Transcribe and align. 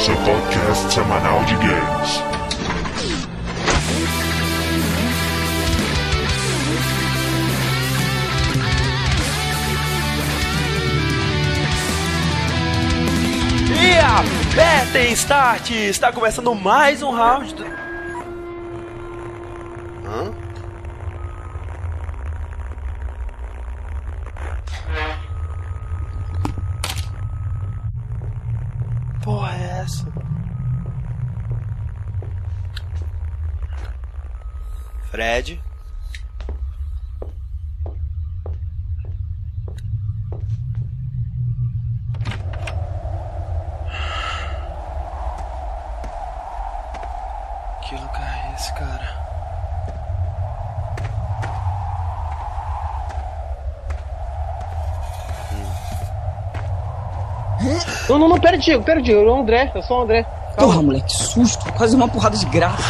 seu 0.00 0.16
podcast 0.16 0.94
semanal 0.94 1.44
de 1.44 1.54
games. 1.56 2.22
E 13.78 13.98
apertem 13.98 15.12
start! 15.12 15.70
Está 15.70 16.10
começando 16.10 16.54
mais 16.54 17.02
um 17.02 17.10
round 17.10 17.54
do... 17.54 17.64
Hã? 20.06 20.32
Porra 29.22 29.52
é 29.54 29.82
essa? 29.82 30.06
Fred? 35.10 35.60
Que 47.82 47.94
lugar 47.96 48.22
é 48.22 48.54
esse, 48.54 48.72
cara? 48.74 49.20
Não, 58.08 58.18
não, 58.18 58.28
não, 58.28 58.40
pera, 58.40 58.56
Diego, 58.56 58.84
pera, 58.84 59.02
Diego. 59.02 59.20
Eu 59.20 59.26
sou 59.26 59.36
o 59.36 59.40
André, 59.40 59.72
eu 59.74 59.82
sou 59.82 59.98
o 59.98 60.02
André. 60.02 60.22
Porra, 60.56 60.82
moleque, 60.82 61.06
que 61.06 61.16
susto. 61.16 61.72
Quase 61.72 61.96
uma 61.96 62.08
porrada 62.08 62.36
de 62.36 62.46
graça. 62.46 62.82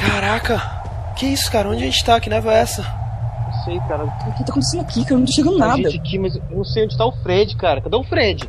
Caraca! 0.00 0.79
Que 1.20 1.26
isso, 1.26 1.52
cara? 1.52 1.68
Onde 1.68 1.82
a 1.82 1.84
gente 1.84 2.02
tá? 2.02 2.18
Que 2.18 2.30
neva 2.30 2.50
é 2.50 2.60
essa? 2.60 2.80
Não 2.82 3.52
sei, 3.64 3.78
cara. 3.80 4.04
O 4.06 4.32
que 4.32 4.42
tá 4.42 4.52
acontecendo 4.52 4.80
aqui, 4.80 5.02
cara? 5.02 5.14
Eu 5.14 5.18
não 5.18 5.26
tô 5.26 5.32
chegando 5.32 5.62
A 5.62 5.66
nada. 5.68 5.82
gente 5.90 5.98
aqui, 5.98 6.18
mas 6.18 6.34
eu 6.34 6.42
não 6.50 6.64
sei 6.64 6.84
onde 6.86 6.96
tá 6.96 7.04
o 7.04 7.12
Fred, 7.12 7.56
cara. 7.56 7.82
Cadê 7.82 7.94
o 7.94 8.02
Fred? 8.04 8.48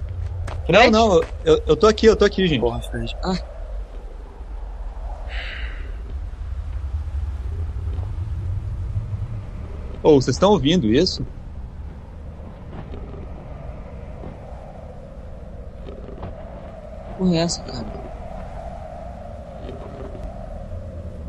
Não, 0.69 0.79
Fred? 0.79 0.89
não, 0.89 1.21
eu, 1.43 1.61
eu 1.67 1.75
tô 1.75 1.85
aqui, 1.85 2.05
eu 2.05 2.15
tô 2.15 2.23
aqui, 2.23 2.47
gente. 2.47 2.61
Porra, 2.61 2.79
Fred. 2.81 3.13
Ô, 10.01 10.13
vocês 10.15 10.35
estão 10.35 10.51
ouvindo 10.51 10.87
isso? 10.87 11.25
Que 17.05 17.13
porra 17.17 17.35
é 17.35 17.37
essa, 17.39 17.61
cara? 17.63 18.00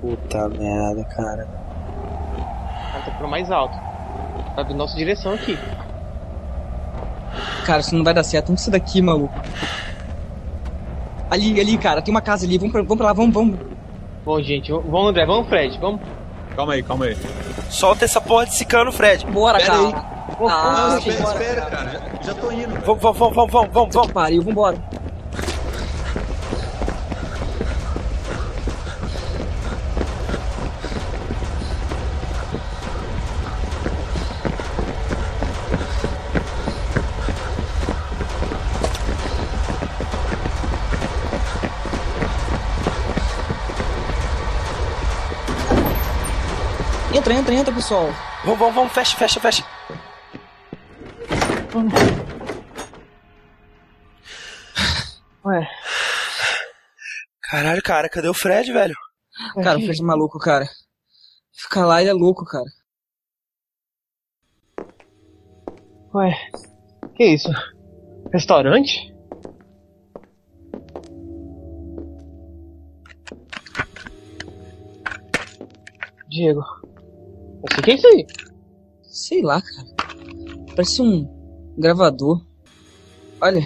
Puta 0.02 0.48
merda, 0.48 1.04
cara. 1.04 1.46
Cara, 2.92 3.04
tá 3.04 3.10
pro 3.12 3.28
mais 3.28 3.50
alto. 3.50 3.78
Tá 4.56 4.62
vindo 4.64 4.76
nossa 4.76 4.96
direção 4.96 5.32
aqui. 5.32 5.56
Cara, 7.64 7.80
isso 7.80 7.94
não 7.94 8.04
vai 8.04 8.12
dar 8.12 8.24
certo. 8.24 8.46
Vamos 8.48 8.60
sair 8.60 8.72
daqui, 8.72 9.00
maluco. 9.00 9.32
Ali, 11.30 11.58
ali, 11.60 11.78
cara, 11.78 12.02
tem 12.02 12.12
uma 12.12 12.20
casa 12.20 12.44
ali. 12.44 12.58
Vamos 12.58 12.72
pra, 12.72 12.82
vamos 12.82 12.96
pra 12.98 13.06
lá, 13.06 13.12
vamos, 13.12 13.32
vamos. 13.32 13.58
Bom, 14.24 14.42
gente, 14.42 14.70
vamos, 14.72 15.10
André, 15.10 15.24
vamos, 15.24 15.48
Fred, 15.48 15.78
vamos. 15.78 16.00
Calma 16.54 16.74
aí, 16.74 16.82
calma 16.82 17.04
aí. 17.06 17.16
Solta 17.70 18.04
essa 18.04 18.20
porra 18.20 18.44
desse 18.44 18.64
cano, 18.64 18.92
Fred. 18.92 19.24
Bora, 19.26 19.58
Pera 19.58 19.70
cara. 19.70 19.86
aí. 19.86 19.94
Ah, 20.48 20.88
vamos, 20.90 21.06
espera, 21.06 21.30
espera, 21.30 21.62
cara, 21.66 22.00
já, 22.22 22.34
tô 22.34 22.50
indo. 22.50 22.74
Vamos, 22.84 23.00
vamos, 23.02 23.18
vamos, 23.18 23.34
vamos, 23.36 23.52
vamos, 23.52 23.70
vamos, 23.72 23.88
Que 23.90 23.96
vamos. 23.96 24.12
pariu, 24.12 24.42
vambora. 24.42 24.76
Entra, 47.22 47.34
entra, 47.34 47.54
entra, 47.54 47.72
pessoal. 47.72 48.06
Vamos, 48.44 48.58
vamos, 48.58 48.74
vamos, 48.74 48.92
fecha, 48.92 49.16
fecha, 49.16 49.38
fecha. 49.38 49.64
Ué, 55.44 55.68
Caralho, 57.42 57.80
cara, 57.80 58.08
cadê 58.08 58.28
o 58.28 58.34
Fred, 58.34 58.72
velho? 58.72 58.96
Cara, 59.62 59.78
o 59.78 59.82
Fred 59.82 60.00
é 60.00 60.04
maluco, 60.04 60.36
cara. 60.40 60.68
Ficar 61.52 61.86
lá, 61.86 62.00
ele 62.00 62.10
é 62.10 62.12
louco, 62.12 62.44
cara. 62.44 62.64
ué. 66.14 66.36
Que 67.14 67.24
isso? 67.24 67.50
Restaurante? 68.32 69.14
Diego. 76.28 76.64
O 77.62 77.82
que 77.82 77.90
é 77.90 77.94
isso 77.94 78.06
aí. 78.08 78.26
Sei 79.04 79.42
lá, 79.42 79.60
cara. 79.62 79.88
Parece 80.74 81.00
um 81.02 81.26
gravador. 81.78 82.44
Olha, 83.40 83.60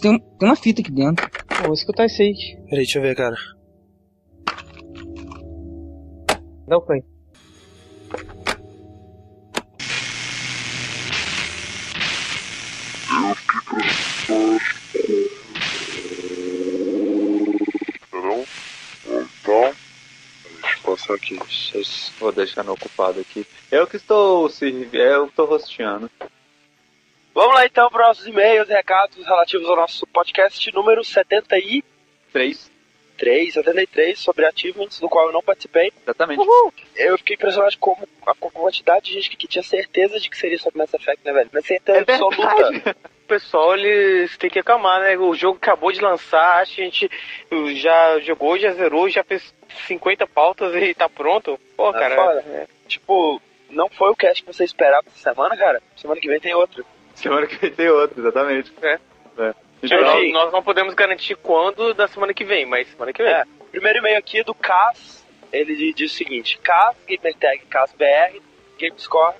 tem, 0.00 0.10
um- 0.12 0.18
tem 0.18 0.48
uma 0.48 0.56
fita 0.56 0.80
aqui 0.80 0.90
dentro. 0.90 1.28
Pô, 1.30 1.64
vou 1.64 1.72
escutar 1.74 2.06
isso 2.06 2.22
aí. 2.22 2.34
Peraí, 2.64 2.84
deixa 2.84 2.98
eu 2.98 3.02
ver, 3.02 3.14
cara. 3.16 3.36
Dá 6.66 6.76
o 6.78 6.82
play. 6.82 7.02
Vou 22.20 22.30
deixar 22.30 22.62
no 22.62 22.72
ocupado 22.74 23.18
aqui. 23.18 23.46
Eu 23.72 23.86
que 23.86 23.96
estou 23.96 24.48
servindo, 24.50 24.94
eu 24.94 25.24
estou 25.24 25.46
rosteando. 25.46 26.10
Vamos 27.34 27.54
lá 27.54 27.64
então 27.64 27.88
para 27.90 28.08
nossos 28.08 28.26
e-mails 28.26 28.68
e 28.68 28.72
recados 28.72 29.24
relativos 29.24 29.66
ao 29.68 29.76
nosso 29.76 30.06
podcast 30.08 30.72
número 30.74 31.02
73, 31.02 32.70
Três, 33.16 33.52
73, 33.54 34.18
sobre 34.18 34.46
achievements, 34.46 34.98
do 34.98 35.08
qual 35.08 35.26
eu 35.26 35.32
não 35.32 35.42
participei. 35.42 35.92
exatamente. 36.02 36.42
Eu 36.96 37.18
fiquei 37.18 37.36
impressionado 37.36 37.76
com 37.78 37.96
a 38.26 38.34
quantidade 38.34 39.06
de 39.06 39.12
gente 39.12 39.36
que 39.36 39.46
tinha 39.46 39.62
certeza 39.62 40.18
de 40.18 40.28
que 40.30 40.36
seria 40.38 40.58
sobre 40.58 40.78
Mass 40.78 40.92
Effect, 40.94 41.20
né, 41.24 41.32
velho? 41.32 41.50
Mas 41.52 41.66
certeza 41.66 41.98
É 41.98 42.14
absoluta. 42.14 42.96
Pessoal, 43.30 43.76
eles 43.76 44.36
têm 44.38 44.50
que 44.50 44.58
acalmar, 44.58 45.00
né? 45.00 45.16
O 45.16 45.32
jogo 45.36 45.56
acabou 45.56 45.92
de 45.92 46.00
lançar, 46.00 46.60
acho 46.60 46.74
que 46.74 46.80
a 46.80 46.84
gente 46.84 47.08
já 47.76 48.18
jogou, 48.18 48.58
já 48.58 48.72
zerou, 48.72 49.08
já 49.08 49.22
fez 49.22 49.54
50 49.86 50.26
pautas 50.26 50.74
e 50.74 50.92
tá 50.94 51.08
pronto. 51.08 51.56
Pô, 51.76 51.90
É 51.90 51.92
cara. 51.92 52.16
foda. 52.16 52.40
é. 52.48 52.66
Tipo, 52.88 53.40
não 53.70 53.88
foi 53.88 54.10
o 54.10 54.16
cast 54.16 54.42
que 54.42 54.52
você 54.52 54.64
esperava 54.64 55.04
essa 55.06 55.32
semana, 55.32 55.56
cara? 55.56 55.80
Semana 55.96 56.20
que 56.20 56.26
vem 56.26 56.40
tem 56.40 56.52
outro. 56.56 56.84
Semana 57.14 57.46
que 57.46 57.54
vem 57.54 57.70
tem 57.70 57.88
outro, 57.88 58.20
exatamente. 58.20 58.72
É. 58.82 58.98
é. 59.38 59.54
Então, 59.80 60.00
nós, 60.00 60.32
nós 60.32 60.52
não 60.52 60.64
podemos 60.64 60.92
garantir 60.94 61.36
quando 61.36 61.94
da 61.94 62.08
semana 62.08 62.34
que 62.34 62.44
vem, 62.44 62.66
mas 62.66 62.88
semana 62.88 63.12
que 63.12 63.22
vem. 63.22 63.32
É. 63.32 63.44
Primeiro 63.70 64.00
e-mail 64.00 64.18
aqui 64.18 64.40
é 64.40 64.44
do 64.44 64.56
Cas. 64.56 65.24
Ele 65.52 65.92
diz 65.92 66.10
o 66.10 66.14
seguinte: 66.16 66.58
Cas, 66.58 66.96
Gamertag 67.08 67.64
CasBR, 67.66 68.42
GameScore 68.76 69.36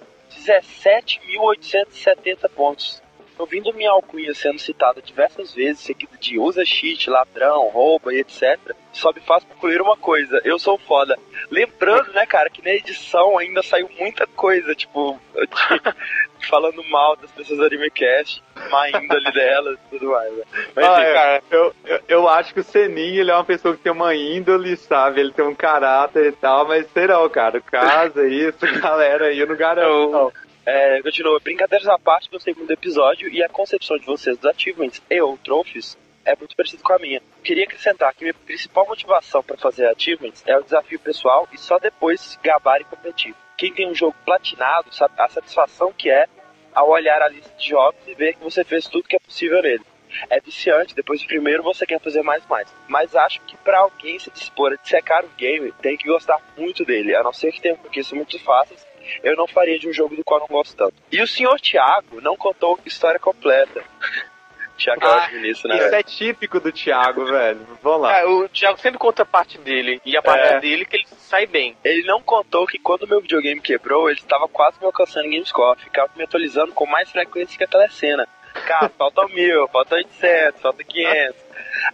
17.870 0.46 2.48
pontos. 2.54 3.02
Ouvindo 3.40 3.72
minha 3.72 3.90
alcunha 3.90 4.34
sendo 4.34 4.58
citada 4.58 5.00
diversas 5.00 5.54
vezes, 5.54 5.80
seguida 5.80 6.16
de 6.20 6.38
usa 6.38 6.64
cheat, 6.64 7.08
ladrão, 7.08 7.68
rouba 7.68 8.12
e 8.12 8.20
etc., 8.20 8.58
só 8.92 9.12
me 9.12 9.20
faz 9.20 9.42
concluir 9.44 9.80
uma 9.80 9.96
coisa: 9.96 10.40
eu 10.44 10.58
sou 10.58 10.76
foda. 10.78 11.18
Lembrando, 11.50 12.12
né, 12.12 12.26
cara, 12.26 12.50
que 12.50 12.62
na 12.62 12.70
edição 12.70 13.38
ainda 13.38 13.62
saiu 13.62 13.88
muita 13.98 14.26
coisa, 14.26 14.74
tipo, 14.74 15.18
falando 16.48 16.82
mal 16.90 17.16
das 17.16 17.30
pessoas 17.30 17.58
do 17.58 17.64
AnimeCast, 17.64 18.42
má 18.70 18.88
índole 18.90 19.32
delas 19.32 19.78
e 19.86 19.90
tudo 19.98 20.10
mais. 20.10 20.32
Né? 20.34 20.44
Mas, 20.76 20.84
Ah, 20.84 20.92
enfim, 20.92 21.02
é. 21.02 21.12
cara, 21.14 21.42
eu, 21.50 21.74
eu, 21.86 22.00
eu 22.08 22.28
acho 22.28 22.52
que 22.54 22.60
o 22.60 22.64
Seninho 22.64 23.20
ele 23.20 23.30
é 23.30 23.34
uma 23.34 23.44
pessoa 23.44 23.74
que 23.76 23.82
tem 23.82 23.92
uma 23.92 24.14
índole, 24.14 24.76
sabe? 24.76 25.20
Ele 25.20 25.32
tem 25.32 25.44
um 25.44 25.54
caráter 25.54 26.26
e 26.26 26.32
tal, 26.32 26.66
mas 26.66 26.86
não, 26.94 27.28
cara. 27.28 27.60
Casa, 27.60 28.26
isso, 28.26 28.58
galera 28.80 29.26
aí, 29.26 29.38
eu 29.38 29.46
não 29.46 29.56
garanto. 29.56 30.10
não. 30.10 30.32
É, 30.72 31.02
continua. 31.02 31.40
Brincadeiras 31.40 31.88
à 31.88 31.98
parte, 31.98 32.30
do 32.30 32.72
episódio 32.72 33.28
e 33.28 33.42
a 33.42 33.48
concepção 33.48 33.98
de 33.98 34.06
vocês 34.06 34.38
dos 34.38 34.48
achievements 34.48 35.02
e 35.10 35.20
ou 35.20 35.36
trophies 35.38 35.98
é 36.24 36.36
muito 36.36 36.54
parecido 36.54 36.80
com 36.84 36.92
a 36.92 36.98
minha. 37.00 37.20
Queria 37.42 37.64
acrescentar 37.64 38.14
que 38.14 38.22
minha 38.22 38.34
principal 38.34 38.86
motivação 38.86 39.42
para 39.42 39.56
fazer 39.56 39.86
achievements 39.86 40.44
é 40.46 40.56
o 40.56 40.62
desafio 40.62 41.00
pessoal 41.00 41.48
e 41.52 41.58
só 41.58 41.76
depois 41.80 42.38
gabar 42.40 42.80
e 42.80 42.84
competir. 42.84 43.34
Quem 43.58 43.74
tem 43.74 43.90
um 43.90 43.94
jogo 43.96 44.14
platinado 44.24 44.94
sabe 44.94 45.12
a 45.18 45.28
satisfação 45.28 45.92
que 45.92 46.08
é 46.08 46.28
ao 46.72 46.88
olhar 46.88 47.20
a 47.20 47.28
lista 47.28 47.52
de 47.58 47.68
jogos 47.68 48.00
e 48.06 48.14
ver 48.14 48.34
que 48.34 48.44
você 48.44 48.62
fez 48.62 48.86
tudo 48.86 49.08
que 49.08 49.16
é 49.16 49.18
possível 49.18 49.60
nele. 49.60 49.82
é 50.28 50.38
viciante. 50.38 50.94
Depois 50.94 51.20
do 51.20 51.26
primeiro 51.26 51.64
você 51.64 51.84
quer 51.84 51.98
fazer 51.98 52.22
mais 52.22 52.46
mais. 52.46 52.72
Mas 52.86 53.16
acho 53.16 53.40
que 53.40 53.56
pra 53.56 53.80
alguém 53.80 54.20
se 54.20 54.30
dispor 54.30 54.72
a 54.72 54.76
dissecar 54.76 55.24
o 55.24 55.30
game, 55.36 55.72
tem 55.82 55.96
que 55.96 56.06
gostar 56.06 56.40
muito 56.56 56.84
dele. 56.84 57.16
A 57.16 57.24
não 57.24 57.32
ser 57.32 57.50
que 57.50 57.60
tenha 57.60 57.76
conquistas 57.76 58.16
muito 58.16 58.38
fáceis, 58.38 58.86
eu 59.22 59.36
não 59.36 59.46
faria 59.46 59.78
de 59.78 59.88
um 59.88 59.92
jogo 59.92 60.16
do 60.16 60.24
qual 60.24 60.40
não 60.40 60.46
gosto 60.46 60.76
tanto. 60.76 60.94
E 61.10 61.20
o 61.22 61.26
senhor 61.26 61.60
Thiago 61.60 62.20
não 62.20 62.36
contou 62.36 62.78
a 62.84 62.88
história 62.88 63.18
completa. 63.20 63.82
Thiago 64.78 65.04
é 65.04 65.08
Ah, 65.08 65.16
ótimo 65.16 65.40
nisso, 65.42 65.68
né? 65.68 65.74
Isso 65.76 65.84
velho? 65.90 65.96
é 65.96 66.02
típico 66.02 66.58
do 66.58 66.72
Thiago, 66.72 67.26
velho. 67.26 67.66
Vamos 67.82 68.00
lá. 68.00 68.18
É, 68.20 68.24
o 68.24 68.48
Thiago 68.48 68.78
sempre 68.80 68.98
conta 68.98 69.24
a 69.24 69.26
parte 69.26 69.58
dele. 69.58 70.00
E 70.06 70.16
a 70.16 70.22
parte 70.22 70.54
É. 70.54 70.58
dele 70.60 70.86
que 70.86 70.96
ele 70.96 71.06
sai 71.18 71.46
bem. 71.46 71.76
Ele 71.84 72.02
não 72.04 72.22
contou 72.22 72.66
que 72.66 72.78
quando 72.78 73.06
meu 73.06 73.20
videogame 73.20 73.60
quebrou, 73.60 74.08
ele 74.08 74.18
estava 74.18 74.48
quase 74.48 74.78
me 74.80 74.86
alcançando 74.86 75.26
em 75.26 75.32
Gamescore. 75.32 75.80
Ficava 75.80 76.10
me 76.16 76.24
atualizando 76.24 76.72
com 76.72 76.86
mais 76.86 77.10
frequência 77.10 77.58
que 77.58 77.64
a 77.64 77.66
telecena. 77.66 78.26
Cara, 78.66 78.88
falta 78.96 79.26
mil, 79.28 79.68
falta 79.68 79.96
800, 79.96 80.62
falta 80.62 80.82
500. 80.82 81.36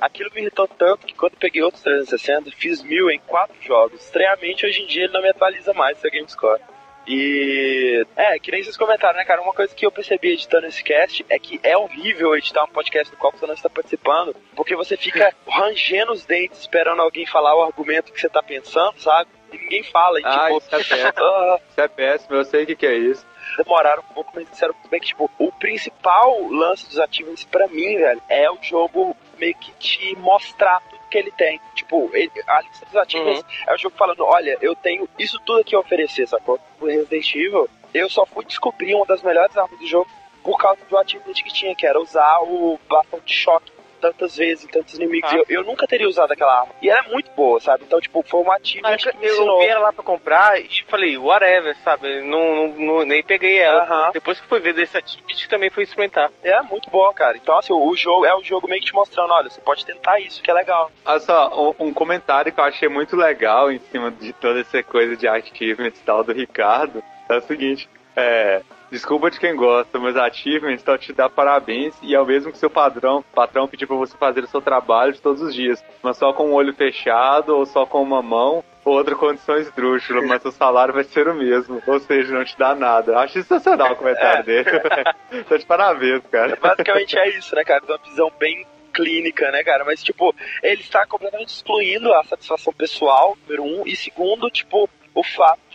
Aquilo 0.01 0.31
me 0.33 0.43
irritou 0.43 0.69
tanto 0.69 1.07
que 1.09 1.15
quando 1.15 1.37
peguei 1.39 1.63
outros 1.63 1.83
360, 1.83 2.53
fiz 2.53 2.85
mil 2.85 3.11
em 3.11 3.19
quatro 3.19 3.57
jogos. 3.63 4.01
Estranhamente, 4.01 4.65
hoje 4.65 4.83
em 4.83 4.87
dia 4.87 5.05
ele 5.05 5.13
não 5.13 5.23
me 5.23 5.29
atualiza 5.31 5.75
mais 5.75 5.99
seu 5.99 6.09
Gamescore. 6.09 6.63
E. 7.07 8.05
É, 8.17 8.39
que 8.39 8.51
nem 8.51 8.63
vocês 8.63 8.77
comentaram, 8.77 9.17
né, 9.19 9.25
cara? 9.25 9.41
Uma 9.43 9.53
coisa 9.53 9.75
que 9.75 9.87
eu 9.87 9.93
percebi 9.93 10.33
editando 10.33 10.67
esse 10.67 10.83
cast 10.83 11.25
é 11.29 11.39
que 11.39 11.61
é 11.63 11.77
horrível 11.77 12.37
editar 12.37 12.65
um 12.65 12.69
podcast 12.69 13.11
do 13.11 13.17
qual 13.19 13.33
você 13.33 13.47
não 13.47 13.55
está 13.55 13.69
participando, 13.71 14.35
porque 14.55 14.75
você 14.75 14.97
fica 14.97 15.33
rangendo 15.49 16.13
os 16.13 16.25
dentes 16.25 16.61
esperando 16.61 17.01
alguém 17.03 17.27
falar 17.27 17.55
o 17.57 17.63
argumento 17.63 18.13
que 18.13 18.21
você 18.21 18.29
tá 18.29 18.43
pensando, 18.43 18.99
sabe? 19.01 19.31
E 19.53 19.59
ninguém 19.59 19.83
fala. 19.85 20.19
E, 20.21 20.25
Ah, 20.25 20.47
tipo, 20.47 20.59
isso 20.59 20.75
é 20.75 20.79
péssimo. 20.83 21.61
Isso 21.71 21.81
é 21.81 21.89
péssimo, 21.89 22.37
eu 22.37 22.45
sei 22.45 22.63
o 22.65 22.67
que, 22.67 22.77
que 22.77 22.87
é 22.87 22.97
isso. 22.97 23.27
demoraram 23.57 24.03
um 24.11 24.15
pouco, 24.15 24.33
mas 24.35 24.51
disseram 24.51 24.75
bem 24.91 25.01
que, 25.01 25.07
tipo, 25.07 25.31
o 25.39 25.53
principal 25.53 26.49
lance 26.51 26.87
dos 26.89 26.99
achievements 26.99 27.45
pra 27.45 27.69
mim, 27.69 27.97
velho, 27.99 28.21
é 28.29 28.51
o 28.51 28.59
jogo 28.61 29.17
meio 29.39 29.55
que 29.57 29.71
te 29.73 30.17
mostrar 30.17 30.83
que 31.17 31.19
ele 31.19 31.31
tem. 31.33 31.61
Tipo, 31.75 32.11
ele- 32.13 32.31
a 32.47 32.61
lista 32.61 32.85
dos 32.85 32.97
achievements 32.97 33.45
é 33.67 33.75
o 33.75 33.79
jogo 33.79 33.97
falando, 33.97 34.25
olha, 34.25 34.59
eu 34.61 34.75
tenho 34.77 35.09
isso 35.19 35.41
tudo 35.47 35.61
aqui 35.61 35.75
a 35.75 35.81
oferecer, 35.81 36.29
sacou? 36.29 36.61
O 36.81 36.87
Resident 36.87 37.35
Evil, 37.35 37.69
eu 37.95 38.11
só 38.11 38.27
fui 38.27 38.45
descobrir 38.45 38.95
uma 38.95 39.07
das 39.07 39.23
melhores 39.23 39.57
armas 39.57 39.79
do 39.79 39.87
jogo 39.87 40.09
por 40.43 40.59
causa 40.59 40.81
do 40.89 40.99
achievement 40.99 41.33
que 41.33 41.53
tinha, 41.53 41.75
que 41.75 41.87
era 41.87 42.01
usar 42.01 42.41
o 42.43 42.79
bastão 42.89 43.19
de 43.25 43.33
choque 43.33 43.73
tantas 44.13 44.37
vezes 44.37 44.65
em 44.65 44.69
tantos 44.69 44.95
inimigos. 44.95 45.31
Ah. 45.33 45.37
Eu, 45.37 45.45
eu 45.49 45.65
nunca 45.65 45.87
teria 45.87 46.09
usado 46.09 46.33
aquela 46.33 46.61
arma. 46.61 46.73
E 46.83 46.89
ela 46.91 47.01
é 47.07 47.09
muito 47.11 47.31
boa, 47.33 47.61
sabe? 47.61 47.85
Então, 47.87 48.01
tipo, 48.01 48.23
foi 48.27 48.41
um 48.41 48.53
achievement 48.53 48.91
Mas 48.91 49.05
que 49.05 49.17
me 49.17 49.27
eu 49.27 49.33
ensinou. 49.35 49.61
vi 49.61 49.67
ela 49.67 49.81
lá 49.81 49.93
pra 49.93 50.05
comprar 50.05 50.61
e 50.61 50.69
falei, 50.89 51.17
whatever, 51.19 51.77
sabe? 51.85 52.21
Não, 52.23 52.57
não, 52.57 52.69
não- 52.69 53.05
nem 53.05 53.23
peguei 53.23 53.59
ela. 53.59 53.83
Aham. 53.85 54.11
Depois 54.13 54.41
que 54.41 54.47
fui 54.47 54.61
ver 54.61 54.75
desse 54.75 54.97
ativity, 54.97 55.49
também 55.49 55.71
fui 55.71 55.85
experimentar. 55.85 56.31
É 56.43 56.61
muito 56.63 56.89
boa, 56.91 57.13
cara. 57.15 57.37
Então, 57.37 57.59
assim, 57.59 57.73
o 57.73 57.95
jogo 57.97 58.25
é 58.27 58.35
o 58.35 58.43
jogo 58.43 58.69
meio 58.69 58.81
que 58.81 58.87
te 58.89 58.95
mostrando, 58.95 59.33
olha, 59.33 59.49
você 59.51 59.61
pode 59.61 59.85
tentar 59.85 60.19
isso, 60.21 60.43
que 60.43 60.51
é 60.51 60.55
legal. 60.55 60.91
Olha 61.05 61.21
só, 61.21 61.73
um, 61.79 61.87
um 61.89 61.93
comentário 61.95 62.53
que 62.53 62.61
eu 62.61 62.65
achei 62.65 62.89
muito 62.89 63.17
legal 63.17 63.71
em 63.71 63.79
cima 63.79 64.11
de 64.11 64.33
toda 64.35 64.61
essa 64.61 64.83
coisa 64.83 65.17
de 65.17 65.27
achievements 65.29 66.01
e 66.01 66.05
tal 66.05 66.23
do 66.25 66.33
Ricardo 66.33 67.03
é 67.29 67.37
o 67.37 67.41
seguinte: 67.43 67.89
é, 68.15 68.63
desculpa 68.91 69.31
de 69.31 69.39
quem 69.39 69.55
gosta, 69.55 69.99
mas 69.99 70.17
achievements 70.17 70.81
estão 70.81 70.97
te 70.97 71.13
dar 71.13 71.29
parabéns 71.29 71.95
e 72.03 72.15
é 72.15 72.21
o 72.21 72.27
mesmo 72.27 72.53
que 72.53 72.59
seu 72.59 72.71
padrão, 72.71 73.25
patrão 73.35 73.69
pedir 73.69 73.87
pra 73.87 73.97
você 73.97 74.17
fazer 74.17 74.45
o 74.45 74.49
seu 74.49 74.61
trabalho 74.61 75.13
de 75.13 75.21
todos 75.21 75.43
os 75.43 75.55
dias, 75.55 75.83
mas 76.03 76.17
só 76.17 76.33
com 76.33 76.51
o 76.51 76.55
olho 76.55 76.75
fechado 76.75 77.57
ou 77.57 77.67
só 77.67 77.87
com 77.87 78.03
uma 78.03 78.23
mão. 78.23 78.65
Ou 78.85 78.95
outra 78.95 79.17
condição 79.17 79.57
esdrúxula, 79.57 80.23
mas 80.23 80.45
o 80.45 80.53
salário 80.53 80.95
vai 80.95 81.03
ser 81.03 81.27
o 81.27 81.35
mesmo. 81.35 81.83
Ou 81.89 81.99
seja, 81.99 82.33
não 82.33 82.45
te 82.45 82.57
dá 82.57 82.73
nada. 82.73 83.19
Acho 83.19 83.33
sensacional 83.33 83.95
o 83.95 83.97
comentário 83.97 84.45
dele. 84.45 84.65
Tô 85.49 85.59
de 85.59 85.67
parabéns, 85.67 86.23
cara. 86.31 86.55
Basicamente 86.55 87.19
é 87.19 87.37
isso, 87.37 87.53
né, 87.57 87.65
cara? 87.65 87.83
Uma 87.85 87.99
visão 87.99 88.31
bem 88.39 88.65
clínica, 88.95 89.51
né, 89.51 89.65
cara? 89.65 89.85
Mas, 89.85 90.05
tipo, 90.05 90.33
ele 90.63 90.83
está 90.83 91.05
completamente 91.05 91.49
excluindo 91.49 92.15
a 92.15 92.23
satisfação 92.23 92.73
pessoal, 92.73 93.37
número 93.43 93.65
um, 93.65 93.87
e 93.87 93.97
segundo, 93.97 94.49
tipo, 94.51 94.89
o 95.13 95.23
fato 95.25 95.66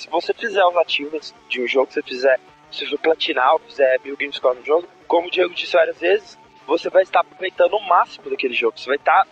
se 0.00 0.08
você 0.08 0.32
fizer 0.34 0.64
os 0.64 0.76
ativos 0.76 1.34
de 1.48 1.60
um 1.62 1.66
jogo 1.68 1.86
que 1.88 1.94
você 1.94 2.02
fizer, 2.02 2.38
se 2.70 2.86
você 2.86 2.96
platinar 2.98 3.52
ou 3.54 3.58
fizer 3.60 3.98
mil 4.04 4.16
games 4.16 4.36
score 4.36 4.56
no 4.58 4.64
jogo, 4.64 4.88
como 5.06 5.28
o 5.28 5.30
Diego 5.30 5.52
disse 5.54 5.72
várias 5.72 5.98
vezes, 5.98 6.38
você 6.66 6.88
vai 6.88 7.02
estar 7.02 7.20
aproveitando 7.20 7.74
o 7.74 7.80
máximo 7.88 8.30
daquele 8.30 8.54
jogo. 8.54 8.78
Você 8.78 8.86
vai 8.86 8.96
estar 8.96 9.26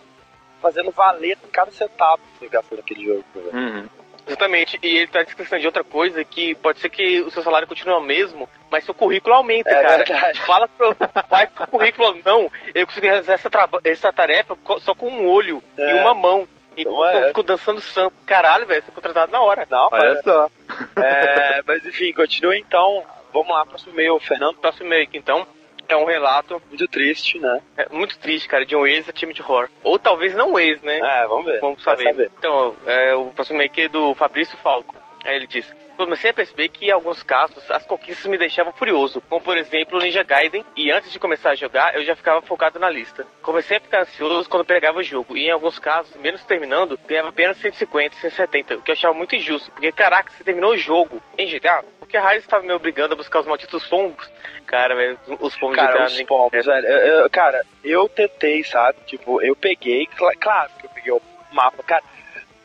fazendo 0.61 0.91
valer 0.91 1.37
cada 1.51 1.71
centavo 1.71 2.21
que 2.33 2.39
você 2.39 2.47
gastou 2.49 2.77
naquele 2.77 3.05
jogo. 3.05 3.23
né? 3.35 3.51
Uhum. 3.53 3.89
Exatamente. 4.27 4.77
E 4.83 4.97
ele 4.97 5.07
tá 5.07 5.23
discutindo 5.23 5.59
de 5.59 5.65
outra 5.65 5.83
coisa 5.83 6.23
que 6.23 6.53
pode 6.55 6.79
ser 6.79 6.89
que 6.89 7.21
o 7.21 7.31
seu 7.31 7.41
salário 7.41 7.67
continue 7.67 7.95
o 7.95 8.01
mesmo, 8.01 8.47
mas 8.69 8.83
seu 8.83 8.93
currículo 8.93 9.33
aumenta, 9.33 9.69
É 9.69 9.81
cara. 9.81 9.97
verdade. 10.03 10.41
Fala 10.41 10.67
pro 10.67 10.95
vai 11.29 11.47
pro 11.47 11.65
currículo, 11.67 12.15
não, 12.23 12.51
eu 12.75 12.85
consegui 12.85 13.07
realizar 13.07 13.33
essa, 13.33 13.49
essa 13.85 14.13
tarefa 14.13 14.55
só 14.81 14.93
com 14.93 15.09
um 15.09 15.27
olho 15.27 15.63
É. 15.77 15.89
e 15.91 15.93
uma 16.01 16.13
mão. 16.13 16.47
E 16.79 16.81
Então 16.81 17.05
é. 17.05 17.23
eu 17.23 17.27
fico 17.27 17.43
dançando 17.43 17.81
santo. 17.81 18.13
Caralho, 18.25 18.65
velho, 18.65 18.81
você 18.83 18.91
é 18.91 18.93
contratado 18.93 19.31
na 19.31 19.41
hora. 19.41 19.67
Não, 19.69 19.89
Olha 19.91 20.21
só. 20.21 20.49
É, 20.95 21.61
mas 21.65 21.85
enfim, 21.85 22.13
continua 22.13 22.55
então. 22.55 23.03
Vamos 23.33 23.49
lá, 23.49 23.65
próximo 23.65 23.93
e-mail, 23.93 24.19
Fernando. 24.19 24.57
Próximo 24.57 24.85
e-mail 24.85 25.03
aqui, 25.03 25.17
então, 25.17 25.45
é 25.87 25.95
um 25.95 26.05
relato 26.05 26.61
Muito 26.69 26.87
triste, 26.87 27.39
né? 27.39 27.61
é, 27.75 27.87
muito 27.89 28.17
triste, 28.19 28.47
cara, 28.47 28.65
de 28.65 28.75
um 28.75 28.85
ex-time 28.85 29.33
de 29.33 29.41
horror. 29.41 29.67
Ou 29.83 29.97
talvez 29.97 30.35
não 30.35 30.57
ex, 30.59 30.81
né? 30.81 30.99
É, 30.99 31.27
vamos 31.27 31.45
ver. 31.45 31.59
Vamos 31.59 31.83
Vai 31.83 31.97
saber. 31.97 32.31
Então, 32.37 32.75
é, 32.85 33.15
o 33.15 33.25
próximo 33.27 33.57
e-mail 33.57 33.71
aqui 33.71 33.81
é 33.81 33.89
do 33.89 34.13
Fabrício 34.15 34.57
Falco. 34.59 34.95
Aí 35.25 35.35
ele 35.35 35.47
diz: 35.47 35.65
Comecei 35.99 36.29
a 36.31 36.33
perceber 36.33 36.69
que 36.69 36.85
em 36.85 36.91
alguns 36.91 37.21
casos 37.23 37.69
as 37.69 37.85
conquistas 37.85 38.25
me 38.27 38.37
deixavam 38.37 38.71
furioso, 38.71 39.19
como 39.27 39.41
por 39.41 39.57
exemplo 39.57 39.97
o 39.97 40.01
Ninja 40.01 40.23
Gaiden, 40.23 40.63
e 40.73 40.89
antes 40.89 41.11
de 41.11 41.19
começar 41.19 41.49
a 41.49 41.55
jogar 41.55 41.93
eu 41.93 42.05
já 42.05 42.15
ficava 42.15 42.41
focado 42.41 42.79
na 42.79 42.89
lista. 42.89 43.27
Comecei 43.41 43.75
a 43.75 43.81
ficar 43.81 44.03
ansioso 44.03 44.49
quando 44.49 44.63
pegava 44.63 44.99
o 44.99 45.03
jogo, 45.03 45.35
e 45.35 45.47
em 45.47 45.51
alguns 45.51 45.77
casos, 45.77 46.15
menos 46.15 46.41
terminando, 46.45 46.97
ganhava 47.05 47.27
apenas 47.27 47.57
150, 47.57 48.15
170, 48.15 48.75
o 48.75 48.81
que 48.81 48.91
eu 48.91 48.93
achava 48.93 49.13
muito 49.13 49.35
injusto, 49.35 49.69
porque 49.71 49.91
caraca, 49.91 50.31
você 50.31 50.41
terminou 50.41 50.71
o 50.71 50.77
jogo 50.77 51.21
em 51.37 51.47
GTA, 51.47 51.83
porque 51.99 52.15
a 52.15 52.21
Raiz 52.21 52.43
estava 52.43 52.63
me 52.63 52.71
obrigando 52.71 53.13
a 53.13 53.17
buscar 53.17 53.41
os 53.41 53.45
malditos 53.45 53.85
pombos. 53.87 54.25
Cara, 54.67 54.95
velho, 54.95 55.19
os 55.41 55.53
pombos 55.57 55.77
de 55.77 55.85
Cara, 55.85 55.97
GTA 55.97 56.05
os 56.05 56.21
pombos, 56.23 56.65
velho. 56.65 56.87
Eu- 56.87 57.23
eu- 57.23 57.29
cara, 57.29 57.61
eu 57.83 58.07
tentei, 58.07 58.63
sabe? 58.63 58.99
Tipo, 59.05 59.41
eu 59.41 59.53
peguei, 59.53 60.05
cla- 60.05 60.31
claro 60.39 60.71
que 60.79 60.85
eu 60.85 60.89
peguei 60.91 61.11
o 61.11 61.21
mapa, 61.51 61.83
cara. 61.83 62.03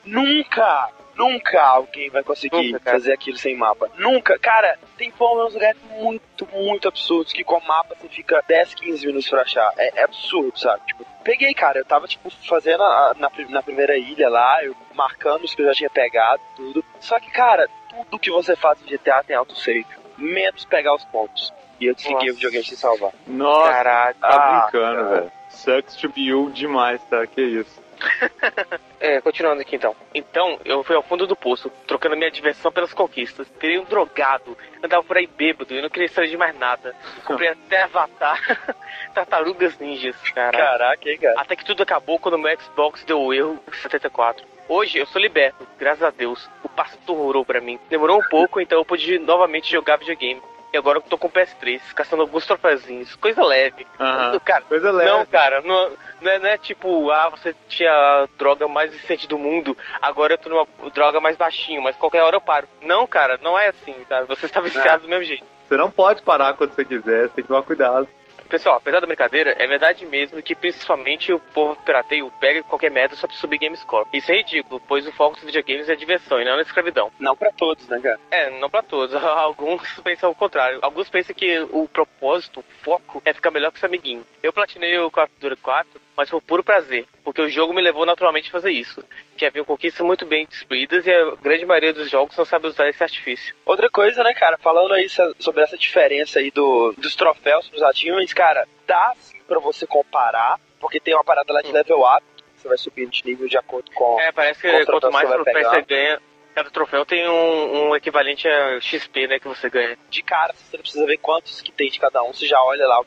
Nunca, 0.05 0.89
nunca 1.17 1.61
alguém 1.63 2.11
vai 2.11 2.23
conseguir 2.23 2.73
Nunca, 2.73 2.93
fazer 2.93 3.13
aquilo 3.13 3.37
sem 3.37 3.57
mapa. 3.57 3.91
Nunca. 3.97 4.39
Cara, 4.39 4.79
tem 4.97 5.11
nos 5.45 5.55
lugares 5.55 5.81
muito, 5.91 6.47
muito 6.53 6.89
absurdos 6.89 7.33
que 7.33 7.45
com 7.45 7.61
mapa 7.61 7.95
você 8.01 8.09
fica 8.09 8.43
10, 8.47 8.75
15 8.75 9.07
minutos 9.07 9.29
pra 9.29 9.43
achar. 9.43 9.73
É, 9.77 10.01
é 10.01 10.05
absurdo, 10.05 10.59
sabe? 10.59 10.81
Tipo, 10.87 11.05
peguei, 11.23 11.53
cara. 11.55 11.79
Eu 11.79 11.85
tava, 11.85 12.07
tipo, 12.07 12.31
fazendo 12.49 12.83
a- 12.83 13.15
na, 13.19 13.31
na 13.49 13.63
primeira 13.63 13.97
ilha 13.97 14.29
lá, 14.29 14.63
eu 14.65 14.75
marcando 14.95 15.45
os 15.45 15.55
que 15.55 15.63
eu 15.63 15.67
já 15.67 15.73
tinha 15.75 15.91
pegado, 15.91 16.41
tudo. 16.57 16.85
Só 17.01 17.19
que, 17.21 17.31
cara, 17.31 17.69
tudo 17.89 18.19
que 18.19 18.31
você 18.31 18.55
faz 18.57 18.79
em 18.83 18.87
GTA 18.87 19.23
tem 19.25 19.37
autosave. 19.37 19.87
Menos 20.17 20.65
pegar 20.65 20.95
os 20.95 21.05
pontos. 21.07 21.53
E 21.81 21.87
eu 21.87 21.95
desliguei 21.95 22.31
o 22.31 22.35
videogame 22.35 22.65
sem 22.65 22.77
salvar. 22.77 23.11
Nossa, 23.27 23.73
Caraca. 23.73 24.15
tá 24.21 24.29
Ah, 24.29 24.61
brincando, 24.71 25.03
cara. 25.05 25.21
velho. 25.21 25.33
Sucks 25.51 25.97
to 25.97 26.09
be 26.09 26.23
you 26.27 26.51
demais, 26.51 27.03
tá? 27.11 27.27
Que 27.27 27.41
isso. 27.43 27.83
É, 29.01 29.21
continuando 29.21 29.61
aqui 29.61 29.77
então. 29.77 29.95
Então, 30.15 30.59
eu 30.65 30.83
fui 30.83 30.97
ao 30.97 31.03
fundo 31.03 31.27
do 31.27 31.37
poço, 31.37 31.71
trocando 31.87 32.17
minha 32.17 32.31
diversão 32.31 32.73
pelas 32.73 32.95
conquistas. 32.95 33.47
Virei 33.61 33.79
um 33.79 33.85
drogado, 33.85 34.57
andava 34.83 35.03
por 35.03 35.19
aí 35.19 35.27
bêbado 35.27 35.75
e 35.75 35.83
não 35.83 35.91
queria 35.91 36.09
saber 36.09 36.29
de 36.29 36.39
mais 36.39 36.59
nada. 36.59 36.97
Comprei 37.23 37.51
até 37.53 37.83
Avatar, 37.83 38.41
Tartarugas 39.13 39.79
Ninjas, 39.79 40.17
cara. 40.31 40.57
Caraca, 40.57 41.11
hein, 41.11 41.19
cara? 41.19 41.39
Até 41.39 41.55
que 41.55 41.67
tudo 41.67 41.83
acabou 41.83 42.19
quando 42.19 42.39
meu 42.39 42.59
Xbox 42.59 43.05
deu 43.05 43.21
o 43.21 43.35
erro 43.35 43.63
74. 43.83 44.43
Hoje 44.67 44.97
eu 44.97 45.05
sou 45.05 45.21
liberto, 45.21 45.67
graças 45.79 46.03
a 46.03 46.09
Deus. 46.09 46.49
O 46.63 46.69
pastor 46.71 47.21
orou 47.21 47.45
pra 47.45 47.61
mim. 47.61 47.79
Demorou 47.91 48.19
um 48.19 48.29
pouco, 48.31 48.59
então 48.59 48.79
eu 48.79 48.87
pude 48.87 49.19
novamente 49.19 49.71
jogar 49.71 49.99
videogame. 49.99 50.41
E 50.75 50.77
agora 50.77 50.99
eu 50.99 51.03
tô 51.03 51.17
com 51.17 51.29
o 51.29 51.31
PS3, 51.31 51.81
caçando 51.95 52.23
alguns 52.23 52.45
troféuzinhos, 52.45 53.15
coisa 53.15 53.45
leve. 53.45 53.87
Aham. 54.01 54.41
Cara, 54.41 54.63
Coisa 54.63 54.91
leve. 54.91 55.09
não, 55.09 55.25
cara, 55.25 55.61
não, 55.63 55.93
não, 56.21 56.33
é, 56.33 56.39
não 56.41 56.49
é 56.49 56.59
tipo, 56.59 57.13
ah, 57.13 57.29
você 57.29 57.55
tinha 57.69 57.93
a 57.93 58.29
droga 58.37 58.67
mais 58.67 58.93
recente 58.93 59.29
do 59.29 59.39
mundo, 59.39 59.79
agora 60.03 60.35
eu 60.35 60.39
tô 60.39 60.49
numa 60.49 60.67
droga 60.93 61.21
mais 61.21 61.37
baixinho, 61.37 61.81
mas 61.81 61.95
qualquer 61.95 62.25
hora 62.25 62.35
eu 62.35 62.41
paro. 62.41 62.67
Não, 62.83 63.07
cara, 63.07 63.39
não 63.41 63.57
é 63.57 63.69
assim, 63.69 63.95
sabe? 64.09 64.27
Você 64.27 64.47
está 64.47 64.61
viciado 64.61 65.05
do 65.05 65.09
mesmo 65.09 65.23
jeito. 65.23 65.45
Você 65.69 65.77
não 65.77 65.93
pode 65.93 66.23
parar 66.23 66.55
quando 66.55 66.75
você 66.75 66.85
quiser, 66.85 67.29
você 67.29 67.35
tem 67.35 67.45
que 67.45 67.49
tomar 67.49 67.63
cuidado. 67.63 68.09
Pessoal, 68.49 68.77
apesar 68.77 69.01
da 69.01 69.07
brincadeira, 69.07 69.55
é 69.59 69.67
verdade 69.67 70.05
mesmo 70.07 70.41
que 70.43 70.55
principalmente 70.55 71.33
o 71.33 71.41
povo 71.41 71.77
pirateio 71.85 72.31
pega 72.41 72.63
qualquer 72.63 72.91
merda 72.91 73.17
só 73.17 73.27
pra 73.27 73.37
subir 73.37 73.59
game 73.59 73.77
score. 73.77 74.07
Isso 74.13 74.31
é 74.31 74.37
ridículo, 74.37 74.81
pois 74.87 75.07
o 75.07 75.13
foco 75.13 75.35
dos 75.37 75.45
videogames 75.45 75.89
é 75.89 75.97
diversão 75.97 76.41
e 76.41 76.45
não 76.45 76.55
a 76.59 76.63
escravidão. 76.63 77.11
Não 77.19 77.37
pra 77.37 77.51
todos, 77.53 77.87
né, 77.89 77.99
cara? 78.01 78.19
É, 78.31 78.51
não 78.61 78.71
pra 78.71 78.83
todos. 78.83 79.15
Alguns 79.25 79.83
pensam 80.01 80.31
o 80.31 80.35
contrário. 80.35 80.79
Alguns 80.83 81.09
pensam 81.09 81.35
que 81.35 81.59
o 81.71 81.89
propósito, 81.89 82.61
o 82.61 82.65
foco, 82.85 83.21
é 83.25 83.33
ficar 83.33 83.51
melhor 83.51 83.73
que 83.73 83.79
seu 83.81 83.89
amiguinho. 83.89 84.25
Eu 84.43 84.53
platinei 84.53 84.99
o 84.99 85.11
Call 85.11 85.25
of 85.25 85.33
Duty 85.41 85.57
4, 85.57 86.01
mas 86.17 86.31
por 86.31 86.41
puro 86.41 86.63
prazer, 86.63 87.07
porque 87.25 87.43
o 87.43 87.49
jogo 87.49 87.73
me 87.75 87.83
levou 87.83 88.07
naturalmente 88.07 88.49
a 88.49 88.53
fazer 88.53 88.71
isso. 88.71 89.03
Que 89.37 89.45
havia 89.47 89.65
conquistas 89.65 90.07
muito 90.07 90.25
bem 90.25 90.47
distribuídas 90.47 91.05
e 91.07 91.11
a 91.13 91.35
grande 91.43 91.67
maioria 91.67 91.93
dos 91.93 92.09
jogos 92.09 92.37
não 92.37 92.45
sabe 92.45 92.69
usar 92.69 92.89
esse 92.89 93.03
artifício. 93.03 93.53
Outra 93.67 93.91
coisa, 93.91 94.23
né, 94.23 94.33
cara, 94.33 94.57
falando 94.59 94.95
aí 94.95 95.09
so- 95.09 95.35
sobre 95.41 95.63
essa 95.63 95.77
diferença 95.77 96.39
aí 96.39 96.53
do, 96.53 96.93
dos 96.97 97.17
troféus 97.17 97.69
pros 97.69 97.83
achievements, 97.83 98.33
cara, 98.33 98.44
Cara, 98.45 98.69
dá 98.87 99.15
sim 99.17 99.39
pra 99.49 99.59
você 99.59 99.87
comparar, 99.87 100.61
porque 100.79 101.01
tem 101.01 101.15
uma 101.15 101.25
parada 101.25 101.51
lá 101.51 101.63
de 101.63 101.73
level 101.73 102.01
up, 102.01 102.23
você 102.55 102.69
vai 102.69 102.77
subindo 102.77 103.11
de 103.11 103.25
nível 103.25 103.49
de 103.49 103.57
acordo 103.57 103.91
com. 103.93 104.21
É, 104.21 104.33
parece 104.33 104.61
que 104.61 104.85
quanto 104.85 105.07
você 105.07 105.11
mais 105.11 105.31
troféus 105.31 105.57
pegar. 105.57 105.71
você 105.71 105.81
ganha, 105.81 106.23
cada 106.55 106.71
troféu 106.71 107.07
tem 107.07 107.27
um, 107.27 107.89
um 107.89 107.97
equivalente 107.97 108.47
a 108.47 108.79
XP, 108.83 109.29
né, 109.29 109.39
que 109.39 109.49
você 109.49 109.71
ganha. 109.71 109.97
De 110.11 110.23
cara, 110.23 110.53
você 110.53 110.77
não 110.77 110.83
precisa 110.83 111.07
ver 111.07 111.17
quantos 111.17 111.63
que 111.63 111.73
tem 111.73 111.89
de 111.89 111.99
cada 111.99 112.23
um, 112.23 112.35
você 112.35 112.47
já 112.47 112.63
olha 112.63 112.87
lá 112.87 113.03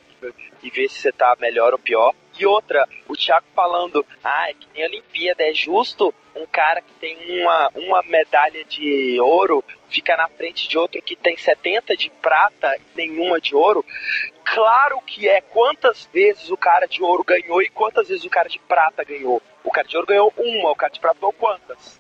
e 0.64 0.72
vê 0.72 0.90
se 0.90 1.02
você 1.02 1.12
tá 1.12 1.38
melhor 1.40 1.72
ou 1.72 1.78
pior. 1.78 2.16
E 2.40 2.46
outra, 2.46 2.88
o 3.08 3.16
Thiago 3.16 3.46
falando, 3.56 4.06
ah, 4.24 4.50
é 4.50 4.54
que 4.54 4.68
nem 4.74 4.84
a 4.84 4.88
Olimpíada, 4.88 5.44
é 5.44 5.54
justo 5.54 6.14
um 6.36 6.46
cara 6.46 6.82
que 6.82 6.94
tem 7.00 7.42
uma, 7.42 7.72
uma 7.76 8.04
medalha 8.04 8.64
de 8.64 9.20
ouro 9.20 9.64
fica 9.90 10.16
na 10.16 10.28
frente 10.28 10.68
de 10.68 10.78
outro 10.78 11.02
que 11.02 11.16
tem 11.16 11.36
70 11.36 11.96
de 11.96 12.10
prata 12.22 12.76
e 12.78 12.98
nenhuma 12.98 13.40
de 13.40 13.56
ouro. 13.56 13.84
Claro 14.44 15.02
que 15.02 15.28
é 15.28 15.42
quantas 15.42 16.08
vezes 16.14 16.50
o 16.50 16.58
cara 16.58 16.86
de 16.86 17.02
ouro 17.02 17.24
ganhou 17.24 17.62
e 17.62 17.70
quantas 17.70 18.08
vezes 18.08 18.24
o 18.24 18.30
cara 18.30 18.48
de 18.48 18.60
prata 18.60 19.04
ganhou. 19.04 19.42
O 19.64 19.72
cara 19.72 19.88
de 19.88 19.96
ouro 19.96 20.08
ganhou 20.08 20.34
uma, 20.38 20.72
o 20.72 20.76
cara 20.76 20.92
de 20.92 21.00
prata 21.00 21.20
ganhou 21.20 21.34
quantas? 21.34 22.00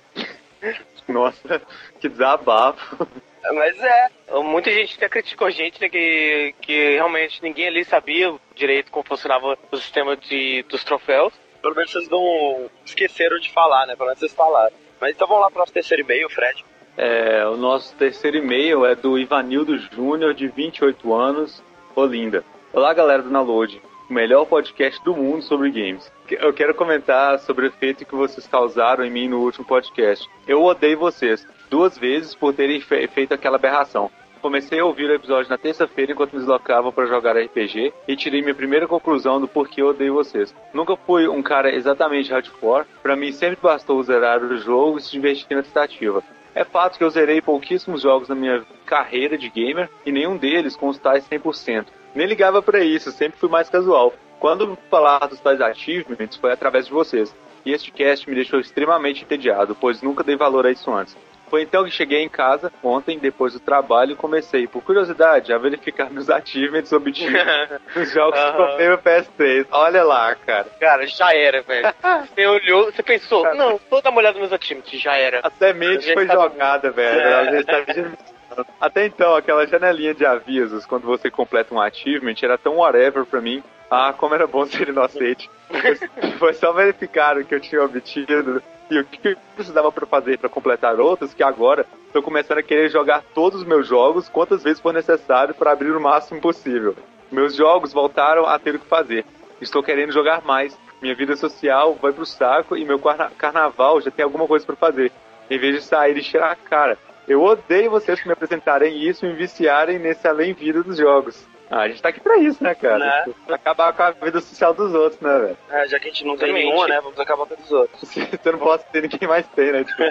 Nossa, 1.07 1.61
que 1.99 2.09
desabafo. 2.09 3.07
Mas 3.53 3.79
é, 3.79 4.09
Muita 4.43 4.71
gente 4.71 4.95
até 4.97 5.07
criticou 5.07 5.47
a 5.47 5.51
gente, 5.51 5.79
né, 5.79 5.87
que, 5.87 6.53
que 6.61 6.95
realmente 6.95 7.41
ninguém 7.41 7.67
ali 7.67 7.85
sabia 7.85 8.35
direito 8.53 8.91
como 8.91 9.05
funcionava 9.07 9.57
o 9.71 9.77
sistema 9.77 10.17
de, 10.17 10.63
dos 10.63 10.83
troféus. 10.83 11.33
pelo 11.61 11.75
menos 11.75 11.91
vocês 11.91 12.09
não 12.09 12.69
esqueceram 12.85 13.39
de 13.39 13.51
falar, 13.53 13.85
né? 13.85 13.95
Pelo 13.95 14.07
menos 14.07 14.19
vocês 14.19 14.33
falaram. 14.33 14.75
Mas 14.99 15.15
então 15.15 15.27
vamos 15.27 15.43
lá 15.43 15.49
pro 15.49 15.59
nosso 15.59 15.71
terceiro 15.71 16.03
e-mail, 16.03 16.29
Fred. 16.29 16.65
É, 16.97 17.45
o 17.45 17.55
nosso 17.55 17.95
terceiro 17.95 18.37
e-mail 18.37 18.85
é 18.85 18.95
do 18.95 19.17
Ivanildo 19.17 19.77
Júnior, 19.77 20.33
de 20.33 20.47
28 20.47 21.13
anos, 21.13 21.63
Olinda. 21.95 22.43
Olá, 22.73 22.93
galera 22.93 23.23
do 23.23 23.29
Download, 23.29 23.81
o 24.09 24.13
melhor 24.13 24.45
podcast 24.45 25.01
do 25.03 25.15
mundo 25.15 25.43
sobre 25.43 25.71
games. 25.71 26.11
Eu 26.35 26.53
quero 26.53 26.73
comentar 26.75 27.39
sobre 27.39 27.65
o 27.65 27.67
efeito 27.69 28.05
que 28.05 28.15
vocês 28.15 28.47
causaram 28.47 29.03
em 29.05 29.09
mim 29.11 29.27
no 29.27 29.39
último 29.39 29.65
podcast. 29.65 30.27
Eu 30.47 30.63
odeio 30.63 30.97
vocês, 30.97 31.47
duas 31.69 31.97
vezes 31.97 32.35
por 32.35 32.53
terem 32.53 32.81
fe- 32.81 33.07
feito 33.07 33.33
aquela 33.33 33.55
aberração. 33.57 34.09
Comecei 34.41 34.79
a 34.79 34.85
ouvir 34.85 35.09
o 35.09 35.13
episódio 35.13 35.49
na 35.49 35.57
terça-feira 35.57 36.11
enquanto 36.11 36.33
me 36.33 36.39
deslocava 36.39 36.91
para 36.91 37.07
jogar 37.07 37.35
RPG 37.37 37.91
e 38.07 38.15
tirei 38.15 38.41
minha 38.41 38.53
primeira 38.53 38.87
conclusão 38.87 39.41
do 39.41 39.47
porquê 39.47 39.81
eu 39.81 39.87
odeio 39.87 40.13
vocês. 40.13 40.53
Nunca 40.73 40.95
fui 40.95 41.27
um 41.27 41.41
cara 41.41 41.73
exatamente 41.73 42.29
hardcore, 42.31 42.85
pra 43.01 43.15
mim 43.15 43.31
sempre 43.31 43.57
bastou 43.61 44.01
zerar 44.03 44.43
o 44.43 44.57
jogo 44.57 44.99
e 44.99 45.01
se 45.01 45.11
divertir 45.11 45.55
na 45.57 45.63
tentativa. 45.63 46.23
É 46.53 46.63
fato 46.63 46.97
que 46.97 47.03
eu 47.03 47.09
zerei 47.09 47.41
pouquíssimos 47.41 48.01
jogos 48.01 48.29
na 48.29 48.35
minha 48.35 48.63
carreira 48.85 49.37
de 49.37 49.49
gamer 49.49 49.89
e 50.05 50.11
nenhum 50.11 50.37
deles 50.37 50.75
com 50.75 50.87
os 50.87 50.97
tais 50.99 51.27
100%. 51.27 51.87
Nem 52.15 52.27
ligava 52.27 52.61
pra 52.61 52.79
isso, 52.83 53.11
sempre 53.11 53.39
fui 53.39 53.49
mais 53.49 53.69
casual. 53.69 54.13
Quando 54.39 54.77
falar 54.89 55.27
dos 55.27 55.39
tais 55.39 55.59
achievements 55.61 56.37
foi 56.37 56.51
através 56.51 56.85
de 56.85 56.91
vocês. 56.91 57.33
E 57.65 57.73
este 57.73 57.91
cast 57.91 58.29
me 58.29 58.35
deixou 58.35 58.59
extremamente 58.59 59.23
entediado, 59.23 59.75
pois 59.75 60.01
nunca 60.01 60.23
dei 60.23 60.37
valor 60.37 60.65
a 60.65 60.71
isso 60.71 60.91
antes. 60.93 61.17
Foi 61.49 61.61
então 61.61 61.85
que 61.85 61.91
cheguei 61.91 62.21
em 62.23 62.29
casa, 62.29 62.71
ontem, 62.83 63.17
depois 63.17 63.53
do 63.53 63.59
trabalho, 63.59 64.11
e 64.11 64.15
comecei, 64.15 64.67
por 64.67 64.83
curiosidade, 64.83 65.53
a 65.53 65.57
verificar 65.57 66.09
meus 66.11 66.29
achievements 66.29 66.91
obtidos 66.91 67.33
nos 67.95 68.11
jogos 68.11 68.37
que 68.37 68.45
Aham. 68.45 68.67
comprei 68.67 68.89
no 68.89 68.97
PS3. 68.97 69.65
Olha 69.71 70.03
lá, 70.03 70.35
cara. 70.35 70.67
Cara, 70.79 71.07
já 71.07 71.33
era, 71.33 71.61
velho. 71.61 71.93
Você 72.35 72.45
olhou, 72.45 72.91
você 72.91 73.01
pensou, 73.01 73.55
não, 73.55 73.79
vou 73.89 74.01
dar 74.01 74.09
uma 74.09 74.19
olhada 74.19 74.37
nos 74.39 74.51
achievements, 74.51 75.01
já 75.01 75.15
era. 75.15 75.39
A 75.43 75.49
semente 75.49 76.05
Já 76.05 76.13
foi 76.13 76.27
jogada, 76.27 76.91
velho. 76.91 77.17
É. 77.27 77.51
Já 77.51 77.59
estava 77.59 77.85
germinando. 77.93 78.36
Até 78.79 79.05
então, 79.05 79.35
aquela 79.35 79.65
janelinha 79.67 80.13
de 80.13 80.25
avisos 80.25 80.85
quando 80.85 81.03
você 81.05 81.29
completa 81.29 81.73
um 81.73 81.81
achievement 81.81 82.35
era 82.41 82.57
tão 82.57 82.77
whatever 82.77 83.25
pra 83.25 83.41
mim. 83.41 83.63
Ah, 83.89 84.13
como 84.17 84.35
era 84.35 84.45
bom 84.47 84.65
ser 84.65 84.89
inocente. 84.89 85.49
Foi- 86.39 86.53
só 86.53 86.71
verificar 86.73 87.37
o 87.37 87.45
que 87.45 87.55
eu 87.55 87.59
tinha 87.59 87.83
obtido 87.83 88.61
e 88.89 88.99
o 88.99 89.05
que 89.05 89.29
eu 89.29 89.37
precisava 89.55 89.91
pra 89.91 90.05
fazer 90.05 90.37
pra 90.37 90.49
completar 90.49 90.99
outros 90.99 91.33
que 91.33 91.43
agora 91.43 91.85
tô 92.13 92.21
começando 92.21 92.57
a 92.57 92.63
querer 92.63 92.89
jogar 92.89 93.23
todos 93.33 93.61
os 93.61 93.67
meus 93.67 93.87
jogos 93.87 94.27
quantas 94.29 94.63
vezes 94.63 94.79
for 94.81 94.93
necessário 94.93 95.53
para 95.53 95.71
abrir 95.71 95.91
o 95.91 96.01
máximo 96.01 96.41
possível. 96.41 96.95
Meus 97.31 97.55
jogos 97.55 97.93
voltaram 97.93 98.45
a 98.45 98.57
ter 98.59 98.75
o 98.75 98.79
que 98.79 98.85
fazer. 98.87 99.25
Estou 99.61 99.81
querendo 99.83 100.11
jogar 100.11 100.41
mais. 100.43 100.77
Minha 101.01 101.13
vida 101.15 101.35
social 101.35 101.93
vai 102.01 102.11
pro 102.11 102.25
saco 102.25 102.75
e 102.75 102.83
meu 102.83 102.97
carna- 102.99 103.31
carnaval 103.37 104.01
já 104.01 104.09
tem 104.11 104.23
alguma 104.23 104.47
coisa 104.47 104.65
pra 104.65 104.75
fazer. 104.75 105.11
Em 105.49 105.57
vez 105.59 105.75
de 105.75 105.81
sair 105.81 106.15
e 106.15 106.19
encher 106.19 106.41
a 106.41 106.55
cara. 106.55 106.97
Eu 107.27 107.43
odeio 107.43 107.91
vocês 107.91 108.19
que 108.19 108.27
me 108.27 108.33
apresentarem 108.33 108.97
isso 108.97 109.25
e 109.25 109.29
me 109.29 109.35
viciarem 109.35 109.99
nesse 109.99 110.27
além-vida 110.27 110.81
dos 110.81 110.97
jogos. 110.97 111.45
Ah, 111.69 111.81
a 111.81 111.87
gente 111.89 112.01
tá 112.01 112.09
aqui 112.09 112.21
pra 112.21 112.37
isso, 112.37 112.63
né, 112.63 112.73
cara? 112.73 112.99
Né? 112.99 113.33
Acabar 113.49 113.91
com 113.91 114.01
a 114.01 114.11
vida 114.11 114.39
social 114.39 114.73
dos 114.73 114.93
outros, 114.93 115.19
né, 115.19 115.37
velho? 115.37 115.57
É, 115.69 115.87
já 115.87 115.99
que 115.99 116.07
a 116.07 116.11
gente 116.11 116.23
não 116.23 116.37
tem 116.37 116.53
nenhuma, 116.53 116.87
né? 116.87 117.01
Vamos 117.01 117.19
acabar 117.19 117.45
com 117.45 117.53
a 117.53 117.57
dos 117.57 117.71
outros. 117.71 118.01
Você 118.09 118.51
não 118.51 118.59
pode 118.59 118.85
ter 118.85 119.01
ninguém 119.01 119.27
mais 119.27 119.45
tem, 119.47 119.73
né? 119.73 119.83
Tipo, 119.83 120.03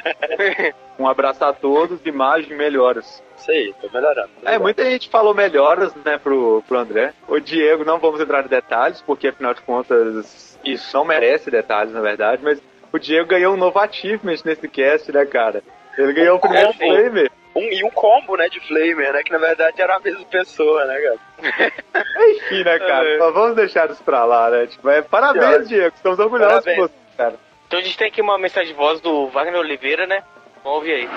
um 1.03 1.09
abraço 1.09 1.43
a 1.45 1.55
todos, 1.55 2.05
imagem 2.05 2.55
melhoras. 2.55 3.23
Isso 3.39 3.51
aí, 3.51 3.75
tô 3.81 3.89
melhorando. 3.91 4.29
É, 4.45 4.59
muita 4.59 4.85
gente 4.85 5.09
falou 5.09 5.33
melhoras, 5.33 5.95
né, 6.05 6.19
pro, 6.19 6.63
pro 6.69 6.79
André. 6.79 7.15
O 7.27 7.41
Diego, 7.41 7.85
não 7.85 7.99
vamos 7.99 8.21
entrar 8.21 8.45
em 8.45 8.49
detalhes, 8.49 9.01
porque 9.01 9.29
afinal 9.29 9.55
de 9.55 9.63
contas, 9.63 10.59
isso 10.63 10.95
não 10.95 11.07
merece 11.07 11.51
detalhes, 11.51 11.93
na 11.93 12.03
verdade, 12.03 12.43
mas 12.45 12.61
o 12.93 12.99
Diego 12.99 13.29
ganhou 13.29 13.55
um 13.55 13.59
novo 13.59 13.79
achievement 13.79 14.37
nesse 14.45 14.69
cast, 14.69 15.11
né, 15.11 15.25
cara? 15.25 15.63
Ele 15.97 16.13
ganhou 16.13 16.37
o 16.37 16.41
primeiro 16.41 16.73
Como? 16.75 16.79
flamer. 16.79 17.31
Um, 17.57 17.73
e 17.73 17.83
um 17.85 17.91
combo, 17.91 18.37
né, 18.37 18.51
de 18.51 18.61
Flamer, 18.61 19.15
né? 19.15 19.23
Que 19.23 19.33
na 19.33 19.39
verdade 19.39 19.81
era 19.81 19.97
a 19.97 20.01
mesma 20.01 20.25
pessoa, 20.27 20.85
né, 20.85 21.01
cara? 21.01 21.73
Enfim, 22.31 22.63
né, 22.63 22.79
cara? 22.79 23.09
É. 23.09 23.19
Mas 23.19 23.35
vamos 23.35 23.57
deixar 23.57 23.91
isso 23.91 24.05
pra 24.05 24.27
lá, 24.27 24.51
né? 24.51 24.67
Tipo, 24.67 24.91
é, 24.91 25.01
parabéns, 25.01 25.67
Diego. 25.67 25.97
Estamos 25.97 26.19
orgulhosos 26.19 26.65
por 26.65 26.77
você, 26.77 26.95
cara. 27.17 27.35
Então 27.67 27.79
a 27.79 27.83
gente 27.83 27.97
tem 27.97 28.09
aqui 28.09 28.21
uma 28.21 28.39
mensagem 28.39 28.69
de 28.69 28.75
voz 28.75 29.01
do 29.01 29.29
Wagner 29.29 29.59
Oliveira, 29.59 30.07
né? 30.07 30.23
Vamos 30.63 30.81
ouvir 30.81 30.93
aí. 30.93 31.09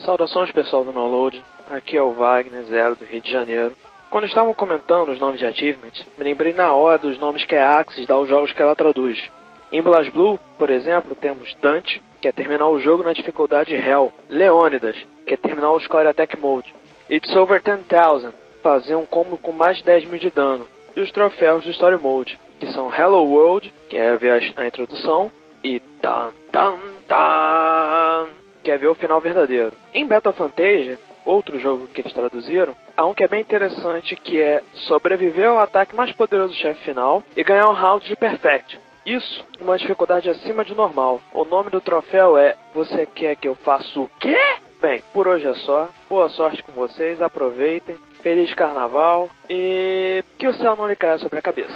Saudações 0.00 0.50
pessoal 0.50 0.82
do 0.82 0.92
Download, 0.92 1.44
aqui 1.70 1.96
é 1.96 2.02
o 2.02 2.12
Wagner 2.12 2.62
Zero 2.64 2.96
do 2.96 3.04
Rio 3.04 3.20
de 3.20 3.30
Janeiro. 3.30 3.76
Quando 4.08 4.26
estavam 4.26 4.54
comentando 4.54 5.10
os 5.10 5.20
nomes 5.20 5.38
de 5.38 5.46
achievements, 5.46 6.04
me 6.16 6.24
lembrei 6.24 6.52
na 6.52 6.72
hora 6.72 6.98
dos 6.98 7.18
nomes 7.18 7.44
que 7.44 7.54
a 7.54 7.78
Axis 7.78 8.06
dá 8.06 8.14
aos 8.14 8.28
jogos 8.28 8.52
que 8.52 8.60
ela 8.60 8.74
traduz. 8.74 9.30
Em 9.72 9.80
BlazBlue, 9.80 10.38
por 10.58 10.68
exemplo, 10.68 11.14
temos 11.14 11.54
Dante, 11.62 12.02
que 12.20 12.26
é 12.26 12.32
terminar 12.32 12.68
o 12.68 12.80
jogo 12.80 13.04
na 13.04 13.12
dificuldade 13.12 13.72
Hell, 13.72 14.12
Leônidas, 14.28 14.96
que 15.24 15.34
é 15.34 15.36
terminar 15.36 15.70
o 15.70 15.80
Score 15.80 16.08
Attack 16.08 16.36
Mode, 16.38 16.74
It's 17.08 17.34
Over 17.36 17.62
10,000, 17.62 18.32
fazer 18.62 18.96
um 18.96 19.06
combo 19.06 19.38
com 19.38 19.52
mais 19.52 19.78
de 19.78 19.84
10 19.84 20.06
mil 20.06 20.18
de 20.18 20.30
dano, 20.30 20.66
e 20.96 21.00
os 21.00 21.12
troféus 21.12 21.64
do 21.64 21.70
Story 21.70 21.98
Mode, 22.02 22.36
que 22.58 22.66
são 22.72 22.92
Hello 22.92 23.24
World, 23.24 23.72
que 23.88 23.96
é 23.96 24.16
ver 24.16 24.52
a 24.56 24.62
a 24.62 24.66
introdução, 24.66 25.30
e 25.62 25.78
Tan 26.02 26.32
Tan 26.50 26.78
Tan, 27.06 28.28
que 28.64 28.72
é 28.72 28.76
ver 28.76 28.88
o 28.88 28.94
final 28.96 29.20
verdadeiro. 29.20 29.72
Em 29.94 30.04
Battle 30.04 30.32
Fantasia, 30.32 30.98
outro 31.24 31.60
jogo 31.60 31.86
que 31.86 32.00
eles 32.00 32.12
traduziram, 32.12 32.74
há 32.96 33.06
um 33.06 33.14
que 33.14 33.22
é 33.22 33.28
bem 33.28 33.42
interessante 33.42 34.16
que 34.16 34.40
é 34.40 34.62
sobreviver 34.88 35.48
ao 35.48 35.60
ataque 35.60 35.94
mais 35.94 36.10
poderoso 36.12 36.54
do 36.54 36.58
chefe 36.58 36.84
final 36.84 37.22
e 37.36 37.44
ganhar 37.44 37.68
um 37.68 37.74
round 37.74 38.04
de 38.04 38.16
Perfect. 38.16 38.89
Isso 39.04 39.44
numa 39.58 39.78
dificuldade 39.78 40.28
acima 40.28 40.64
de 40.64 40.74
normal. 40.74 41.20
O 41.32 41.44
nome 41.44 41.70
do 41.70 41.80
troféu 41.80 42.36
é 42.36 42.56
Você 42.74 43.06
quer 43.06 43.36
que 43.36 43.48
eu 43.48 43.54
faça 43.54 43.98
o 43.98 44.10
quê? 44.20 44.36
Bem, 44.80 45.02
por 45.12 45.28
hoje 45.28 45.46
é 45.46 45.54
só. 45.54 45.88
Boa 46.08 46.28
sorte 46.30 46.62
com 46.62 46.72
vocês, 46.72 47.20
aproveitem. 47.20 47.96
Feliz 48.22 48.52
carnaval 48.54 49.30
e 49.48 50.22
que 50.38 50.46
o 50.46 50.54
céu 50.54 50.76
não 50.76 50.86
lhe 50.86 50.96
caia 50.96 51.18
sobre 51.18 51.38
a 51.38 51.42
cabeça. 51.42 51.74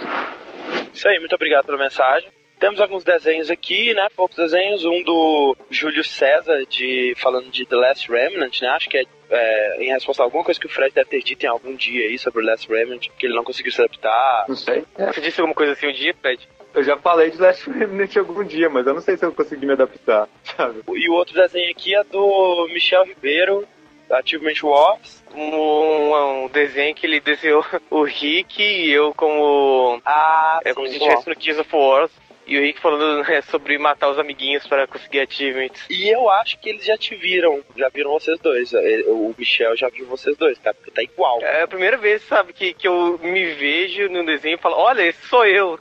Isso 0.93 1.09
aí, 1.09 1.19
muito 1.19 1.35
obrigado 1.35 1.67
pela 1.67 1.79
mensagem. 1.79 2.29
Temos 2.59 2.81
alguns 2.81 3.03
desenhos 3.03 3.51
aqui, 3.51 3.93
né? 3.95 4.07
Poucos 4.15 4.37
desenhos. 4.37 4.85
Um 4.85 5.03
do 5.03 5.57
Júlio 5.69 6.05
César, 6.05 6.65
de, 6.67 7.15
falando 7.17 7.51
de 7.51 7.67
The 7.67 7.77
Last 7.77 8.11
Remnant, 8.11 8.61
né? 8.63 8.69
Acho 8.69 8.89
que 8.89 8.99
é, 8.99 9.05
é, 9.31 9.83
em 9.83 9.93
resposta 9.93 10.23
a 10.23 10.27
alguma 10.27 10.45
coisa 10.45 10.59
que 10.59 10.67
o 10.67 10.71
Fred 10.71 10.95
deve 10.95 11.11
ter 11.11 11.23
dito 11.23 11.45
em 11.45 11.49
algum 11.49 11.75
dia 11.75 12.07
aí 12.07 12.19
sobre 12.19 12.43
o 12.43 12.47
Last 12.47 12.67
Remnant, 12.69 13.09
que 13.19 13.27
ele 13.27 13.35
não 13.35 13.45
conseguiu 13.45 13.73
se 13.73 13.83
adaptar. 13.83 14.45
Não 14.49 14.57
sei. 14.57 14.85
Você 14.97 15.21
disse 15.21 15.41
alguma 15.41 15.55
coisa 15.55 15.73
assim 15.73 15.89
um 15.89 15.93
dia, 15.93 16.15
Fred? 16.15 16.49
Eu 16.75 16.83
já 16.83 16.97
falei 16.97 17.31
de 17.31 17.39
Last 17.41 17.71
Remnant 17.71 18.17
algum 18.17 18.43
dia, 18.45 18.69
mas 18.69 18.87
eu 18.87 18.95
não 18.95 19.01
sei 19.01 19.17
se 19.17 19.25
eu 19.25 19.33
consegui 19.33 19.65
me 19.67 19.73
adaptar, 19.75 20.29
sabe? 20.57 20.81
E 20.95 21.09
o 21.09 21.13
outro 21.15 21.35
desenho 21.35 21.71
aqui 21.71 21.95
é 21.95 22.03
do 22.05 22.67
Michel 22.73 23.05
Ribeiro, 23.05 23.67
Achievement 24.11 24.55
Wars. 24.63 25.23
Um, 25.35 26.45
um 26.45 26.49
desenho 26.49 26.95
que 26.95 27.07
ele 27.07 27.21
desenhou 27.21 27.65
o 27.91 28.03
Rick 28.03 28.63
e 28.63 28.91
eu 28.91 29.15
como. 29.15 30.01
Ah, 30.05 30.61
É 30.65 30.75
como 30.75 30.87
se 30.89 30.95
estivesse 30.97 31.29
no 31.29 31.35
Gears 31.41 31.61
of 31.61 31.71
War. 31.75 32.09
E 32.47 32.59
o 32.59 32.61
Rick 32.61 32.79
falando 32.81 33.23
né, 33.27 33.41
sobre 33.43 33.79
matar 33.79 34.11
os 34.11 34.19
amiguinhos 34.19 34.67
para 34.67 34.87
conseguir 34.87 35.21
achievements. 35.21 35.87
E 35.89 36.09
eu 36.13 36.29
acho 36.29 36.59
que 36.61 36.69
eles 36.69 36.85
já 36.85 36.99
te 36.99 37.15
viram, 37.15 37.63
já 37.77 37.89
viram 37.89 38.11
vocês 38.11 38.39
dois. 38.41 38.73
Ele- 38.75 39.05
O 39.05 39.35
Michel 39.39 39.77
já 39.77 39.89
viu 39.89 40.07
vocês 40.07 40.37
dois, 40.37 40.59
tá? 40.59 40.75
Porque 40.75 40.91
tá 40.91 41.03
igual. 41.03 41.41
É 41.41 41.63
a 41.63 41.69
primeira 41.69 41.97
vez, 41.97 42.21
sabe, 42.23 42.53
que, 42.53 42.75
que 42.75 42.87
eu 42.87 43.19
me 43.23 43.47
vejo 43.55 44.09
no 44.11 44.27
desenho 44.27 44.57
e 44.57 44.61
falo, 44.61 44.77
olha, 44.77 45.03
esse 45.07 45.25
sou 45.27 45.47
eu. 45.47 45.79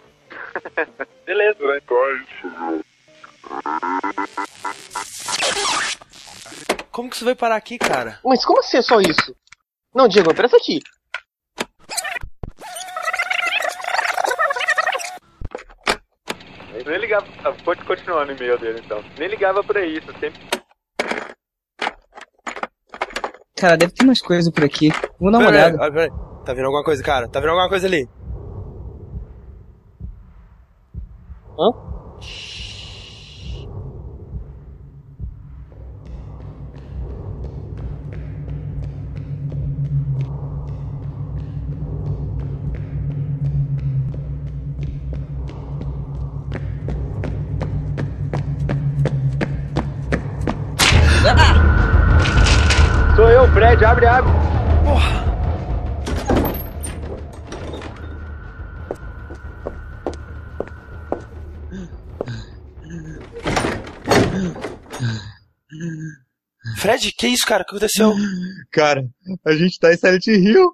Beleza. 1.26 1.58
Como 6.92 7.10
que 7.10 7.18
você 7.18 7.26
veio 7.26 7.36
parar 7.36 7.56
aqui, 7.56 7.78
cara? 7.78 8.20
Mas 8.24 8.46
como 8.46 8.60
assim 8.60 8.78
é 8.78 8.82
só 8.82 9.00
isso? 9.02 9.36
Não, 9.94 10.08
Diego, 10.08 10.34
presta 10.34 10.58
aqui. 10.58 10.80
Nem 16.86 16.98
ligava. 16.98 17.26
Ah, 17.46 17.54
pode 17.64 17.84
continuar 17.86 18.26
no 18.26 18.34
e-mail 18.34 18.60
dele 18.60 18.82
então. 18.84 19.04
Nem 19.18 19.30
ligava 19.30 19.64
pra 19.64 19.86
isso, 19.86 20.08
sempre. 20.20 20.42
Cara, 23.56 23.78
deve 23.78 23.94
ter 23.94 24.04
umas 24.04 24.20
coisas 24.20 24.52
por 24.52 24.64
aqui. 24.66 24.90
Vou 25.20 25.32
dar 25.32 25.38
uma 25.38 25.48
olhada. 25.48 25.78
Tá 26.46 26.54
vendo 26.54 26.66
alguma 26.66 26.84
coisa, 26.84 27.02
cara? 27.02 27.30
Tá 27.30 27.40
vendo 27.40 27.52
alguma 27.52 27.70
coisa 27.70 27.88
ali? 27.88 28.06
Hã? 31.58 31.72
Sou 53.16 53.30
eu, 53.30 53.48
Fred, 53.50 53.86
abre, 53.86 54.08
abre. 54.08 54.32
Fred, 66.84 67.14
que 67.14 67.28
isso, 67.30 67.46
cara? 67.46 67.64
O 67.64 67.66
que 67.66 67.72
aconteceu? 67.72 68.12
Cara, 68.70 69.08
a 69.46 69.56
gente 69.56 69.80
tá 69.80 69.94
em 69.94 69.96
Silent 69.96 70.28
Hill. 70.28 70.70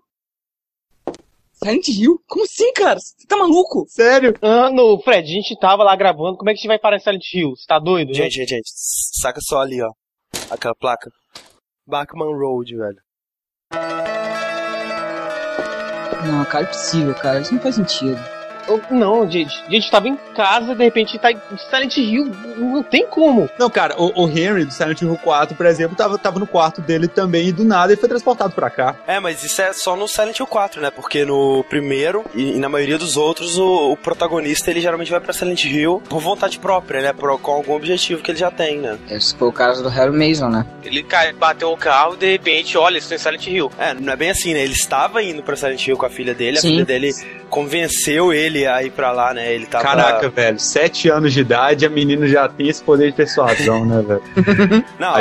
Silent 1.53 1.87
Hill? 1.87 2.19
Como 2.27 2.45
assim, 2.45 2.73
cara? 2.73 2.99
Você 2.99 3.27
tá 3.27 3.37
maluco? 3.37 3.85
Sério? 3.87 4.33
Ah, 4.41 4.71
no, 4.71 4.99
Fred, 5.03 5.29
a 5.29 5.35
gente 5.35 5.55
tava 5.59 5.83
lá 5.83 5.95
gravando, 5.95 6.35
como 6.35 6.49
é 6.49 6.53
que 6.53 6.57
a 6.57 6.61
gente 6.61 6.67
vai 6.67 6.79
parar 6.79 6.95
em 6.97 6.99
Silent 6.99 7.31
Hill? 7.31 7.51
Você 7.51 7.67
tá 7.67 7.77
doido? 7.77 8.11
Gente, 8.11 8.33
gente, 8.33 8.49
gente. 8.49 8.71
Saca 9.21 9.39
só 9.39 9.61
ali, 9.61 9.83
ó. 9.83 9.91
Aquela 10.49 10.73
placa. 10.73 11.11
Bachman 11.85 12.35
Road, 12.35 12.75
velho. 12.75 12.97
Não, 16.25 16.43
cara, 16.45 16.63
é 16.63 16.67
possível, 16.69 17.13
cara. 17.13 17.39
Isso 17.41 17.53
não 17.53 17.61
faz 17.61 17.75
sentido. 17.75 18.17
Não, 18.91 19.29
gente, 19.29 19.63
a 19.67 19.71
gente 19.71 19.89
tava 19.89 20.07
em 20.07 20.17
casa, 20.35 20.75
de 20.75 20.83
repente 20.83 21.17
tá 21.19 21.31
em 21.31 21.39
Silent 21.69 21.97
Hill, 21.97 22.31
não 22.57 22.83
tem 22.83 23.07
como. 23.07 23.49
Não, 23.57 23.69
cara, 23.69 23.95
o, 23.97 24.23
o 24.23 24.27
Henry 24.27 24.65
do 24.65 24.73
Silent 24.73 25.01
Hill 25.01 25.17
4, 25.23 25.55
por 25.55 25.65
exemplo, 25.65 25.95
tava, 25.95 26.17
tava 26.17 26.39
no 26.39 26.47
quarto 26.47 26.81
dele 26.81 27.07
também 27.07 27.47
e 27.47 27.51
do 27.51 27.63
nada 27.63 27.91
ele 27.91 27.99
foi 27.99 28.09
transportado 28.09 28.53
pra 28.53 28.69
cá. 28.69 28.95
É, 29.07 29.19
mas 29.19 29.43
isso 29.43 29.61
é 29.61 29.73
só 29.73 29.95
no 29.95 30.07
Silent 30.07 30.39
Hill 30.39 30.47
4, 30.47 30.81
né? 30.81 30.91
Porque 30.91 31.25
no 31.25 31.63
primeiro 31.69 32.23
e, 32.33 32.55
e 32.55 32.59
na 32.59 32.69
maioria 32.69 32.97
dos 32.97 33.17
outros, 33.17 33.57
o, 33.57 33.91
o 33.91 33.97
protagonista 33.97 34.69
ele 34.69 34.81
geralmente 34.81 35.11
vai 35.11 35.19
pra 35.19 35.33
Silent 35.33 35.65
Hill 35.65 36.01
por 36.09 36.19
vontade 36.19 36.59
própria, 36.59 37.01
né? 37.01 37.13
Por, 37.13 37.39
com 37.39 37.51
algum 37.51 37.73
objetivo 37.73 38.21
que 38.21 38.31
ele 38.31 38.39
já 38.39 38.51
tem, 38.51 38.79
né? 38.79 38.97
Esse 39.09 39.35
foi 39.35 39.47
o 39.47 39.53
caso 39.53 39.83
do 39.83 39.89
Harry 39.89 40.11
Mason, 40.11 40.49
né? 40.49 40.65
Ele 40.83 41.03
cai, 41.03 41.33
bateu 41.33 41.71
o 41.71 41.77
carro 41.77 42.15
e 42.15 42.17
de 42.17 42.31
repente, 42.31 42.77
olha, 42.77 42.97
isso 42.97 43.13
é 43.13 43.17
Silent 43.17 43.47
Hill. 43.47 43.71
É, 43.77 43.93
não 43.93 44.13
é 44.13 44.15
bem 44.15 44.29
assim, 44.29 44.53
né? 44.53 44.63
Ele 44.63 44.73
estava 44.73 45.21
indo 45.23 45.43
pra 45.43 45.55
Silent 45.55 45.88
Hill 45.88 45.97
com 45.97 46.05
a 46.05 46.09
filha 46.09 46.33
dele, 46.33 46.57
a 46.57 46.61
Sim. 46.61 46.69
filha 46.69 46.85
dele 46.85 47.13
convenceu 47.49 48.31
ele 48.31 48.58
a 48.67 48.83
ir 48.83 48.91
pra 48.91 49.11
lá, 49.11 49.33
né? 49.33 49.53
Ele 49.53 49.65
tava. 49.65 49.83
Caraca, 49.83 50.29
velho, 50.29 50.59
sete 50.59 51.09
anos 51.09 51.33
de 51.33 51.41
idade, 51.41 51.85
a 51.85 51.89
menina 51.89 52.27
já 52.27 52.47
tem 52.47 52.67
esse 52.67 52.81
poder 52.83 53.07
de 53.11 53.13
persuasão, 53.17 53.85
né, 53.85 54.01
velho? 54.05 54.83
Não, 54.99 55.13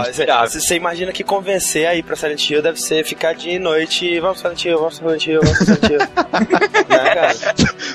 você 0.48 0.76
imagina 0.76 1.12
que 1.12 1.22
convencer 1.24 1.86
a 1.86 1.94
ir 1.94 2.02
pra 2.02 2.16
Silent 2.16 2.48
Hill 2.50 2.62
deve 2.62 2.78
ser 2.80 3.04
ficar 3.04 3.34
dia 3.34 3.54
e 3.54 3.58
noite 3.58 4.06
e 4.06 4.20
vamos 4.20 4.38
Silent 4.40 4.64
Hill, 4.64 4.78
vamos 4.78 4.96
Silent 4.96 5.26
Hill, 5.26 5.40
vamos 5.42 5.58
Silent 5.58 5.82
Hill. 5.84 5.98
né, 6.88 7.14
cara? 7.14 7.34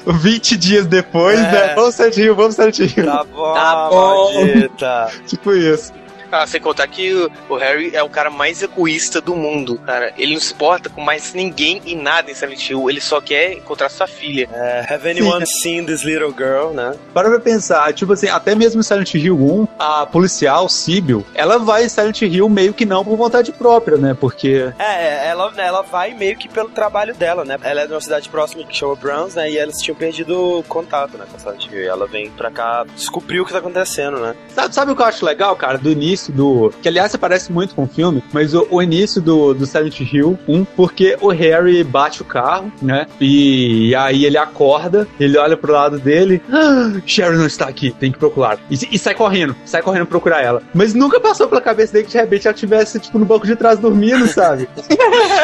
20 0.05 0.57
dias 0.57 0.85
depois, 0.85 1.39
É. 1.39 1.43
né? 1.43 1.73
Vamos 1.75 1.95
Silent 1.95 2.17
Hill, 2.17 2.35
vamos 2.35 2.55
Silent 2.55 2.79
Hill. 2.79 3.05
Tá 3.05 3.23
bom, 3.23 3.53
Tá 3.53 3.89
bom. 3.89 4.33
maldita. 4.33 5.08
Tipo 5.27 5.53
isso. 5.53 5.91
Ah, 6.34 6.48
sem 6.48 6.60
contar 6.60 6.88
que 6.88 7.13
o, 7.13 7.32
o 7.48 7.56
Harry 7.56 7.96
é 7.96 8.02
o 8.02 8.10
cara 8.10 8.32
mais 8.32 8.63
egoísta 8.63 9.22
do 9.22 9.36
mundo, 9.36 9.78
cara. 9.86 10.12
Ele 10.17 10.34
não 10.34 10.41
se 10.41 10.52
importa 10.52 10.89
com 10.89 11.00
mais 11.00 11.32
ninguém 11.34 11.80
e 11.86 11.96
nada 11.96 12.32
em 12.32 12.34
Silent 12.34 12.69
Hill. 12.69 12.89
Ele 12.89 13.00
só 13.00 13.22
quer 13.22 13.54
encontrar 13.54 13.88
sua 13.89 14.08
filha. 14.08 14.50
É, 14.52 14.93
have 14.93 15.08
anyone 15.08 15.46
seen 15.46 15.86
this 15.86 16.02
little 16.04 16.34
girl, 16.36 16.74
né? 16.74 16.96
Para 17.13 17.30
pra 17.30 17.39
pensar, 17.39 17.93
tipo 17.93 18.13
assim, 18.13 18.28
até 18.28 18.56
mesmo 18.56 18.80
em 18.80 18.84
Silent 18.84 19.13
Hill 19.13 19.38
1, 19.38 19.67
a 19.78 20.08
policial, 20.08 20.67
Sibyl, 20.67 21.24
ela 21.36 21.60
vai 21.60 21.86
em 21.86 21.89
Silent 21.89 22.24
Hill 22.24 22.50
meio 22.50 22.74
que 22.74 22.84
não 22.84 23.06
por 23.06 23.15
vontade 23.15 23.52
própria, 23.52 23.98
né? 23.98 24.17
Porque. 24.19 24.74
É, 24.80 25.28
ela, 25.28 25.54
ela 25.58 25.82
vai 25.84 26.15
meio 26.15 26.36
que 26.36 26.50
pelo 26.50 26.69
trabalho 26.69 27.13
dela, 27.13 27.46
né? 27.46 27.60
Ela 27.62 27.82
é 27.82 27.86
de 27.86 27.93
uma 27.93 28.02
cidade 28.02 28.28
próxima 28.28 28.63
que 28.63 28.76
chama 28.76 28.96
Browns, 28.96 29.36
né? 29.36 29.52
E 29.52 29.58
eles 29.58 29.78
tinham 29.78 29.96
perdido 29.96 30.65
contato, 30.67 31.15
né, 31.15 31.26
com 31.30 31.38
a 31.38 31.39
Silent 31.39 31.65
Hill. 31.72 31.84
E 31.84 31.86
ela 31.86 32.08
vem 32.08 32.32
pra 32.32 32.50
cá 32.50 32.86
descobrir 32.96 33.39
o 33.39 33.46
que 33.46 33.52
tá 33.52 33.60
acontecendo, 33.60 34.19
né? 34.19 34.36
Sabe, 34.50 34.74
sabe 34.74 34.91
o 34.91 34.96
que 34.96 35.02
eu 35.02 35.06
acho 35.06 35.24
legal, 35.24 35.56
cara? 35.56 35.78
Do 35.78 35.91
início 35.91 36.22
do. 36.31 36.71
Que 36.81 36.88
aliás 36.88 37.12
se 37.12 37.17
parece 37.17 37.51
muito 37.51 37.75
com 37.75 37.83
o 37.83 37.88
filme, 37.88 38.23
mas 38.31 38.53
o, 38.53 38.67
o 38.69 38.81
início 38.81 39.21
do, 39.21 39.53
do 39.53 39.65
Silent 39.65 39.99
Hill 39.99 40.38
1, 40.47 40.65
porque 40.75 41.17
o 41.21 41.29
Harry 41.29 41.83
bate 41.83 42.21
o 42.21 42.25
carro, 42.25 42.71
né? 42.81 43.05
E, 43.19 43.93
aí 43.95 44.25
ele 44.25 44.38
acorda, 44.38 45.07
ele 45.19 45.38
olha 45.38 45.55
pro 45.57 45.73
lado 45.73 45.99
dele, 45.99 46.41
ah, 46.51 46.91
Sherry 47.05 47.38
não 47.38 47.45
está 47.45 47.67
aqui, 47.67 47.91
tem 47.91 48.12
que 48.12 48.17
procurar. 48.17 48.57
E, 48.69 48.75
e 48.95 48.99
sai 48.99 49.13
correndo, 49.15 49.55
sai 49.65 49.81
correndo 49.81 50.05
procurar 50.05 50.41
ela. 50.41 50.62
Mas 50.73 50.93
nunca 50.93 51.19
passou 51.19 51.47
pela 51.47 51.62
cabeça 51.62 51.93
dele 51.93 52.05
que 52.05 52.12
de 52.12 52.17
repente 52.17 52.47
ela 52.47 52.53
estivesse, 52.53 52.99
tipo, 52.99 53.19
no 53.19 53.25
banco 53.25 53.45
de 53.45 53.55
trás 53.55 53.79
dormindo, 53.79 54.27
sabe? 54.27 54.67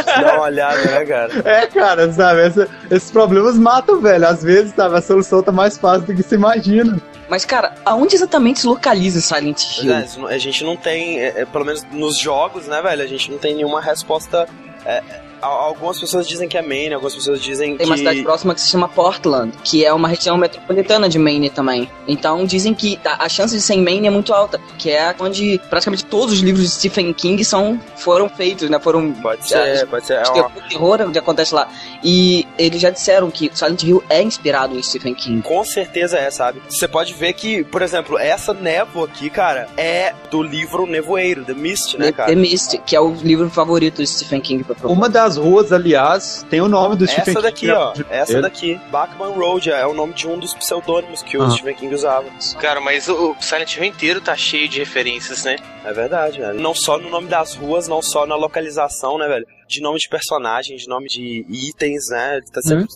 Dá 0.05 0.35
uma 0.35 0.43
olhada, 0.43 0.81
né, 0.83 1.05
cara? 1.05 1.31
É, 1.45 1.67
cara, 1.67 2.11
sabe? 2.11 2.41
Essa- 2.41 2.67
esses 2.89 3.11
problemas 3.11 3.57
matam, 3.57 3.99
velho. 4.01 4.27
Às 4.27 4.43
vezes, 4.43 4.73
sabe? 4.75 4.95
A 4.95 5.01
solução 5.01 5.41
tá 5.41 5.51
mais 5.51 5.77
fácil 5.77 6.07
do 6.07 6.13
que 6.15 6.23
se 6.23 6.35
imagina. 6.35 6.99
Mas, 7.29 7.45
cara, 7.45 7.75
aonde 7.85 8.15
exatamente 8.15 8.61
se 8.61 8.67
localiza 8.67 9.21
Silent 9.21 9.61
Hill? 9.77 9.93
É, 9.93 10.33
a 10.33 10.37
gente 10.37 10.63
não 10.63 10.75
tem, 10.75 11.19
é, 11.19 11.41
é, 11.41 11.45
pelo 11.45 11.63
menos 11.63 11.83
nos 11.91 12.17
jogos, 12.17 12.67
né, 12.67 12.81
velho? 12.81 13.03
A 13.03 13.07
gente 13.07 13.31
não 13.31 13.37
tem 13.37 13.55
nenhuma 13.55 13.79
resposta. 13.79 14.47
é, 14.85 15.03
algumas 15.41 15.99
pessoas 15.99 16.27
dizem 16.27 16.47
que 16.47 16.57
é 16.57 16.61
Maine, 16.61 16.93
algumas 16.93 17.15
pessoas 17.15 17.41
dizem 17.41 17.69
Tem 17.77 17.85
que. 17.85 17.85
uma 17.85 17.97
cidade 17.97 18.21
próxima 18.23 18.53
que 18.53 18.61
se 18.61 18.69
chama 18.69 18.87
Portland, 18.87 19.53
que 19.63 19.85
é 19.85 19.93
uma 19.93 20.07
região 20.07 20.37
metropolitana 20.37 21.07
de 21.09 21.19
Maine 21.19 21.49
também. 21.49 21.89
Então 22.07 22.45
dizem 22.45 22.73
que 22.73 22.99
a, 23.03 23.27
chance 23.29 23.55
de 23.55 23.61
ser 23.61 23.75
em 23.75 23.81
Maine 23.81 24.07
é 24.07 24.09
muito 24.09 24.33
alta, 24.33 24.59
que 24.77 24.89
é 24.91 25.15
onde 25.19 25.59
praticamente 25.69 26.05
todos 26.05 26.35
os 26.35 26.39
livros 26.41 26.63
de 26.63 26.69
Stephen 26.71 27.13
King 27.13 27.43
são, 27.43 27.79
foram 27.97 28.29
feitos, 28.29 28.69
né? 28.69 28.79
Foram. 28.79 29.11
Pode 29.13 29.47
ser, 29.47 29.87
pode 29.87 30.05
ser. 30.05 30.13
É 30.13 30.21
Acho 30.21 30.33
que 30.33 30.39
uma- 30.39 30.51
é 30.55 30.65
o 30.65 30.69
terror 30.69 31.11
que 31.11 31.19
acontece 31.19 31.53
lá. 31.53 31.67
E 32.03 32.47
eles 32.57 32.81
já 32.81 32.89
disseram 32.89 33.29
que 33.29 33.49
Silent 33.53 33.83
Hill 33.83 34.03
é 34.09 34.21
inspirado 34.21 34.77
em 34.77 34.81
Stephen 34.81 35.13
King. 35.13 35.41
Com 35.41 35.63
certeza 35.63 36.17
é, 36.17 36.29
sabe? 36.31 36.61
Você 36.69 36.87
pode 36.87 37.13
ver 37.13 37.33
que, 37.33 37.63
por 37.63 37.81
exemplo, 37.81 38.17
essa 38.17 38.53
névoa 38.53 39.05
aqui, 39.05 39.29
cara, 39.29 39.67
é 39.77 40.13
do 40.31 40.41
livro 40.41 40.85
Nevoeiro, 40.85 41.43
The 41.45 41.53
Mist, 41.53 41.97
né, 41.97 42.11
cara? 42.11 42.29
The 42.29 42.35
Mist, 42.35 42.77
que 42.85 42.95
é 42.95 42.99
o 42.99 43.13
livro 43.13 43.49
favorito 43.49 43.97
de 44.01 44.07
Stephen 44.07 44.41
King 44.41 44.63
pra 44.63 44.75
provar. 44.75 44.93
Uma 44.93 45.09
das 45.09 45.28
ruas, 45.37 45.71
aliás, 45.71 46.45
tem 46.49 46.61
o 46.61 46.67
nome 46.67 46.95
do 46.95 47.05
Stephen 47.07 47.31
Essa 47.31 47.41
daqui, 47.41 47.59
King. 47.67 47.71
ó. 47.73 47.93
Essa 48.09 48.33
Ele- 48.33 48.41
daqui. 48.41 48.79
Bachman 48.91 49.31
Road 49.33 49.71
é 49.71 49.85
o 49.85 49.93
nome 49.93 50.13
de 50.13 50.27
um 50.27 50.37
dos 50.37 50.53
pseudônimos 50.53 51.21
que 51.23 51.37
o 51.37 51.43
Ah. 51.43 51.49
Stephen 51.51 51.75
King 51.75 51.93
usava. 51.95 52.25
Cara, 52.59 52.79
mas 52.81 53.07
o, 53.09 53.35
Silent 53.39 53.75
Hill 53.77 53.83
inteiro 53.85 54.21
tá 54.21 54.35
cheio 54.35 54.67
de 54.67 54.79
referências, 54.79 55.43
né? 55.43 55.57
É 55.83 55.93
verdade, 55.93 56.39
velho. 56.39 56.59
Não 56.59 56.73
só 56.73 56.97
no 56.97 57.09
nome 57.09 57.27
das 57.27 57.55
ruas, 57.55 57.87
não 57.87 58.01
só 58.01 58.25
na 58.25 58.35
localização, 58.35 59.17
né, 59.17 59.27
velho? 59.27 59.45
De 59.67 59.81
nome 59.81 59.99
de 59.99 60.09
personagem, 60.09 60.75
de 60.77 60.87
nome 60.87 61.07
de 61.07 61.45
itens, 61.49 62.09
né? 62.09 62.39
Tá 62.53 62.61
sempre... 62.61 62.87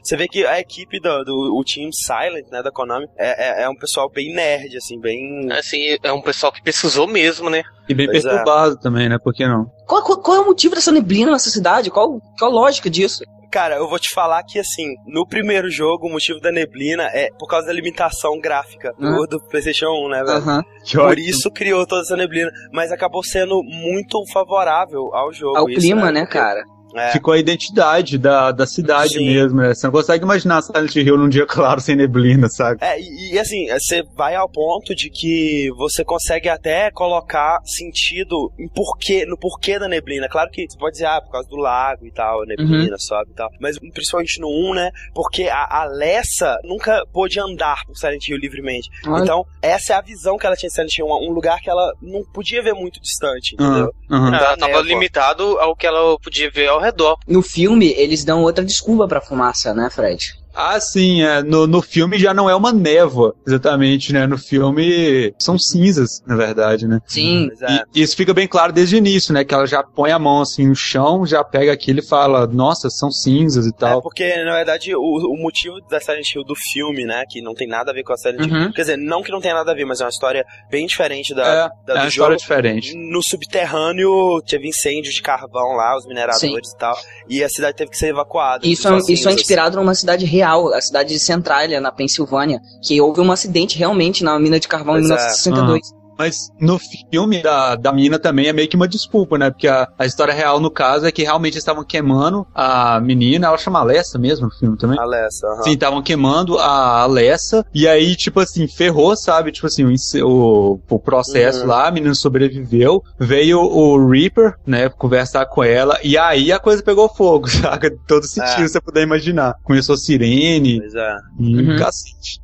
Você 0.00 0.16
vê 0.16 0.28
que 0.28 0.46
a 0.46 0.60
equipe 0.60 1.00
do, 1.00 1.24
do 1.24 1.56
o 1.58 1.64
Team 1.64 1.90
Silent, 1.92 2.46
né, 2.52 2.62
da 2.62 2.70
Konami, 2.70 3.06
é, 3.18 3.60
é, 3.60 3.62
é 3.64 3.68
um 3.68 3.74
pessoal 3.74 4.08
bem 4.08 4.32
nerd, 4.32 4.76
assim, 4.76 4.98
bem... 4.98 5.50
Assim, 5.52 5.98
é 6.02 6.12
um 6.12 6.22
pessoal 6.22 6.52
que 6.52 6.62
pesquisou 6.62 7.06
mesmo, 7.06 7.50
né? 7.50 7.62
E 7.88 7.94
bem 7.94 8.06
Pois 8.06 8.24
é. 8.24 8.28
perturbado 8.28 8.78
também, 8.78 9.08
né? 9.08 9.18
Por 9.18 9.34
que 9.34 9.46
não? 9.46 9.66
Qual, 9.88 10.02
qual- 10.02 10.18
qual 10.20 10.36
é 10.36 10.40
o 10.40 10.46
motivo 10.46 10.74
dessa 10.74 10.92
neblina 10.92 11.32
nessa 11.32 11.50
cidade? 11.50 11.90
Qual, 11.90 12.20
qual 12.38 12.50
a 12.50 12.54
lógica 12.54 12.88
disso? 12.90 13.24
Cara, 13.50 13.76
eu 13.76 13.88
vou 13.88 13.98
te 13.98 14.12
falar 14.12 14.42
que, 14.42 14.58
assim, 14.58 14.94
no 15.06 15.26
primeiro 15.26 15.70
jogo, 15.70 16.06
o 16.06 16.12
motivo 16.12 16.38
da 16.38 16.52
neblina 16.52 17.04
é 17.04 17.30
por 17.38 17.48
causa 17.48 17.68
da 17.68 17.72
limitação 17.72 18.38
gráfica 18.38 18.92
do, 18.98 19.06
Ah. 19.06 19.26
do 19.26 19.40
PlayStation 19.48 19.86
1, 19.86 20.08
né, 20.10 20.22
velho? 20.22 20.64
Que 20.84 20.96
Por 20.98 21.06
ótimo. 21.06 21.26
isso 21.26 21.50
criou 21.50 21.86
toda 21.86 22.02
essa 22.02 22.14
neblina, 22.14 22.50
mas 22.74 22.92
acabou 22.92 23.24
sendo 23.24 23.62
muito 23.64 24.22
favorável 24.30 25.14
ao 25.14 25.32
jogo. 25.32 25.56
Ao 25.56 25.68
isso, 25.70 25.80
clima, 25.80 26.12
né, 26.12 26.20
Porque- 26.26 26.38
cara? 26.38 26.62
É. 26.98 27.12
Ficou 27.12 27.34
a 27.34 27.38
identidade 27.38 28.18
da, 28.18 28.50
da 28.50 28.66
cidade 28.66 29.14
Sim. 29.14 29.26
mesmo, 29.26 29.60
né? 29.60 29.74
Você 29.74 29.86
não 29.86 29.92
consegue 29.92 30.24
imaginar 30.24 30.62
Silent 30.62 30.94
Hill 30.96 31.16
num 31.16 31.28
dia 31.28 31.46
claro 31.48 31.80
sem 31.80 31.96
neblina, 31.96 32.48
sabe? 32.48 32.78
É, 32.82 33.00
e, 33.00 33.34
e, 33.34 33.38
assim, 33.38 33.66
você 33.68 34.02
vai 34.16 34.34
ao 34.34 34.48
ponto 34.48 34.94
de 34.94 35.10
que 35.10 35.70
você 35.76 36.04
consegue 36.04 36.48
até 36.48 36.90
colocar 36.90 37.58
sentido 37.64 38.52
em 38.58 38.68
porquê, 38.68 39.24
no 39.26 39.36
porquê 39.38 39.78
da 39.78 39.88
neblina. 39.88 40.28
Claro 40.28 40.50
que 40.50 40.66
você 40.68 40.78
pode 40.78 40.92
dizer, 40.92 41.06
ah, 41.06 41.20
por 41.20 41.30
causa 41.32 41.48
do 41.48 41.56
lago 41.56 42.06
e 42.06 42.12
tal, 42.12 42.42
a 42.42 42.46
neblina 42.46 42.96
sobe 42.98 43.30
e 43.30 43.34
tal. 43.34 43.48
Mas 43.60 43.78
principalmente 43.78 44.40
no 44.40 44.48
1, 44.48 44.74
né? 44.74 44.90
Porque 45.14 45.44
a, 45.44 45.82
a 45.82 45.84
Lessa 45.84 46.58
nunca 46.64 47.04
pôde 47.12 47.40
andar 47.40 47.84
por 47.86 47.96
Silent 47.96 48.28
Hill 48.28 48.38
livremente. 48.38 48.88
Então, 49.22 49.44
essa 49.62 49.94
é 49.94 49.96
a 49.96 50.00
visão 50.00 50.36
que 50.36 50.46
ela 50.46 50.56
tinha 50.56 50.68
de 50.68 50.74
Silent 50.74 50.98
Hill, 50.98 51.06
um 51.06 51.32
lugar 51.32 51.60
que 51.60 51.70
ela 51.70 51.92
não 52.02 52.22
podia 52.32 52.62
ver 52.62 52.74
muito 52.74 53.00
distante, 53.00 53.54
entendeu? 53.54 53.92
Aham. 54.10 54.30
Da 54.30 54.36
Ela 54.38 54.56
tava 54.56 54.66
névoa. 54.66 54.82
limitado 54.82 55.58
ao 55.58 55.74
que 55.76 55.86
ela 55.86 56.18
podia 56.18 56.50
ver 56.50 56.68
ao 56.68 56.80
redor. 56.80 56.87
No 57.26 57.42
filme, 57.42 57.92
eles 57.96 58.24
dão 58.24 58.42
outra 58.42 58.64
desculpa 58.64 59.06
pra 59.06 59.20
fumaça, 59.20 59.74
né, 59.74 59.88
Fred? 59.90 60.18
Ah, 60.60 60.80
sim, 60.80 61.22
é, 61.22 61.40
no, 61.40 61.68
no 61.68 61.80
filme 61.80 62.18
já 62.18 62.34
não 62.34 62.50
é 62.50 62.54
uma 62.54 62.72
névoa, 62.72 63.32
exatamente, 63.46 64.12
né? 64.12 64.26
No 64.26 64.36
filme 64.36 65.32
são 65.38 65.56
cinzas, 65.56 66.20
na 66.26 66.34
verdade, 66.34 66.86
né? 66.88 66.98
Sim. 67.06 67.48
É. 67.62 67.82
E 67.94 68.02
isso 68.02 68.16
fica 68.16 68.34
bem 68.34 68.48
claro 68.48 68.72
desde 68.72 68.96
o 68.96 68.98
início, 68.98 69.32
né? 69.32 69.44
Que 69.44 69.54
ela 69.54 69.66
já 69.66 69.84
põe 69.84 70.10
a 70.10 70.18
mão 70.18 70.40
assim 70.40 70.66
no 70.66 70.74
chão, 70.74 71.24
já 71.24 71.44
pega 71.44 71.72
aquilo 71.72 72.00
e 72.00 72.02
fala, 72.06 72.44
nossa, 72.48 72.90
são 72.90 73.08
cinzas 73.10 73.66
e 73.66 73.68
É 73.68 73.72
tal. 73.72 74.02
porque, 74.02 74.26
na 74.42 74.56
verdade, 74.56 74.96
o, 74.96 75.00
o 75.00 75.36
motivo 75.40 75.76
da 75.88 76.00
Silent 76.00 76.34
Hill 76.34 76.42
do 76.42 76.56
filme, 76.56 77.04
né, 77.04 77.22
que 77.30 77.40
não 77.40 77.54
tem 77.54 77.68
nada 77.68 77.92
a 77.92 77.94
ver 77.94 78.02
com 78.02 78.12
a 78.12 78.16
Silent 78.16 78.40
Hill, 78.40 78.48
Uhum. 78.58 78.72
quer 78.72 78.80
dizer, 78.82 78.96
não 78.96 79.22
que 79.22 79.30
não 79.30 79.40
tenha 79.40 79.54
nada 79.54 79.70
a 79.70 79.74
ver, 79.76 79.84
mas 79.84 80.00
é 80.00 80.04
uma 80.04 80.10
história 80.10 80.44
bem 80.68 80.86
diferente 80.88 81.32
da, 81.34 81.46
É, 81.46 81.54
da- 81.54 81.68
é 81.68 81.68
do 81.86 81.92
uma 81.92 81.98
jogo. 81.98 82.08
história 82.10 82.36
diferente. 82.36 82.94
No 82.96 83.22
subterrâneo 83.22 84.42
teve 84.42 84.68
incêndio 84.68 85.12
de 85.12 85.22
carvão 85.22 85.74
lá, 85.76 85.96
os 85.96 86.06
mineradores 86.06 86.72
e 86.72 86.76
tal, 86.78 86.96
e 87.28 87.44
a 87.44 87.48
cidade 87.48 87.76
teve 87.76 87.90
que 87.90 87.96
ser 87.98 88.08
evacuada. 88.08 88.66
Isso, 88.66 88.88
é, 88.88 88.98
isso 89.12 89.28
é 89.28 89.32
inspirado 89.32 89.76
numa 89.76 89.94
cidade 89.94 90.24
real, 90.24 90.47
a 90.54 90.80
cidade 90.80 91.10
de 91.10 91.18
Centralia, 91.18 91.80
na 91.80 91.92
Pensilvânia, 91.92 92.60
que 92.82 93.00
houve 93.00 93.20
um 93.20 93.30
acidente 93.32 93.78
realmente 93.78 94.22
na 94.24 94.38
mina 94.38 94.58
de 94.58 94.68
carvão 94.68 94.98
em 94.98 95.06
Pois 95.06 95.10
é. 95.10 95.14
1962. 95.14 95.97
Mas 96.18 96.48
no 96.60 96.78
filme 97.10 97.40
da, 97.42 97.76
da 97.76 97.92
mina 97.92 98.18
também 98.18 98.48
é 98.48 98.52
meio 98.52 98.68
que 98.68 98.74
uma 98.76 98.88
desculpa, 98.88 99.38
né? 99.38 99.50
Porque 99.50 99.68
a, 99.68 99.86
a 99.96 100.04
história 100.04 100.34
real, 100.34 100.58
no 100.58 100.70
caso, 100.70 101.06
é 101.06 101.12
que 101.12 101.22
realmente 101.22 101.54
eles 101.54 101.62
estavam 101.62 101.84
queimando 101.84 102.44
a 102.54 103.00
menina, 103.00 103.46
ela 103.46 103.56
chama 103.56 103.78
Alessa 103.78 104.18
mesmo 104.18 104.46
no 104.46 104.52
filme 104.52 104.76
também. 104.76 104.98
Alessa, 104.98 105.46
aham. 105.46 105.62
Sim, 105.62 105.72
estavam 105.74 106.02
queimando 106.02 106.58
a 106.58 107.02
Alessa, 107.02 107.64
e 107.72 107.86
aí, 107.86 108.16
tipo 108.16 108.40
assim, 108.40 108.66
ferrou, 108.66 109.16
sabe? 109.16 109.52
Tipo 109.52 109.68
assim, 109.68 109.84
o, 109.84 109.94
o, 110.26 110.80
o 110.90 110.98
processo 110.98 111.60
Uhum. 111.60 111.66
lá, 111.68 111.86
a 111.86 111.90
menina 111.92 112.14
sobreviveu, 112.14 113.02
veio 113.18 113.60
o 113.60 114.08
Reaper, 114.10 114.54
né, 114.66 114.88
conversar 114.88 115.46
com 115.46 115.62
ela, 115.62 115.98
e 116.02 116.18
aí 116.18 116.50
a 116.50 116.58
coisa 116.58 116.82
pegou 116.82 117.08
fogo, 117.08 117.46
saca? 117.48 117.90
Todo 118.08 118.24
sentido 118.26 118.64
É. 118.64 118.68
você 118.68 118.80
puder 118.80 119.02
imaginar. 119.02 119.54
Começou 119.62 119.96
sirene 119.96 120.78
Pois 120.80 120.94
é. 120.94 121.16
e 121.38 121.56
Uhum. 121.56 121.76
cacete. 121.78 122.40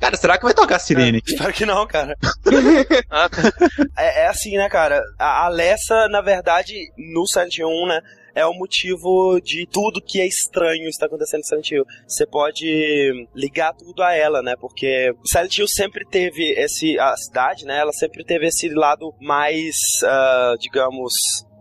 Cara, 0.00 0.16
será 0.16 0.36
que 0.36 0.44
vai 0.44 0.54
tocar 0.54 0.78
sirene? 0.78 1.22
Espero 1.26 1.52
que 1.52 1.64
não, 1.66 1.86
cara. 1.86 2.14
Ah, 3.10 3.28
É, 3.96 4.24
é 4.24 4.26
assim, 4.28 4.56
né, 4.56 4.68
cara? 4.68 5.02
A 5.18 5.46
Alessa, 5.46 6.08
na 6.08 6.20
verdade, 6.20 6.74
no 6.96 7.26
Silent 7.26 7.58
Hill 7.58 7.68
1, 7.68 7.86
né? 7.88 8.00
É 8.34 8.44
o 8.44 8.52
motivo 8.52 9.40
de 9.42 9.66
tudo 9.72 10.02
que 10.02 10.20
é 10.20 10.26
estranho 10.26 10.86
está 10.88 11.06
acontecendo 11.06 11.40
no 11.40 11.46
Silent 11.46 11.70
Hill. 11.70 11.84
Você 12.06 12.26
pode 12.26 13.26
ligar 13.34 13.72
tudo 13.72 14.02
a 14.02 14.12
ela, 14.12 14.42
né? 14.42 14.54
Porque 14.60 15.10
Silent 15.24 15.56
Hill 15.56 15.66
sempre 15.68 16.04
teve 16.04 16.52
esse. 16.52 16.98
A 16.98 17.16
cidade, 17.16 17.64
né? 17.64 17.78
Ela 17.78 17.92
sempre 17.92 18.22
teve 18.24 18.46
esse 18.46 18.68
lado 18.68 19.14
mais, 19.20 19.74
ah, 20.04 20.54
digamos. 20.60 21.12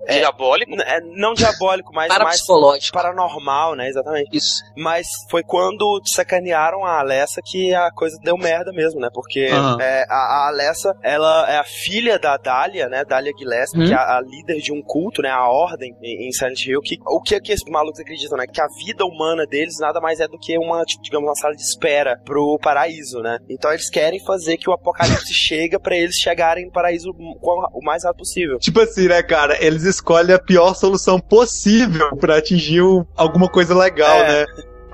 É, 0.07 0.19
diabólico. 0.19 0.71
n- 0.71 0.83
é, 0.83 0.99
não 1.01 1.33
diabólico, 1.33 1.91
mas 1.93 2.09
mais 2.09 2.19
Parapsicológico. 2.21 2.93
paranormal, 2.97 3.75
né? 3.75 3.87
Exatamente. 3.89 4.35
Isso. 4.35 4.63
Mas 4.77 5.07
foi 5.29 5.43
quando 5.43 5.99
sacanearam 6.05 6.83
a 6.85 6.99
Alessa 6.99 7.41
que 7.43 7.73
a 7.73 7.89
coisa 7.91 8.17
deu 8.23 8.37
merda 8.37 8.71
mesmo, 8.71 8.99
né? 8.99 9.09
Porque 9.13 9.47
Aham. 9.51 9.77
é, 9.81 10.05
a, 10.09 10.15
a 10.15 10.47
Alessa, 10.49 10.93
ela 11.03 11.49
é 11.51 11.57
a 11.57 11.63
filha 11.63 12.17
da 12.19 12.37
Dália, 12.37 12.87
né? 12.89 13.03
Dália 13.05 13.31
Gillespie, 13.37 13.79
Uhum. 13.79 13.87
que 13.87 13.93
é 13.93 13.97
a, 13.97 14.17
a 14.17 14.21
líder 14.21 14.59
de 14.61 14.71
um 14.71 14.81
culto, 14.81 15.21
né? 15.21 15.29
A 15.29 15.47
ordem 15.47 15.95
em, 16.01 16.27
em 16.27 16.31
Silent 16.31 16.65
Hill. 16.65 16.81
Que, 16.81 16.97
o 17.05 17.21
que 17.21 17.35
é 17.35 17.39
que 17.39 17.51
esses 17.51 17.69
malucos 17.69 17.99
acreditam, 17.99 18.37
né? 18.37 18.45
Que 18.51 18.61
a 18.61 18.67
vida 18.85 19.05
humana 19.05 19.45
deles 19.45 19.75
nada 19.79 19.99
mais 19.99 20.19
é 20.19 20.27
do 20.27 20.37
que 20.37 20.57
uma, 20.57 20.83
tipo, 20.83 21.03
digamos, 21.03 21.27
uma 21.27 21.35
sala 21.35 21.55
de 21.55 21.61
espera 21.61 22.19
pro 22.25 22.57
paraíso, 22.61 23.19
né? 23.21 23.37
Então 23.49 23.71
eles 23.71 23.89
querem 23.89 24.19
fazer 24.23 24.57
que 24.57 24.69
o 24.69 24.73
apocalipse 24.73 25.33
chega 25.33 25.79
pra 25.79 25.95
eles 25.95 26.15
chegarem 26.15 26.65
no 26.65 26.71
paraíso 26.71 27.09
o, 27.11 27.79
o 27.79 27.83
mais 27.83 28.03
rápido 28.03 28.19
possível. 28.19 28.57
Tipo 28.59 28.79
assim, 28.81 29.07
né, 29.07 29.21
cara? 29.21 29.57
Eles 29.63 29.83
escolhem 29.95 30.35
a 30.35 30.39
pior 30.39 30.73
solução 30.75 31.19
possível 31.19 32.15
pra 32.17 32.37
atingir 32.37 32.81
o- 32.81 33.05
alguma 33.15 33.47
coisa 33.49 33.75
legal, 33.75 34.15
É. 34.17 34.27
né? 34.41 34.45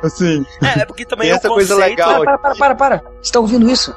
Assim, 0.04 0.44
É, 0.64 0.82
é 0.82 0.86
porque 0.86 1.06
também 1.06 1.30
é 1.30 1.34
essa 1.34 1.48
coisa 1.48 1.76
conceito- 1.76 1.90
legal. 2.00 2.24
Para, 2.24 2.38
para, 2.38 2.56
para, 2.56 2.76
para, 2.76 3.00
para. 3.00 3.12
Você 3.22 3.32
tá 3.32 3.40
ouvindo 3.40 3.70
isso? 3.70 3.96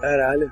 Caralho. 0.00 0.50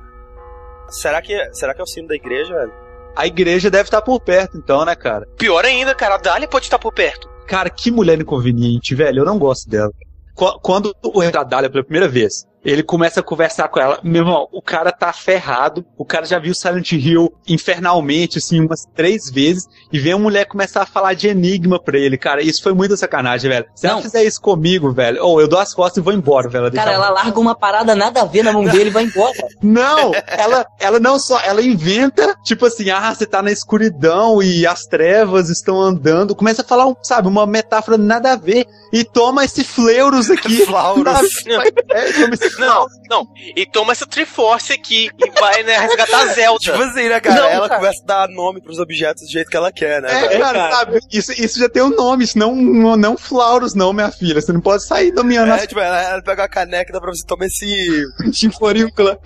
Será 0.88 1.20
que, 1.22 1.55
será 1.55 1.74
que 1.74 1.81
é 1.81 1.85
o 1.85 1.87
sino 1.87 2.09
da 2.09 2.14
igreja, 2.14 2.55
velho? 2.55 2.72
a 3.16 3.27
igreja 3.27 3.68
deve 3.68 3.85
estar 3.85 4.01
por 4.01 4.20
perto, 4.20 4.57
então, 4.57 4.85
né, 4.85 4.94
cara? 4.94 5.27
Pior 5.37 5.64
ainda, 5.64 5.92
cara, 5.92 6.14
a 6.14 6.18
Dália 6.18 6.46
pode 6.46 6.66
estar 6.66 6.79
por 6.79 6.92
perto. 6.92 7.29
Cara, 7.48 7.68
que 7.68 7.90
mulher 7.90 8.20
inconveniente, 8.20 8.94
velho. 8.94 9.22
Eu 9.22 9.24
não 9.24 9.38
gosto 9.40 9.68
dela. 9.68 9.90
Qu- 10.37 10.61
Quando 10.61 10.94
o 11.03 11.18
rei 11.18 11.33
da 11.33 11.42
Dália 11.42 11.68
pela 11.68 11.83
primeira 11.83 12.07
vez, 12.07 12.46
ele 12.64 12.82
começa 12.82 13.20
a 13.20 13.22
conversar 13.22 13.68
com 13.68 13.80
ela. 13.80 13.98
Meu 14.02 14.22
irmão, 14.22 14.48
o 14.52 14.60
cara 14.60 14.90
tá 14.92 15.12
ferrado. 15.12 15.84
O 15.96 16.04
cara 16.04 16.26
já 16.26 16.38
viu 16.38 16.54
Silent 16.54 16.92
Hill 16.92 17.32
infernalmente, 17.46 18.38
assim, 18.38 18.60
umas 18.60 18.84
três 18.94 19.30
vezes. 19.30 19.66
E 19.92 19.98
vem 19.98 20.12
a 20.12 20.18
mulher 20.18 20.46
começar 20.46 20.82
a 20.82 20.86
falar 20.86 21.14
de 21.14 21.28
enigma 21.28 21.80
pra 21.80 21.98
ele, 21.98 22.16
cara. 22.18 22.42
Isso 22.42 22.62
foi 22.62 22.72
muita 22.72 22.96
sacanagem, 22.96 23.50
velho. 23.50 23.66
Se 23.74 23.86
ela 23.86 23.96
Não. 23.96 24.02
fizer 24.02 24.24
isso 24.24 24.40
comigo, 24.40 24.92
velho, 24.92 25.22
ou 25.24 25.40
eu 25.40 25.48
dou 25.48 25.58
as 25.58 25.72
costas 25.74 26.00
e 26.00 26.04
vou 26.04 26.12
embora, 26.12 26.48
velho. 26.48 26.72
Cara, 26.72 26.92
ela 26.92 27.10
larga 27.10 27.38
uma 27.38 27.54
parada 27.54 27.94
nada 27.94 28.22
a 28.22 28.24
ver 28.24 28.42
na 28.42 28.52
mão 28.52 28.64
dele 28.64 28.90
e 28.90 28.92
vai 28.92 29.04
embora. 29.04 29.36
Não, 29.62 30.12
ela, 30.26 30.66
ela 30.78 31.00
não 31.00 31.18
só, 31.18 31.40
ela 31.40 31.60
inventa, 31.60 32.34
tipo 32.44 32.66
assim, 32.66 32.90
ah, 32.90 33.14
você 33.14 33.26
tá 33.26 33.42
na 33.42 33.50
escuridão 33.50 34.42
e 34.42 34.66
as 34.66 34.86
trevas 34.86 35.50
estão 35.50 35.80
andando, 35.80 36.34
começa 36.34 36.62
a 36.62 36.64
falar, 36.64 36.86
um, 36.86 36.94
sabe, 37.02 37.28
uma 37.28 37.46
metáfora 37.46 37.98
nada 37.98 38.32
a 38.32 38.36
ver, 38.36 38.66
e 38.92 39.04
toma 39.04 39.44
esse 39.44 39.64
fleuros 39.64 40.30
aqui. 40.30 40.64
Flauros. 40.66 41.18
sabe? 41.42 41.72
É, 41.90 42.12
toma 42.12 42.34
esse 42.34 42.47
Não, 42.58 42.87
não. 43.08 43.26
E 43.56 43.66
toma 43.66 43.92
essa 43.92 44.06
Triforce 44.06 44.72
aqui 44.72 45.11
e 45.18 45.40
vai, 45.40 45.62
né, 45.62 45.78
resgatar 45.78 46.22
a 46.22 46.26
Zelda. 46.26 46.58
Tipo 46.58 46.82
assim, 46.82 47.08
né, 47.08 47.20
cara? 47.20 47.40
Não, 47.40 47.48
ela 47.48 47.68
cara. 47.68 47.80
começa 47.80 48.02
a 48.02 48.06
dar 48.06 48.28
nome 48.28 48.61
pros 48.61 48.78
objetos 48.78 49.24
do 49.24 49.30
jeito 49.30 49.50
que 49.50 49.56
ela 49.56 49.72
quer, 49.72 50.02
né? 50.02 50.11
É, 50.11 50.28
velho? 50.28 50.40
cara, 50.40 50.70
sabe, 50.70 51.00
isso, 51.12 51.32
isso 51.32 51.58
já 51.58 51.68
tem 51.68 51.82
um 51.82 51.90
nome, 51.90 52.24
isso 52.24 52.38
não, 52.38 52.54
não, 52.54 52.96
não 52.96 53.16
flauros 53.16 53.74
não, 53.74 53.92
minha 53.92 54.11
filha, 54.11 54.40
você 54.40 54.52
não 54.52 54.61
pode 54.61 54.84
sair 54.84 55.12
dominando 55.12 55.52
É, 55.52 55.66
tipo, 55.66 55.80
ela, 55.80 56.00
ela 56.00 56.22
pega 56.22 56.44
a 56.44 56.48
caneca 56.48 56.90
e 56.90 56.92
dá 56.92 57.00
pra 57.00 57.11
você 57.11 57.26
tomar 57.26 57.46
esse 57.46 58.04
chinforícola. 58.32 59.18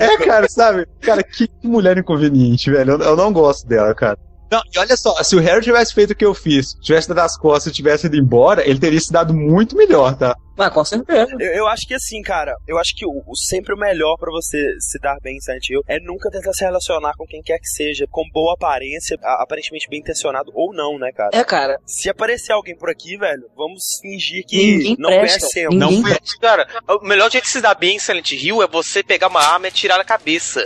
É, 0.00 0.16
cara, 0.18 0.48
sabe? 0.48 0.86
Cara, 1.00 1.22
que 1.22 1.48
mulher 1.62 1.98
inconveniente, 1.98 2.70
velho. 2.70 2.92
Eu, 2.92 3.00
eu 3.00 3.16
não 3.16 3.32
gosto 3.32 3.66
dela, 3.66 3.94
cara. 3.94 4.18
Não, 4.50 4.62
e 4.74 4.78
olha 4.78 4.96
só, 4.96 5.22
se 5.22 5.36
o 5.36 5.40
Harry 5.40 5.62
tivesse 5.62 5.92
feito 5.94 6.12
o 6.12 6.16
que 6.16 6.24
eu 6.24 6.34
fiz, 6.34 6.72
tivesse 6.80 7.08
dado 7.08 7.20
as 7.20 7.36
costas 7.36 7.72
e 7.72 7.76
tivesse 7.76 8.06
ido 8.06 8.16
embora, 8.16 8.66
ele 8.68 8.78
teria 8.78 8.98
se 9.00 9.12
dado 9.12 9.34
muito 9.34 9.76
melhor, 9.76 10.16
tá? 10.16 10.34
Ah, 10.60 10.70
com 10.70 10.84
certeza. 10.84 11.30
Eu, 11.38 11.50
eu 11.52 11.66
acho 11.68 11.86
que 11.86 11.94
assim, 11.94 12.20
cara, 12.20 12.52
eu 12.66 12.78
acho 12.78 12.92
que 12.96 13.06
o, 13.06 13.10
o- 13.26 13.36
sempre 13.36 13.72
o 13.72 13.78
melhor 13.78 14.16
pra 14.18 14.28
você 14.32 14.74
se 14.80 14.98
dar 14.98 15.16
bem 15.22 15.36
em 15.36 15.40
Silent 15.40 15.68
Hill 15.70 15.82
é 15.86 16.00
nunca 16.00 16.28
tentar 16.30 16.52
se 16.52 16.64
relacionar 16.64 17.12
com 17.16 17.24
quem 17.26 17.40
quer 17.42 17.58
que 17.60 17.68
seja, 17.68 18.06
com 18.10 18.24
boa 18.32 18.54
aparência, 18.54 19.16
a- 19.22 19.42
aparentemente 19.44 19.86
bem 19.88 20.00
intencionado 20.00 20.50
ou 20.54 20.74
não, 20.74 20.98
né, 20.98 21.12
cara? 21.12 21.30
É, 21.32 21.44
cara. 21.44 21.78
Se 21.86 22.08
aparecer 22.10 22.52
alguém 22.52 22.76
por 22.76 22.90
aqui, 22.90 23.16
velho, 23.16 23.44
vamos 23.56 23.84
fingir 24.02 24.44
que 24.44 24.56
Ninguém 24.56 24.96
não 24.98 25.10
presta. 25.10 25.38
conhecemos. 25.40 25.76
Não 25.76 25.90
Ninguém 25.92 26.14
foi- 26.14 26.38
Cara, 26.40 26.66
o 26.88 27.06
melhor 27.06 27.30
jeito 27.30 27.44
de 27.44 27.50
se 27.50 27.60
dar 27.60 27.74
bem 27.76 27.94
em 27.96 28.00
Silent 28.00 28.32
Hill 28.32 28.60
é 28.62 28.66
você 28.66 29.02
pegar 29.04 29.28
uma 29.28 29.40
arma 29.40 29.66
e 29.66 29.68
atirar 29.68 29.96
na 29.98 30.04
cabeça. 30.04 30.64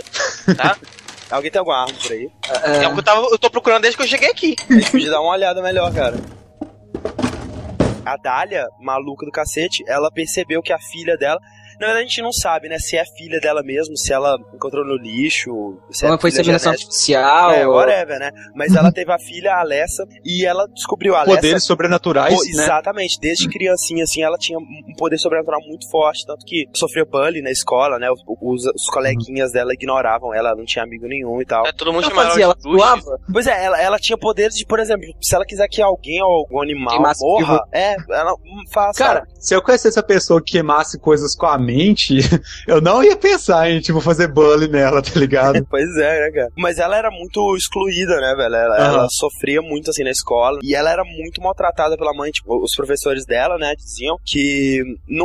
Tá? 0.57 0.75
Alguém 1.33 1.49
tem 1.49 1.57
alguma 1.57 1.81
arma 1.81 1.97
por 1.99 2.11
aí? 2.11 2.29
É 2.63 2.87
o 2.87 2.93
que 2.93 2.99
eu, 2.99 3.03
tava, 3.03 3.21
eu 3.21 3.39
tô 3.39 3.49
procurando 3.49 3.81
desde 3.81 3.97
que 3.97 4.03
eu 4.03 4.07
cheguei 4.07 4.29
aqui. 4.29 4.55
A 4.69 4.73
gente 4.73 4.91
podia 4.91 5.09
dar 5.09 5.19
uma 5.19 5.31
olhada 5.31 5.63
melhor, 5.63 5.91
cara. 5.91 6.15
A 8.05 8.15
Dália, 8.17 8.67
maluca 8.79 9.25
do 9.25 9.31
cacete, 9.31 9.83
ela 9.87 10.11
percebeu 10.11 10.61
que 10.61 10.71
a 10.71 10.77
filha 10.77 11.17
dela. 11.17 11.39
Na 11.79 11.87
verdade, 11.87 12.05
a 12.05 12.07
gente 12.07 12.21
não 12.21 12.31
sabe, 12.31 12.69
né? 12.69 12.77
Se 12.79 12.97
é 12.97 13.03
filha 13.05 13.39
dela 13.39 13.61
mesmo, 13.63 13.97
se 13.97 14.11
ela 14.13 14.37
encontrou 14.53 14.85
no 14.85 14.95
lixo, 14.95 15.51
se 15.91 16.05
Ou 16.05 16.13
é 16.13 16.17
foi 16.17 16.29
inseminação 16.29 16.71
artificial. 16.71 17.51
É, 17.51 17.67
ou- 17.67 17.75
whatever, 17.75 18.19
né? 18.19 18.31
Mas 18.55 18.75
ela 18.75 18.91
teve 18.91 19.11
a 19.11 19.19
filha, 19.19 19.53
a 19.53 19.59
Alessa, 19.61 20.05
e 20.23 20.45
ela 20.45 20.67
descobriu 20.73 21.15
a 21.15 21.19
Alessa. 21.21 21.35
Poderes 21.37 21.63
sobrenaturais, 21.63 22.33
né? 22.33 22.63
Exatamente, 22.63 23.19
desde 23.19 23.47
criancinha, 23.49 24.03
assim, 24.03 24.21
ela 24.23 24.37
tinha 24.37 24.57
um 24.57 24.65
poder 24.97 25.17
sobrenatural 25.17 25.59
muito 25.67 25.89
forte, 25.89 26.25
tanto 26.25 26.45
que 26.45 26.65
sofreu 26.75 27.05
bullying 27.05 27.41
na 27.41 27.51
escola, 27.51 27.97
né? 27.99 28.09
Os, 28.11 28.65
os- 28.65 28.89
coleguinhas 28.93 29.51
dela 29.51 29.73
ignoravam 29.73 30.33
ela, 30.33 30.49
ela 30.49 30.57
não 30.57 30.65
tinha 30.65 30.83
amigo 30.83 31.07
nenhum 31.07 31.41
e 31.41 31.45
tal. 31.45 31.65
É, 31.65 31.71
todo 31.71 31.91
mundo 31.91 32.03
Ela 32.03 32.09
chamava 32.11 32.29
fazia, 32.29 32.43
ela 32.45 32.55
de 32.55 32.61
voava. 32.61 33.19
Pois 33.31 33.47
é, 33.47 33.65
ela, 33.65 33.81
ela 33.81 33.97
tinha 33.99 34.17
poderes 34.17 34.55
de, 34.55 34.65
por 34.65 34.79
exemplo, 34.79 35.05
se 35.21 35.33
ela 35.35 35.45
quiser 35.45 35.67
que 35.67 35.81
alguém 35.81 36.21
ou 36.21 36.29
algum 36.29 36.61
animal 36.61 36.93
Queimasse 36.93 37.23
morra, 37.23 37.59
é, 37.71 37.95
ela 38.09 38.33
hum, 38.33 38.63
faz. 38.71 38.95
Cara, 38.97 39.25
se 39.39 39.55
eu 39.55 39.61
conhecesse 39.61 39.87
essa 39.99 40.03
pessoa 40.03 40.41
que 40.41 40.53
queimasse 40.53 40.99
coisas 40.99 41.35
com 41.35 41.45
a 41.47 41.57
mente, 41.63 42.17
eu 42.67 42.81
não 42.81 43.03
ia 43.03 43.15
pensar 43.15 43.69
em, 43.71 43.79
tipo, 43.79 43.99
fazer 44.01 44.27
bullying 44.27 44.67
nela, 44.69 45.01
tá 45.01 45.19
ligado? 45.19 45.65
Pois 45.69 45.97
é, 45.97 46.19
né, 46.25 46.31
cara? 46.31 46.49
Mas 46.57 46.77
ela 46.77 46.95
era 46.97 47.09
muito 47.09 47.55
excluída, 47.55 48.19
né, 48.19 48.35
velho? 48.35 48.55
Ela, 48.55 48.75
Aham. 48.77 48.93
ela 48.93 49.07
sofria 49.09 49.61
muito, 49.61 49.89
assim, 49.89 50.03
na 50.03 50.11
escola. 50.11 50.59
E 50.61 50.75
ela 50.75 50.91
era 50.91 51.03
muito 51.03 51.41
maltratada 51.41 51.97
pela 51.97 52.13
mãe. 52.13 52.29
Tipo, 52.31 52.61
os 52.63 52.75
professores 52.75 53.25
dela, 53.25 53.57
né, 53.57 53.73
diziam 53.75 54.17
que 54.25 54.81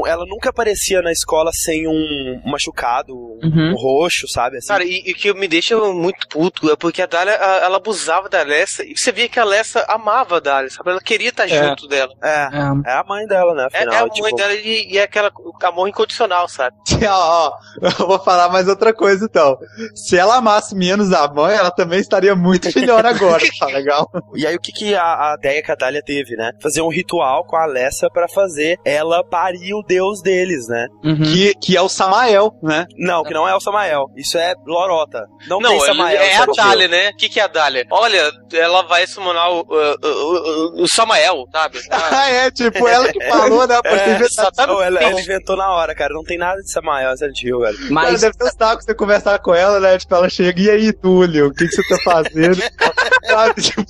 ela 0.06 0.24
nunca 0.26 0.50
aparecia 0.50 1.02
na 1.02 1.12
escola 1.12 1.50
sem 1.52 1.86
um 1.86 2.40
machucado, 2.46 3.14
um, 3.14 3.38
Uhum. 3.42 3.72
um 3.72 3.74
roxo, 3.74 4.26
sabe? 4.28 4.56
Assim. 4.58 4.68
Cara, 4.68 4.84
e 4.84 5.00
o 5.10 5.14
que 5.14 5.32
me 5.34 5.48
deixa 5.48 5.76
muito 5.92 6.26
puto 6.28 6.70
é 6.70 6.76
porque 6.76 7.02
a 7.02 7.06
Dália, 7.06 7.34
a- 7.34 7.60
ela 7.64 7.76
abusava 7.76 8.28
da 8.28 8.40
Alessa 8.40 8.84
e 8.84 8.96
você 8.96 9.12
via 9.12 9.28
que 9.28 9.38
a 9.38 9.42
Alessa 9.42 9.84
amava 9.88 10.36
a 10.36 10.40
Dália, 10.40 10.70
sabe? 10.70 10.90
Ela 10.90 11.00
queria 11.00 11.28
estar 11.30 11.48
É. 11.48 11.68
junto 11.68 11.86
dela. 11.88 12.12
é, 12.22 12.28
É. 12.28 12.90
é 12.90 12.92
a 12.92 13.04
mãe 13.06 13.26
dela, 13.26 13.54
né, 13.54 13.68
É, 13.72 13.78
afinal. 13.78 13.94
é 13.94 13.98
a 13.98 14.00
mãe 14.02 14.10
tipo, 14.10 14.36
dela 14.36 14.54
e, 14.54 14.92
e 14.92 14.98
é 14.98 15.02
aquela 15.02 15.30
amor 15.64 15.88
incondicional 15.88 16.27
sabe? 16.48 16.76
ó, 17.08 17.48
ó, 17.48 17.52
eu 18.00 18.06
vou 18.06 18.18
falar 18.18 18.48
mais 18.50 18.68
outra 18.68 18.92
coisa 18.92 19.24
então. 19.24 19.56
Se 19.94 20.16
ela 20.16 20.36
amasse 20.36 20.74
menos 20.74 21.12
a 21.12 21.26
mãe, 21.32 21.56
ela 21.56 21.70
também 21.70 21.98
estaria 22.00 22.34
muito 22.34 22.68
melhor 22.78 23.04
agora, 23.06 23.42
tá 23.58 23.66
legal? 23.66 24.10
E 24.34 24.46
aí 24.46 24.54
o 24.56 24.60
que, 24.60 24.72
que 24.72 24.94
a, 24.94 25.02
a 25.32 25.34
ideia 25.38 25.62
que 25.62 25.72
a 25.72 25.74
Dália 25.74 26.02
teve, 26.04 26.36
né? 26.36 26.50
Fazer 26.62 26.82
um 26.82 26.88
ritual 26.88 27.44
com 27.44 27.56
a 27.56 27.62
Alessa 27.62 28.08
pra 28.10 28.28
fazer 28.28 28.78
ela 28.84 29.24
parir 29.24 29.74
o 29.74 29.82
deus 29.82 30.20
deles, 30.22 30.66
né? 30.68 30.86
Uhum. 31.04 31.22
Que, 31.22 31.54
que 31.54 31.76
é 31.76 31.80
o 31.82 31.88
Samael, 31.88 32.52
né? 32.62 32.86
Não, 32.96 33.22
que 33.22 33.32
não 33.34 33.48
é 33.48 33.54
o 33.54 33.60
Samael. 33.60 34.06
Isso 34.16 34.36
é 34.38 34.54
Lorota. 34.66 35.24
Não, 35.46 35.60
Não, 35.60 35.70
tem 35.70 35.78
ele- 35.78 35.86
Samael. 35.86 36.20
é 36.20 36.36
a. 36.36 36.46
Dália, 36.58 36.88
né? 36.88 37.10
O 37.10 37.16
que, 37.16 37.28
que 37.28 37.38
é 37.38 37.44
a 37.44 37.46
Dália? 37.46 37.86
Olha, 37.90 38.30
ela 38.52 38.82
vai 38.82 39.06
summonar 39.06 39.50
o, 39.52 39.60
o, 39.60 40.78
o, 40.80 40.82
o 40.82 40.88
Samael, 40.88 41.44
sabe? 41.52 41.78
Ah, 41.90 42.08
Ah, 42.18 42.30
é, 42.30 42.50
tipo, 42.50 42.86
ela 42.88 43.12
que 43.12 43.24
falou, 43.28 43.66
né? 43.66 43.78
É? 43.84 44.18
Não, 44.66 44.82
ela, 44.82 45.00
ela 45.00 45.20
inventou 45.20 45.56
na 45.56 45.70
hora, 45.72 45.94
cara. 45.94 46.12
Não 46.18 46.24
tem 46.24 46.36
nada 46.36 46.60
de 46.60 46.70
Samael 46.70 47.16
Silent 47.16 47.42
Hill, 47.42 47.60
velho. 47.60 47.78
Cara, 47.78 47.90
Mas 47.92 48.20
deve 48.20 48.36
ter 48.36 48.44
um 48.44 48.50
saco 48.50 48.82
você 48.82 48.92
conversar 48.94 49.38
com 49.38 49.54
ela, 49.54 49.78
né? 49.78 49.96
Tipo, 49.98 50.14
ela 50.16 50.28
chega, 50.28 50.60
e 50.60 50.68
aí, 50.68 50.92
Túlio, 50.92 51.46
o 51.46 51.54
que, 51.54 51.66
que 51.68 51.74
você 51.76 51.82
tá 51.88 51.96
fazendo? 52.04 52.58
Sabe, 53.28 53.60
tipo, 53.62 53.84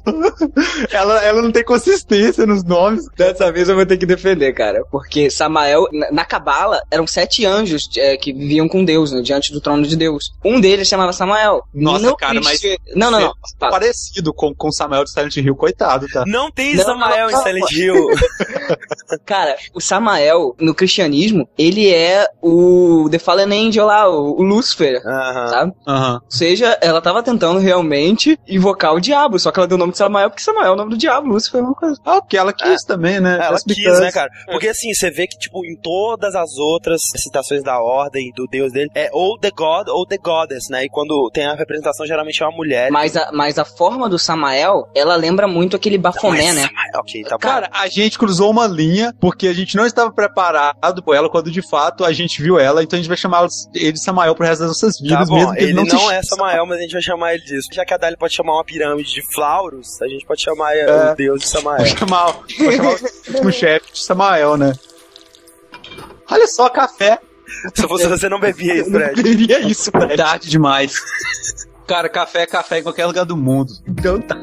ela, 0.90 1.22
ela 1.24 1.40
não 1.42 1.52
tem 1.52 1.64
consistência 1.64 2.44
nos 2.44 2.64
nomes. 2.64 3.06
dessa 3.16 3.50
vez 3.52 3.68
eu 3.68 3.76
vou 3.76 3.86
ter 3.86 3.96
que 3.96 4.04
defender, 4.06 4.52
cara. 4.52 4.82
Porque 4.90 5.30
Samael, 5.30 5.86
na- 6.10 6.24
Cabala, 6.24 6.82
eram 6.90 7.06
sete 7.06 7.46
anjos 7.46 7.88
é, 7.96 8.16
que 8.16 8.32
viviam 8.32 8.68
com 8.68 8.84
Deus, 8.84 9.12
né, 9.12 9.22
diante 9.22 9.52
do 9.52 9.60
trono 9.60 9.86
de 9.86 9.96
Deus. 9.96 10.32
Um 10.44 10.60
deles 10.60 10.88
chamava 10.88 11.12
Samael. 11.12 11.62
Nossa, 11.72 12.04
No 12.06 12.16
cara, 12.16 12.40
mas- 12.42 12.60
Não, 12.94 13.10
não, 13.10 13.20
não. 13.20 13.32
Fala. 13.58 13.72
Parecido 13.72 14.32
com, 14.34 14.52
com 14.54 14.68
o 14.68 14.72
Samuel 14.72 15.04
de 15.04 15.10
Silent 15.12 15.36
Hill, 15.36 15.54
coitado, 15.56 16.06
tá? 16.08 16.24
Não 16.26 16.50
tem 16.50 16.74
Não, 16.74 16.84
Samael 16.84 17.30
não, 17.30 17.38
em 17.38 17.42
Silent 17.42 17.70
Hill. 17.72 18.08
Cara, 19.24 19.56
o 19.74 19.80
Samael, 19.80 20.54
no 20.60 20.74
cristianismo, 20.74 21.48
ele 21.56 21.88
é 21.92 22.17
o 22.42 23.08
The 23.10 23.18
Fallen 23.18 23.68
Angel 23.68 23.86
lá, 23.86 24.08
o, 24.08 24.38
o 24.38 24.42
Lúcifer, 24.42 25.00
Aham. 25.06 25.46
sabe? 25.48 25.72
Aham. 25.86 26.14
Ou 26.24 26.30
seja, 26.30 26.78
ela 26.80 27.00
tava 27.00 27.22
tentando 27.22 27.58
realmente 27.58 28.38
invocar 28.48 28.94
o 28.94 29.00
diabo, 29.00 29.38
só 29.38 29.50
que 29.50 29.58
ela 29.58 29.66
deu 29.66 29.76
o 29.76 29.78
nome 29.78 29.92
de 29.92 29.98
Samael 29.98 30.30
porque 30.30 30.42
Samael 30.42 30.66
é 30.68 30.72
o 30.72 30.76
nome 30.76 30.90
do 30.90 30.96
diabo, 30.96 31.28
Lúcifer 31.28 31.60
é 31.60 31.64
uma 31.64 31.74
coisa. 31.74 31.96
Ah, 32.04 32.20
porque 32.20 32.36
ela 32.36 32.52
quis 32.52 32.82
também, 32.84 33.20
né? 33.20 33.38
Ela 33.40 33.52
Just 33.52 33.66
quis, 33.66 33.76
because. 33.76 34.00
né, 34.00 34.12
cara? 34.12 34.30
Porque 34.46 34.68
assim, 34.68 34.92
você 34.92 35.10
vê 35.10 35.26
que, 35.26 35.38
tipo, 35.38 35.64
em 35.64 35.76
todas 35.76 36.34
as 36.34 36.56
outras 36.58 37.00
citações 37.16 37.62
da 37.62 37.80
ordem, 37.80 38.30
do 38.34 38.46
deus 38.46 38.72
dele, 38.72 38.90
é 38.94 39.08
ou 39.12 39.38
The 39.38 39.50
God 39.50 39.88
ou 39.88 40.06
The 40.06 40.18
Goddess, 40.18 40.64
né? 40.70 40.84
E 40.84 40.88
quando 40.88 41.30
tem 41.32 41.46
a 41.46 41.54
representação, 41.54 42.06
geralmente 42.06 42.42
é 42.42 42.46
uma 42.46 42.56
mulher. 42.56 42.90
Mas 42.90 43.16
a, 43.16 43.30
mas 43.32 43.58
a 43.58 43.64
forma 43.64 44.08
do 44.08 44.18
Samael, 44.18 44.88
ela 44.94 45.16
lembra 45.16 45.46
muito 45.48 45.76
aquele 45.76 45.98
Bafomé, 45.98 46.52
né? 46.52 46.62
Samael- 46.66 46.88
Ok, 47.00 47.22
tá 47.22 47.30
bom. 47.30 47.38
Cara, 47.38 47.68
a 47.72 47.86
gente 47.88 48.18
cruzou 48.18 48.50
uma 48.50 48.66
linha 48.66 49.14
porque 49.20 49.46
a 49.48 49.52
gente 49.52 49.76
não 49.76 49.86
estava 49.86 50.10
preparado 50.12 51.02
por 51.02 51.14
ela 51.14 51.28
quando 51.28 51.50
de 51.50 51.62
fato 51.68 52.04
a 52.08 52.12
gente 52.12 52.42
viu 52.42 52.58
ela, 52.58 52.82
então 52.82 52.96
a 52.96 53.00
gente 53.00 53.08
vai 53.08 53.16
chamar 53.16 53.46
ele 53.74 53.92
de 53.92 54.02
Samael 54.02 54.34
pro 54.34 54.44
resto 54.46 54.60
das 54.60 54.68
nossas 54.68 54.96
Tá 54.98 55.02
vidas, 55.04 55.28
bom, 55.28 55.36
mesmo 55.36 55.52
que 55.54 55.58
ele 55.60 55.70
ele 55.70 55.74
não, 55.74 55.84
não, 55.84 56.10
é 56.10 56.22
Samael, 56.22 56.66
mas 56.66 56.78
a 56.78 56.80
gente 56.82 56.92
vai 56.92 57.02
chamar 57.02 57.34
ele 57.34 57.44
disso. 57.44 57.68
Já 57.72 57.84
que 57.84 57.94
a 57.94 57.96
Dali 57.96 58.16
pode 58.16 58.34
chamar 58.34 58.54
uma 58.54 58.64
pirâmide 58.64 59.12
de 59.12 59.22
Flauros, 59.34 60.00
a 60.02 60.08
gente 60.08 60.26
pode 60.26 60.42
chamar 60.42 60.74
É. 60.76 61.12
o 61.12 61.14
deus 61.14 61.40
de 61.40 61.48
Samael. 61.48 61.78
Vou 61.78 61.96
chamar, 61.96 62.32
vou 62.32 62.72
chamar 62.72 62.90
o 62.90 63.30
último 63.32 63.52
chefe 63.52 63.92
de 63.92 64.02
Samael, 64.02 64.56
né? 64.56 64.72
Olha 66.30 66.46
só, 66.46 66.68
café. 66.68 67.18
Se 67.74 67.88
fosse 67.88 68.06
você, 68.06 68.28
não 68.28 68.38
bebia 68.38 68.74
isso, 68.74 68.88
Eu 68.90 68.92
não 69.00 69.00
Fred. 69.00 69.22
queria 69.22 69.60
isso, 69.60 69.90
velho. 69.90 70.16
Tarde 70.16 70.50
demais. 70.50 70.94
Cara, 71.86 72.08
café 72.08 72.42
é 72.42 72.46
café 72.46 72.80
em 72.80 72.82
qualquer 72.82 73.06
lugar 73.06 73.24
do 73.24 73.36
mundo. 73.36 73.72
Então 73.86 74.20
tá. 74.20 74.36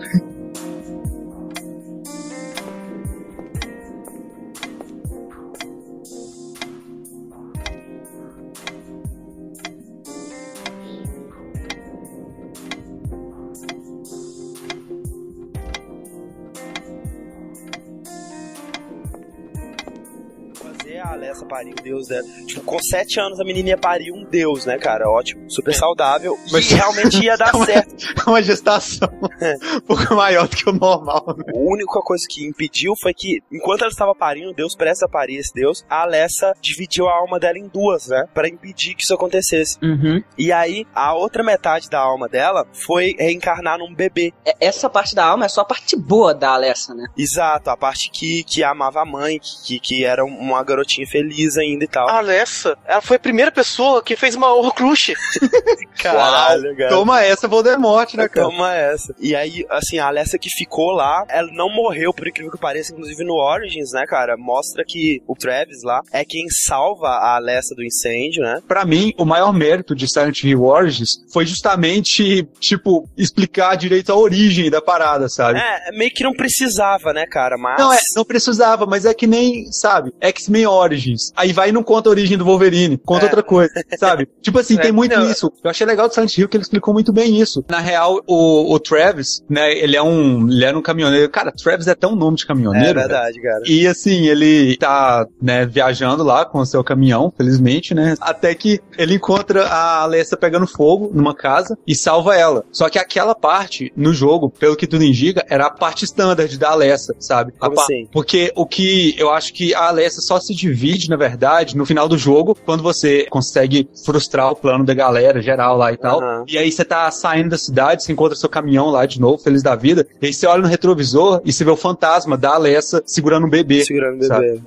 Alessa 21.46 21.56
parir 21.56 21.72
o 21.72 21.84
deus 21.84 22.08
dela. 22.08 22.26
Tipo, 22.48 22.62
com 22.62 22.80
sete 22.80 23.20
anos 23.20 23.40
a 23.40 23.44
menina 23.44 23.70
ia 23.70 23.78
parir 23.78 24.12
um 24.12 24.24
deus, 24.26 24.66
né, 24.66 24.78
cara? 24.78 25.10
Ótimo, 25.10 25.50
super 25.50 25.74
saudável. 25.74 26.38
Mas- 26.52 26.70
E 26.72 26.76
realmente 26.76 27.24
ia 27.24 27.38
dar 27.38 27.56
aí. 27.56 27.66
certo. 27.66 27.96
Uma 28.28 28.42
gestação 28.42 29.08
um 29.22 29.80
pouco 29.82 30.16
maior 30.16 30.48
do 30.48 30.56
que 30.56 30.70
o 30.70 30.74
normal. 30.74 31.24
né? 31.38 31.44
A 31.54 31.58
única 31.58 32.00
coisa 32.02 32.26
que 32.30 32.46
impediu 32.46 32.94
foi 33.02 33.14
que, 33.14 33.40
enquanto 33.52 33.82
ela 33.82 33.92
estava 33.92 34.14
parindo, 34.16 34.54
Deus 34.54 34.76
presta 34.76 35.06
a 35.06 35.10
parir 35.10 35.38
esse 35.38 35.54
Deus, 35.54 35.84
a 35.90 36.02
Alessa 36.02 36.54
dividiu 36.62 37.08
a 37.08 37.14
alma 37.16 37.40
dela 37.40 37.58
em 37.58 37.68
duas, 37.68 38.08
né? 38.08 38.26
Pra 38.34 38.48
impedir 38.48 38.96
que 38.96 39.04
isso 39.04 39.14
acontecesse. 39.14 39.78
Uhum. 39.82 40.22
E 40.38 40.52
aí, 40.52 40.86
a 40.94 41.14
outra 41.14 41.44
metade 41.44 41.90
da 41.90 42.00
alma 42.00 42.28
dela 42.28 42.66
foi 42.74 43.16
reencarnar 43.18 43.78
num 43.80 43.94
bebê. 43.94 44.34
É- 44.46 44.56
Essa 44.60 44.90
parte 44.90 45.14
da 45.16 45.26
alma 45.26 45.46
é 45.46 45.50
só 45.50 45.62
a 45.62 45.66
parte 45.66 45.96
boa 45.96 46.34
da 46.34 46.52
Alessa, 46.52 46.94
né? 46.94 47.06
Exato, 47.18 47.70
a 47.70 47.78
parte 47.78 48.10
que, 48.10 48.44
que 48.44 48.64
amava 48.64 49.02
a 49.02 49.06
mãe, 49.06 49.40
que, 49.40 49.64
que, 49.66 49.80
que 49.80 50.06
era 50.06 50.24
uma 50.26 50.64
garotinha 50.64 51.06
feliz 51.08 51.35
ainda 51.58 51.84
e 51.84 51.88
tal. 51.88 52.10
A 52.10 52.18
Alessa, 52.18 52.78
ela 52.86 53.02
foi 53.02 53.18
a 53.18 53.20
primeira 53.20 53.52
pessoa 53.52 54.02
que 54.02 54.16
fez 54.16 54.36
uma 54.36 54.54
Horcrux. 54.54 55.14
Caralho, 56.02 56.76
cara. 56.76 56.90
Toma 56.90 57.24
essa, 57.24 57.48
Voldemort, 57.48 58.14
né, 58.16 58.28
cara? 58.28 58.48
Toma 58.48 58.74
essa. 58.74 59.14
E 59.20 59.36
aí, 59.36 59.66
assim, 59.70 60.00
a 60.00 60.08
Alessa 60.08 60.38
que 60.38 60.50
ficou 60.50 60.92
lá, 60.92 61.26
ela 61.30 61.50
não 61.52 61.70
morreu, 61.70 62.14
por 62.14 62.28
incrível 62.28 62.52
que 62.52 62.58
pareça, 62.58 62.94
inclusive 62.94 63.24
no 63.24 63.36
Origins, 63.36 63.92
né, 63.92 64.06
cara? 64.08 64.36
Mostra 64.38 64.84
que 64.86 65.22
o 65.28 65.36
Travis 65.36 65.84
lá 65.84 66.02
é 66.12 66.24
quem 66.24 66.46
salva 66.50 67.08
a 67.08 67.36
Alessa 67.36 67.76
do 67.76 67.84
incêndio, 67.84 68.44
né? 68.44 68.62
Pra 68.68 68.86
mim, 68.86 69.14
o 69.18 69.26
maior 69.26 69.54
mérito 69.54 69.96
de 69.96 70.08
Silent 70.08 70.44
Hill 70.44 70.64
Origins 70.64 71.10
foi 71.32 71.46
justamente, 71.46 72.44
tipo, 72.60 73.10
explicar 73.18 73.76
direito 73.76 74.12
a 74.12 74.16
origem 74.16 74.70
da 74.70 74.82
parada, 74.82 75.28
sabe? 75.30 75.60
É, 75.60 75.92
meio 75.92 76.12
que 76.12 76.24
não 76.24 76.34
precisava, 76.34 77.14
né, 77.14 77.26
cara? 77.26 77.58
Mas. 77.58 77.80
Não, 77.80 77.92
é, 77.92 78.00
não 78.16 78.26
precisava, 78.26 78.86
mas 78.86 79.06
é 79.06 79.14
que 79.14 79.28
nem, 79.28 79.72
sabe, 79.72 80.14
X-Men 80.22 80.68
Origins. 80.68 81.25
Aí 81.36 81.54
vai 81.54 81.70
e 81.70 81.72
não 81.72 81.84
conta 81.84 82.10
a 82.10 82.12
origem 82.12 82.38
do 82.38 82.46
Wolverine, 82.46 82.98
conta 82.98 83.26
É. 83.26 83.28
outra 83.30 83.44
coisa, 83.44 83.72
sabe? 83.98 84.28
Tipo 84.42 84.60
assim, 84.60 84.76
É, 84.78 84.82
tem 84.82 84.92
muito 84.92 85.16
não. 85.16 85.30
isso. 85.30 85.52
Eu 85.64 85.70
achei 85.70 85.86
legal 85.86 86.08
do 86.08 86.14
Silent 86.14 86.38
Hill 86.38 86.48
que 86.50 86.58
ele 86.58 86.64
explicou 86.64 86.94
muito 86.94 87.12
bem 87.14 87.40
isso. 87.40 87.64
Na 87.70 87.80
real, 87.80 88.22
o, 88.28 88.74
o 88.74 88.80
Travis, 88.80 89.44
né, 89.50 89.72
ele 89.78 89.96
é 89.96 90.02
um, 90.02 90.50
ele 90.50 90.64
era 90.64 90.78
um 90.78 90.82
caminhoneiro. 90.82 91.30
Cara, 91.30 91.52
Travis 91.52 91.88
é 91.88 91.92
até 91.92 92.08
um 92.08 92.16
nome 92.16 92.38
de 92.38 92.44
É 92.44 92.48
caminhoneiro. 92.48 92.86
velho. 92.96 93.08
verdade, 93.08 93.42
cara. 93.42 93.62
E 93.66 93.88
assim, 93.88 94.28
ele 94.28 94.78
tá, 94.78 95.26
né, 95.42 95.66
viajando 95.66 96.24
lá 96.24 96.46
com 96.46 96.60
o 96.60 96.66
seu 96.66 96.84
caminhão, 96.84 97.34
felizmente, 97.36 97.94
né? 97.94 98.16
Até 98.20 98.54
que 98.56 98.80
ele 98.98 99.16
encontra 99.16 99.66
a 99.68 100.02
Alessa 100.04 100.38
pegando 100.38 100.68
fogo 100.68 101.12
numa 101.14 101.36
casa 101.36 101.78
e 101.88 101.96
salva 101.96 102.36
ela. 102.36 102.64
Só 102.72 102.90
que 102.90 103.00
aquela 103.00 103.34
parte 103.36 103.92
no 103.96 104.14
jogo, 104.14 104.50
pelo 104.50 104.76
que 104.76 104.88
tudo 104.88 105.04
indica, 105.04 105.46
era 105.50 105.68
a 105.68 105.70
parte 105.72 106.06
standard 106.06 106.58
da 106.58 106.72
Alessa, 106.72 107.16
sabe? 107.20 107.54
Como 107.58 107.80
assim? 107.80 108.08
Porque 108.12 108.52
o 108.56 108.66
que 108.66 109.16
eu 109.18 109.30
acho 109.32 109.54
que 109.54 109.74
a 109.74 109.88
Alessa 109.90 110.22
só 110.22 110.40
se 110.40 110.54
divide, 110.54 111.10
na 111.10 111.15
verdade, 111.18 111.78
no 111.78 111.86
final 111.86 112.08
do 112.08 112.18
jogo, 112.18 112.58
quando 112.66 112.84
você 112.84 113.26
consegue 113.30 113.88
frustrar 114.06 114.52
o 114.52 114.56
plano 114.56 114.84
da 114.84 114.94
galera 114.94 115.42
geral 115.42 115.78
lá 115.78 115.92
e 115.92 115.98
tal. 115.98 116.22
Aham. 116.22 116.46
E 116.48 116.58
aí 116.58 116.72
você 116.72 116.84
tá 116.86 117.10
saindo 117.12 117.50
da 117.50 117.58
cidade, 117.58 118.04
você 118.04 118.12
encontra 118.12 118.36
seu 118.36 118.50
caminhão 118.50 118.90
lá 118.90 119.06
de 119.06 119.20
novo, 119.20 119.38
feliz 119.38 119.62
da 119.62 119.76
vida. 119.76 120.08
E 120.22 120.28
aí 120.28 120.34
você 120.34 120.46
olha 120.48 120.62
no 120.62 120.68
retrovisor 120.68 121.42
e 121.44 121.52
você 121.52 121.64
vê 121.64 121.72
o 121.72 121.78
fantasma 121.78 122.38
da 122.38 122.56
Alessa 122.56 123.04
segurando 123.06 123.46
um 123.46 123.50
bebê. 123.50 123.84
Segurando 123.84 124.16
o 124.16 124.28
bebê. 124.28 124.62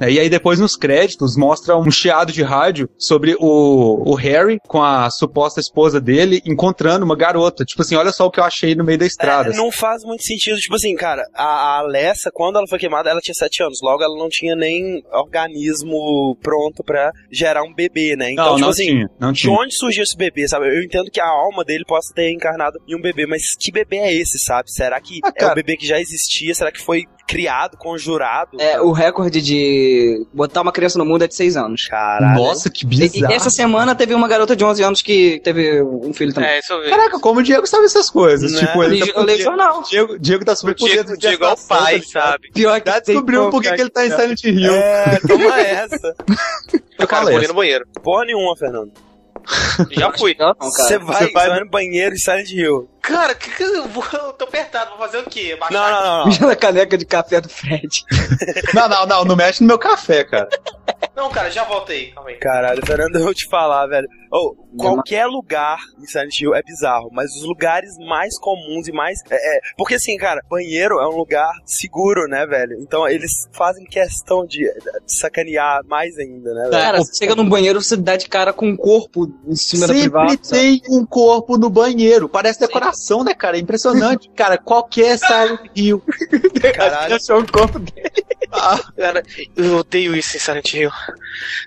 É, 0.00 0.10
E 0.10 0.18
aí 0.18 0.28
depois 0.28 0.58
nos 0.58 0.76
créditos 0.76 1.36
mostra 1.36 1.76
um 1.76 1.90
chiado 1.90 2.32
de 2.32 2.42
rádio 2.42 2.88
sobre 2.98 3.36
o, 3.38 4.02
o 4.10 4.14
Harry 4.14 4.58
com 4.66 4.82
a 4.82 5.10
suposta 5.10 5.60
esposa 5.60 6.00
dele 6.00 6.42
encontrando 6.44 7.04
uma 7.04 7.16
garota. 7.16 7.64
Tipo 7.64 7.82
assim, 7.82 7.96
olha 7.96 8.12
só 8.12 8.26
o 8.26 8.30
que 8.30 8.40
eu 8.40 8.44
achei 8.44 8.74
no 8.74 8.84
meio 8.84 8.98
da 8.98 9.06
estrada. 9.06 9.50
É, 9.50 9.56
não 9.56 9.70
faz 9.70 10.04
muito 10.04 10.22
sentido. 10.24 10.56
Tipo 10.58 10.76
assim, 10.76 10.94
cara, 10.94 11.22
a, 11.34 11.44
a 11.44 11.78
Alessa, 11.78 12.30
quando 12.32 12.56
ela 12.56 12.66
foi 12.68 12.78
queimada, 12.78 13.10
ela 13.10 13.20
tinha 13.20 13.34
7 13.34 13.62
anos. 13.62 13.80
Logo, 13.82 14.02
ela 14.02 14.16
não 14.16 14.28
tinha 14.28 14.54
nem 14.54 15.02
organismo 15.12 15.89
pronto 16.42 16.82
pra 16.84 17.10
gerar 17.30 17.62
um 17.62 17.74
bebê, 17.74 18.16
né? 18.16 18.32
Então, 18.32 18.44
não, 18.44 18.54
tipo 18.54 18.60
não 18.62 18.68
assim, 18.70 18.86
tinha, 18.86 19.10
não 19.20 19.32
de 19.32 19.40
tinha. 19.42 19.52
onde 19.52 19.74
surgiu 19.74 20.02
esse 20.02 20.16
bebê, 20.16 20.46
sabe? 20.48 20.66
Eu 20.68 20.82
entendo 20.82 21.10
que 21.10 21.20
a 21.20 21.26
alma 21.28 21.64
dele 21.64 21.84
possa 21.86 22.12
ter 22.14 22.30
encarnado 22.30 22.78
em 22.88 22.94
um 22.96 23.00
bebê, 23.00 23.26
mas 23.26 23.42
que 23.58 23.70
bebê 23.72 23.96
é 23.98 24.12
esse, 24.14 24.38
sabe? 24.38 24.70
Será 24.72 25.00
que 25.00 25.20
Ah, 25.24 25.28
é 25.28 25.32
cara. 25.32 25.52
um 25.52 25.54
bebê 25.54 25.76
que 25.76 25.86
já 25.86 26.00
existia? 26.00 26.54
Será 26.54 26.70
que 26.72 26.80
foi 26.80 27.04
criado, 27.30 27.76
conjurado? 27.76 28.60
É, 28.60 28.80
o 28.80 28.92
recorde 28.92 29.40
de 29.40 30.26
botar 30.32 30.62
uma 30.62 30.72
criança 30.72 30.98
no 30.98 31.04
mundo 31.04 31.24
é 31.24 31.28
de 31.28 31.34
6 31.34 31.56
anos. 31.56 31.86
Caralho. 31.88 32.34
Nossa, 32.42 32.68
que 32.70 32.84
E, 32.84 32.88
bizarro. 32.88 33.32
e 33.32 33.34
essa 33.34 33.50
semana 33.50 33.94
teve 33.94 34.14
uma 34.14 34.28
garota 34.28 34.56
de 34.56 34.64
11 34.64 34.82
anos 34.82 35.02
que 35.02 35.40
teve 35.44 35.82
um 35.82 36.12
filho 36.12 36.32
também. 36.34 36.50
É, 36.50 36.58
isso 36.58 36.72
eu 36.72 36.82
vi. 36.82 36.90
Caraca, 36.90 37.18
como 37.20 37.40
o 37.40 37.42
Diego 37.42 37.66
sabe 37.66 37.84
essas 37.84 38.10
coisas? 38.10 38.52
Né? 38.52 38.58
Tipo, 38.60 38.82
ele 38.82 39.00
eu 39.00 39.14
tá 39.14 39.20
leio 39.22 39.42
jornal. 39.42 39.82
Diego, 39.88 40.18
Diego 40.18 40.44
tá 40.44 40.56
super 40.56 40.74
por 40.76 40.86
Diego, 40.88 41.04
dentro 41.04 41.18
Diego 41.18 41.44
é 41.44 41.52
o 41.52 41.56
pai, 41.68 42.00
tá 42.00 42.06
sabe? 42.06 42.50
Pior 42.52 42.82
Já 42.84 42.98
descobriu 43.00 43.50
por 43.50 43.62
que 43.62 43.72
que 43.72 43.80
ele 43.80 43.90
tá 43.90 44.06
em 44.06 44.10
Silent 44.10 44.44
Hill. 44.44 44.72
É, 44.74 45.18
toma 45.26 45.60
essa. 45.60 46.14
Eu 46.98 47.06
cara, 47.08 47.22
falei 47.22 47.32
vou 47.32 47.36
ali 47.36 47.44
essa. 47.44 47.52
no 47.52 47.54
banheiro. 47.54 47.86
Porra 48.02 48.24
nenhuma, 48.26 48.54
Fernando. 48.56 48.92
Já 49.90 50.12
fui. 50.16 50.36
Não, 50.38 50.54
cara. 50.54 50.70
Você 50.70 50.98
vai, 50.98 51.30
vai- 51.32 51.48
vai 51.48 51.60
no 51.60 51.68
banheiro 51.70 52.14
e 52.14 52.18
Silent 52.18 52.50
Hill. 52.50 52.88
Cara, 53.02 53.34
que, 53.34 53.50
que 53.50 53.62
eu, 53.62 53.88
vou, 53.88 54.04
eu 54.12 54.32
tô 54.34 54.44
apertado, 54.44 54.90
vou 54.90 54.98
fazer 54.98 55.18
o 55.18 55.24
quê? 55.24 55.56
Baixar- 55.58 55.72
Não, 55.72 55.90
não, 55.90 56.02
não. 56.06 56.18
não. 56.18 56.26
Mijando 56.26 56.52
a 56.52 56.56
caneca 56.56 56.98
de 56.98 57.04
café 57.06 57.40
do 57.40 57.48
Fred. 57.48 58.04
Não, 58.74 58.88
não, 58.88 59.06
não, 59.06 59.24
não 59.24 59.36
mexe 59.36 59.62
no 59.62 59.66
meu 59.68 59.78
café, 59.78 60.22
cara. 60.24 60.48
Não, 61.16 61.28
cara, 61.30 61.50
já 61.50 61.64
voltei. 61.64 62.12
Calma 62.12 62.30
aí. 62.30 62.36
Caralho, 62.36 62.84
Fernando, 62.86 63.16
eu 63.16 63.22
vou 63.24 63.34
te 63.34 63.48
falar, 63.48 63.86
velho. 63.86 64.06
Oh, 64.32 64.54
qualquer 64.78 65.26
lugar 65.26 65.80
em 65.98 66.06
Silent 66.06 66.40
Hill 66.40 66.54
é 66.54 66.62
bizarro, 66.62 67.10
mas 67.12 67.34
os 67.34 67.42
lugares 67.42 67.90
mais 67.98 68.38
comuns 68.38 68.86
e 68.86 68.92
mais. 68.92 69.18
É, 69.28 69.34
é, 69.34 69.60
porque 69.76 69.94
assim, 69.94 70.16
cara, 70.16 70.40
banheiro 70.48 71.00
é 71.00 71.08
um 71.08 71.16
lugar 71.16 71.50
seguro, 71.64 72.28
né, 72.28 72.46
velho? 72.46 72.76
Então 72.80 73.08
eles 73.08 73.32
fazem 73.52 73.84
questão 73.84 74.46
de 74.46 74.70
sacanear 75.04 75.84
mais 75.86 76.16
ainda, 76.16 76.54
né, 76.54 76.60
velho? 76.62 76.70
Cara, 76.70 76.98
você 76.98 77.16
chega 77.16 77.34
num 77.34 77.48
banheiro, 77.48 77.82
você 77.82 77.96
dá 77.96 78.16
de 78.16 78.28
cara 78.28 78.52
com 78.52 78.68
um 78.68 78.76
corpo 78.76 79.32
em 79.48 79.56
cima 79.56 79.88
da 79.88 79.94
Sempre 79.94 80.10
privada. 80.10 80.36
tem 80.48 80.80
um 80.88 81.04
corpo 81.04 81.58
no 81.58 81.68
banheiro. 81.68 82.28
Parece 82.28 82.60
decoração, 82.60 83.24
né, 83.24 83.34
cara? 83.34 83.56
É 83.56 83.60
impressionante. 83.60 84.30
cara, 84.36 84.56
qualquer 84.56 85.18
Silent 85.18 85.60
Hill. 85.74 86.00
Caralho. 86.74 87.16
Achou 87.16 87.40
um 87.40 87.46
corpo 87.46 87.80
dele. 87.80 88.10
Cara, 88.96 89.22
eu 89.56 89.78
odeio 89.78 90.14
isso 90.14 90.36
em 90.36 90.40
Silent 90.40 90.74
Hill. 90.74 90.90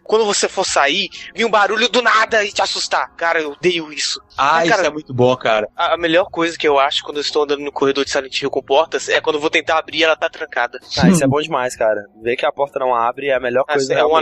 Quando 0.04 0.26
você 0.26 0.48
for 0.48 0.66
sair, 0.66 1.10
vir 1.36 1.46
um 1.46 1.50
barulho 1.50 1.90
do 1.90 2.02
nada 2.02 2.44
e 2.44 2.53
te 2.54 2.62
assustar. 2.62 3.10
Cara, 3.16 3.42
eu 3.42 3.52
odeio 3.52 3.92
isso. 3.92 4.22
Ah, 4.38 4.54
Mas, 4.56 4.70
cara, 4.70 4.82
isso 4.82 4.90
é 4.90 4.94
muito 4.94 5.14
bom, 5.14 5.36
cara. 5.36 5.68
A 5.76 5.94
a 5.94 5.98
melhor 5.98 6.26
coisa 6.32 6.58
que 6.58 6.68
eu 6.68 6.80
acho 6.80 7.04
quando 7.04 7.18
eu 7.18 7.22
estou 7.22 7.44
andando 7.44 7.60
no 7.62 7.72
corredor 7.72 8.04
de 8.04 8.10
Silent 8.12 8.42
Hill 8.42 8.50
com 8.50 8.62
portas 8.64 9.08
é 9.08 9.22
quando 9.22 9.36
eu 9.36 9.40
vou 9.42 9.50
tentar 9.50 9.78
abrir 9.78 10.00
e 10.00 10.04
ela 10.04 10.16
tá 10.16 10.28
trancada. 10.30 10.80
Ah, 10.98 11.10
isso 11.10 11.24
é 11.24 11.28
bom 11.28 11.40
demais, 11.40 11.76
cara. 11.76 12.02
Ver 12.22 12.36
que 12.36 12.46
a 12.46 12.52
porta 12.52 12.80
não 12.80 12.96
abre 12.96 13.28
é 13.28 13.34
a 13.36 13.40
melhor 13.40 13.64
Ah, 13.68 13.74
coisa 13.74 13.94
é 13.94 14.04
um. 14.04 14.14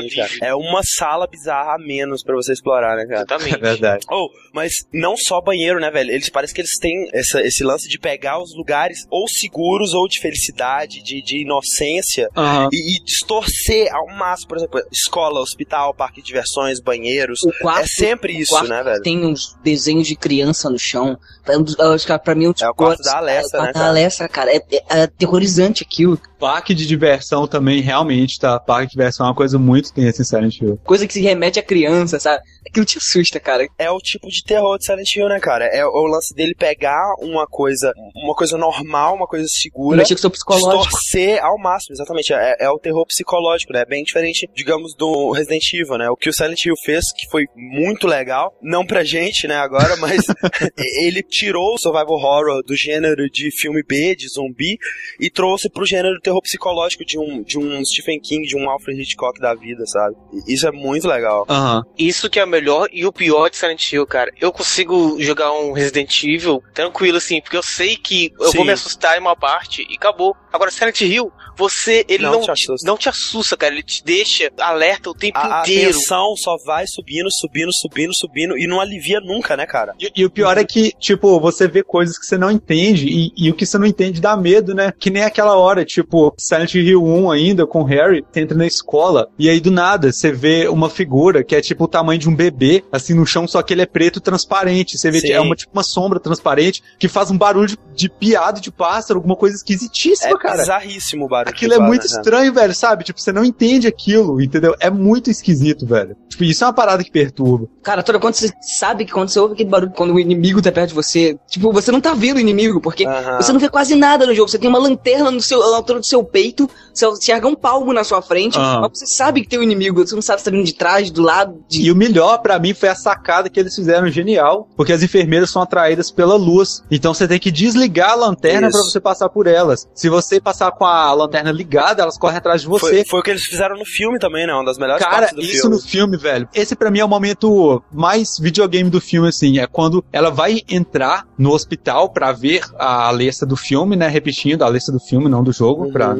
É 0.41 0.53
uma 0.55 0.81
sala 0.83 1.27
bizarra 1.27 1.75
a 1.75 1.77
menos 1.77 2.23
pra 2.23 2.35
você 2.35 2.51
explorar, 2.51 2.95
né, 2.97 3.05
cara? 3.05 3.19
Exatamente. 3.21 3.55
É 3.55 3.57
verdade. 3.59 4.05
Oh, 4.11 4.27
mas 4.53 4.73
não 4.93 5.15
só 5.15 5.39
banheiro, 5.39 5.79
né, 5.79 5.89
velho? 5.89 6.11
Eles 6.11 6.29
parecem 6.29 6.55
que 6.55 6.61
eles 6.61 6.77
têm 6.79 7.09
essa- 7.13 7.41
esse 7.41 7.63
lance 7.63 7.87
de 7.87 7.97
pegar 7.97 8.41
os 8.41 8.53
lugares 8.55 9.05
ou 9.09 9.27
seguros 9.29 9.93
ou 9.93 10.07
de 10.07 10.19
felicidade, 10.19 11.01
de, 11.01 11.21
de 11.21 11.41
inocência 11.43 12.27
Aham. 12.35 12.69
e, 12.71 12.97
e 12.97 13.03
distorcer 13.03 13.93
ao 13.93 14.07
máximo, 14.07 14.49
por 14.49 14.57
exemplo, 14.57 14.81
escola, 14.91 15.39
hospital, 15.39 15.93
parque 15.93 16.21
de 16.21 16.27
diversões, 16.27 16.79
banheiros. 16.81 17.41
O 17.43 17.51
quarto, 17.61 17.83
é 17.83 17.87
sempre 17.87 18.33
isso, 18.37 18.51
quarto 18.51 18.69
né, 18.69 18.83
velho? 18.83 19.01
Tem 19.01 19.25
uns 19.25 19.55
desenhos 19.63 20.00
de 20.07 20.15
criança 20.15 20.69
no 20.69 20.77
chão. 20.79 21.17
É 21.45 21.57
um 21.57 21.61
dos- 21.63 21.77
eu 21.77 21.93
acho 21.93 22.05
que 22.05 22.19
pra 22.19 22.35
mim 22.35 22.47
um 22.47 22.51
dos 22.51 22.61
É 22.61 22.69
o 22.69 22.73
quarto 22.73 23.01
da 23.03 23.17
Alessa, 23.17 23.57
é 23.57 23.59
o 23.59 23.63
né, 23.63 23.65
quarto 23.65 23.73
da 23.73 23.79
cara? 23.79 23.89
Alessa, 23.89 24.27
cara. 24.29 24.51
É, 24.51 24.57
é- 24.71 24.83
é 24.89 25.03
aterrorizante 25.03 25.83
aquilo. 25.83 26.19
Parque 26.41 26.73
de 26.73 26.87
diversão 26.87 27.45
também, 27.45 27.81
realmente, 27.81 28.39
tá? 28.39 28.59
Parque 28.59 28.87
de 28.87 28.91
diversão 28.93 29.27
é 29.27 29.29
uma 29.29 29.35
coisa 29.35 29.59
muito 29.59 29.93
tensa 29.93 30.23
em 30.23 30.25
Silent 30.25 30.59
Hill. 30.59 30.79
Coisa 30.83 31.05
que 31.05 31.13
se 31.13 31.21
remete 31.21 31.59
a 31.59 31.63
criança, 31.63 32.19
sabe? 32.19 32.41
Aquilo 32.67 32.83
te 32.83 32.97
assusta, 32.97 33.39
cara. 33.39 33.67
É 33.77 33.91
o 33.91 33.99
tipo 33.99 34.27
de 34.27 34.43
terror 34.43 34.75
de 34.79 34.85
Silent 34.85 35.15
Hill, 35.15 35.29
né, 35.29 35.39
cara? 35.39 35.65
É 35.65 35.85
o 35.85 36.05
lance 36.07 36.33
dele 36.33 36.55
pegar 36.55 37.13
uma 37.19 37.45
coisa, 37.45 37.93
uma 38.15 38.33
coisa 38.33 38.57
normal, 38.57 39.15
uma 39.15 39.27
coisa 39.27 39.47
segura, 39.47 39.97
Mexer 39.97 40.15
com 40.15 40.21
seu 40.21 40.31
psicológico. 40.31 40.83
distorcer 40.83 41.43
ao 41.43 41.59
máximo, 41.59 41.93
exatamente. 41.93 42.33
É, 42.33 42.55
é 42.61 42.69
o 42.69 42.79
terror 42.79 43.05
psicológico, 43.05 43.71
né? 43.71 43.85
Bem 43.85 44.03
diferente, 44.03 44.49
digamos, 44.55 44.95
do 44.95 45.31
Resident 45.31 45.71
Evil, 45.73 45.97
né? 45.99 46.09
O 46.09 46.15
que 46.15 46.29
o 46.29 46.33
Silent 46.33 46.65
Hill 46.65 46.75
fez, 46.83 47.11
que 47.13 47.29
foi 47.29 47.45
muito 47.55 48.07
legal, 48.07 48.51
não 48.61 48.83
pra 48.83 49.03
gente, 49.03 49.47
né, 49.47 49.57
agora, 49.57 49.95
mas 50.01 50.23
ele 51.03 51.21
tirou 51.21 51.75
o 51.75 51.77
survival 51.77 52.15
horror 52.15 52.63
do 52.65 52.75
gênero 52.75 53.29
de 53.29 53.51
filme 53.51 53.83
B, 53.83 54.15
de 54.15 54.27
zumbi, 54.27 54.77
e 55.19 55.29
trouxe 55.29 55.69
pro 55.69 55.85
gênero 55.85 56.15
do 56.15 56.21
terror 56.31 56.41
psicológico 56.41 57.05
de 57.05 57.19
um, 57.19 57.43
de 57.43 57.59
um 57.59 57.83
Stephen 57.83 58.19
King, 58.19 58.47
de 58.47 58.55
um 58.55 58.69
Alfred 58.69 59.01
Hitchcock 59.01 59.39
da 59.39 59.53
vida, 59.53 59.85
sabe? 59.85 60.15
Isso 60.47 60.67
é 60.67 60.71
muito 60.71 61.07
legal. 61.07 61.45
Aham. 61.49 61.83
Isso 61.97 62.29
que 62.29 62.39
é 62.39 62.45
o 62.45 62.47
melhor 62.47 62.87
e 62.91 63.05
o 63.05 63.11
pior 63.11 63.49
de 63.49 63.57
Silent 63.57 63.91
Hill, 63.91 64.07
cara. 64.07 64.31
Eu 64.39 64.51
consigo 64.51 65.21
jogar 65.21 65.51
um 65.51 65.73
Resident 65.73 66.23
Evil 66.23 66.63
tranquilo, 66.73 67.17
assim, 67.17 67.41
porque 67.41 67.57
eu 67.57 67.63
sei 67.63 67.97
que 67.97 68.33
eu 68.39 68.51
Sim. 68.51 68.57
vou 68.57 68.65
me 68.65 68.71
assustar 68.71 69.17
em 69.17 69.21
uma 69.21 69.35
parte 69.35 69.85
e 69.89 69.95
acabou. 69.95 70.35
Agora, 70.51 70.71
Silent 70.71 71.01
Hill, 71.01 71.31
você, 71.57 72.05
ele 72.07 72.23
Não 72.23 72.33
não, 72.33 72.41
te 72.41 72.51
assusta. 72.51 72.87
não 72.87 72.97
te 72.97 73.09
assusta, 73.09 73.57
cara. 73.57 73.73
Ele 73.73 73.83
te 73.83 74.03
deixa 74.03 74.51
alerta 74.59 75.09
o 75.09 75.13
tempo 75.13 75.37
A, 75.37 75.59
a 75.59 75.61
inteiro. 75.61 75.93
tensão 75.93 76.35
só 76.35 76.57
vai 76.65 76.85
subindo, 76.87 77.29
subindo, 77.31 77.71
subindo, 77.73 78.11
subindo 78.15 78.57
e 78.57 78.67
não 78.67 78.79
alivia 78.79 79.19
nunca, 79.19 79.55
né, 79.55 79.65
cara? 79.65 79.93
E, 79.99 80.11
e 80.15 80.25
o 80.25 80.29
pior 80.29 80.57
é 80.57 80.63
que, 80.63 80.91
tipo, 80.99 81.39
você 81.39 81.67
vê 81.67 81.83
coisas 81.83 82.17
que 82.17 82.25
você 82.25 82.37
não 82.37 82.51
entende 82.51 83.07
e, 83.07 83.31
e 83.37 83.49
o 83.49 83.53
que 83.53 83.65
você 83.65 83.77
não 83.77 83.85
entende 83.85 84.19
dá 84.21 84.35
medo, 84.35 84.73
né? 84.73 84.91
Que 84.99 85.09
nem 85.09 85.23
aquela 85.23 85.55
hora, 85.57 85.85
tipo, 85.85 86.33
Silent 86.37 86.73
Hill 86.75 87.03
1 87.03 87.31
ainda, 87.31 87.65
com 87.67 87.81
o 87.81 87.85
Harry, 87.85 88.23
você 88.31 88.41
entra 88.41 88.57
na 88.57 88.65
escola 88.67 89.29
e 89.37 89.49
aí 89.49 89.59
do 89.59 89.71
nada 89.71 90.11
você 90.11 90.31
vê 90.31 90.67
uma 90.67 90.89
figura 90.89 91.43
que 91.43 91.55
é 91.55 91.61
tipo 91.61 91.85
o 91.85 91.87
tamanho 91.87 92.19
de 92.19 92.29
um 92.29 92.35
bebê, 92.35 92.83
assim, 92.91 93.13
no 93.13 93.25
chão, 93.25 93.47
só 93.47 93.61
que 93.61 93.73
ele 93.73 93.81
é 93.81 93.85
preto 93.85 94.19
transparente. 94.19 94.97
Você 94.97 95.09
vê 95.11 95.19
Sim. 95.19 95.27
que 95.27 95.33
é 95.33 95.39
uma, 95.39 95.55
tipo, 95.55 95.71
uma 95.73 95.83
sombra 95.83 96.19
transparente 96.19 96.81
que 96.99 97.07
faz 97.07 97.31
um 97.31 97.37
barulho 97.37 97.67
de, 97.67 97.77
de 97.93 98.09
piado 98.09 98.59
de 98.61 98.71
pássaro, 98.71 99.19
alguma 99.19 99.35
coisa 99.35 99.55
esquisitíssima, 99.55 100.31
É 100.31 100.40
cara. 100.41 100.57
bizarríssimo 100.57 101.25
o 101.25 101.27
barulho. 101.27 101.49
Aquilo 101.49 101.73
é 101.73 101.79
muito 101.79 102.01
né, 102.01 102.07
estranho, 102.07 102.53
velho, 102.53 102.73
sabe? 102.73 103.03
Tipo, 103.03 103.21
você 103.21 103.31
não 103.31 103.43
entende 103.43 103.87
aquilo, 103.87 104.41
entendeu? 104.41 104.75
É 104.79 104.89
muito 104.89 105.29
esquisito, 105.29 105.85
velho. 105.85 106.15
Tipo, 106.27 106.43
isso 106.43 106.63
é 106.63 106.67
uma 106.67 106.73
parada 106.73 107.03
que 107.03 107.11
perturba. 107.11 107.67
Cara, 107.83 108.03
toda 108.03 108.19
quando 108.19 108.33
você 108.33 108.51
sabe 108.61 109.05
que 109.05 109.11
quando 109.11 109.29
você 109.29 109.39
ouve 109.39 109.53
aquele 109.53 109.69
barulho, 109.69 109.91
quando 109.91 110.13
o 110.13 110.19
inimigo 110.19 110.61
tá 110.61 110.71
perto 110.71 110.89
de 110.89 110.95
você, 110.95 111.37
tipo, 111.47 111.71
você 111.71 111.91
não 111.91 112.01
tá 112.01 112.13
vendo 112.13 112.37
o 112.37 112.39
inimigo, 112.39 112.81
porque 112.81 113.05
Aham. 113.05 113.37
você 113.37 113.53
não 113.53 113.59
vê 113.59 113.69
quase 113.69 113.95
nada 113.95 114.25
no 114.25 114.33
jogo. 114.33 114.49
Você 114.49 114.59
tem 114.59 114.69
uma 114.69 114.79
lanterna 114.79 115.29
no 115.31 115.41
seu, 115.41 115.59
na 115.59 115.77
altura 115.77 115.99
do 115.99 116.05
seu 116.05 116.23
peito, 116.23 116.69
você 116.93 117.07
enxerga 117.07 117.47
um 117.47 117.55
palmo 117.55 117.93
na 117.93 118.03
sua 118.03 118.21
frente, 118.21 118.57
Aham. 118.57 118.81
mas 118.81 118.99
você 118.99 119.07
sabe 119.07 119.41
que 119.41 119.47
tem 119.47 119.59
um 119.59 119.63
inimigo, 119.63 120.05
você 120.05 120.15
não 120.15 120.21
sabe 120.21 120.39
se 120.39 120.45
tá 120.45 120.51
vindo 120.51 120.65
de 120.65 120.73
trás, 120.73 121.09
do 121.11 121.21
lado, 121.21 121.63
de... 121.67 121.81
E 121.81 121.91
o 121.91 121.95
melhor 121.95 122.39
pra 122.39 122.59
mim 122.59 122.73
foi 122.73 122.89
a 122.89 122.95
sacada 122.95 123.49
que 123.49 123.59
eles 123.59 123.75
fizeram 123.75 124.07
genial, 124.09 124.67
porque 124.75 124.93
as 124.93 125.03
enfermeiras 125.03 125.49
são 125.49 125.61
atraídas 125.61 126.11
pela 126.11 126.35
luz. 126.35 126.83
Então 126.89 127.13
você 127.13 127.27
tem 127.27 127.39
que 127.39 127.51
desligar 127.51 128.11
a 128.11 128.15
lanterna 128.15 128.69
pra 128.69 128.79
você 128.79 128.99
passar 128.99 129.29
por 129.29 129.47
elas. 129.47 129.87
Se 129.93 130.09
você 130.09 130.39
passar 130.39 130.71
com 130.71 130.85
a 130.85 131.13
lanterna 131.13 131.51
ligada, 131.51 132.01
elas 132.03 132.17
correm 132.17 132.37
atrás 132.37 132.61
de 132.61 132.67
você. 132.67 132.97
Foi, 132.97 133.05
foi 133.05 133.19
o 133.19 133.23
que 133.23 133.31
eles 133.31 133.43
fizeram 133.43 133.77
no 133.77 133.85
filme 133.85 134.19
também, 134.19 134.45
né? 134.45 134.53
Uma 134.53 134.65
das 134.65 134.77
melhores 134.77 135.03
Cara, 135.03 135.27
partes 135.27 135.35
do 135.35 135.41
isso 135.41 135.61
filme. 135.61 135.75
no 135.75 135.81
filme, 135.81 136.17
velho. 136.17 136.49
Esse 136.53 136.75
pra 136.75 136.91
mim 136.91 136.99
é 136.99 137.05
o 137.05 137.09
momento 137.09 137.81
mais 137.91 138.37
videogame 138.39 138.89
do 138.89 138.99
filme, 138.99 139.29
assim. 139.29 139.59
É 139.59 139.67
quando 139.67 140.03
ela 140.11 140.29
vai 140.29 140.61
entrar 140.69 141.25
no 141.37 141.51
hospital 141.51 142.09
pra 142.09 142.31
ver 142.31 142.63
a 142.77 143.07
Alessa 143.07 143.45
do 143.45 143.55
filme, 143.55 143.95
né? 143.95 144.07
Repetindo, 144.07 144.63
a 144.63 144.65
Alessa 144.65 144.91
do 144.91 144.99
filme, 144.99 145.29
não 145.29 145.43
do 145.43 145.51
jogo. 145.51 145.85
Uhum. 145.85 145.91
Pra... 145.91 146.15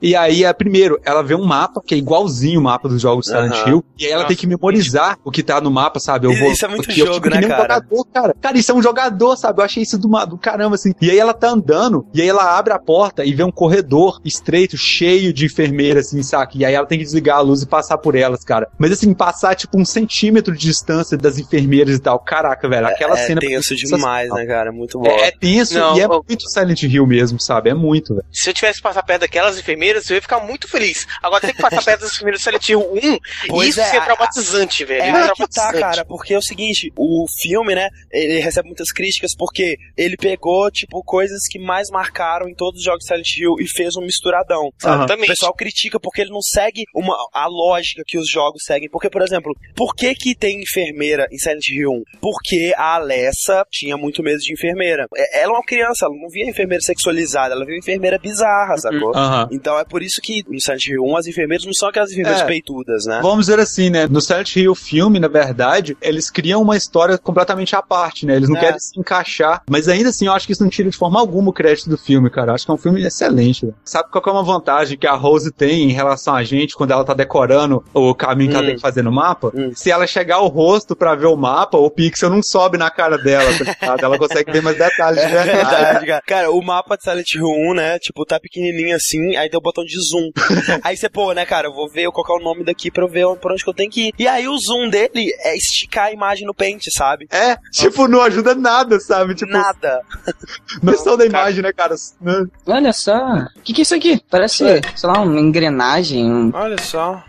E 0.00 0.15
aí, 0.16 0.44
é, 0.44 0.52
primeiro, 0.52 0.98
ela 1.04 1.22
vê 1.22 1.34
um 1.34 1.44
mapa 1.44 1.80
que 1.84 1.94
é 1.94 1.98
igualzinho 1.98 2.60
o 2.60 2.62
mapa 2.62 2.88
dos 2.88 3.00
jogos 3.00 3.26
Silent. 3.26 3.66
Hill. 3.66 3.84
E 3.98 4.04
aí 4.04 4.10
ela 4.10 4.22
Nossa, 4.22 4.28
tem 4.28 4.36
que 4.36 4.46
memorizar 4.46 5.18
o 5.24 5.30
que 5.30 5.42
tá 5.42 5.60
no 5.60 5.70
mapa, 5.70 6.00
sabe? 6.00 6.26
Eu 6.26 6.32
Isso- 6.32 6.40
vou, 6.42 6.52
isso 6.52 6.64
é 6.64 6.68
muito 6.68 6.90
eu 6.90 6.94
jogo, 6.96 7.20
que 7.20 7.30
né, 7.30 7.36
nem 7.38 7.46
um 7.46 7.48
cara? 7.48 7.62
jogador, 7.62 8.04
cara. 8.12 8.34
Cara, 8.40 8.58
isso 8.58 8.72
é 8.72 8.74
um 8.74 8.82
jogador, 8.82 9.36
sabe? 9.36 9.60
Eu 9.60 9.64
achei 9.64 9.82
isso 9.82 9.98
do, 9.98 10.08
do 10.26 10.38
caramba, 10.38 10.74
assim. 10.74 10.92
E 11.00 11.10
aí 11.10 11.18
ela 11.18 11.34
tá 11.34 11.48
andando, 11.50 12.06
e 12.14 12.20
aí 12.22 12.28
ela 12.28 12.56
abre 12.58 12.72
a 12.72 12.78
porta 12.78 13.24
e 13.24 13.34
vê 13.34 13.42
um 13.44 13.50
corredor 13.52 14.20
estreito, 14.24 14.76
cheio 14.76 15.32
de 15.32 15.44
enfermeiras, 15.46 16.06
assim, 16.08 16.22
saca? 16.22 16.52
E 16.56 16.64
aí 16.64 16.74
ela 16.74 16.86
tem 16.86 16.98
que 16.98 17.04
desligar 17.04 17.38
a 17.38 17.40
luz 17.40 17.62
e 17.62 17.66
passar 17.66 17.98
por 17.98 18.14
elas, 18.14 18.44
cara. 18.44 18.68
Mas 18.78 18.92
assim, 18.92 19.12
passar, 19.14 19.54
tipo, 19.54 19.78
um 19.78 19.84
centímetro 19.84 20.54
de 20.54 20.60
distância 20.60 21.16
das 21.16 21.38
enfermeiras 21.38 21.96
e 21.96 21.98
tal. 22.00 22.18
Caraca, 22.18 22.68
velho, 22.68 22.86
aquela 22.86 23.18
é 23.18 23.26
cena... 23.26 23.40
tenso 23.40 23.74
demais, 23.76 24.30
né, 24.30 24.46
cara? 24.46 24.72
Muito 24.72 24.98
bom. 24.98 25.06
É, 25.08 25.28
é 25.28 25.30
tenso 25.30 25.74
Não, 25.78 25.96
e 25.96 26.00
é 26.00 26.04
eu- 26.04 26.24
muito 26.28 26.48
Silent 26.48 26.82
Hill 26.82 27.06
mesmo, 27.06 27.40
sabe? 27.40 27.70
É 27.70 27.74
muito, 27.74 28.14
velho. 28.14 28.26
Se 28.32 28.48
eu 28.50 28.54
tivesse 28.54 28.78
que 28.78 28.82
passar 28.82 29.02
perto 29.02 29.20
daquelas 29.22 29.58
enfermeiras, 29.58 30.05
eu 30.12 30.16
ia 30.16 30.22
ficar 30.22 30.40
muito 30.40 30.68
feliz. 30.68 31.06
Agora 31.22 31.40
tem 31.40 31.54
que 31.54 31.60
passar 31.62 31.82
perto 31.84 32.00
das 32.02 32.12
enfermeiras 32.12 32.40
do 32.40 32.44
Silent 32.44 32.68
Hill 32.68 32.80
1, 32.92 33.18
Pois 33.48 33.68
isso 33.70 33.80
é, 33.80 33.96
é 33.96 34.00
traumatizante, 34.00 34.84
velho. 34.84 35.02
É 35.02 35.08
Isso 35.08 35.16
aí 35.16 35.22
que 35.32 35.38
tá, 35.38 35.46
traumatizante. 35.48 35.80
cara, 35.80 36.04
porque 36.04 36.34
é 36.34 36.38
o 36.38 36.42
seguinte, 36.42 36.92
o 36.96 37.26
filme, 37.40 37.74
né, 37.74 37.88
ele 38.12 38.38
recebe 38.40 38.68
muitas 38.68 38.90
críticas 38.92 39.32
porque 39.36 39.76
ele 39.96 40.16
pegou, 40.16 40.70
tipo, 40.70 41.02
coisas 41.04 41.40
que 41.50 41.58
mais 41.58 41.88
marcaram 41.90 42.48
em 42.48 42.54
todos 42.54 42.78
os 42.80 42.84
jogos 42.84 43.00
de 43.00 43.06
Silent 43.06 43.36
Hill 43.36 43.54
e 43.60 43.68
fez 43.68 43.96
um 43.96 44.02
misturadão, 44.02 44.70
sabe? 44.78 44.94
Aham. 44.94 45.00
O 45.02 45.04
Exatamente. 45.06 45.28
pessoal 45.28 45.54
critica 45.54 46.00
porque 46.00 46.20
ele 46.20 46.30
não 46.30 46.42
segue 46.42 46.84
uma, 46.94 47.16
a 47.32 47.46
lógica 47.46 48.02
que 48.06 48.18
os 48.18 48.28
jogos 48.28 48.62
seguem. 48.64 48.88
Porque, 48.90 49.08
por 49.10 49.22
exemplo, 49.22 49.52
por 49.74 49.94
que 49.94 50.14
que 50.14 50.34
tem 50.34 50.62
enfermeira 50.62 51.26
em 51.30 51.38
Silent 51.38 51.68
Hill 51.68 51.90
1? 51.90 52.02
Porque 52.20 52.72
a 52.76 52.94
Alessa 52.96 53.64
tinha 53.70 53.96
muito 53.96 54.22
medo 54.22 54.38
de 54.38 54.52
enfermeira. 54.52 55.06
É- 55.16 55.40
Ela 55.42 55.52
é 55.52 55.56
uma 55.56 55.64
criança, 55.64 56.06
ela 56.06 56.14
não 56.14 56.28
via 56.28 56.48
enfermeira 56.48 56.82
sexualizada, 56.82 57.54
ela 57.54 57.64
via 57.64 57.78
enfermeira 57.78 58.18
bizarra, 58.18 58.76
sacou? 58.78 59.14
Aham. 59.14 59.48
Então 59.52 59.78
é 59.78 59.84
por 59.84 59.95
isso 60.02 60.20
que 60.22 60.44
no 60.48 60.60
Silent 60.60 60.86
Hill 60.88 61.02
1 61.04 61.16
as 61.16 61.26
enfermeiras 61.26 61.64
não 61.66 61.72
são 61.72 61.88
aquelas 61.88 62.10
enfermeiras 62.12 62.42
É. 62.42 62.44
peitudas, 62.44 63.04
né? 63.06 63.20
Vamos 63.22 63.46
dizer 63.46 63.58
assim, 63.60 63.90
né? 63.90 64.06
No 64.06 64.20
Silent 64.20 64.56
Hill 64.56 64.74
filme, 64.74 65.18
na 65.18 65.28
verdade, 65.28 65.96
eles 66.00 66.30
criam 66.30 66.62
uma 66.62 66.76
história 66.76 67.16
completamente 67.18 67.74
à 67.76 67.82
parte, 67.82 68.26
né? 68.26 68.36
Eles 68.36 68.48
não 68.48 68.56
É. 68.56 68.60
querem 68.60 68.78
se 68.78 68.98
encaixar. 68.98 69.62
Mas 69.68 69.88
ainda 69.88 70.08
assim, 70.10 70.26
eu 70.26 70.32
acho 70.32 70.46
que 70.46 70.52
isso 70.52 70.62
não 70.62 70.70
tira 70.70 70.90
de 70.90 70.96
forma 70.96 71.18
alguma 71.20 71.50
o 71.50 71.52
crédito 71.52 71.88
do 71.90 71.98
filme, 71.98 72.30
cara. 72.30 72.50
Eu 72.50 72.54
acho 72.54 72.64
que 72.64 72.70
é 72.70 72.74
um 72.74 72.78
filme 72.78 73.02
excelente. 73.04 73.62
velho. 73.62 73.74
Sabe 73.84 74.10
qual 74.10 74.22
é 74.26 74.30
uma 74.30 74.42
vantagem 74.42 74.98
que 74.98 75.06
a 75.06 75.14
Rose 75.14 75.50
tem 75.52 75.90
em 75.90 75.92
relação 75.92 76.34
a 76.34 76.42
gente 76.44 76.74
quando 76.74 76.90
ela 76.90 77.04
tá 77.04 77.14
decorando 77.14 77.84
o 77.94 78.14
caminho 78.14 78.50
que 78.50 78.56
ela 78.56 78.64
Hum. 78.64 78.66
tem 78.68 78.76
que 78.76 78.80
fazer 78.82 79.02
no 79.02 79.12
mapa? 79.12 79.52
Hum. 79.54 79.70
Se 79.74 79.90
ela 79.90 80.06
chegar 80.06 80.40
o 80.40 80.48
rosto 80.48 80.94
pra 80.96 81.14
ver 81.14 81.26
o 81.26 81.36
mapa, 81.36 81.76
o 81.78 81.90
pixel 81.90 82.30
não 82.30 82.42
sobe 82.42 82.76
na 82.78 82.90
cara 82.90 83.16
dela, 83.18 83.44
tá 83.58 83.64
ligado? 83.64 84.04
Ela 84.04 84.18
consegue 84.18 84.50
ver 84.52 84.62
mais 84.62 84.76
detalhes 84.76 85.20
de 85.20 85.26
É 85.36 85.44
verdade. 85.44 85.56
verdade, 85.56 86.06
cara. 86.06 86.22
Cara, 86.26 86.50
o 86.50 86.60
mapa 86.62 86.96
de 86.96 87.02
Silent 87.04 87.34
Hill 87.34 87.46
1, 87.46 87.74
né? 87.74 87.98
Tipo, 87.98 88.24
tá 88.24 88.38
pequenininho 88.40 88.96
assim, 88.96 89.36
aí 89.36 89.48
tem 89.48 89.58
o 89.58 89.62
botão 89.62 89.84
de 89.86 89.98
zoom. 90.00 90.30
aí 90.82 90.96
você, 90.96 91.08
pô, 91.08 91.32
né, 91.32 91.46
cara, 91.46 91.68
eu 91.68 91.72
vou 91.72 91.88
ver, 91.88 92.02
eu 92.02 92.12
colocar 92.12 92.34
o 92.34 92.42
nome 92.42 92.64
daqui 92.64 92.90
pra 92.90 93.04
eu 93.04 93.08
ver 93.08 93.26
por 93.36 93.52
onde 93.52 93.62
que 93.62 93.70
eu 93.70 93.74
tenho 93.74 93.90
que 93.90 94.08
ir. 94.08 94.14
E 94.18 94.26
aí 94.26 94.48
o 94.48 94.58
zoom 94.58 94.88
dele 94.88 95.32
é 95.40 95.56
esticar 95.56 96.06
a 96.06 96.12
imagem 96.12 96.46
no 96.46 96.54
pente, 96.54 96.90
sabe? 96.92 97.26
É, 97.30 97.56
tipo, 97.72 98.08
não 98.08 98.20
ajuda 98.20 98.54
nada, 98.54 98.98
sabe? 99.00 99.34
Tipo, 99.34 99.52
Nada. 99.52 100.00
noção 100.82 101.16
da 101.16 101.24
imagem, 101.24 101.62
né, 101.62 101.72
cara? 101.72 101.94
Né? 102.20 102.44
Olha 102.66 102.92
só, 102.92 103.46
o 103.56 103.60
que 103.62 103.72
que 103.72 103.80
é 103.80 103.82
isso 103.82 103.94
aqui? 103.94 104.20
Parece, 104.30 104.64
sei 104.94 105.08
lá, 105.08 105.20
uma 105.20 105.40
engrenagem, 105.40 106.24
um... 106.30 106.50
Olha 106.54 106.80
só. 106.80 107.22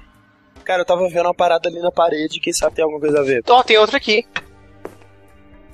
Cara, 0.64 0.82
eu 0.82 0.86
tava 0.86 1.08
vendo 1.08 1.28
uma 1.28 1.34
parada 1.34 1.70
ali 1.70 1.80
na 1.80 1.92
parede, 1.92 2.42
quem 2.42 2.52
sabe 2.52 2.76
tem 2.76 2.84
alguma 2.84 3.00
coisa 3.00 3.22
a 3.22 3.24
ver. 3.24 3.42
Ó, 3.48 3.64
tem 3.64 3.78
outra 3.78 3.98
aqui. 3.98 4.26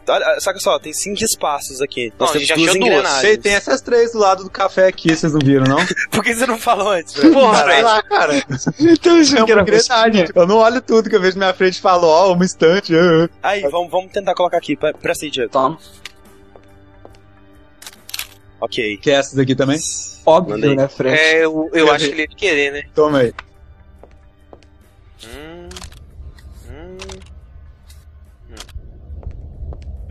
Olha, 0.08 0.40
saca 0.40 0.60
só, 0.60 0.78
tem 0.80 0.92
cinco 0.94 1.24
espaços 1.24 1.82
aqui. 1.82 2.10
Não, 2.20 2.28
Nós 2.28 2.30
a 2.30 2.34
temos 2.34 2.48
gente 2.48 2.50
já 2.50 2.56
duas 2.56 2.70
achou 2.70 2.80
duas. 2.80 2.92
engrenagens. 3.00 3.38
Tem, 3.40 3.54
essas 3.54 3.82
três 3.82 4.12
do 4.12 4.20
lado 4.20 4.44
do 4.44 4.50
café 4.50 4.88
aqui, 4.88 5.16
vocês 5.16 5.32
não 5.34 5.40
viram, 5.40 5.66
não? 5.66 5.78
Por 6.12 6.24
que 6.24 6.34
você 6.36 6.46
não 6.46 6.58
falou 6.58 6.90
antes, 6.90 7.14
velho? 7.14 7.34
Porra, 7.34 7.66
velho. 7.66 7.86
lá, 7.86 8.02
cara. 8.04 8.44
Então, 8.80 9.18
É 9.18 9.44
uma 9.54 9.62
engrenagem. 9.62 10.26
Eu 10.36 10.48
não 10.48 10.58
olho 10.58 10.82
tudo 10.82 11.10
que 11.10 11.16
eu 11.16 11.22
vejo 11.22 11.38
na 11.38 11.46
minha 11.46 11.54
frente 11.56 11.78
e 11.78 11.82
falo, 11.82 12.08
ó, 12.08 12.34
uma 12.34 12.44
estante. 12.46 12.94
Aí, 13.42 13.62
vamos, 13.70 13.90
vamos 13.92 14.12
tentar 14.12 14.34
colocar 14.36 14.58
aqui. 14.58 14.76
Pre- 14.76 14.94
Presta 14.94 15.26
aí, 15.26 15.32
Diego. 15.32 15.52
Toma. 15.52 15.78
Ok. 18.60 18.98
Quer 18.98 19.12
essas 19.20 19.38
aqui 19.38 19.56
também? 19.56 19.80
Óbvio, 20.26 20.56
Mandei. 20.56 20.76
né, 20.76 20.88
Fred? 20.88 21.18
É, 21.18 21.44
eu, 21.46 21.70
eu 21.74 21.92
acho 21.92 22.06
que 22.06 22.12
ele 22.12 22.22
ia 22.22 22.28
querer, 22.28 22.72
né? 22.72 22.84
Toma 22.96 23.20
aí. 23.20 23.34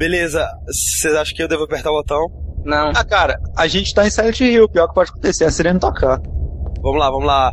Beleza, 0.03 0.45
vocês 0.67 1.15
acham 1.15 1.33
que 1.33 1.41
eu 1.45 1.47
devo 1.47 1.63
apertar 1.63 1.93
o 1.93 1.95
botão? 1.95 2.19
Não. 2.65 2.91
Ah, 2.91 3.05
cara, 3.05 3.39
a 3.57 3.69
gente 3.69 3.95
tá 3.95 4.05
em 4.05 4.11
Silent 4.11 4.41
Hill. 4.41 4.65
O 4.65 4.69
pior 4.69 4.89
que 4.89 4.95
pode 4.95 5.11
acontecer 5.11 5.45
é 5.45 5.47
a 5.47 5.51
sirene 5.53 5.79
tocar. 5.79 6.19
Vamos 6.83 6.99
lá, 6.99 7.09
vamos 7.09 7.25
lá. 7.25 7.53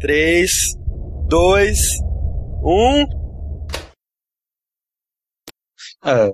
3, 0.00 0.48
2, 1.28 1.76
1. 2.62 3.04
É, 6.04 6.30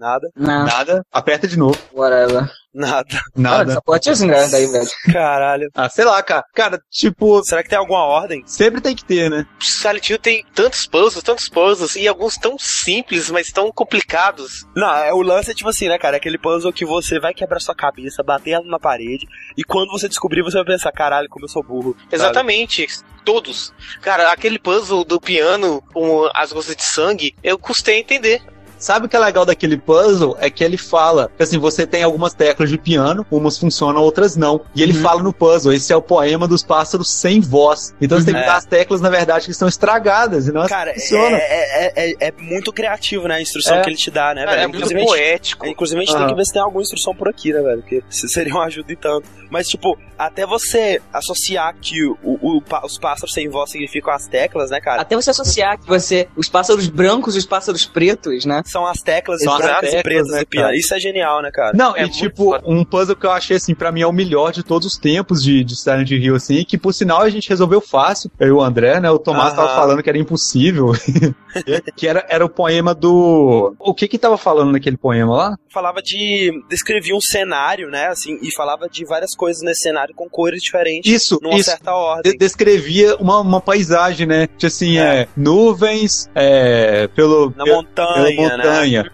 Nada, 0.00 0.30
Não. 0.34 0.64
nada. 0.64 1.02
Aperta 1.12 1.46
de 1.46 1.58
novo. 1.58 1.78
Whatever. 1.92 2.50
Nada. 2.76 3.08
Cara, 3.08 3.64
Nada. 3.64 3.82
esse 4.06 4.24
ingresso 4.24 4.52
daí, 4.52 4.66
velho. 4.66 4.88
Caralho. 5.12 5.70
Ah, 5.74 5.88
sei 5.88 6.04
lá, 6.04 6.22
cara. 6.22 6.44
Cara, 6.54 6.80
tipo, 6.90 7.42
Será 7.44 7.62
que 7.62 7.68
tem 7.68 7.78
alguma 7.78 8.04
ordem? 8.04 8.42
sempre 8.46 8.80
tem 8.80 8.94
que 8.94 9.04
ter, 9.04 9.30
né? 9.30 9.46
Silent 9.60 10.08
Hill 10.10 10.18
tem 10.18 10.44
tantos 10.54 10.86
puzzles, 10.86 11.22
tantos 11.22 11.48
puzzles, 11.48 11.96
e 11.96 12.06
alguns 12.06 12.36
tão 12.36 12.58
simples, 12.58 13.30
mas 13.30 13.50
tão 13.50 13.72
complicados. 13.72 14.66
Não, 14.74 14.94
é, 14.94 15.12
o 15.12 15.22
lance 15.22 15.50
é 15.50 15.54
tipo 15.54 15.68
assim, 15.68 15.88
né, 15.88 15.98
cara? 15.98 16.16
É 16.16 16.18
aquele 16.18 16.38
puzzle 16.38 16.72
que 16.72 16.84
você 16.84 17.18
vai 17.18 17.32
quebrar 17.34 17.60
sua 17.60 17.74
cabeça, 17.74 18.22
bater 18.22 18.50
ela 18.52 18.64
na 18.66 18.78
parede, 18.78 19.26
e 19.56 19.64
quando 19.64 19.90
você 19.90 20.08
descobrir, 20.08 20.42
você 20.42 20.56
vai 20.56 20.66
pensar, 20.66 20.92
caralho, 20.92 21.28
como 21.28 21.44
eu 21.44 21.48
sou 21.48 21.62
burro. 21.62 21.94
sabe? 21.98 22.14
Exatamente. 22.14 22.86
Todos. 23.24 23.74
Cara, 24.00 24.30
aquele 24.30 24.58
puzzle 24.58 25.04
do 25.04 25.20
piano 25.20 25.82
com 25.92 26.28
as 26.32 26.52
gotas 26.52 26.76
de 26.76 26.84
sangue, 26.84 27.34
eu 27.42 27.58
custei 27.58 27.96
a 27.96 27.98
entender. 27.98 28.40
Sabe 28.86 29.06
o 29.06 29.08
que 29.08 29.16
é 29.16 29.18
legal 29.18 29.44
daquele 29.44 29.76
puzzle? 29.76 30.36
É 30.38 30.48
que 30.48 30.62
ele 30.62 30.76
fala 30.76 31.28
que 31.36 31.42
assim, 31.42 31.58
você 31.58 31.84
tem 31.84 32.04
algumas 32.04 32.32
teclas 32.34 32.70
de 32.70 32.78
piano, 32.78 33.26
umas 33.32 33.58
funcionam, 33.58 34.00
outras 34.00 34.36
não. 34.36 34.60
E 34.76 34.80
ele 34.80 34.94
fala 34.94 35.20
no 35.24 35.32
puzzle, 35.32 35.72
esse 35.72 35.92
é 35.92 35.96
o 35.96 36.00
poema 36.00 36.46
dos 36.46 36.62
pássaros 36.62 37.10
sem 37.10 37.40
voz. 37.40 37.92
Então 38.00 38.16
você 38.16 38.26
tem 38.26 38.34
que 38.34 38.40
É. 38.40 38.46
dar 38.46 38.56
as 38.58 38.64
teclas, 38.64 39.00
na 39.00 39.10
verdade, 39.10 39.46
que 39.46 39.50
estão 39.50 39.66
estragadas, 39.66 40.46
e 40.46 40.52
não 40.52 40.60
as 40.60 40.68
Cara, 40.68 40.94
funcionam. 40.94 41.36
é, 41.36 41.86
é, 41.96 42.10
é, 42.12 42.28
é 42.28 42.32
muito 42.38 42.72
criativo, 42.72 43.26
né? 43.26 43.34
A 43.34 43.40
instrução 43.42 43.74
É. 43.78 43.82
que 43.82 43.88
ele 43.90 43.96
te 43.96 44.08
dá, 44.08 44.32
né, 44.32 44.44
Cara, 44.44 44.56
velho? 44.56 44.62
é 44.76 44.78
muito 44.78 45.04
poético. 45.06 45.66
Inclusive, 45.66 46.00
a 46.00 46.04
gente 46.04 46.16
tem 46.16 46.26
que 46.28 46.34
ver 46.36 46.44
se 46.44 46.52
tem 46.52 46.62
alguma 46.62 46.82
instrução 46.82 47.12
por 47.12 47.28
aqui, 47.28 47.52
né, 47.52 47.60
velho? 47.62 47.80
Porque 47.80 48.04
se- 48.08 48.28
seria 48.28 48.54
uma 48.54 48.66
ajuda 48.66 48.92
e 48.92 48.96
tanto. 48.96 49.28
Mas, 49.50 49.66
tipo, 49.68 49.98
até 50.16 50.46
você 50.46 51.02
associar 51.12 51.74
que 51.80 52.04
o, 52.04 52.16
o- 52.22 52.62
os 52.84 52.98
pássaros 52.98 53.32
sem 53.34 53.48
voz 53.48 53.68
significam 53.70 54.12
as 54.14 54.28
teclas, 54.28 54.70
né, 54.70 54.80
cara? 54.80 55.02
Até 55.02 55.16
você 55.16 55.30
associar 55.30 55.76
que 55.78 55.86
você. 55.88 56.28
Os 56.36 56.48
pássaros 56.48 56.86
brancos 56.88 57.34
e 57.34 57.38
os 57.38 57.46
pássaros 57.46 57.84
pretos, 57.84 58.44
né? 58.44 58.62
São 58.76 58.86
as 58.86 59.00
teclas 59.00 59.42
São 59.42 59.54
as 59.54 59.60
e 59.60 59.62
teclas, 59.68 60.02
pretas 60.02 60.28
né, 60.28 60.40
do 60.40 60.46
piano. 60.46 60.66
cara? 60.66 60.76
Isso 60.76 60.94
é 60.94 61.00
genial, 61.00 61.40
né, 61.42 61.50
cara? 61.50 61.72
Não, 61.74 61.96
É 61.96 62.00
e 62.00 62.02
muito 62.02 62.16
tipo, 62.18 62.44
foda. 62.50 62.62
um 62.66 62.84
puzzle 62.84 63.16
que 63.16 63.24
eu 63.26 63.30
achei, 63.30 63.56
assim, 63.56 63.74
pra 63.74 63.90
mim 63.90 64.02
é 64.02 64.06
o 64.06 64.12
melhor 64.12 64.52
de 64.52 64.62
todos 64.62 64.86
os 64.86 64.98
tempos 64.98 65.42
de, 65.42 65.64
de 65.64 65.74
Silent 65.76 66.10
Hill, 66.10 66.34
assim, 66.36 66.62
que 66.64 66.76
por 66.76 66.92
sinal 66.92 67.22
a 67.22 67.30
gente 67.30 67.48
resolveu 67.48 67.80
fácil. 67.80 68.30
Eu 68.38 68.48
e 68.48 68.50
o 68.52 68.60
André, 68.60 69.00
né? 69.00 69.10
O 69.10 69.18
Tomás 69.18 69.48
Aham. 69.54 69.56
tava 69.56 69.74
falando 69.74 70.02
que 70.02 70.08
era 70.10 70.18
impossível. 70.18 70.92
que 71.96 72.06
era, 72.06 72.24
era 72.28 72.44
o 72.44 72.48
poema 72.48 72.94
do. 72.94 73.74
O 73.78 73.94
que 73.94 74.06
que 74.08 74.18
tava 74.18 74.36
falando 74.36 74.72
naquele 74.72 74.96
poema 74.96 75.34
lá? 75.36 75.56
Falava 75.72 76.02
de. 76.02 76.52
descrevia 76.68 77.14
um 77.14 77.20
cenário, 77.20 77.88
né, 77.90 78.06
assim, 78.08 78.38
e 78.42 78.54
falava 78.54 78.88
de 78.88 79.04
várias 79.04 79.34
coisas 79.34 79.62
nesse 79.62 79.82
cenário 79.82 80.14
com 80.14 80.28
cores 80.28 80.62
diferentes. 80.62 81.10
Isso, 81.10 81.38
numa 81.42 81.54
isso. 81.56 81.70
certa 81.70 81.94
ordem. 81.94 82.32
de- 82.32 82.38
descrevia 82.38 83.16
uma, 83.16 83.40
uma 83.40 83.60
paisagem, 83.60 84.26
né? 84.26 84.46
Tipo 84.46 84.66
assim, 84.66 84.98
É. 84.98 85.20
é, 85.22 85.28
nuvens 85.36 86.28
é, 86.34 87.08
pelo, 87.08 87.52
Na 87.56 87.64
pela 87.64 87.76
montanha, 87.76 88.22
né? 88.22 88.34
montanha, 88.36 88.55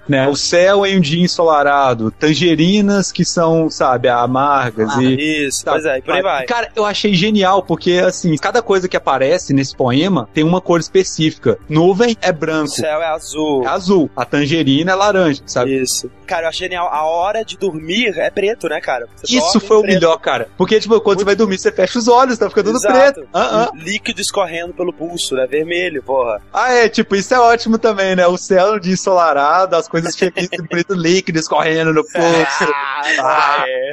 né? 0.09 0.29
O 0.29 0.37
céu 0.37 0.85
em 0.87 0.97
um 0.99 1.01
dia 1.01 1.23
ensolarado, 1.23 2.11
tangerinas 2.11 3.11
que 3.13 3.25
são, 3.25 3.69
sabe, 3.71 4.09
amargas 4.09 4.91
Ah, 4.97 5.03
e 5.03 5.47
Isso, 5.47 5.65
Tá, 5.65 5.73
pois 5.73 5.85
é, 5.85 5.99
e 5.99 6.03
por 6.03 6.15
aí 6.15 6.23
vai. 6.23 6.45
Cara, 6.47 6.71
eu 6.75 6.85
achei 6.85 7.15
genial, 7.15 7.63
porque 7.63 7.93
assim, 8.05 8.37
cada 8.37 8.63
coisa 8.63 8.89
que 8.89 8.97
aparece 8.97 9.53
nesse 9.55 9.75
poema 9.77 10.29
tem 10.35 10.45
uma 10.45 10.61
cor 10.61 10.81
específica. 10.81 11.59
Nuvem 11.69 12.17
é 12.21 12.31
O 12.31 12.35
branco, 12.35 12.69
céu 12.69 13.01
é 13.01 13.07
azul. 13.07 13.65
é 13.65 13.69
azul. 13.69 14.11
A 14.17 14.25
tangerina 14.25 14.93
é 14.93 14.95
laranja, 14.95 15.43
sabe? 15.47 15.81
Isso. 15.83 16.11
Cara, 16.27 16.45
eu 16.45 16.49
achei 16.49 16.67
genial. 16.69 16.89
A 16.89 17.05
hora 17.05 17.45
de 17.45 17.57
dormir 17.59 18.19
é 18.19 18.31
preto, 18.31 18.69
né, 18.69 18.81
cara? 18.81 19.07
Você 19.17 19.37
Isso 19.37 19.61
foi 19.61 19.77
o 19.79 19.83
preto. 19.83 19.95
melhor, 19.95 20.17
cara. 20.19 20.49
Porque, 20.57 20.81
tipo, 20.81 20.99
quando 21.01 21.19
você 21.19 21.25
vai 21.25 21.37
dormir, 21.37 21.59
você 21.59 21.71
fecha 21.71 21.99
os 21.99 22.09
olhos, 22.09 22.39
tá 22.39 22.49
ficando 22.49 22.73
tudo 22.73 22.81
preto. 22.81 23.27
Ah, 23.33 23.65
ah. 23.65 23.71
Líquido 23.75 24.21
escorrendo 24.21 24.73
pelo 24.73 24.93
pulso, 24.93 25.35
né? 25.35 25.47
Vermelho, 25.47 26.03
porra. 26.03 26.41
Ah, 26.53 26.73
é, 26.73 26.89
tipo, 26.89 27.15
isso 27.17 27.35
é 27.35 27.39
ótimo 27.41 27.77
também, 27.79 28.17
né? 28.17 28.27
O 28.27 28.37
céu 28.39 28.79
de 28.79 28.97
ensolarado, 29.33 29.77
as 29.77 29.89
coisas 29.89 30.17
felizes, 30.17 30.51
bonito 30.71 30.95
líquido 30.95 31.39
escorrendo 31.39 31.93
no 31.93 32.03
pulso. 32.13 32.73
Ah, 33.21 33.65
é. 33.67 33.93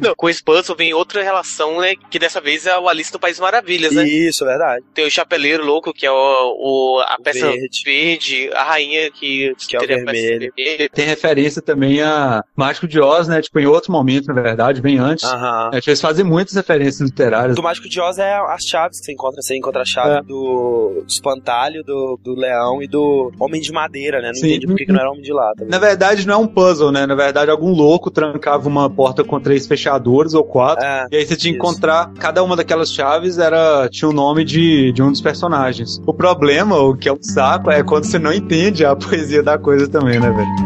Não, 0.00 0.14
com 0.16 0.28
esse 0.28 0.42
puzzle 0.42 0.76
vem 0.76 0.94
outra 0.94 1.22
relação, 1.22 1.80
né? 1.80 1.94
Que 2.10 2.18
dessa 2.18 2.40
vez 2.40 2.66
é 2.66 2.76
o 2.78 2.88
Alice 2.88 3.12
no 3.12 3.18
País 3.18 3.38
Maravilhas, 3.38 3.92
né? 3.92 4.04
Isso, 4.06 4.44
é 4.44 4.46
verdade. 4.48 4.84
Tem 4.94 5.06
o 5.06 5.10
Chapeleiro 5.10 5.64
Louco, 5.64 5.92
que 5.92 6.06
é 6.06 6.10
o, 6.10 6.14
o- 6.14 7.00
a 7.06 7.16
peça 7.22 7.46
Verde. 7.46 7.82
verde. 7.84 8.50
a 8.54 8.64
rainha 8.64 9.10
que, 9.10 9.54
Que 9.58 9.76
é 9.76 9.78
o 9.78 9.80
teria 9.80 9.96
a 9.96 10.04
peça 10.04 10.12
vermelho. 10.12 10.52
vermelha. 10.56 10.88
Tem 10.90 11.04
referência 11.06 11.60
também 11.62 12.00
a 12.02 12.42
Mágico 12.54 12.86
de 12.88 13.00
Oz, 13.00 13.28
né? 13.28 13.40
Tipo, 13.42 13.58
em 13.60 13.66
outro 13.66 13.92
momento, 13.92 14.26
na 14.32 14.40
verdade, 14.40 14.80
bem 14.80 14.98
antes. 14.98 15.24
Aham. 15.24 15.70
É, 15.72 15.78
tipo, 15.80 15.90
eles 15.90 16.00
fazem 16.00 16.24
muitas 16.24 16.54
referências 16.54 17.00
literárias. 17.00 17.56
Do 17.56 17.62
Mágico 17.62 17.88
de 17.88 18.00
Oz 18.00 18.18
é 18.18 18.34
as 18.34 18.62
chaves 18.64 18.98
que 19.00 19.06
você 19.06 19.12
encontra. 19.12 19.40
Você 19.42 19.56
encontra 19.56 19.82
a 19.82 19.84
chave 19.84 20.18
É. 20.18 20.22
do, 20.22 21.00
do 21.00 21.06
espantalho, 21.08 21.82
do, 21.84 22.18
do 22.22 22.34
leão 22.34 22.82
e 22.82 22.86
do 22.88 23.32
homem 23.38 23.60
de 23.60 23.72
madeira, 23.72 24.20
né? 24.20 24.28
Não 24.28 24.34
Sim. 24.34 24.58
Entendi 24.76 24.76
por 24.76 24.78
que 24.78 24.86
que 24.86 24.92
não 24.92 25.00
era 25.00 25.10
homem 25.10 25.22
de 25.22 25.32
lata. 25.32 25.64
Na 25.68 25.78
verdade, 25.78 26.26
não 26.26 26.34
é 26.34 26.36
um 26.36 26.46
puzzle, 26.46 26.92
né? 26.92 27.06
Na 27.06 27.14
verdade, 27.14 27.50
algum 27.50 27.70
louco 27.70 28.10
trancava 28.10 28.68
uma 28.68 28.88
porta 28.88 29.24
com 29.24 29.40
três 29.40 29.66
fechadores 29.66 30.34
ou 30.34 30.44
quatro. 30.44 30.84
É. 30.84 31.06
E 31.10 31.16
aí 31.16 31.26
você 31.26 31.36
tinha 31.36 31.52
que 31.52 31.58
encontrar 31.58 32.12
cada 32.18 32.42
uma 32.42 32.56
daquelas 32.56 32.92
chaves 32.92 33.38
era 33.38 33.88
tinha 33.88 34.08
o 34.08 34.12
nome 34.12 34.44
de, 34.44 34.92
de 34.92 35.02
um 35.02 35.10
dos 35.10 35.20
personagens. 35.20 36.00
O 36.06 36.14
problema, 36.14 36.78
o 36.78 36.96
que 36.96 37.08
é 37.08 37.12
um 37.12 37.22
saco, 37.22 37.70
é 37.70 37.82
quando 37.82 38.04
você 38.04 38.18
não 38.18 38.32
entende 38.32 38.84
a 38.84 38.94
poesia 38.96 39.42
da 39.42 39.58
coisa 39.58 39.88
também, 39.88 40.18
né, 40.18 40.30
velho? 40.30 40.65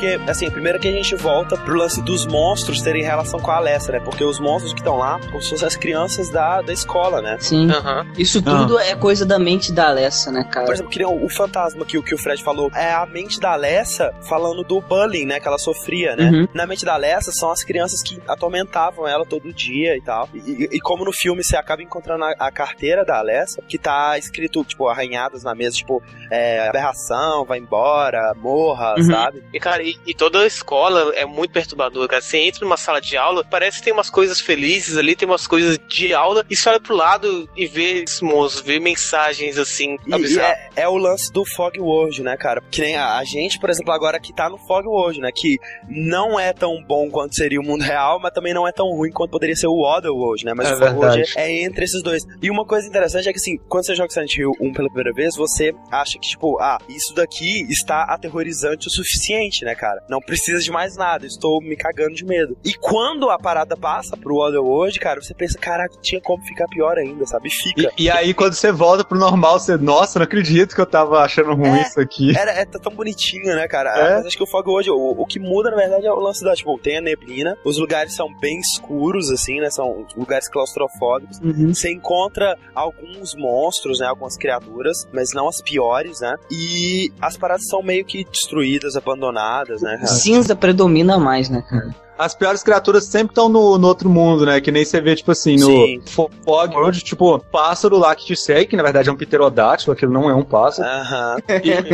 Porque, 0.00 0.30
assim, 0.30 0.50
primeiro 0.50 0.78
que 0.78 0.88
a 0.88 0.92
gente 0.92 1.14
volta 1.14 1.58
pro 1.58 1.76
lance 1.76 2.00
dos 2.00 2.26
monstros 2.26 2.80
terem 2.80 3.02
relação 3.02 3.38
com 3.38 3.50
a 3.50 3.56
Alessa, 3.56 3.92
né? 3.92 4.00
Porque 4.00 4.24
os 4.24 4.40
monstros 4.40 4.72
que 4.72 4.80
estão 4.80 4.96
lá, 4.96 5.20
como 5.20 5.42
se 5.42 5.50
fossem 5.50 5.68
as 5.68 5.76
crianças 5.76 6.30
da, 6.30 6.62
da 6.62 6.72
escola, 6.72 7.20
né? 7.20 7.36
Sim. 7.38 7.68
Isso 8.16 8.40
tudo 8.40 8.78
é 8.78 8.94
coisa 8.96 9.26
da 9.26 9.38
mente 9.38 9.70
da 9.72 9.88
Alessa, 9.88 10.32
né, 10.32 10.42
Por 10.44 10.50
cara? 10.50 10.72
exemplo, 10.72 10.90
que 10.90 10.98
nem 11.00 11.06
o, 11.06 11.24
o 11.26 11.28
fantasma 11.28 11.84
que, 11.84 11.98
o- 11.98 12.02
que 12.02 12.14
o 12.14 12.18
Fred 12.18 12.42
falou, 12.42 12.70
é 12.74 12.90
a 12.94 13.04
mente 13.04 13.38
da 13.38 13.52
Alessa 13.52 14.10
falando 14.26 14.64
do 14.64 14.80
bullying, 14.80 15.26
né? 15.26 15.38
Que 15.38 15.46
ela 15.46 15.58
sofria, 15.58 16.16
né? 16.16 16.30
Uhum. 16.30 16.48
Na 16.54 16.66
mente 16.66 16.82
da 16.84 16.94
Alessa 16.94 17.30
são 17.30 17.50
as 17.50 17.62
crianças 17.62 18.02
que 18.02 18.18
atormentavam 18.26 19.06
ela 19.06 19.26
todo 19.26 19.52
dia 19.52 19.96
e 19.98 20.00
tal. 20.00 20.30
E, 20.32 20.68
e- 20.72 20.80
como 20.80 21.04
no 21.04 21.12
filme 21.12 21.44
você 21.44 21.56
acaba 21.56 21.82
encontrando 21.82 22.24
a, 22.24 22.30
a 22.38 22.50
carteira 22.50 23.04
da 23.04 23.18
Alessa, 23.18 23.60
que 23.68 23.76
tá 23.78 24.16
escrito, 24.16 24.64
tipo, 24.64 24.88
arranhadas 24.88 25.44
na 25.44 25.54
mesa, 25.54 25.76
tipo, 25.76 26.02
é, 26.30 26.66
aberração, 26.68 27.44
vai 27.44 27.58
embora, 27.58 28.32
morto, 28.34 28.60
zorra, 28.70 28.94
Uhum. 28.98 29.02
sabe? 29.04 29.42
E, 29.52 29.58
cara, 29.58 29.82
e, 29.90 30.10
e 30.10 30.14
toda 30.14 30.40
a 30.40 30.46
escola 30.46 31.12
é 31.14 31.24
muito 31.24 31.52
perturbadora, 31.52 32.08
cara. 32.08 32.22
Você 32.22 32.38
entra 32.38 32.64
numa 32.64 32.76
sala 32.76 33.00
de 33.00 33.16
aula, 33.16 33.44
parece 33.44 33.78
que 33.78 33.84
tem 33.84 33.92
umas 33.92 34.10
coisas 34.10 34.40
felizes 34.40 34.96
ali, 34.96 35.16
tem 35.16 35.28
umas 35.28 35.46
coisas 35.46 35.78
de 35.88 36.14
aula, 36.14 36.44
e 36.48 36.56
você 36.56 36.68
olha 36.68 36.80
pro 36.80 36.96
lado 36.96 37.48
e 37.56 37.66
vê 37.66 38.02
esses 38.02 38.20
monstros, 38.20 38.64
vê 38.64 38.78
mensagens 38.78 39.58
assim. 39.58 39.96
E, 40.06 40.34
e 40.34 40.38
é, 40.38 40.70
é 40.76 40.88
o 40.88 40.96
lance 40.96 41.32
do 41.32 41.44
Fog 41.44 41.78
World, 41.78 42.22
né, 42.22 42.36
cara? 42.36 42.62
Que 42.70 42.80
nem 42.80 42.96
a, 42.96 43.18
a 43.18 43.24
gente, 43.24 43.58
por 43.58 43.70
exemplo, 43.70 43.92
agora 43.92 44.20
que 44.20 44.32
tá 44.32 44.48
no 44.48 44.58
Fog 44.58 44.86
World, 44.86 45.20
né? 45.20 45.30
Que 45.34 45.58
não 45.88 46.38
é 46.38 46.52
tão 46.52 46.82
bom 46.82 47.10
quanto 47.10 47.34
seria 47.34 47.60
o 47.60 47.64
mundo 47.64 47.82
real, 47.82 48.18
mas 48.20 48.32
também 48.32 48.54
não 48.54 48.66
é 48.66 48.72
tão 48.72 48.86
ruim 48.88 49.10
quanto 49.10 49.30
poderia 49.30 49.56
ser 49.56 49.66
o 49.66 49.82
Other 49.82 50.12
World, 50.12 50.44
né? 50.44 50.54
Mas 50.54 50.70
É 50.70 50.74
o 50.74 50.78
Fog 50.78 50.96
World 50.96 51.24
é, 51.36 51.42
é 51.42 51.64
entre 51.64 51.84
esses 51.84 52.02
dois. 52.02 52.24
E 52.42 52.50
uma 52.50 52.64
coisa 52.64 52.86
interessante 52.86 53.28
é 53.28 53.32
que, 53.32 53.38
assim, 53.38 53.56
quando 53.68 53.86
você 53.86 53.94
joga 53.94 54.10
Silent 54.10 54.36
Hill 54.36 54.52
1 54.60 54.72
pela 54.72 54.88
primeira 54.88 55.12
vez, 55.12 55.36
você 55.36 55.72
acha 55.90 56.18
que, 56.18 56.28
tipo, 56.28 56.58
ah, 56.60 56.78
isso 56.88 57.14
daqui 57.14 57.66
está 57.70 58.04
aterrorizante 58.04 58.88
o 58.88 58.90
suficiente, 58.90 59.64
né, 59.64 59.74
cara? 59.80 60.02
Não 60.08 60.20
precisa 60.20 60.60
de 60.60 60.70
mais 60.70 60.94
nada, 60.94 61.24
estou 61.26 61.62
me 61.62 61.74
cagando 61.74 62.14
de 62.14 62.24
medo. 62.24 62.56
E 62.62 62.74
quando 62.74 63.30
a 63.30 63.38
parada 63.38 63.74
passa 63.76 64.14
pro 64.14 64.36
Other 64.36 64.62
World, 64.62 64.98
cara, 65.00 65.22
você 65.22 65.32
pensa, 65.32 65.58
caraca, 65.58 65.96
tinha 66.02 66.20
como 66.20 66.42
ficar 66.44 66.66
pior 66.68 66.98
ainda, 66.98 67.24
sabe? 67.26 67.48
Fica. 67.50 67.90
E, 67.96 68.04
e 68.04 68.10
aí, 68.10 68.34
quando 68.34 68.52
você 68.52 68.70
volta 68.70 69.02
pro 69.02 69.18
normal, 69.18 69.58
você, 69.58 69.78
nossa, 69.78 70.18
não 70.18 70.24
acredito 70.24 70.74
que 70.74 70.80
eu 70.80 70.86
tava 70.86 71.20
achando 71.20 71.54
ruim 71.54 71.78
É. 71.78 71.82
isso 71.82 71.98
aqui. 71.98 72.36
Era, 72.36 72.50
é, 72.52 72.64
tá 72.66 72.78
tão 72.78 72.92
bonitinho, 72.94 73.54
né, 73.54 73.66
cara? 73.66 73.90
É. 73.96 74.16
Mas 74.16 74.26
acho 74.26 74.36
que 74.36 74.42
o 74.42 74.46
Fog 74.46 74.68
hoje, 74.68 74.90
o, 74.90 74.96
o 74.96 75.24
que 75.26 75.38
muda, 75.38 75.70
na 75.70 75.76
verdade, 75.76 76.06
é 76.06 76.12
o 76.12 76.20
lance 76.20 76.44
da, 76.44 76.54
tipo, 76.54 76.78
tem 76.78 76.98
a 76.98 77.00
neblina, 77.00 77.56
os 77.64 77.78
lugares 77.78 78.14
são 78.14 78.28
bem 78.38 78.58
escuros, 78.58 79.30
assim, 79.30 79.60
né? 79.60 79.70
São 79.70 80.06
lugares 80.16 80.48
claustrofóbicos. 80.48 81.38
Uhum. 81.38 81.72
Você 81.72 81.90
encontra 81.90 82.56
alguns 82.74 83.34
monstros, 83.34 84.00
né? 84.00 84.06
Algumas 84.06 84.36
criaturas, 84.36 85.08
mas 85.12 85.30
não 85.32 85.48
as 85.48 85.62
piores, 85.62 86.20
né? 86.20 86.34
E 86.50 87.10
as 87.20 87.36
paradas 87.36 87.66
são 87.66 87.82
meio 87.82 88.04
que 88.04 88.24
destruídas, 88.24 88.96
abandonadas, 88.96 89.69
né, 89.78 89.96
cara? 89.96 90.06
Cinza 90.06 90.56
predomina 90.56 91.18
mais, 91.18 91.48
né, 91.48 91.62
cara? 91.68 91.94
As 92.20 92.34
piores 92.34 92.62
criaturas 92.62 93.04
sempre 93.04 93.30
estão 93.32 93.48
no, 93.48 93.78
no 93.78 93.86
outro 93.88 94.08
mundo, 94.10 94.44
né? 94.44 94.60
Que 94.60 94.70
nem 94.70 94.84
você 94.84 95.00
vê, 95.00 95.16
tipo 95.16 95.30
assim, 95.32 95.56
no 95.56 95.66
Sim. 95.66 96.00
Fog 96.06 96.74
World, 96.74 97.02
tipo, 97.02 97.38
pássaro 97.50 97.96
lá 97.98 98.14
que 98.14 98.26
te 98.26 98.36
segue, 98.36 98.66
que 98.66 98.76
na 98.76 98.82
verdade 98.82 99.08
é 99.08 99.12
um 99.12 99.16
pterodátilo, 99.16 99.92
aquilo 99.92 100.12
não 100.12 100.28
é 100.28 100.34
um 100.34 100.42
pássaro. 100.44 100.88
Aham. 100.88 101.36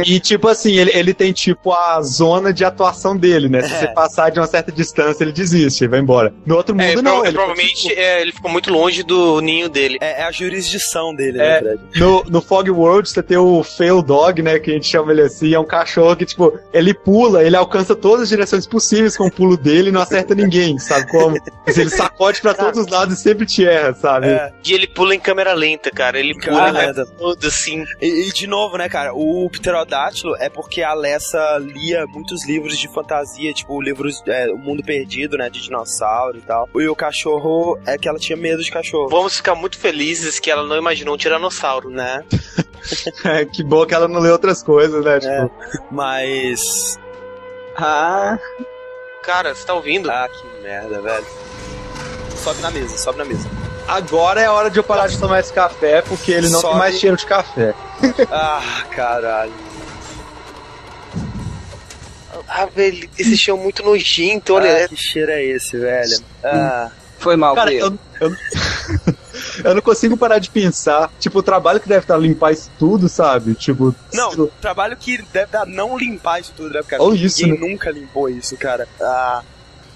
E, 0.04 0.14
e, 0.16 0.20
tipo 0.20 0.48
assim, 0.48 0.76
ele, 0.76 0.90
ele 0.94 1.14
tem 1.14 1.32
tipo 1.32 1.72
a 1.72 2.00
zona 2.02 2.52
de 2.52 2.64
atuação 2.64 3.16
dele, 3.16 3.48
né? 3.48 3.62
Se 3.62 3.72
É. 3.72 3.78
você 3.78 3.88
passar 3.88 4.30
de 4.30 4.40
uma 4.40 4.46
certa 4.46 4.72
distância, 4.72 5.22
ele 5.22 5.32
desiste, 5.32 5.84
ele 5.84 5.90
vai 5.90 6.00
embora. 6.00 6.34
No 6.44 6.56
outro 6.56 6.74
É, 6.80 6.88
mundo, 6.88 7.02
prova- 7.02 7.16
não. 7.18 7.24
Ele, 7.24 7.32
provavelmente 7.34 7.92
é, 7.92 8.20
ele 8.20 8.32
ficou 8.32 8.50
muito 8.50 8.72
longe 8.72 9.02
do 9.04 9.40
ninho 9.40 9.68
dele. 9.68 9.98
É, 10.00 10.22
é 10.22 10.24
a 10.24 10.32
jurisdição 10.32 11.14
dele, 11.14 11.38
É. 11.38 11.42
né, 11.42 11.58
Fred? 11.60 11.80
No, 12.00 12.24
no 12.24 12.40
Fog 12.42 12.68
World, 12.70 13.08
você 13.08 13.22
tem 13.22 13.36
o 13.36 13.62
Fail 13.62 14.02
Dog, 14.02 14.42
né? 14.42 14.58
Que 14.58 14.70
a 14.72 14.74
gente 14.74 14.88
chama 14.88 15.12
ele 15.12 15.22
assim. 15.22 15.54
É 15.54 15.58
um 15.60 15.64
cachorro 15.64 16.16
que, 16.16 16.24
tipo, 16.26 16.52
ele 16.72 16.92
pula, 16.92 17.44
ele 17.44 17.56
alcança 17.56 17.94
todas 17.94 18.22
as 18.22 18.28
direções 18.28 18.66
possíveis 18.66 19.16
com 19.16 19.26
o 19.26 19.30
pulo 19.30 19.56
dele 19.56 19.88
e 19.90 19.92
não 19.92 20.00
acerta 20.00 20.15
ninguém, 20.34 20.78
sabe 20.78 21.10
como? 21.10 21.36
Mas 21.66 21.76
ele 21.78 21.90
sacode 21.90 22.40
pra 22.40 22.54
todos 22.54 22.80
os 22.80 22.86
lados 22.88 23.18
e 23.18 23.22
sempre 23.22 23.46
te 23.46 23.66
erra, 23.66 23.94
sabe? 23.94 24.28
É. 24.28 24.52
E 24.64 24.72
ele 24.72 24.86
pula 24.86 25.14
em 25.14 25.20
câmera 25.20 25.52
lenta, 25.52 25.90
cara. 25.90 26.18
Ele 26.18 26.38
pula 26.38 26.70
lenta. 26.70 27.06
todo 27.06 27.46
assim. 27.46 27.84
E, 28.00 28.28
e, 28.28 28.32
de 28.32 28.46
novo, 28.46 28.76
né, 28.76 28.88
cara, 28.88 29.12
o 29.14 29.48
pterodátilo 29.50 30.34
é 30.36 30.48
porque 30.48 30.82
a 30.82 30.90
Alessa 30.90 31.58
lia 31.58 32.06
muitos 32.06 32.46
livros 32.46 32.78
de 32.78 32.88
fantasia, 32.92 33.52
tipo 33.52 33.80
livros 33.80 34.22
é, 34.26 34.50
O 34.50 34.58
Mundo 34.58 34.82
Perdido, 34.82 35.36
né, 35.36 35.50
de 35.50 35.60
dinossauro 35.60 36.38
e 36.38 36.42
tal. 36.42 36.68
E 36.76 36.88
o 36.88 36.96
cachorro 36.96 37.78
é 37.86 37.98
que 37.98 38.08
ela 38.08 38.18
tinha 38.18 38.36
medo 38.36 38.62
de 38.62 38.70
cachorro, 38.70 39.08
Vamos 39.08 39.36
ficar 39.36 39.54
muito 39.54 39.78
felizes 39.78 40.38
que 40.38 40.50
ela 40.50 40.66
não 40.66 40.76
imaginou 40.76 41.14
um 41.14 41.18
tiranossauro. 41.18 41.90
né? 41.90 42.24
É, 43.24 43.44
que 43.44 43.64
bom 43.64 43.84
que 43.84 43.94
ela 43.94 44.06
não 44.06 44.20
lê 44.20 44.30
outras 44.30 44.62
coisas, 44.62 45.04
né? 45.04 45.18
Tipo, 45.18 45.32
É. 45.32 45.50
Mas. 45.90 46.98
Ah, 47.76 48.38
Cara, 49.26 49.52
você 49.54 49.66
tá 49.66 49.74
ouvindo? 49.74 50.08
Ah, 50.08 50.28
que 50.28 50.62
merda, 50.62 51.00
velho. 51.02 51.26
Sobe 52.36 52.60
na 52.62 52.70
mesa, 52.70 52.96
sobe 52.96 53.18
na 53.18 53.24
mesa. 53.24 53.48
agora 53.88 54.40
é 54.40 54.46
a 54.46 54.52
hora 54.52 54.70
de 54.70 54.78
eu 54.78 54.84
parar 54.84 55.08
de 55.08 55.18
tomar 55.18 55.40
esse 55.40 55.52
café, 55.52 56.00
porque 56.00 56.30
ele 56.30 56.48
não 56.48 56.60
Sobe. 56.60 56.74
tem 56.74 56.78
mais 56.78 56.98
cheiro 56.98 57.16
de 57.16 57.26
café. 57.26 57.74
Ah, 58.30 58.62
caralho. 58.90 59.52
Ah, 62.48 62.66
velho, 62.66 63.08
esse 63.18 63.36
chão 63.36 63.56
é 63.58 63.60
muito 63.60 63.82
nojento, 63.82 64.54
olha. 64.54 64.84
Ah, 64.84 64.88
que 64.88 64.96
cheiro 64.96 65.32
é 65.32 65.42
esse, 65.42 65.76
velho? 65.76 66.18
Ah. 66.44 66.90
foi 67.18 67.34
mal, 67.34 67.54
Cara, 67.56 67.72
eu, 67.72 67.98
eu, 68.20 68.36
eu 69.64 69.74
não 69.74 69.82
consigo 69.82 70.16
parar 70.16 70.38
de 70.38 70.50
pensar, 70.50 71.10
tipo, 71.18 71.38
o 71.38 71.42
trabalho 71.42 71.80
que 71.80 71.88
deve 71.88 72.00
estar 72.04 72.16
limpar 72.18 72.52
isso 72.52 72.70
tudo, 72.78 73.08
sabe? 73.08 73.54
Tipo, 73.54 73.94
Não, 74.12 74.46
trabalho 74.60 74.96
que 74.96 75.22
deve 75.32 75.50
dar 75.52 75.66
não 75.66 75.96
limpar 75.98 76.40
isso 76.40 76.52
tudo, 76.56 76.70
né, 76.74 76.82
cara? 76.86 77.02
Ou 77.02 77.10
Ninguém 77.12 77.26
isso, 77.26 77.46
né? 77.46 77.56
nunca 77.58 77.90
limpou 77.90 78.28
isso, 78.28 78.56
cara. 78.56 78.88
Ah. 79.00 79.42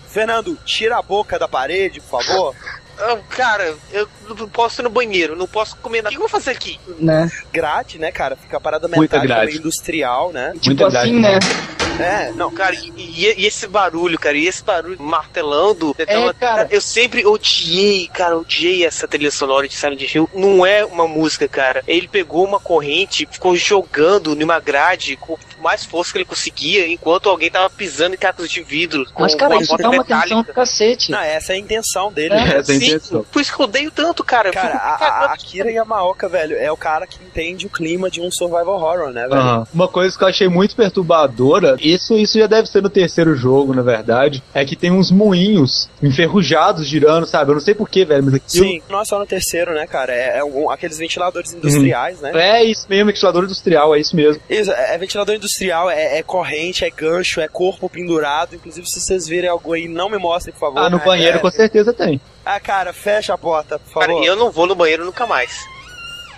Fernando, 0.09 0.59
tira 0.65 0.99
a 0.99 1.03
boca 1.03 1.39
da 1.39 1.47
parede, 1.47 2.01
por 2.01 2.23
favor. 2.23 2.55
Ah, 2.99 3.17
cara, 3.31 3.75
eu 3.93 4.09
não 4.29 4.49
posso 4.49 4.81
ir 4.83 4.85
no 4.85 4.91
banheiro, 4.91 5.37
não 5.37 5.47
posso 5.47 5.77
comer 5.77 6.03
nada. 6.03 6.09
O 6.09 6.11
que 6.11 6.17
eu 6.17 6.21
vou 6.21 6.29
fazer 6.29 6.51
aqui? 6.51 6.79
Né? 6.99 7.31
grade, 7.53 7.99
né, 7.99 8.11
cara? 8.11 8.37
Fica 8.37 8.57
a 8.57 8.61
parada 8.61 8.89
grade. 8.89 9.47
meio 9.47 9.59
industrial, 9.59 10.33
né? 10.33 10.53
Tipo 10.61 10.67
Muita 10.67 10.87
assim, 10.99 11.21
grade. 11.21 11.47
né? 11.47 11.80
É, 12.05 12.33
não. 12.33 12.51
Cara, 12.51 12.75
e, 12.75 12.93
e- 12.97 13.47
esse 13.47 13.67
barulho, 13.67 14.19
cara, 14.19 14.37
e 14.37 14.47
esse 14.47 14.63
barulho 14.63 15.01
martelando. 15.01 15.95
Então, 15.99 16.33
cara. 16.35 16.69
Eu 16.71 16.81
sempre 16.81 17.25
odiei, 17.27 18.09
cara, 18.09 18.39
odiei 18.39 18.85
essa 18.85 19.07
trilha 19.07 19.31
sonora 19.31 19.69
de 19.69 19.75
Silent 19.75 20.15
Hill. 20.15 20.29
Não 20.35 20.65
é 20.65 20.85
uma 20.85 21.07
música, 21.07 21.49
cara. 21.49 21.83
Ele 21.87 22.09
pegou 22.09 22.45
uma 22.45 22.61
corrente, 22.61 23.29
ficou 23.31 23.55
jogando 23.57 24.35
numa 24.35 24.59
grade 24.61 25.17
com 25.17 25.37
mais 25.61 25.85
força 25.85 26.13
que 26.13 26.19
ele 26.19 26.25
conseguia, 26.25 26.87
enquanto 26.89 27.29
alguém 27.29 27.51
tava 27.51 27.69
pisando 27.71 28.15
em 28.15 28.19
cacos 28.19 28.51
de 28.51 28.63
vidro. 28.63 29.05
Com, 29.13 29.23
Mas, 29.23 29.35
cara, 29.35 29.55
com 29.55 29.61
isso 29.63 29.77
dá 29.77 29.91
uma 29.91 30.03
atenção 30.03 30.43
do 30.43 30.53
cacete. 30.53 31.11
Não, 31.11 31.21
essa 31.21 31.53
é 31.53 31.57
a 31.57 31.59
intenção 31.59 32.13
dele, 32.13 32.35
É, 32.35 32.37
né? 32.37 32.57
essa 32.59 32.73
é 32.73 32.77
a 32.77 32.79
Sim, 32.81 32.87
intenção. 32.87 33.25
por 33.31 33.41
isso 33.43 33.55
que 33.55 33.61
eu 33.61 33.65
odeio 33.65 33.91
tanto, 33.91 34.25
cara. 34.25 34.51
Cara, 34.51 34.77
a, 34.77 34.95
a. 34.95 35.33
Akira 35.33 35.71
Yamaoka, 35.71 36.29
velho, 36.29 36.57
é 36.57 36.71
o 36.71 36.77
cara 36.77 37.07
que 37.07 37.19
entende 37.25 37.67
o 37.67 37.71
clima 37.71 38.11
de 38.11 38.21
um 38.21 38.31
survival 38.31 38.75
horror, 38.75 39.11
né, 39.13 39.23
velho? 39.29 39.35
Aham. 39.41 39.67
Uma 39.73 39.89
coisa 39.89 40.17
que 40.17 40.25
eu 40.25 40.29
achei 40.29 40.49
muito 40.49 40.75
perturbadora, 40.77 41.77
isso, 41.81 42.15
isso 42.17 42.39
já 42.39 42.47
deve 42.47 42.69
ser 42.69 42.83
no 42.83 42.91
terceiro 42.91 43.35
jogo, 43.35 43.75
na 43.75 43.83
verdade, 43.83 44.43
é 44.55 44.65
que 44.65 44.77
tem 44.77 44.91
uns 44.91 45.11
moinhos 45.11 45.89
enferrujados 46.03 46.87
girando, 46.87 47.27
sabe? 47.27 47.51
Eu 47.51 47.55
não 47.55 47.61
sei 47.61 47.75
porquê, 47.75 48.05
velho, 48.05 48.25
mas 48.25 48.35
aquilo. 48.35 48.65
Sim, 48.67 48.83
não 48.89 49.01
é 49.01 49.05
só 49.05 49.19
no 49.19 49.27
terceiro, 49.27 49.75
né, 49.75 49.87
cara? 49.87 50.13
É, 50.13 50.39
é 50.39 50.45
um- 50.45 50.71
aqueles 50.71 50.99
ventiladores 50.99 51.53
industriais, 51.53 52.21
né? 52.21 52.31
É 52.35 52.65
isso 52.65 52.87
mesmo, 52.89 53.07
ventilador 53.07 53.45
industrial, 53.45 53.95
é 53.95 54.01
isso 54.01 54.15
mesmo. 54.17 54.43
Isso, 54.49 54.71
é, 54.71 54.95
é 54.95 54.99
ventilador 54.99 55.35
industrial, 55.35 55.50
é, 55.91 56.19
é 56.19 56.23
corrente, 56.23 56.85
é 56.85 56.91
gancho, 56.91 57.41
é 57.41 57.49
corpo 57.49 57.89
pendurado. 57.89 58.55
Inclusive, 58.57 58.87
se 58.87 59.01
vocês 59.01 59.27
virem 59.27 59.49
algo 59.51 59.73
aí, 59.73 59.89
não 59.89 60.09
me 60.09 60.19
mostrem, 60.19 60.53
por 60.53 60.61
favor. 60.61 60.79
Ah, 60.81 60.91
no 60.91 60.99
É, 60.99 61.05
banheiro 61.05 61.39
é. 61.39 61.41
com 61.41 61.51
certeza 61.51 61.93
tem. 61.93 62.21
Ah, 62.45 62.59
cara, 62.61 62.93
fecha 62.93 63.35
a 63.35 63.39
porta, 63.39 63.79
por 63.79 63.93
favor. 63.93 64.07
Cara, 64.15 64.25
eu 64.27 64.37
não 64.37 64.51
vou 64.51 64.67
no 64.67 64.75
banheiro 64.75 65.05
nunca 65.05 65.27
mais. 65.27 65.65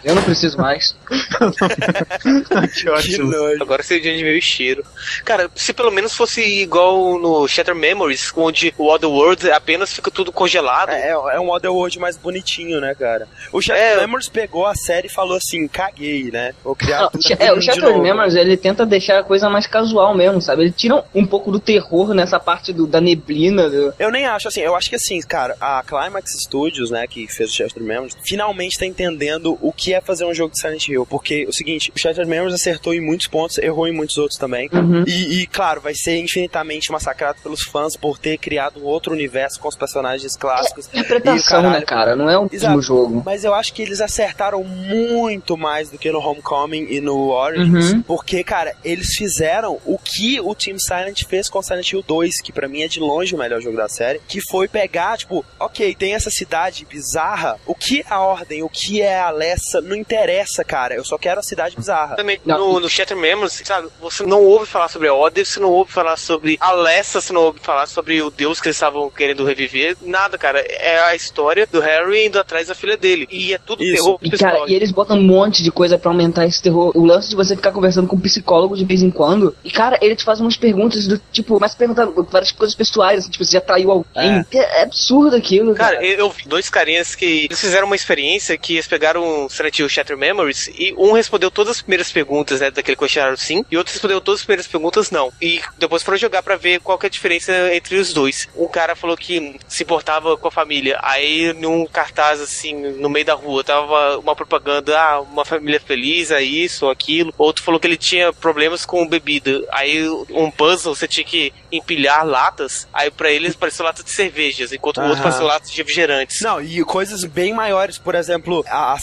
Eu 0.04 0.14
não 0.14 0.22
preciso 0.22 0.56
mais. 0.58 0.94
que 2.74 2.88
ótimo. 2.88 3.32
Agora 3.60 3.82
sei 3.82 4.00
de 4.00 4.22
o 4.22 4.42
cheiro. 4.42 4.84
Cara, 5.24 5.50
se 5.54 5.72
pelo 5.72 5.90
menos 5.90 6.14
fosse 6.14 6.42
igual 6.42 7.18
no 7.18 7.46
Shatter 7.48 7.74
Memories, 7.74 8.32
onde 8.36 8.72
o 8.78 8.88
Otherworld 8.92 9.50
apenas 9.50 9.92
fica 9.92 10.10
tudo 10.10 10.32
congelado. 10.32 10.90
É, 10.90 11.10
é 11.10 11.40
um 11.40 11.50
Otherworld 11.50 11.98
mais 11.98 12.16
bonitinho, 12.16 12.80
né, 12.80 12.94
cara? 12.94 13.28
O 13.52 13.60
Shattered 13.60 13.98
É. 13.98 14.00
Memories 14.00 14.28
pegou 14.28 14.66
a 14.66 14.74
série 14.74 15.06
e 15.06 15.10
falou 15.10 15.36
assim, 15.36 15.66
caguei, 15.68 16.30
né? 16.30 16.54
Vou 16.64 16.74
criar 16.74 17.02
Não, 17.02 17.10
tudo 17.10 17.24
é, 17.38 17.52
o 17.52 17.60
novo. 17.80 18.02
Memories, 18.02 18.34
ele 18.34 18.56
tenta 18.56 18.84
deixar 18.86 19.18
a 19.18 19.24
coisa 19.24 19.48
mais 19.50 19.66
casual 19.66 20.14
mesmo, 20.14 20.40
sabe? 20.40 20.62
Ele 20.62 20.72
tira 20.72 21.04
um 21.14 21.26
pouco 21.26 21.50
do 21.50 21.60
terror 21.60 22.14
nessa 22.14 22.38
parte 22.40 22.72
do, 22.72 22.86
da 22.86 23.00
neblina. 23.00 23.68
do- 23.68 23.94
Eu 23.98 24.10
nem 24.10 24.26
acho 24.26 24.48
assim, 24.48 24.60
eu 24.60 24.74
acho 24.74 24.88
que 24.90 24.96
assim, 24.96 25.20
cara, 25.20 25.56
a 25.60 25.82
Climax 25.86 26.32
Studios, 26.44 26.90
né, 26.90 27.06
que 27.06 27.26
fez 27.28 27.50
o 27.50 27.54
Shattered 27.54 27.82
Memories, 27.86 28.16
finalmente 28.24 28.78
tá 28.78 28.86
entendendo 28.86 29.58
o 29.60 29.72
que 29.72 29.91
é 29.92 30.00
fazer 30.00 30.24
um 30.24 30.34
jogo 30.34 30.52
de 30.52 30.60
Silent 30.60 30.88
Hill. 30.88 31.06
Porque 31.06 31.44
o 31.46 31.52
seguinte, 31.52 31.92
o 31.94 31.98
Shattered 31.98 32.28
Memories 32.28 32.54
acertou 32.54 32.94
em 32.94 33.00
muitos 33.00 33.26
pontos, 33.26 33.58
errou 33.58 33.86
em 33.86 33.92
muitos 33.92 34.16
outros 34.18 34.38
também. 34.38 34.68
Uhum. 34.72 35.04
E, 35.06 35.42
e, 35.42 35.46
claro, 35.46 35.80
vai 35.80 35.94
ser 35.94 36.18
infinitamente 36.18 36.90
massacrado 36.90 37.38
pelos 37.42 37.62
fãs 37.62 37.96
por 37.96 38.18
ter 38.18 38.38
criado 38.38 38.80
um 38.80 38.84
outro 38.84 39.12
universo 39.12 39.60
com 39.60 39.68
os 39.68 39.76
personagens 39.76 40.36
clássicos. 40.36 40.88
Interpretação, 40.92 41.36
E 41.36 41.40
o 41.40 41.44
caralho. 41.44 41.70
né, 41.70 41.80
cara? 41.82 42.16
Não 42.16 42.28
é 42.30 42.38
o 42.38 42.48
Exato. 42.50 42.80
jogo. 42.82 43.22
Mas 43.24 43.44
eu 43.44 43.54
acho 43.54 43.72
que 43.72 43.82
eles 43.82 44.00
acertaram 44.00 44.62
muito 44.64 45.56
mais 45.56 45.90
do 45.90 45.98
que 45.98 46.10
no 46.10 46.18
Homecoming 46.20 46.86
e 46.90 47.00
no 47.00 47.28
Origins. 47.30 47.92
Uhum. 47.92 48.02
Porque, 48.02 48.42
cara, 48.44 48.74
eles 48.84 49.08
fizeram 49.16 49.78
o 49.84 49.98
que 49.98 50.40
o 50.40 50.54
Team 50.54 50.78
Silent 50.78 51.24
fez 51.24 51.48
com 51.48 51.62
Silent 51.62 51.92
Hill 51.92 52.02
2, 52.06 52.40
que 52.42 52.52
pra 52.52 52.68
mim 52.68 52.82
é 52.82 52.88
de 52.88 53.00
longe 53.00 53.34
o 53.34 53.38
melhor 53.38 53.60
jogo 53.60 53.76
da 53.76 53.88
série, 53.88 54.20
que 54.26 54.40
foi 54.40 54.68
pegar, 54.68 55.18
tipo, 55.18 55.44
ok, 55.58 55.94
tem 55.94 56.14
essa 56.14 56.30
cidade 56.30 56.86
bizarra, 56.88 57.58
o 57.66 57.74
que 57.74 58.00
é 58.00 58.04
a 58.08 58.20
Ordem, 58.20 58.62
o 58.62 58.68
que 58.68 59.00
é 59.02 59.18
a 59.18 59.26
Alessa 59.28 59.80
não 59.82 59.96
interessa, 59.96 60.64
cara. 60.64 60.94
Eu 60.94 61.04
só 61.04 61.18
quero 61.18 61.40
a 61.40 61.42
cidade 61.42 61.76
bizarra. 61.76 62.16
Também, 62.16 62.40
no, 62.44 62.80
no 62.80 62.88
Shatter 62.88 63.16
Memories, 63.16 63.62
sabe, 63.64 63.88
você 64.00 64.24
não 64.24 64.42
ouve 64.42 64.66
falar 64.66 64.88
sobre 64.88 65.08
Odyssey, 65.08 65.54
você 65.54 65.60
não 65.60 65.70
ouve 65.70 65.92
falar 65.92 66.16
sobre 66.16 66.56
Alessa, 66.60 67.20
você 67.20 67.32
não 67.32 67.42
ouve 67.42 67.60
falar 67.60 67.86
sobre 67.86 68.22
o 68.22 68.30
deus 68.30 68.60
que 68.60 68.68
eles 68.68 68.76
estavam 68.76 69.10
querendo 69.10 69.44
reviver, 69.44 69.96
nada, 70.02 70.38
cara. 70.38 70.60
É 70.60 71.00
a 71.00 71.14
história 71.14 71.66
do 71.70 71.80
Harry 71.80 72.26
indo 72.26 72.38
atrás 72.38 72.68
da 72.68 72.74
filha 72.74 72.96
dele. 72.96 73.26
E 73.30 73.52
é 73.52 73.58
tudo 73.58 73.82
Isso. 73.82 73.94
terror 73.94 74.18
E, 74.22 74.30
cara, 74.30 74.64
e 74.68 74.74
eles 74.74 74.90
botam 74.90 75.18
um 75.18 75.22
monte 75.22 75.62
de 75.62 75.70
coisa 75.70 75.98
pra 75.98 76.10
aumentar 76.10 76.46
esse 76.46 76.62
terror. 76.62 76.92
O 76.94 77.04
lance 77.04 77.28
de 77.28 77.36
você 77.36 77.56
ficar 77.56 77.72
conversando 77.72 78.06
com 78.08 78.16
um 78.16 78.20
psicólogo 78.20 78.76
de 78.76 78.84
vez 78.84 79.02
em 79.02 79.10
quando. 79.10 79.54
E, 79.64 79.70
cara, 79.70 79.98
ele 80.00 80.16
te 80.16 80.24
faz 80.24 80.40
umas 80.40 80.56
perguntas 80.56 81.06
do 81.06 81.20
tipo, 81.32 81.58
mas 81.60 81.74
perguntando 81.74 82.26
várias 82.30 82.52
coisas 82.52 82.74
pessoais, 82.74 83.20
assim, 83.20 83.30
tipo, 83.30 83.44
você 83.44 83.52
já 83.52 83.60
traiu 83.60 83.90
alguém. 83.90 84.44
É, 84.52 84.80
é 84.80 84.82
absurdo 84.82 85.36
aquilo, 85.36 85.74
cara. 85.74 85.96
Cara, 85.96 86.06
eu, 86.06 86.30
vi 86.30 86.44
dois 86.46 86.70
carinhas 86.70 87.14
que 87.14 87.44
eles 87.44 87.60
fizeram 87.60 87.86
uma 87.86 87.96
experiência 87.96 88.56
que 88.56 88.74
eles 88.74 88.86
pegaram 88.86 89.46
o 89.46 89.50
Silent 89.72 89.78
Hill 89.78 89.88
Shatter 89.88 90.16
Memories 90.16 90.68
e 90.68 90.94
um 90.96 91.12
respondeu 91.12 91.50
todas 91.50 91.76
as 91.76 91.82
primeiras 91.82 92.12
perguntas, 92.12 92.60
né, 92.60 92.70
daquele 92.70 92.96
questionário 92.96 93.36
sim, 93.36 93.64
e 93.70 93.76
outro 93.76 93.92
respondeu 93.92 94.20
todas 94.20 94.40
as 94.40 94.44
primeiras 94.46 94.66
perguntas 94.66 95.10
não. 95.10 95.32
E 95.40 95.60
depois 95.78 96.02
foram 96.02 96.18
jogar 96.18 96.42
pra 96.42 96.56
ver 96.56 96.80
qual 96.80 96.98
que 96.98 97.06
é 97.06 97.08
a 97.08 97.10
diferença 97.10 97.74
entre 97.74 97.96
os 97.96 98.12
dois. 98.12 98.48
Um 98.56 98.68
cara 98.68 98.94
falou 98.94 99.16
que 99.16 99.58
se 99.66 99.82
importava 99.82 100.36
com 100.36 100.48
a 100.48 100.50
família, 100.50 100.98
aí 101.02 101.52
num 101.54 101.86
cartaz 101.86 102.40
assim, 102.40 102.74
no 102.74 103.08
meio 103.08 103.24
da 103.24 103.34
rua, 103.34 103.64
tava 103.64 104.18
uma 104.18 104.36
propaganda, 104.36 104.98
ah, 104.98 105.20
uma 105.20 105.44
família 105.44 105.80
feliz, 105.80 106.30
é 106.30 106.42
isso, 106.42 106.88
aquilo. 106.88 107.32
Outro 107.38 107.62
falou 107.62 107.80
que 107.80 107.86
ele 107.86 107.96
tinha 107.96 108.32
problemas 108.32 108.84
com 108.84 109.06
bebida. 109.06 109.62
Aí 109.70 110.08
um 110.30 110.50
puzzle, 110.50 110.94
você 110.94 111.08
tinha 111.08 111.24
que 111.24 111.52
empilhar 111.70 112.26
latas, 112.26 112.86
aí 112.92 113.10
pra 113.10 113.30
eles 113.30 113.56
pareceu 113.56 113.84
lata 113.84 114.02
de 114.02 114.10
cervejas, 114.10 114.72
enquanto 114.72 114.98
o 114.98 115.04
outro 115.04 115.22
pareceu 115.22 115.46
lata 115.46 115.66
de 115.66 115.76
refrigerantes. 115.76 116.40
Não, 116.40 116.60
e 116.60 116.84
coisas 116.84 117.24
bem 117.24 117.54
maiores, 117.54 117.98
por 117.98 118.14
exemplo, 118.14 118.64
a, 118.68 118.94
a 118.94 118.98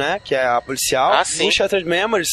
né, 0.00 0.20
que 0.24 0.34
é 0.34 0.44
a 0.46 0.60
policial, 0.60 1.12
Ah, 1.12 1.24
sim. 1.24 1.46
no 1.46 1.52
Shattered 1.52 1.86
Memories, 1.86 2.28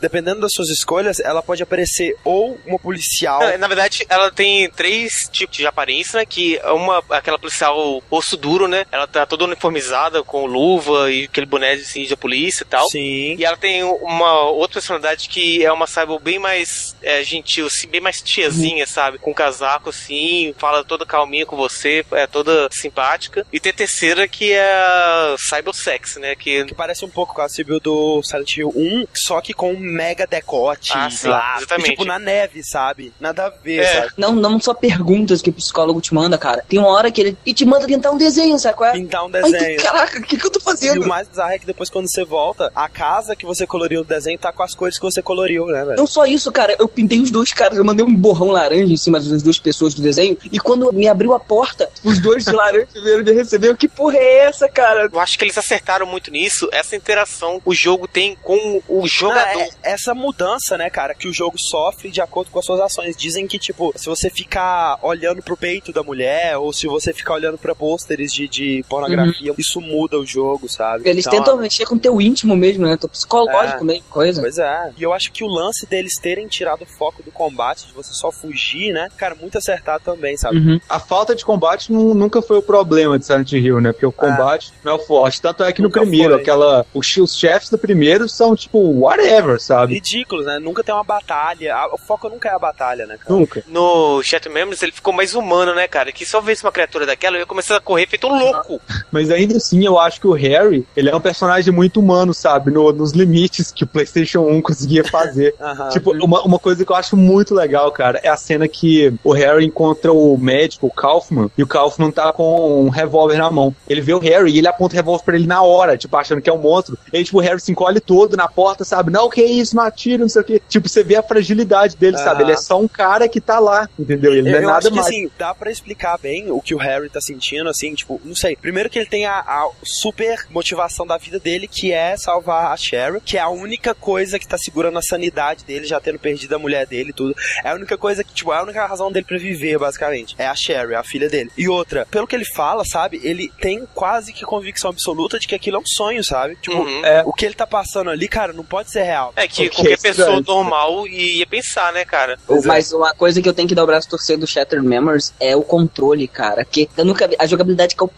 dependendo 0.00 0.40
das 0.40 0.52
suas 0.52 0.68
escolhas, 0.70 1.20
ela 1.20 1.42
pode 1.42 1.62
aparecer 1.62 2.16
ou 2.24 2.58
uma 2.66 2.78
policial... 2.78 3.40
Não, 3.40 3.58
na 3.58 3.68
verdade, 3.68 4.06
ela 4.08 4.30
tem 4.30 4.68
três 4.70 5.28
tipos 5.30 5.56
de 5.56 5.66
aparência, 5.66 6.18
né? 6.18 6.24
Que 6.26 6.56
é 6.58 6.70
uma, 6.72 7.02
aquela 7.10 7.38
policial 7.38 8.02
osso 8.10 8.36
duro, 8.36 8.66
né? 8.66 8.86
Ela 8.90 9.06
tá 9.06 9.26
toda 9.26 9.44
uniformizada 9.44 10.22
com 10.22 10.46
luva 10.46 11.10
e 11.10 11.24
aquele 11.24 11.46
boné 11.46 11.72
assim, 11.72 12.04
de 12.04 12.16
polícia 12.16 12.62
e 12.62 12.66
tal. 12.66 12.88
Sim. 12.88 13.36
E 13.38 13.44
ela 13.44 13.56
tem 13.56 13.82
uma 13.84 14.40
outra 14.50 14.74
personalidade 14.80 15.28
que 15.28 15.64
é 15.64 15.70
uma 15.72 15.86
cyber 15.86 16.18
bem 16.20 16.38
mais 16.38 16.96
é, 17.02 17.22
gentil, 17.22 17.66
assim, 17.66 17.86
bem 17.88 18.00
mais 18.00 18.22
tiazinha, 18.22 18.86
sabe? 18.86 19.18
Com 19.18 19.34
casaco, 19.34 19.90
assim, 19.90 20.54
fala 20.58 20.82
toda 20.84 21.04
calminha 21.04 21.44
com 21.44 21.56
você, 21.56 22.04
é 22.12 22.26
toda 22.26 22.68
simpática. 22.72 23.46
E 23.52 23.60
tem 23.60 23.70
a 23.70 23.74
terceira 23.74 24.26
que 24.26 24.52
é 24.52 24.72
a 24.72 25.36
cybersex, 25.38 26.16
né? 26.16 26.34
Que 26.34 26.64
Que 26.64 26.74
parece 26.74 27.04
um 27.04 27.09
pouco 27.10 27.34
com 27.34 27.42
a 27.42 27.48
Sibyl 27.48 27.80
do 27.80 28.22
Silent 28.22 28.56
Hill 28.56 28.72
1, 28.74 29.06
só 29.14 29.40
que 29.40 29.52
com 29.52 29.72
um 29.72 29.78
mega 29.78 30.26
decote 30.26 30.92
Ah, 30.94 31.10
sim, 31.10 31.28
lá. 31.28 31.56
exatamente. 31.58 31.86
E, 31.88 31.90
tipo, 31.92 32.04
na 32.04 32.18
neve, 32.18 32.62
sabe? 32.64 33.12
Nada 33.20 33.46
a 33.46 33.50
ver, 33.50 33.80
É. 33.80 33.94
sabe? 34.02 34.12
Não, 34.16 34.32
não 34.32 34.60
só 34.60 34.72
perguntas 34.74 35.42
que 35.42 35.50
o 35.50 35.52
psicólogo 35.52 36.00
te 36.00 36.14
manda, 36.14 36.36
cara. 36.38 36.64
Tem 36.68 36.78
uma 36.78 36.88
hora 36.88 37.10
que 37.10 37.20
ele 37.20 37.38
e 37.44 37.52
te 37.54 37.64
manda 37.64 37.86
pintar 37.86 38.12
um 38.12 38.16
desenho, 38.18 38.58
sabe 38.58 38.76
qual 38.76 38.90
é? 38.90 38.92
Pintar 38.92 39.24
um 39.24 39.30
Ai, 39.34 39.42
desenho. 39.42 39.78
tu- 39.78 39.82
caraca, 39.84 40.18
o 40.18 40.22
que, 40.22 40.36
que 40.36 40.46
eu 40.46 40.50
tô 40.50 40.58
E 40.58 40.62
fazendo? 40.62 41.04
o 41.04 41.08
mais 41.08 41.28
bizarro 41.28 41.52
é 41.52 41.58
que 41.58 41.66
depois 41.66 41.90
quando 41.90 42.10
você 42.10 42.24
volta, 42.24 42.70
a 42.74 42.88
casa 42.88 43.34
que 43.36 43.44
você 43.46 43.66
coloriu 43.66 44.00
no 44.00 44.06
desenho 44.06 44.38
tá 44.38 44.52
com 44.52 44.62
as 44.62 44.74
cores 44.74 44.96
que 44.98 45.02
você 45.04 45.22
coloriu, 45.22 45.66
né, 45.66 45.84
velho? 45.84 45.96
Não 45.96 46.06
só 46.06 46.24
isso, 46.26 46.50
cara, 46.52 46.74
eu 46.78 46.88
pintei 46.88 47.20
os 47.20 47.30
dois 47.30 47.52
caras, 47.52 47.76
eu 47.78 47.84
mandei 47.84 48.04
um 48.04 48.14
borrão 48.14 48.48
laranja 48.50 48.92
em 48.92 48.96
cima 48.96 49.18
das 49.20 49.42
duas 49.42 49.58
pessoas 49.58 49.94
do 49.94 50.02
desenho, 50.02 50.36
e 50.50 50.58
quando 50.58 50.92
me 50.92 51.08
abriu 51.08 51.32
a 51.34 51.40
porta, 51.40 51.88
os 52.04 52.18
dois 52.20 52.44
de 52.44 52.52
laranja 52.52 52.86
vieram 53.02 53.24
me 53.24 53.32
receber. 53.32 53.76
Que 53.76 53.88
porra 53.88 54.16
é 54.16 54.38
essa, 54.46 54.68
cara? 54.68 55.08
eu 55.12 55.20
acho 55.20 55.38
que 55.38 55.44
eles 55.44 55.56
acertaram 55.58 56.06
muito 56.06 56.30
nisso, 56.30 56.68
essa 56.72 56.89
interação 56.96 57.60
o 57.64 57.74
jogo 57.74 58.06
tem 58.08 58.36
com 58.42 58.80
o 58.88 59.06
jogador. 59.06 59.60
Ah, 59.60 59.62
é- 59.84 59.92
essa 59.92 60.14
mudança, 60.14 60.76
né, 60.76 60.88
cara, 60.90 61.14
que 61.14 61.28
o 61.28 61.32
jogo 61.32 61.56
sofre 61.58 62.10
de 62.10 62.20
acordo 62.20 62.50
com 62.50 62.58
as 62.58 62.64
suas 62.64 62.80
ações. 62.80 63.16
Dizem 63.16 63.46
que, 63.46 63.58
tipo, 63.58 63.92
se 63.96 64.06
você 64.06 64.30
ficar 64.30 64.98
olhando 65.02 65.42
pro 65.42 65.56
peito 65.56 65.92
da 65.92 66.02
mulher, 66.02 66.56
ou 66.56 66.72
se 66.72 66.86
você 66.86 67.12
ficar 67.12 67.34
olhando 67.34 67.58
pra 67.58 67.74
pôsteres 67.74 68.32
de, 68.32 68.48
de 68.48 68.84
pornografia, 68.88 69.52
isso 69.58 69.80
muda 69.80 70.18
o 70.18 70.26
jogo, 70.26 70.68
sabe? 70.68 71.08
Eles 71.08 71.26
Então, 71.26 71.38
tentam 71.38 71.56
mexer 71.56 71.86
com 71.86 71.94
o 71.94 71.98
teu 71.98 72.20
íntimo 72.20 72.56
mesmo, 72.56 72.86
né? 72.86 72.96
Teu 72.96 73.08
psicológico 73.08 73.82
É. 73.82 73.84
mesmo, 73.84 74.04
coisa. 74.10 74.40
Pois 74.40 74.58
é. 74.58 74.92
E 74.96 75.02
eu 75.02 75.12
acho 75.12 75.32
que 75.32 75.44
o 75.44 75.48
lance 75.48 75.86
deles 75.86 76.14
terem 76.20 76.46
tirado 76.46 76.82
o 76.82 76.86
foco 76.86 77.22
do 77.22 77.30
combate, 77.30 77.86
de 77.86 77.92
você 77.92 78.12
só 78.12 78.30
fugir, 78.30 78.92
né? 78.92 79.08
Cara, 79.16 79.34
muito 79.34 79.58
acertado 79.58 80.02
também, 80.04 80.36
sabe? 80.36 80.56
Uhum. 80.58 80.80
A 80.88 80.98
falta 80.98 81.34
de 81.34 81.44
combate 81.44 81.92
nu- 81.92 82.14
nunca 82.14 82.40
foi 82.42 82.58
o 82.58 82.62
problema 82.62 83.18
de 83.18 83.24
Silent 83.26 83.52
Hill, 83.52 83.80
né? 83.80 83.92
Porque 83.92 84.06
o 84.06 84.12
combate 84.12 84.72
não 84.84 84.92
é 84.92 84.94
o 84.94 84.98
forte. 84.98 85.40
Tanto 85.40 85.62
é 85.64 85.72
que 85.72 85.80
no 85.82 85.88
Nunca 85.88 86.00
primeiro, 86.00 86.32
foi. 86.34 86.42
aquela. 86.42 86.79
Os, 86.94 87.16
os 87.16 87.36
chefes 87.36 87.70
do 87.70 87.78
primeiro 87.78 88.28
são 88.28 88.54
tipo, 88.56 88.78
whatever, 88.78 89.60
sabe? 89.60 89.94
Ridículos, 89.94 90.46
né? 90.46 90.58
Nunca 90.58 90.82
tem 90.82 90.94
uma 90.94 91.04
batalha. 91.04 91.74
O 91.92 91.98
foco 91.98 92.28
nunca 92.28 92.48
é 92.48 92.52
a 92.52 92.58
batalha, 92.58 93.06
né, 93.06 93.16
cara? 93.18 93.34
Nunca. 93.38 93.62
No 93.68 94.22
Shatter 94.22 94.52
Memories 94.52 94.82
ele 94.82 94.92
ficou 94.92 95.12
mais 95.12 95.34
humano, 95.34 95.74
né, 95.74 95.86
cara? 95.88 96.12
Que 96.12 96.24
se 96.26 96.34
eu 96.36 96.42
visse 96.42 96.64
uma 96.64 96.72
criatura 96.72 97.06
daquela, 97.06 97.36
eu 97.36 97.40
ia 97.40 97.46
começar 97.46 97.76
a 97.76 97.80
correr 97.80 98.06
feito 98.06 98.26
um 98.26 98.38
louco. 98.38 98.80
Mas 99.10 99.30
ainda 99.30 99.56
assim, 99.56 99.84
eu 99.84 99.98
acho 99.98 100.20
que 100.20 100.26
o 100.26 100.32
Harry, 100.32 100.86
ele 100.96 101.08
é 101.10 101.14
um 101.16 101.20
personagem 101.20 101.72
muito 101.72 102.00
humano, 102.00 102.32
sabe? 102.34 102.70
No- 102.70 102.92
nos 102.92 103.12
limites 103.12 103.70
que 103.72 103.84
o 103.84 103.86
PlayStation 103.86 104.40
1 104.40 104.62
conseguia 104.62 105.04
fazer. 105.04 105.54
Aham. 105.60 105.88
Tipo, 105.90 106.12
uma, 106.24 106.42
uma 106.42 106.58
coisa 106.58 106.84
que 106.84 106.90
eu 106.92 106.96
acho 106.96 107.16
muito 107.16 107.54
legal, 107.54 107.90
cara, 107.92 108.20
é 108.22 108.28
a 108.28 108.36
cena 108.36 108.66
que 108.68 109.12
o 109.24 109.32
Harry 109.32 109.64
encontra 109.66 110.12
o 110.12 110.36
médico, 110.38 110.86
o 110.86 110.90
Kaufman, 110.90 111.50
e 111.56 111.62
o 111.62 111.66
Kaufman 111.66 112.10
tá 112.10 112.32
com 112.32 112.84
um 112.84 112.88
revólver 112.88 113.36
na 113.38 113.50
mão. 113.50 113.74
Ele 113.88 114.00
vê 114.00 114.12
o 114.14 114.18
Harry 114.18 114.52
e 114.52 114.58
ele 114.58 114.68
aponta 114.68 114.94
o 114.94 114.96
revólver 114.96 115.24
pra 115.24 115.34
ele 115.36 115.46
na 115.46 115.62
hora, 115.62 115.96
tipo, 115.96 116.16
achando 116.16 116.40
que 116.40 116.48
é 116.50 116.52
um 116.52 116.58
monstro. 116.70 116.98
E 117.12 117.18
aí, 117.18 117.24
tipo, 117.24 117.38
o 117.38 117.40
Harry 117.40 117.60
se 117.60 117.72
encolhe 117.72 118.00
todo 118.00 118.36
na 118.36 118.48
porta, 118.48 118.84
sabe? 118.84 119.10
Não, 119.10 119.28
que 119.28 119.42
isso, 119.42 119.74
não 119.74 119.82
atira, 119.82 120.22
não 120.22 120.28
sei 120.28 120.42
o 120.42 120.44
quê. 120.44 120.62
Tipo, 120.68 120.88
você 120.88 121.02
vê 121.02 121.16
a 121.16 121.22
fragilidade 121.22 121.96
dele, 121.96 122.16
sabe? 122.18 122.42
Ele 122.42 122.52
é 122.52 122.56
só 122.56 122.80
um 122.80 122.88
cara 122.88 123.28
que 123.28 123.40
tá 123.40 123.58
lá, 123.58 123.88
entendeu? 123.98 124.32
Ele 124.32 124.50
não 124.50 124.58
é 124.58 124.62
eu 124.62 124.66
nada 124.66 124.78
acho 124.78 124.88
que 124.88 124.96
mais. 124.96 125.06
assim, 125.06 125.30
dá 125.38 125.54
pra 125.54 125.70
explicar 125.70 126.18
bem 126.18 126.50
o 126.50 126.60
que 126.60 126.74
o 126.74 126.78
Harry 126.78 127.08
tá 127.08 127.20
sentindo, 127.20 127.68
assim, 127.68 127.94
tipo, 127.94 128.20
não 128.24 128.34
sei. 128.34 128.56
Primeiro 128.56 128.88
que 128.88 128.98
ele 128.98 129.08
tem 129.08 129.26
a, 129.26 129.38
a 129.38 129.70
super 129.82 130.46
motivação 130.50 131.06
da 131.06 131.16
vida 131.16 131.38
dele, 131.38 131.66
que 131.66 131.92
é 131.92 132.16
salvar 132.16 132.72
a 132.72 132.76
Cheryl, 132.76 133.20
que 133.20 133.36
é 133.36 133.40
a 133.40 133.48
única 133.48 133.94
coisa 133.94 134.38
que 134.38 134.46
tá 134.46 134.58
segurando 134.58 134.98
a 134.98 135.02
sanidade 135.02 135.64
dele, 135.64 135.86
já 135.86 136.00
tendo 136.00 136.18
perdido 136.18 136.54
a 136.54 136.58
mulher 136.58 136.86
dele 136.86 137.10
e 137.10 137.12
tudo. 137.12 137.34
É 137.64 137.70
a 137.70 137.74
única 137.74 137.96
coisa 137.96 138.22
que, 138.22 138.32
tipo, 138.32 138.52
é 138.52 138.58
a 138.58 138.62
única 138.62 138.86
razão 138.86 139.10
dele 139.10 139.26
pra 139.26 139.38
viver, 139.38 139.78
basicamente. 139.78 140.34
É 140.38 140.46
a 140.46 140.54
Cheryl, 140.54 140.92
é 140.92 140.96
a 140.96 141.04
filha 141.04 141.28
dele. 141.28 141.50
E 141.56 141.68
outra, 141.68 142.06
pelo 142.06 142.26
que 142.26 142.34
ele 142.34 142.44
fala, 142.44 142.84
sabe, 142.84 143.20
ele 143.22 143.50
tem 143.60 143.86
quase 143.94 144.32
que 144.32 144.44
convicção 144.44 144.90
absoluta 144.90 145.38
de 145.38 145.46
que 145.46 145.54
aquilo 145.54 145.76
é 145.76 145.80
um 145.80 145.86
sonho, 145.86 146.22
sabe? 146.24 146.56
Tipo, 146.60 146.76
Uhum. 146.76 147.04
É. 147.04 147.22
o 147.24 147.32
que 147.32 147.44
ele 147.46 147.54
tá 147.54 147.66
passando 147.66 148.10
ali, 148.10 148.28
cara, 148.28 148.52
não 148.52 148.64
pode 148.64 148.90
ser 148.90 149.02
real. 149.02 149.32
É 149.36 149.48
que 149.48 149.68
qualquer 149.70 149.98
pessoa 149.98 150.38
estranho. 150.38 150.44
normal 150.46 151.06
ia 151.06 151.46
pensar, 151.46 151.92
né, 151.92 152.04
cara? 152.04 152.38
É. 152.48 152.66
Mas 152.66 152.92
uma 152.92 153.14
coisa 153.14 153.40
que 153.40 153.48
eu 153.48 153.54
tenho 153.54 153.66
que 153.68 153.74
dar 153.74 153.84
o 153.84 153.86
braço 153.86 154.08
torcer 154.08 154.36
do 154.36 154.46
Shattered 154.46 154.86
Memories 154.86 155.32
é 155.40 155.56
o 155.56 155.62
controle, 155.62 156.28
cara. 156.28 156.64
Que 156.64 156.88
eu 156.96 157.04
nunca 157.04 157.26
vi. 157.26 157.36
A 157.38 157.46
jogabilidade 157.46 157.94
que 157.96 158.02
é 158.02 158.04
o 158.04 158.08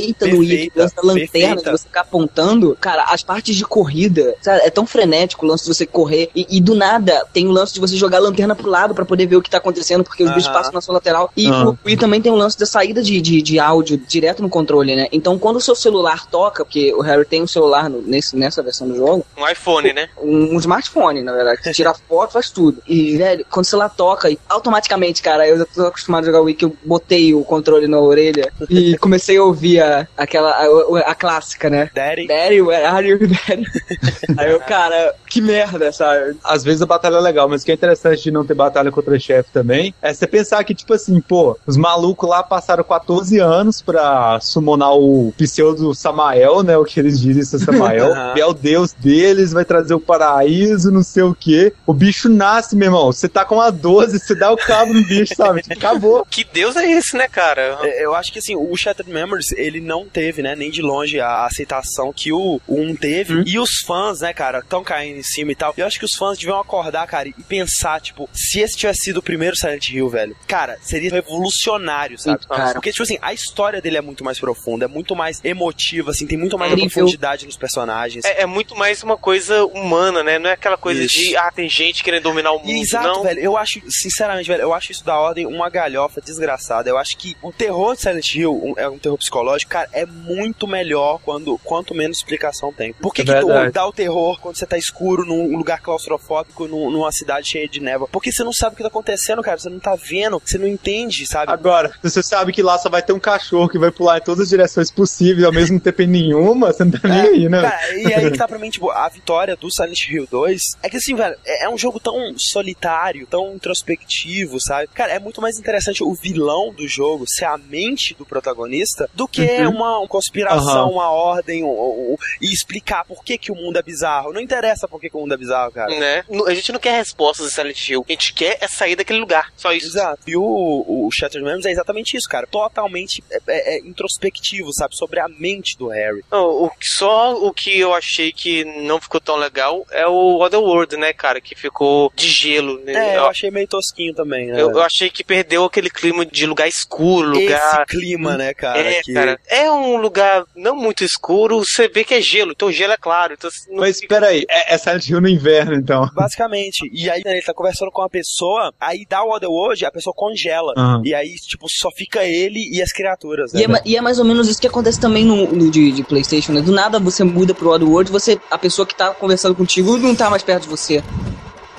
perfeita 0.00 0.26
no 0.26 0.80
lance 0.82 0.94
da 0.96 1.02
lanterna, 1.02 1.62
de 1.62 1.70
você 1.70 1.84
ficar 1.86 2.00
apontando. 2.02 2.76
Cara, 2.80 3.04
as 3.08 3.22
partes 3.22 3.54
de 3.56 3.64
corrida, 3.64 4.34
sabe, 4.40 4.60
é 4.64 4.70
tão 4.70 4.86
frenético 4.86 5.44
o 5.44 5.48
lance 5.48 5.64
de 5.64 5.74
você 5.74 5.86
correr. 5.86 6.30
E, 6.34 6.46
e 6.50 6.60
do 6.60 6.74
nada 6.74 7.24
tem 7.32 7.46
o 7.46 7.50
lance 7.50 7.74
de 7.74 7.80
você 7.80 7.96
jogar 7.96 8.18
a 8.18 8.20
lanterna 8.20 8.54
pro 8.54 8.68
lado 8.70 8.94
pra 8.94 9.04
poder 9.04 9.26
ver 9.26 9.36
o 9.36 9.42
que 9.42 9.50
tá 9.50 9.58
acontecendo, 9.58 10.04
porque 10.04 10.22
os 10.24 10.30
bichos 10.30 10.46
Aham. 10.46 10.54
passam 10.54 10.72
na 10.72 10.80
sua 10.80 10.94
lateral. 10.94 11.30
E 11.36 11.46
Aham. 11.48 11.70
o 11.70 11.78
Wii 11.86 11.96
também 11.96 12.20
tem 12.20 12.32
o 12.32 12.36
lance 12.36 12.58
da 12.58 12.66
saída 12.66 13.02
de, 13.02 13.20
de, 13.20 13.42
de 13.42 13.58
áudio 13.58 13.96
direto 13.98 14.42
no 14.42 14.48
controle, 14.48 14.94
né? 14.96 15.08
Então 15.12 15.38
quando 15.38 15.56
o 15.56 15.60
seu 15.60 15.74
celular 15.74 16.26
toca, 16.26 16.64
porque 16.64 16.92
o 16.94 17.00
Harry 17.00 17.24
tem 17.24 17.42
um 17.42 17.46
celular 17.46 17.88
no- 17.90 18.02
nesse, 18.02 18.36
nessa 18.36 18.62
versão 18.62 18.88
do 18.88 18.96
jogo, 18.96 19.24
Um 19.36 19.48
iPhone, 19.48 19.92
né? 19.92 20.08
um, 20.22 20.54
um 20.54 20.58
smartphone, 20.58 21.22
na 21.22 21.32
verdade. 21.32 21.60
Você 21.62 21.72
tira 21.72 21.94
foto, 22.08 22.32
faz 22.32 22.50
tudo. 22.50 22.82
E, 22.86 23.16
velho, 23.16 23.44
quando 23.50 23.64
você 23.66 23.76
lá 23.76 23.88
toca, 23.88 24.30
e 24.30 24.38
automaticamente, 24.48 25.22
cara, 25.22 25.46
eu 25.48 25.58
já 25.58 25.64
tô 25.66 25.86
acostumado 25.86 26.24
a 26.24 26.26
jogar 26.26 26.40
Wii, 26.40 26.54
que 26.54 26.64
eu 26.64 26.76
botei 26.84 27.34
o 27.34 27.42
controle 27.44 27.86
na 27.86 27.98
orelha 28.00 28.52
e 28.68 28.96
comecei 28.98 29.36
a 29.36 29.42
ouvir 29.44 29.80
a, 29.80 29.85
aquela, 30.16 30.50
a, 30.50 31.10
a 31.10 31.14
clássica, 31.14 31.68
né? 31.70 31.90
Daddy. 31.94 32.26
Daddy, 32.26 32.62
where 32.62 32.84
are 32.86 33.06
you, 33.08 33.18
Daddy? 33.18 33.66
Aí 34.36 34.50
eu, 34.50 34.60
cara, 34.60 35.14
que 35.28 35.40
merda, 35.40 35.92
sabe? 35.92 36.36
às 36.44 36.62
vezes 36.64 36.82
a 36.82 36.86
batalha 36.86 37.16
é 37.16 37.20
legal, 37.20 37.48
mas 37.48 37.62
o 37.62 37.64
que 37.64 37.70
é 37.70 37.74
interessante 37.74 38.22
de 38.22 38.30
não 38.30 38.44
ter 38.44 38.54
batalha 38.54 38.90
contra 38.90 39.18
chefe 39.18 39.50
também 39.52 39.94
é 40.02 40.12
você 40.12 40.26
pensar 40.26 40.62
que, 40.64 40.74
tipo 40.74 40.92
assim, 40.94 41.20
pô, 41.20 41.56
os 41.66 41.76
malucos 41.76 42.28
lá 42.28 42.42
passaram 42.42 42.84
14 42.84 43.38
anos 43.38 43.80
pra 43.82 44.38
summonar 44.40 44.94
o 44.94 45.32
pseudo 45.36 45.94
Samael, 45.94 46.62
né? 46.62 46.76
O 46.76 46.84
que 46.84 47.00
eles 47.00 47.20
dizem 47.20 47.42
ser 47.44 47.58
Samael. 47.58 48.12
Aham. 48.16 48.34
que 48.34 48.40
é 48.40 48.46
o 48.46 48.54
deus 48.54 48.92
deles, 48.92 49.52
vai 49.52 49.64
trazer 49.64 49.94
o 49.94 50.00
paraíso, 50.00 50.90
não 50.90 51.02
sei 51.02 51.22
o 51.22 51.34
quê. 51.34 51.72
O 51.86 51.92
bicho 51.92 52.28
nasce, 52.28 52.76
meu 52.76 52.86
irmão. 52.86 53.12
Você 53.12 53.28
tá 53.28 53.44
com 53.44 53.60
a 53.60 53.70
12, 53.70 54.18
você 54.18 54.34
dá 54.34 54.52
o 54.52 54.56
cabo 54.56 54.92
no 54.92 55.02
bicho, 55.04 55.34
sabe? 55.34 55.62
Acabou. 55.70 56.26
Que 56.30 56.44
Deus 56.44 56.76
é 56.76 56.90
esse, 56.90 57.16
né, 57.16 57.28
cara? 57.28 57.78
É, 57.82 58.04
Eu 58.04 58.14
acho 58.14 58.32
que 58.32 58.38
assim, 58.38 58.56
o 58.56 58.76
Shattered 58.76 59.12
Memories, 59.12 59.52
ele 59.66 59.80
não 59.80 60.06
teve, 60.08 60.42
né, 60.42 60.54
nem 60.54 60.70
de 60.70 60.80
longe 60.82 61.18
a 61.20 61.44
aceitação 61.44 62.12
que 62.12 62.32
o 62.32 62.60
1 62.68 62.94
teve. 62.96 63.42
E 63.46 63.58
os 63.58 63.80
fãs, 63.86 64.20
né, 64.20 64.32
cara, 64.32 64.58
estão 64.60 64.84
caindo 64.84 65.18
em 65.18 65.22
cima 65.22 65.52
e 65.52 65.54
tal. 65.56 65.74
Eu 65.76 65.86
acho 65.86 65.98
que 65.98 66.04
os 66.04 66.14
fãs 66.14 66.38
deviam 66.38 66.58
acordar, 66.60 67.06
cara, 67.06 67.28
e 67.28 67.32
pensar, 67.32 68.00
tipo, 68.00 68.28
se 68.32 68.60
esse 68.60 68.76
tivesse 68.76 69.04
sido 69.04 69.18
o 69.18 69.22
primeiro 69.22 69.56
Silent 69.56 69.88
Hill, 69.90 70.08
velho, 70.08 70.36
cara, 70.46 70.78
seria 70.82 71.10
revolucionário, 71.10 72.18
sabe? 72.18 72.42
Sim, 72.42 72.48
cara. 72.48 72.72
Porque, 72.74 72.90
tipo 72.92 73.02
assim, 73.02 73.18
a 73.20 73.32
história 73.32 73.80
dele 73.80 73.96
é 73.96 74.00
muito 74.00 74.22
mais 74.24 74.38
profunda, 74.38 74.84
é 74.84 74.88
muito 74.88 75.16
mais 75.16 75.40
emotiva, 75.44 76.10
assim, 76.10 76.26
tem 76.26 76.38
muito 76.38 76.56
mais 76.58 76.72
Incrível. 76.72 76.90
profundidade 76.90 77.44
nos 77.44 77.56
os 77.56 77.58
personagens. 77.58 78.24
É, 78.26 78.42
é 78.42 78.46
muito 78.46 78.76
mais 78.76 79.02
uma 79.02 79.16
coisa 79.16 79.64
humana, 79.64 80.22
né? 80.22 80.38
Não 80.38 80.50
é 80.50 80.52
aquela 80.52 80.76
coisa 80.76 81.02
Isso. 81.02 81.16
de, 81.18 81.36
ah, 81.38 81.50
tem 81.50 81.68
gente 81.70 82.04
querendo 82.04 82.24
dominar 82.24 82.52
o 82.52 82.58
mundo. 82.58 82.70
Exato, 82.70 83.06
não. 83.08 83.22
velho. 83.22 83.40
Eu 83.40 83.56
acho, 83.56 83.80
sinceramente, 83.88 84.46
velho, 84.46 84.60
eu 84.62 84.74
acho 84.74 84.92
isso 84.92 85.02
da 85.04 85.18
ordem 85.18 85.46
uma 85.46 85.70
galhofa 85.70 86.20
desgraçada. 86.20 86.90
Eu 86.90 86.98
acho 86.98 87.16
que 87.16 87.34
o 87.42 87.50
terror 87.50 87.94
de 87.94 88.02
Silent 88.02 88.34
Hill 88.34 88.52
um- 88.52 88.74
é 88.76 88.86
um 88.88 88.98
terror 88.98 89.16
psicológico, 89.16 89.55
cara, 89.64 89.88
é 89.92 90.04
muito 90.04 90.66
melhor 90.66 91.20
quando 91.24 91.58
quanto 91.64 91.94
menos 91.94 92.18
explicação 92.18 92.72
tem. 92.72 92.92
Por 92.92 93.14
que, 93.14 93.22
É 93.22 93.24
que 93.24 93.70
dá 93.72 93.86
o 93.86 93.92
terror 93.92 94.38
quando 94.40 94.56
você 94.56 94.66
tá 94.66 94.76
escuro 94.76 95.24
num 95.24 95.56
lugar 95.56 95.80
claustrofóbico, 95.80 96.66
num- 96.66 96.90
numa 96.90 97.12
cidade 97.12 97.48
cheia 97.48 97.68
de 97.68 97.80
névoa? 97.80 98.08
Porque 98.08 98.32
você 98.32 98.42
não 98.44 98.52
sabe 98.52 98.74
o 98.74 98.76
que 98.76 98.82
tá 98.82 98.88
acontecendo, 98.88 99.42
cara. 99.42 99.58
Você 99.58 99.68
não 99.70 99.78
tá 99.80 99.94
vendo, 99.96 100.40
você 100.44 100.58
não 100.58 100.66
entende, 100.66 101.26
sabe? 101.26 101.52
Agora, 101.52 101.92
você 102.02 102.22
sabe 102.22 102.52
que 102.52 102.62
lá 102.62 102.78
só 102.78 102.88
vai 102.90 103.02
ter 103.02 103.12
um 103.12 103.20
cachorro 103.20 103.68
que 103.68 103.78
vai 103.78 103.90
pular 103.90 104.18
em 104.18 104.22
todas 104.22 104.42
as 104.42 104.48
direções 104.48 104.90
possíveis 104.90 105.44
ao 105.44 105.52
mesmo 105.52 105.78
tempo 105.80 106.02
em 106.02 106.06
nenhuma, 106.06 106.72
você 106.72 106.84
não 106.84 106.92
tá 106.92 107.08
nem 107.08 107.20
aí, 107.20 107.48
né? 107.48 107.62
Cara, 107.62 107.94
e 107.98 108.12
aí 108.14 108.30
que 108.30 108.38
tá 108.38 108.48
pra 108.48 108.58
mim, 108.58 108.70
tipo, 108.70 108.90
a 108.90 109.08
vitória 109.08 109.56
do 109.56 109.70
Silent 109.72 110.08
Hill 110.08 110.26
2 110.30 110.60
é 110.82 110.88
que 110.90 110.96
assim, 110.96 111.14
velho, 111.14 111.36
é, 111.44 111.64
é 111.64 111.68
um 111.68 111.78
jogo 111.78 111.98
tão 112.00 112.34
solitário, 112.36 113.26
tão 113.26 113.54
introspectivo, 113.54 114.60
sabe? 114.60 114.88
Cara, 114.94 115.12
é 115.12 115.18
muito 115.18 115.40
mais 115.40 115.58
interessante 115.58 116.02
o 116.02 116.14
vilão 116.14 116.72
do 116.72 116.86
jogo 116.88 117.24
ser 117.26 117.44
a 117.44 117.56
mente 117.56 118.14
do 118.18 118.24
protagonista 118.26 119.08
do 119.14 119.26
que 119.28 119.45
Uhum. 119.66 119.70
uma, 119.76 120.08
conspiração, 120.08 120.68
Aham. 120.84 120.90
uma 120.90 121.10
ordem 121.10 121.64
um- 121.64 121.68
um- 121.68 122.12
um- 122.12 122.16
e 122.40 122.52
explicar 122.52 123.04
por 123.04 123.22
que, 123.24 123.38
que 123.38 123.50
o 123.52 123.54
mundo 123.54 123.78
é 123.78 123.82
bizarro. 123.82 124.32
Não 124.32 124.40
interessa 124.40 124.86
por 124.88 125.00
que, 125.00 125.08
que 125.10 125.16
o 125.16 125.20
mundo 125.20 125.34
é 125.34 125.36
bizarro, 125.36 125.72
cara. 125.72 125.88
Né? 125.98 126.24
A 126.46 126.54
gente 126.54 126.72
não 126.72 126.80
quer 126.80 126.96
respostas 126.96 127.46
de 127.48 127.52
Silent 127.52 127.88
Hill. 127.88 128.04
A 128.08 128.12
gente 128.12 128.32
quer 128.34 128.58
é 128.60 128.68
sair 128.68 128.96
daquele 128.96 129.18
lugar. 129.18 129.52
Só 129.56 129.72
isso. 129.72 129.86
Exato. 129.86 130.20
E 130.26 130.36
o, 130.36 130.42
o 130.42 131.08
Shattered 131.12 131.44
Memories 131.44 131.66
é 131.66 131.70
exatamente 131.70 132.16
isso, 132.16 132.28
cara. 132.28 132.46
Totalmente 132.46 133.22
é, 133.30 133.38
é- 133.48 133.76
é 133.76 133.80
introspectivo, 133.80 134.72
sabe? 134.72 134.96
Sobre 134.96 135.20
a 135.20 135.28
mente 135.28 135.76
do 135.78 135.88
Harry. 135.88 136.24
Não, 136.30 136.44
o, 136.64 136.70
só 136.82 137.34
o 137.34 137.52
que 137.52 137.78
eu 137.78 137.94
achei 137.94 138.32
que 138.32 138.64
não 138.82 139.00
ficou 139.00 139.20
tão 139.20 139.36
legal 139.36 139.86
é 139.90 140.06
o 140.06 140.40
Otherworld, 140.42 140.96
né, 140.96 141.12
cara? 141.12 141.40
Que 141.40 141.54
ficou 141.54 142.12
de 142.14 142.28
gelo. 142.28 142.80
Né? 142.84 142.92
É, 142.94 143.16
eu 143.16 143.20
eu, 143.20 143.26
achei 143.26 143.50
meio 143.50 143.66
tosquinho 143.66 144.14
também, 144.14 144.46
né? 144.48 144.60
eu- 144.60 144.70
eu 144.70 144.80
achei 144.82 145.08
que 145.10 145.24
perdeu 145.24 145.64
aquele 145.64 145.90
clima 145.90 146.24
de 146.24 146.46
lugar 146.46 146.68
escuro, 146.68 147.32
Esse 147.34 147.42
lugar. 147.44 147.86
clima, 147.86 148.36
né, 148.36 148.54
cara? 148.54 148.78
é, 148.80 149.02
que- 149.02 149.12
cara. 149.12 149.35
É 149.48 149.70
um 149.70 149.96
lugar 149.96 150.44
não 150.54 150.74
muito 150.76 151.04
escuro, 151.04 151.58
você 151.64 151.88
vê 151.88 152.04
que 152.04 152.14
é 152.14 152.20
gelo, 152.20 152.52
então 152.52 152.68
o 152.68 152.72
gelo 152.72 152.92
é 152.92 152.96
claro. 152.96 153.34
Então, 153.34 153.48
assim, 153.48 153.70
não 153.70 153.78
Mas 153.80 154.00
fica- 154.00 154.14
peraí, 154.14 154.44
é, 154.48 154.74
é 154.74 154.78
Silent 154.78 155.08
Hill 155.08 155.20
no 155.20 155.28
inverno, 155.28 155.74
então. 155.74 156.08
Basicamente. 156.14 156.88
E 156.92 157.08
aí, 157.10 157.22
né, 157.24 157.32
ele 157.32 157.42
tá 157.42 157.54
conversando 157.54 157.90
com 157.90 158.02
uma 158.02 158.08
pessoa, 158.10 158.72
aí 158.80 159.06
dá 159.08 159.22
o 159.22 159.30
Otherworld, 159.34 159.84
a 159.84 159.90
pessoa 159.90 160.14
congela. 160.16 160.72
Aham. 160.76 161.02
E 161.04 161.14
aí, 161.14 161.34
tipo, 161.36 161.66
só 161.68 161.90
fica 161.90 162.24
ele 162.24 162.60
e 162.72 162.82
as 162.82 162.92
criaturas, 162.92 163.52
né? 163.52 163.60
E 163.60 163.64
é, 163.64 163.68
ma- 163.68 163.80
e 163.84 163.96
é 163.96 164.00
mais 164.00 164.18
ou 164.18 164.24
menos 164.24 164.48
isso 164.48 164.60
que 164.60 164.66
acontece 164.66 165.00
também 165.00 165.24
no, 165.24 165.46
no 165.52 165.70
de, 165.70 165.92
de 165.92 166.02
PlayStation, 166.02 166.52
né? 166.52 166.60
Do 166.60 166.72
nada 166.72 166.98
você 166.98 167.22
muda 167.24 167.54
pro 167.54 167.70
Oddworld, 167.70 168.10
você 168.10 168.38
a 168.50 168.58
pessoa 168.58 168.86
que 168.86 168.94
tá 168.94 169.10
conversando 169.14 169.54
contigo 169.54 169.96
não 169.98 170.14
tá 170.14 170.28
mais 170.30 170.42
perto 170.42 170.62
de 170.64 170.68
você. 170.68 171.02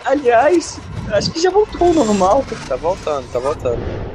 Aliás, 0.06 0.80
acho 1.12 1.32
que 1.32 1.40
já 1.42 1.50
voltou 1.50 1.88
ao 1.90 1.94
normal. 1.94 2.46
Tá 2.68 2.76
voltando, 2.76 3.28
tá 3.32 3.40
voltando. 3.40 4.07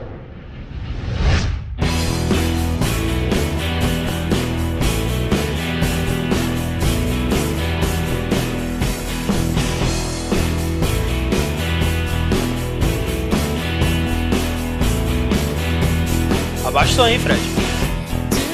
Abaixa 16.93 17.01
o 17.01 17.05
som 17.05 17.05
aí, 17.05 17.18
Fred. 17.18 17.62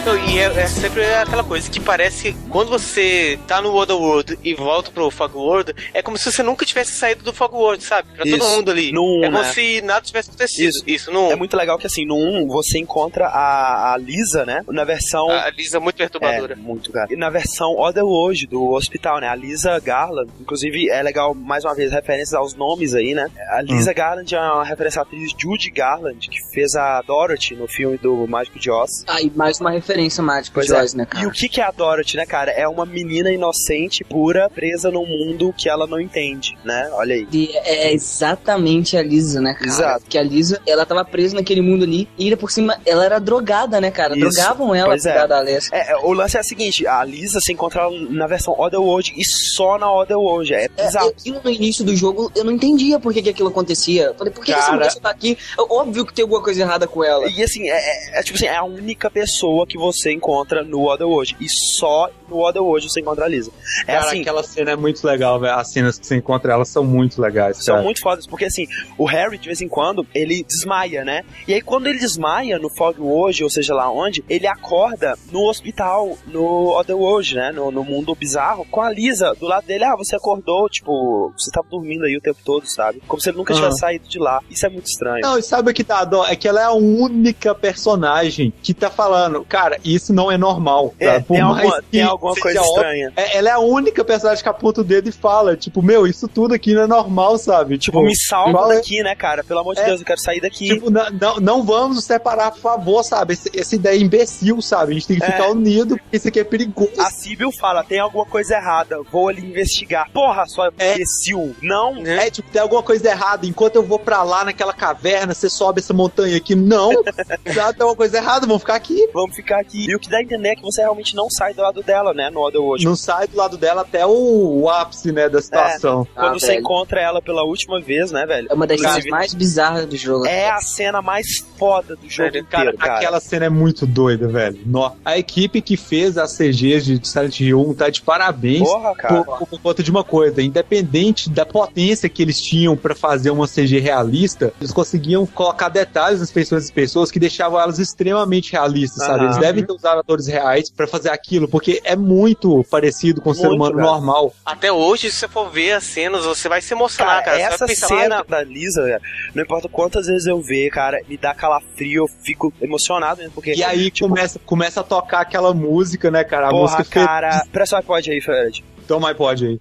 Não, 0.08 0.16
e 0.16 0.38
é, 0.38 0.44
é 0.44 0.66
sempre 0.66 1.04
aquela 1.04 1.44
coisa 1.44 1.70
que 1.70 1.78
parece 1.78 2.32
que 2.32 2.48
quando 2.48 2.70
você 2.70 3.38
tá 3.46 3.60
no 3.60 3.76
Otherworld 3.76 4.38
e 4.42 4.54
volta 4.54 4.90
pro 4.90 5.10
Fog 5.10 5.36
World, 5.36 5.74
é 5.92 6.00
como 6.00 6.16
se 6.16 6.32
você 6.32 6.42
nunca 6.42 6.64
tivesse 6.64 6.92
saído 6.92 7.22
do 7.22 7.30
Fog 7.30 7.54
World, 7.54 7.84
sabe? 7.84 8.08
Pra 8.16 8.24
todo 8.24 8.38
Isso. 8.38 8.48
mundo 8.48 8.70
ali. 8.70 8.90
No 8.90 9.22
é 9.22 9.26
como 9.26 9.42
né? 9.42 9.52
se 9.52 9.82
nada 9.82 10.00
tivesse 10.00 10.30
acontecido. 10.30 10.70
Isso. 10.70 10.82
Isso, 10.86 11.12
no 11.12 11.30
É 11.30 11.36
muito 11.36 11.54
legal 11.54 11.76
que, 11.76 11.86
assim, 11.86 12.06
no 12.06 12.16
1 12.16 12.48
você 12.48 12.78
encontra 12.78 13.26
a, 13.26 13.92
a 13.92 13.98
Lisa, 13.98 14.46
né? 14.46 14.64
Na 14.68 14.82
versão... 14.82 15.28
A 15.28 15.50
Lisa 15.50 15.76
é 15.76 15.80
muito 15.80 15.96
perturbadora. 15.96 16.54
É, 16.54 16.56
muito, 16.56 16.90
cara. 16.90 17.12
E 17.12 17.16
na 17.16 17.28
versão 17.28 17.78
Otherworld 17.78 18.46
do 18.46 18.70
hospital, 18.70 19.20
né? 19.20 19.28
A 19.28 19.34
Lisa 19.34 19.78
Garland. 19.78 20.32
Inclusive, 20.40 20.88
é 20.88 21.02
legal, 21.02 21.34
mais 21.34 21.66
uma 21.66 21.74
vez, 21.74 21.92
referências 21.92 22.32
aos 22.32 22.54
nomes 22.54 22.94
aí, 22.94 23.12
né? 23.12 23.30
A 23.50 23.60
Lisa 23.60 23.92
Garland 23.92 24.34
é 24.34 24.40
uma 24.40 24.64
referência 24.64 25.00
à 25.00 25.02
atriz 25.02 25.34
Judy 25.38 25.70
Garland, 25.70 26.26
que 26.30 26.42
fez 26.50 26.74
a 26.76 27.02
Dorothy 27.02 27.54
no 27.54 27.68
filme 27.68 27.98
do 27.98 28.26
Mágico 28.26 28.58
de 28.58 28.70
Oz. 28.70 29.04
Ah, 29.06 29.20
e 29.20 29.30
mais 29.36 29.60
uma 29.60 29.70
referência 29.70 29.97
mágica 30.22 30.54
Pois 30.54 30.66
de 30.66 30.74
é. 30.74 30.80
Oz, 30.82 30.94
né, 30.94 31.04
cara? 31.06 31.24
E 31.24 31.26
o 31.26 31.30
que, 31.30 31.48
que 31.48 31.60
é 31.60 31.64
a 31.64 31.70
Dorothy, 31.70 32.16
né, 32.16 32.26
cara? 32.26 32.50
É 32.50 32.66
uma 32.68 32.84
menina 32.86 33.30
inocente, 33.32 34.04
pura, 34.04 34.48
presa 34.50 34.90
num 34.90 35.06
mundo 35.06 35.54
que 35.56 35.68
ela 35.68 35.86
não 35.86 36.00
entende, 36.00 36.56
né? 36.64 36.88
Olha 36.92 37.14
aí. 37.14 37.26
E 37.32 37.50
é 37.56 37.92
exatamente 37.92 38.96
a 38.96 39.02
Lisa, 39.02 39.40
né, 39.40 39.54
cara? 39.54 39.66
Exato. 39.66 40.04
Que 40.08 40.18
a 40.18 40.22
Lisa, 40.22 40.60
ela 40.66 40.84
tava 40.86 41.04
presa 41.04 41.34
naquele 41.36 41.60
mundo 41.62 41.84
ali 41.84 42.08
e 42.18 42.24
ainda 42.24 42.36
por 42.36 42.50
cima 42.50 42.78
ela 42.84 43.04
era 43.04 43.18
drogada, 43.18 43.80
né, 43.80 43.90
cara? 43.90 44.16
Isso. 44.16 44.20
Drogavam 44.28 44.74
ela 44.74 44.88
Pois 44.88 45.04
é. 45.06 45.26
da 45.26 45.38
Alessia. 45.38 45.70
É, 45.76 45.92
é, 45.92 45.96
o 45.96 46.12
lance 46.12 46.36
é 46.36 46.40
o 46.40 46.44
seguinte, 46.44 46.86
a 46.86 47.02
Lisa 47.04 47.40
se 47.40 47.52
encontra 47.52 47.88
na 48.10 48.26
versão 48.26 48.54
Otherworld 48.58 49.12
e 49.16 49.24
só 49.24 49.78
na 49.78 49.90
Otherworld. 49.92 50.54
É 50.54 50.64
É, 50.64 50.68
bizarro. 50.86 51.12
eu, 51.24 51.34
eu, 51.34 51.40
no 51.42 51.50
início 51.50 51.84
do 51.84 51.94
jogo, 51.96 52.30
eu 52.34 52.44
não 52.44 52.52
entendia 52.52 52.98
por 52.98 53.12
que, 53.12 53.22
que 53.22 53.30
aquilo 53.30 53.48
acontecia. 53.48 54.04
Eu 54.04 54.14
Falei, 54.14 54.32
por 54.32 54.44
que, 54.44 54.52
que 54.52 54.58
essa 54.58 54.66
Cara. 54.66 54.76
mulher 54.78 54.94
tá 54.94 55.10
aqui? 55.10 55.36
É 55.58 55.62
Óbvio 55.62 56.04
que 56.06 56.12
tem 56.14 56.22
alguma 56.22 56.42
coisa 56.42 56.60
errada 56.62 56.86
com 56.86 57.04
ela. 57.04 57.28
E 57.28 57.42
assim, 57.42 57.68
é, 57.68 57.74
é- 57.76 58.20
é 58.20 58.22
tipo 58.22 58.36
assim, 58.36 58.46
é 58.46 58.56
a 58.56 58.64
única 58.64 59.10
pessoa 59.10 59.66
que 59.66 59.76
você 59.78 59.87
encontra 60.12 60.62
no 60.62 60.88
Otherworld. 60.88 61.36
E 61.40 61.48
só 61.48 62.10
no 62.28 62.44
Otherworld 62.46 62.88
você 62.88 63.00
encontra 63.00 63.24
a 63.24 63.28
Lisa. 63.28 63.50
É 63.86 63.92
Cara, 63.92 64.06
assim, 64.06 64.20
aquela 64.20 64.42
cena 64.42 64.70
é 64.72 64.76
muito 64.76 65.06
legal, 65.06 65.38
velho. 65.40 65.54
As 65.54 65.72
cenas 65.72 65.98
que 65.98 66.06
você 66.06 66.16
encontra 66.16 66.52
elas 66.52 66.68
são 66.68 66.84
muito 66.84 67.20
legais, 67.20 67.64
são 67.64 67.74
cara. 67.74 67.84
muito 67.84 68.00
fodas, 68.00 68.26
porque 68.26 68.44
assim, 68.44 68.66
o 68.96 69.04
Harry, 69.04 69.38
de 69.38 69.46
vez 69.46 69.60
em 69.60 69.68
quando, 69.68 70.06
ele 70.14 70.44
desmaia, 70.44 71.04
né? 71.04 71.24
E 71.46 71.54
aí, 71.54 71.60
quando 71.60 71.86
ele 71.86 71.98
desmaia 71.98 72.58
no 72.58 72.68
Fog 72.70 73.00
World, 73.00 73.44
ou 73.44 73.50
seja 73.50 73.74
lá 73.74 73.90
onde, 73.90 74.24
ele 74.28 74.46
acorda 74.46 75.16
no 75.32 75.48
hospital, 75.48 76.16
no 76.26 76.78
Otherworld, 76.78 77.34
né? 77.34 77.52
No, 77.52 77.70
no 77.70 77.84
mundo 77.84 78.14
bizarro, 78.14 78.66
com 78.70 78.80
a 78.80 78.90
Lisa 78.90 79.34
do 79.34 79.46
lado 79.46 79.66
dele. 79.66 79.84
Ah, 79.84 79.96
você 79.96 80.16
acordou, 80.16 80.68
tipo, 80.68 81.32
você 81.36 81.50
tava 81.50 81.68
dormindo 81.68 82.04
aí 82.04 82.16
o 82.16 82.20
tempo 82.20 82.38
todo, 82.44 82.66
sabe? 82.66 83.00
Como 83.06 83.20
se 83.20 83.30
ele 83.30 83.38
nunca 83.38 83.52
Aham. 83.52 83.62
tivesse 83.62 83.80
saído 83.80 84.08
de 84.08 84.18
lá. 84.18 84.40
Isso 84.50 84.66
é 84.66 84.68
muito 84.68 84.86
estranho. 84.86 85.22
Não, 85.22 85.38
e 85.38 85.42
sabe 85.42 85.70
o 85.70 85.74
que 85.74 85.82
dá 85.82 86.04
dó? 86.04 86.26
É 86.26 86.36
que 86.36 86.48
ela 86.48 86.60
é 86.60 86.64
a 86.64 86.72
única 86.72 87.54
personagem 87.54 88.52
que 88.62 88.74
tá 88.74 88.90
falando, 88.90 89.44
cara, 89.44 89.77
isso 89.84 90.12
não 90.12 90.30
é 90.30 90.36
normal. 90.38 90.94
É, 90.98 91.18
tá? 91.18 91.20
Por 91.24 91.34
tem 91.34 91.42
mais 91.44 91.56
alguma, 91.58 91.76
que 91.82 91.88
tem 91.90 92.02
alguma 92.02 92.34
coisa 92.34 92.60
estranha. 92.60 93.12
é- 93.16 93.38
ela 93.38 93.48
é 93.48 93.52
a 93.52 93.58
única 93.58 94.04
personagem 94.04 94.42
que 94.42 94.48
aponta 94.48 94.80
o 94.80 94.84
dedo 94.84 95.08
e 95.08 95.12
fala, 95.12 95.56
tipo, 95.56 95.82
meu, 95.82 96.06
isso 96.06 96.26
tudo 96.28 96.54
aqui 96.54 96.74
não 96.74 96.82
é 96.82 96.86
normal, 96.86 97.38
sabe? 97.38 97.78
Tipo, 97.78 98.02
me 98.02 98.14
salva 98.16 98.72
é- 98.72 98.76
daqui, 98.76 99.02
né, 99.02 99.14
cara? 99.14 99.42
Pelo 99.44 99.60
amor 99.60 99.74
de 99.74 99.80
É. 99.80 99.84
Deus, 99.86 100.00
eu 100.00 100.06
quero 100.06 100.20
sair 100.20 100.40
daqui. 100.40 100.68
Tipo, 100.68 100.90
não, 100.90 101.10
não, 101.10 101.36
não 101.36 101.62
vamos 101.62 101.96
nos 101.96 102.04
separar, 102.04 102.50
por 102.52 102.60
favor, 102.60 103.02
sabe? 103.02 103.34
Esse- 103.34 103.50
essa 103.58 103.74
ideia 103.74 103.96
é 103.96 104.00
imbecil, 104.00 104.60
sabe? 104.62 104.92
A 104.92 104.94
gente 104.94 105.06
tem 105.06 105.18
que 105.18 105.24
É. 105.24 105.30
ficar 105.32 105.50
unido, 105.50 105.96
porque 105.98 106.16
isso 106.16 106.28
aqui 106.28 106.40
é 106.40 106.44
perigoso. 106.44 106.90
A 107.00 107.10
Sibyl 107.10 107.50
fala, 107.52 107.82
tem 107.84 107.98
alguma 108.00 108.24
coisa 108.26 108.54
errada, 108.54 108.98
vou 109.10 109.28
ali 109.28 109.44
investigar. 109.50 110.10
Porra, 110.12 110.44
só 110.46 110.66
É. 110.78 110.94
imbecil. 110.94 111.54
Não, 111.62 111.96
É, 112.06 112.30
tipo, 112.30 112.50
tem 112.50 112.60
alguma 112.60 112.82
coisa 112.82 113.08
errada. 113.08 113.46
Enquanto 113.46 113.76
eu 113.76 113.82
vou 113.82 113.98
pra 113.98 114.22
lá 114.22 114.44
naquela 114.44 114.72
caverna, 114.72 115.34
você 115.34 115.48
sobe 115.48 115.80
essa 115.80 115.92
montanha 115.92 116.36
aqui. 116.36 116.54
Não, 116.54 116.90
já 117.46 117.72
tem 117.72 117.82
alguma 117.82 117.96
coisa 117.96 118.16
errada, 118.18 118.46
vamos 118.46 118.62
ficar 118.62 118.74
aqui. 118.74 119.08
vamos 119.12 119.34
ficar 119.36 119.57
aqui. 119.60 119.86
E 119.88 119.94
o 119.94 119.98
que 119.98 120.08
dá 120.08 120.18
a 120.18 120.22
entender 120.22 120.48
é 120.50 120.56
que 120.56 120.62
você 120.62 120.80
realmente 120.80 121.14
não 121.14 121.28
sai 121.30 121.52
do 121.54 121.62
lado 121.62 121.82
dela, 121.82 122.12
né, 122.14 122.30
no 122.30 122.40
Otherworld. 122.40 122.84
Não 122.84 122.96
sai 122.96 123.26
do 123.26 123.36
lado 123.36 123.56
dela 123.56 123.82
até 123.82 124.04
o, 124.06 124.60
o 124.62 124.68
ápice, 124.70 125.12
né, 125.12 125.28
da 125.28 125.40
situação. 125.42 126.06
Quando 126.14 126.26
Ah, 126.28 126.32
você 126.38 126.46
velho. 126.48 126.60
encontra 126.60 127.00
ela 127.00 127.20
pela 127.22 127.42
última 127.44 127.80
vez, 127.80 128.10
né, 128.12 128.26
velho? 128.26 128.48
É 128.50 128.54
uma 128.54 128.66
das 128.66 128.80
cenas 128.80 129.04
mais 129.06 129.34
bizarras 129.34 129.86
do 129.86 129.96
jogo. 129.96 130.26
É 130.26 130.50
a 130.50 130.60
cena 130.60 131.00
mais 131.02 131.38
foda 131.58 131.96
do 131.96 132.08
jogo 132.08 132.30
Cara, 132.32 132.38
inteiro, 132.70 132.78
cara. 132.78 132.96
aquela 132.96 133.20
cena 133.20 133.46
é 133.46 133.48
muito 133.50 133.86
doida, 133.86 134.28
velho. 134.28 134.58
Nó. 134.66 134.92
A 135.04 135.18
equipe 135.18 135.60
que 135.60 135.76
fez 135.76 136.16
as 136.18 136.32
CGs 136.36 136.98
de 136.98 137.08
Silent 137.08 137.40
Hill 137.40 137.60
1 137.70 137.74
tá 137.74 137.88
de 137.90 138.00
parabéns. 138.02 138.68
Porra, 138.68 138.94
cara. 138.94 139.24
Por, 139.24 139.46
por 139.46 139.60
conta 139.60 139.82
de 139.82 139.90
uma 139.90 140.04
coisa, 140.04 140.40
independente 140.42 141.30
da 141.30 141.44
potência 141.46 142.08
que 142.08 142.22
eles 142.22 142.40
tinham 142.40 142.76
pra 142.76 142.94
fazer 142.94 143.30
uma 143.30 143.46
CG 143.46 143.78
realista, 143.80 144.52
eles 144.60 144.72
conseguiam 144.72 145.26
colocar 145.26 145.68
detalhes 145.68 146.20
nas 146.20 146.30
feições 146.30 146.62
das 146.64 146.70
pessoas 146.70 147.10
que 147.10 147.18
deixavam 147.18 147.58
elas 147.60 147.78
extremamente 147.78 148.52
realistas, 148.52 149.04
sabe? 149.04 149.24
Eles 149.24 149.38
devem 149.48 149.64
ter 149.66 149.72
usado 149.72 150.00
atores 150.00 150.26
reais 150.26 150.70
pra 150.70 150.86
fazer 150.86 151.10
aquilo, 151.10 151.48
porque 151.48 151.80
é 151.84 151.96
muito 151.96 152.64
parecido 152.70 153.20
com 153.20 153.30
o 153.30 153.34
ser 153.34 153.48
Muito, 153.48 153.56
humano 153.56 153.76
cara. 153.76 153.86
normal. 153.88 154.34
Até 154.44 154.70
hoje, 154.72 155.10
se 155.10 155.16
você 155.18 155.28
for 155.28 155.50
ver 155.50 155.72
as 155.72 155.84
cenas, 155.84 156.24
você 156.24 156.48
vai 156.48 156.60
se 156.60 156.72
emocionar, 156.74 157.24
cara. 157.24 157.36
Você 157.36 157.64
essa 157.64 157.86
cena 157.86 158.18
"Ah, 158.20 158.22
da 158.22 158.42
Lisa, 158.42 158.82
velho, 158.84 159.00
não 159.34 159.42
importa 159.42 159.68
quantas 159.68 160.06
vezes 160.06 160.26
eu 160.26 160.40
ver, 160.40 160.70
cara, 160.70 160.98
me 161.08 161.16
dá 161.16 161.34
calafrio, 161.34 162.04
eu 162.04 162.08
fico 162.22 162.52
emocionado 162.60 163.18
mesmo, 163.20 163.32
porque... 163.32 163.54
E 163.54 163.62
aí 163.64 163.90
tipo, 163.90 164.08
começa, 164.08 164.38
começa 164.38 164.80
a 164.80 164.84
tocar 164.84 165.20
aquela 165.20 165.52
música, 165.54 166.10
né, 166.10 166.24
cara? 166.24 166.48
A 166.48 166.50
porra, 166.50 166.78
música 166.78 167.04
cara... 167.04 167.44
Presta 167.50 167.76
o 167.76 167.78
iPod 167.78 168.10
aí, 168.10 168.20
Fred. 168.20 168.64
Toma 168.86 169.10
iPod 169.10 169.46
aí. 169.46 169.60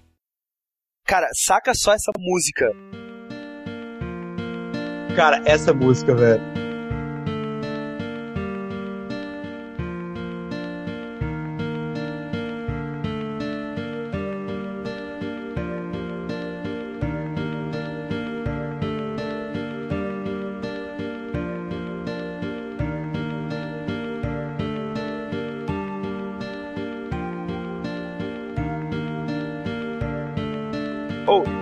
Cara, 1.06 1.26
saca 1.32 1.72
só 1.74 1.92
essa 1.92 2.12
música. 2.18 2.70
Cara, 5.16 5.42
essa 5.44 5.72
música, 5.72 6.14
velho. 6.14 6.67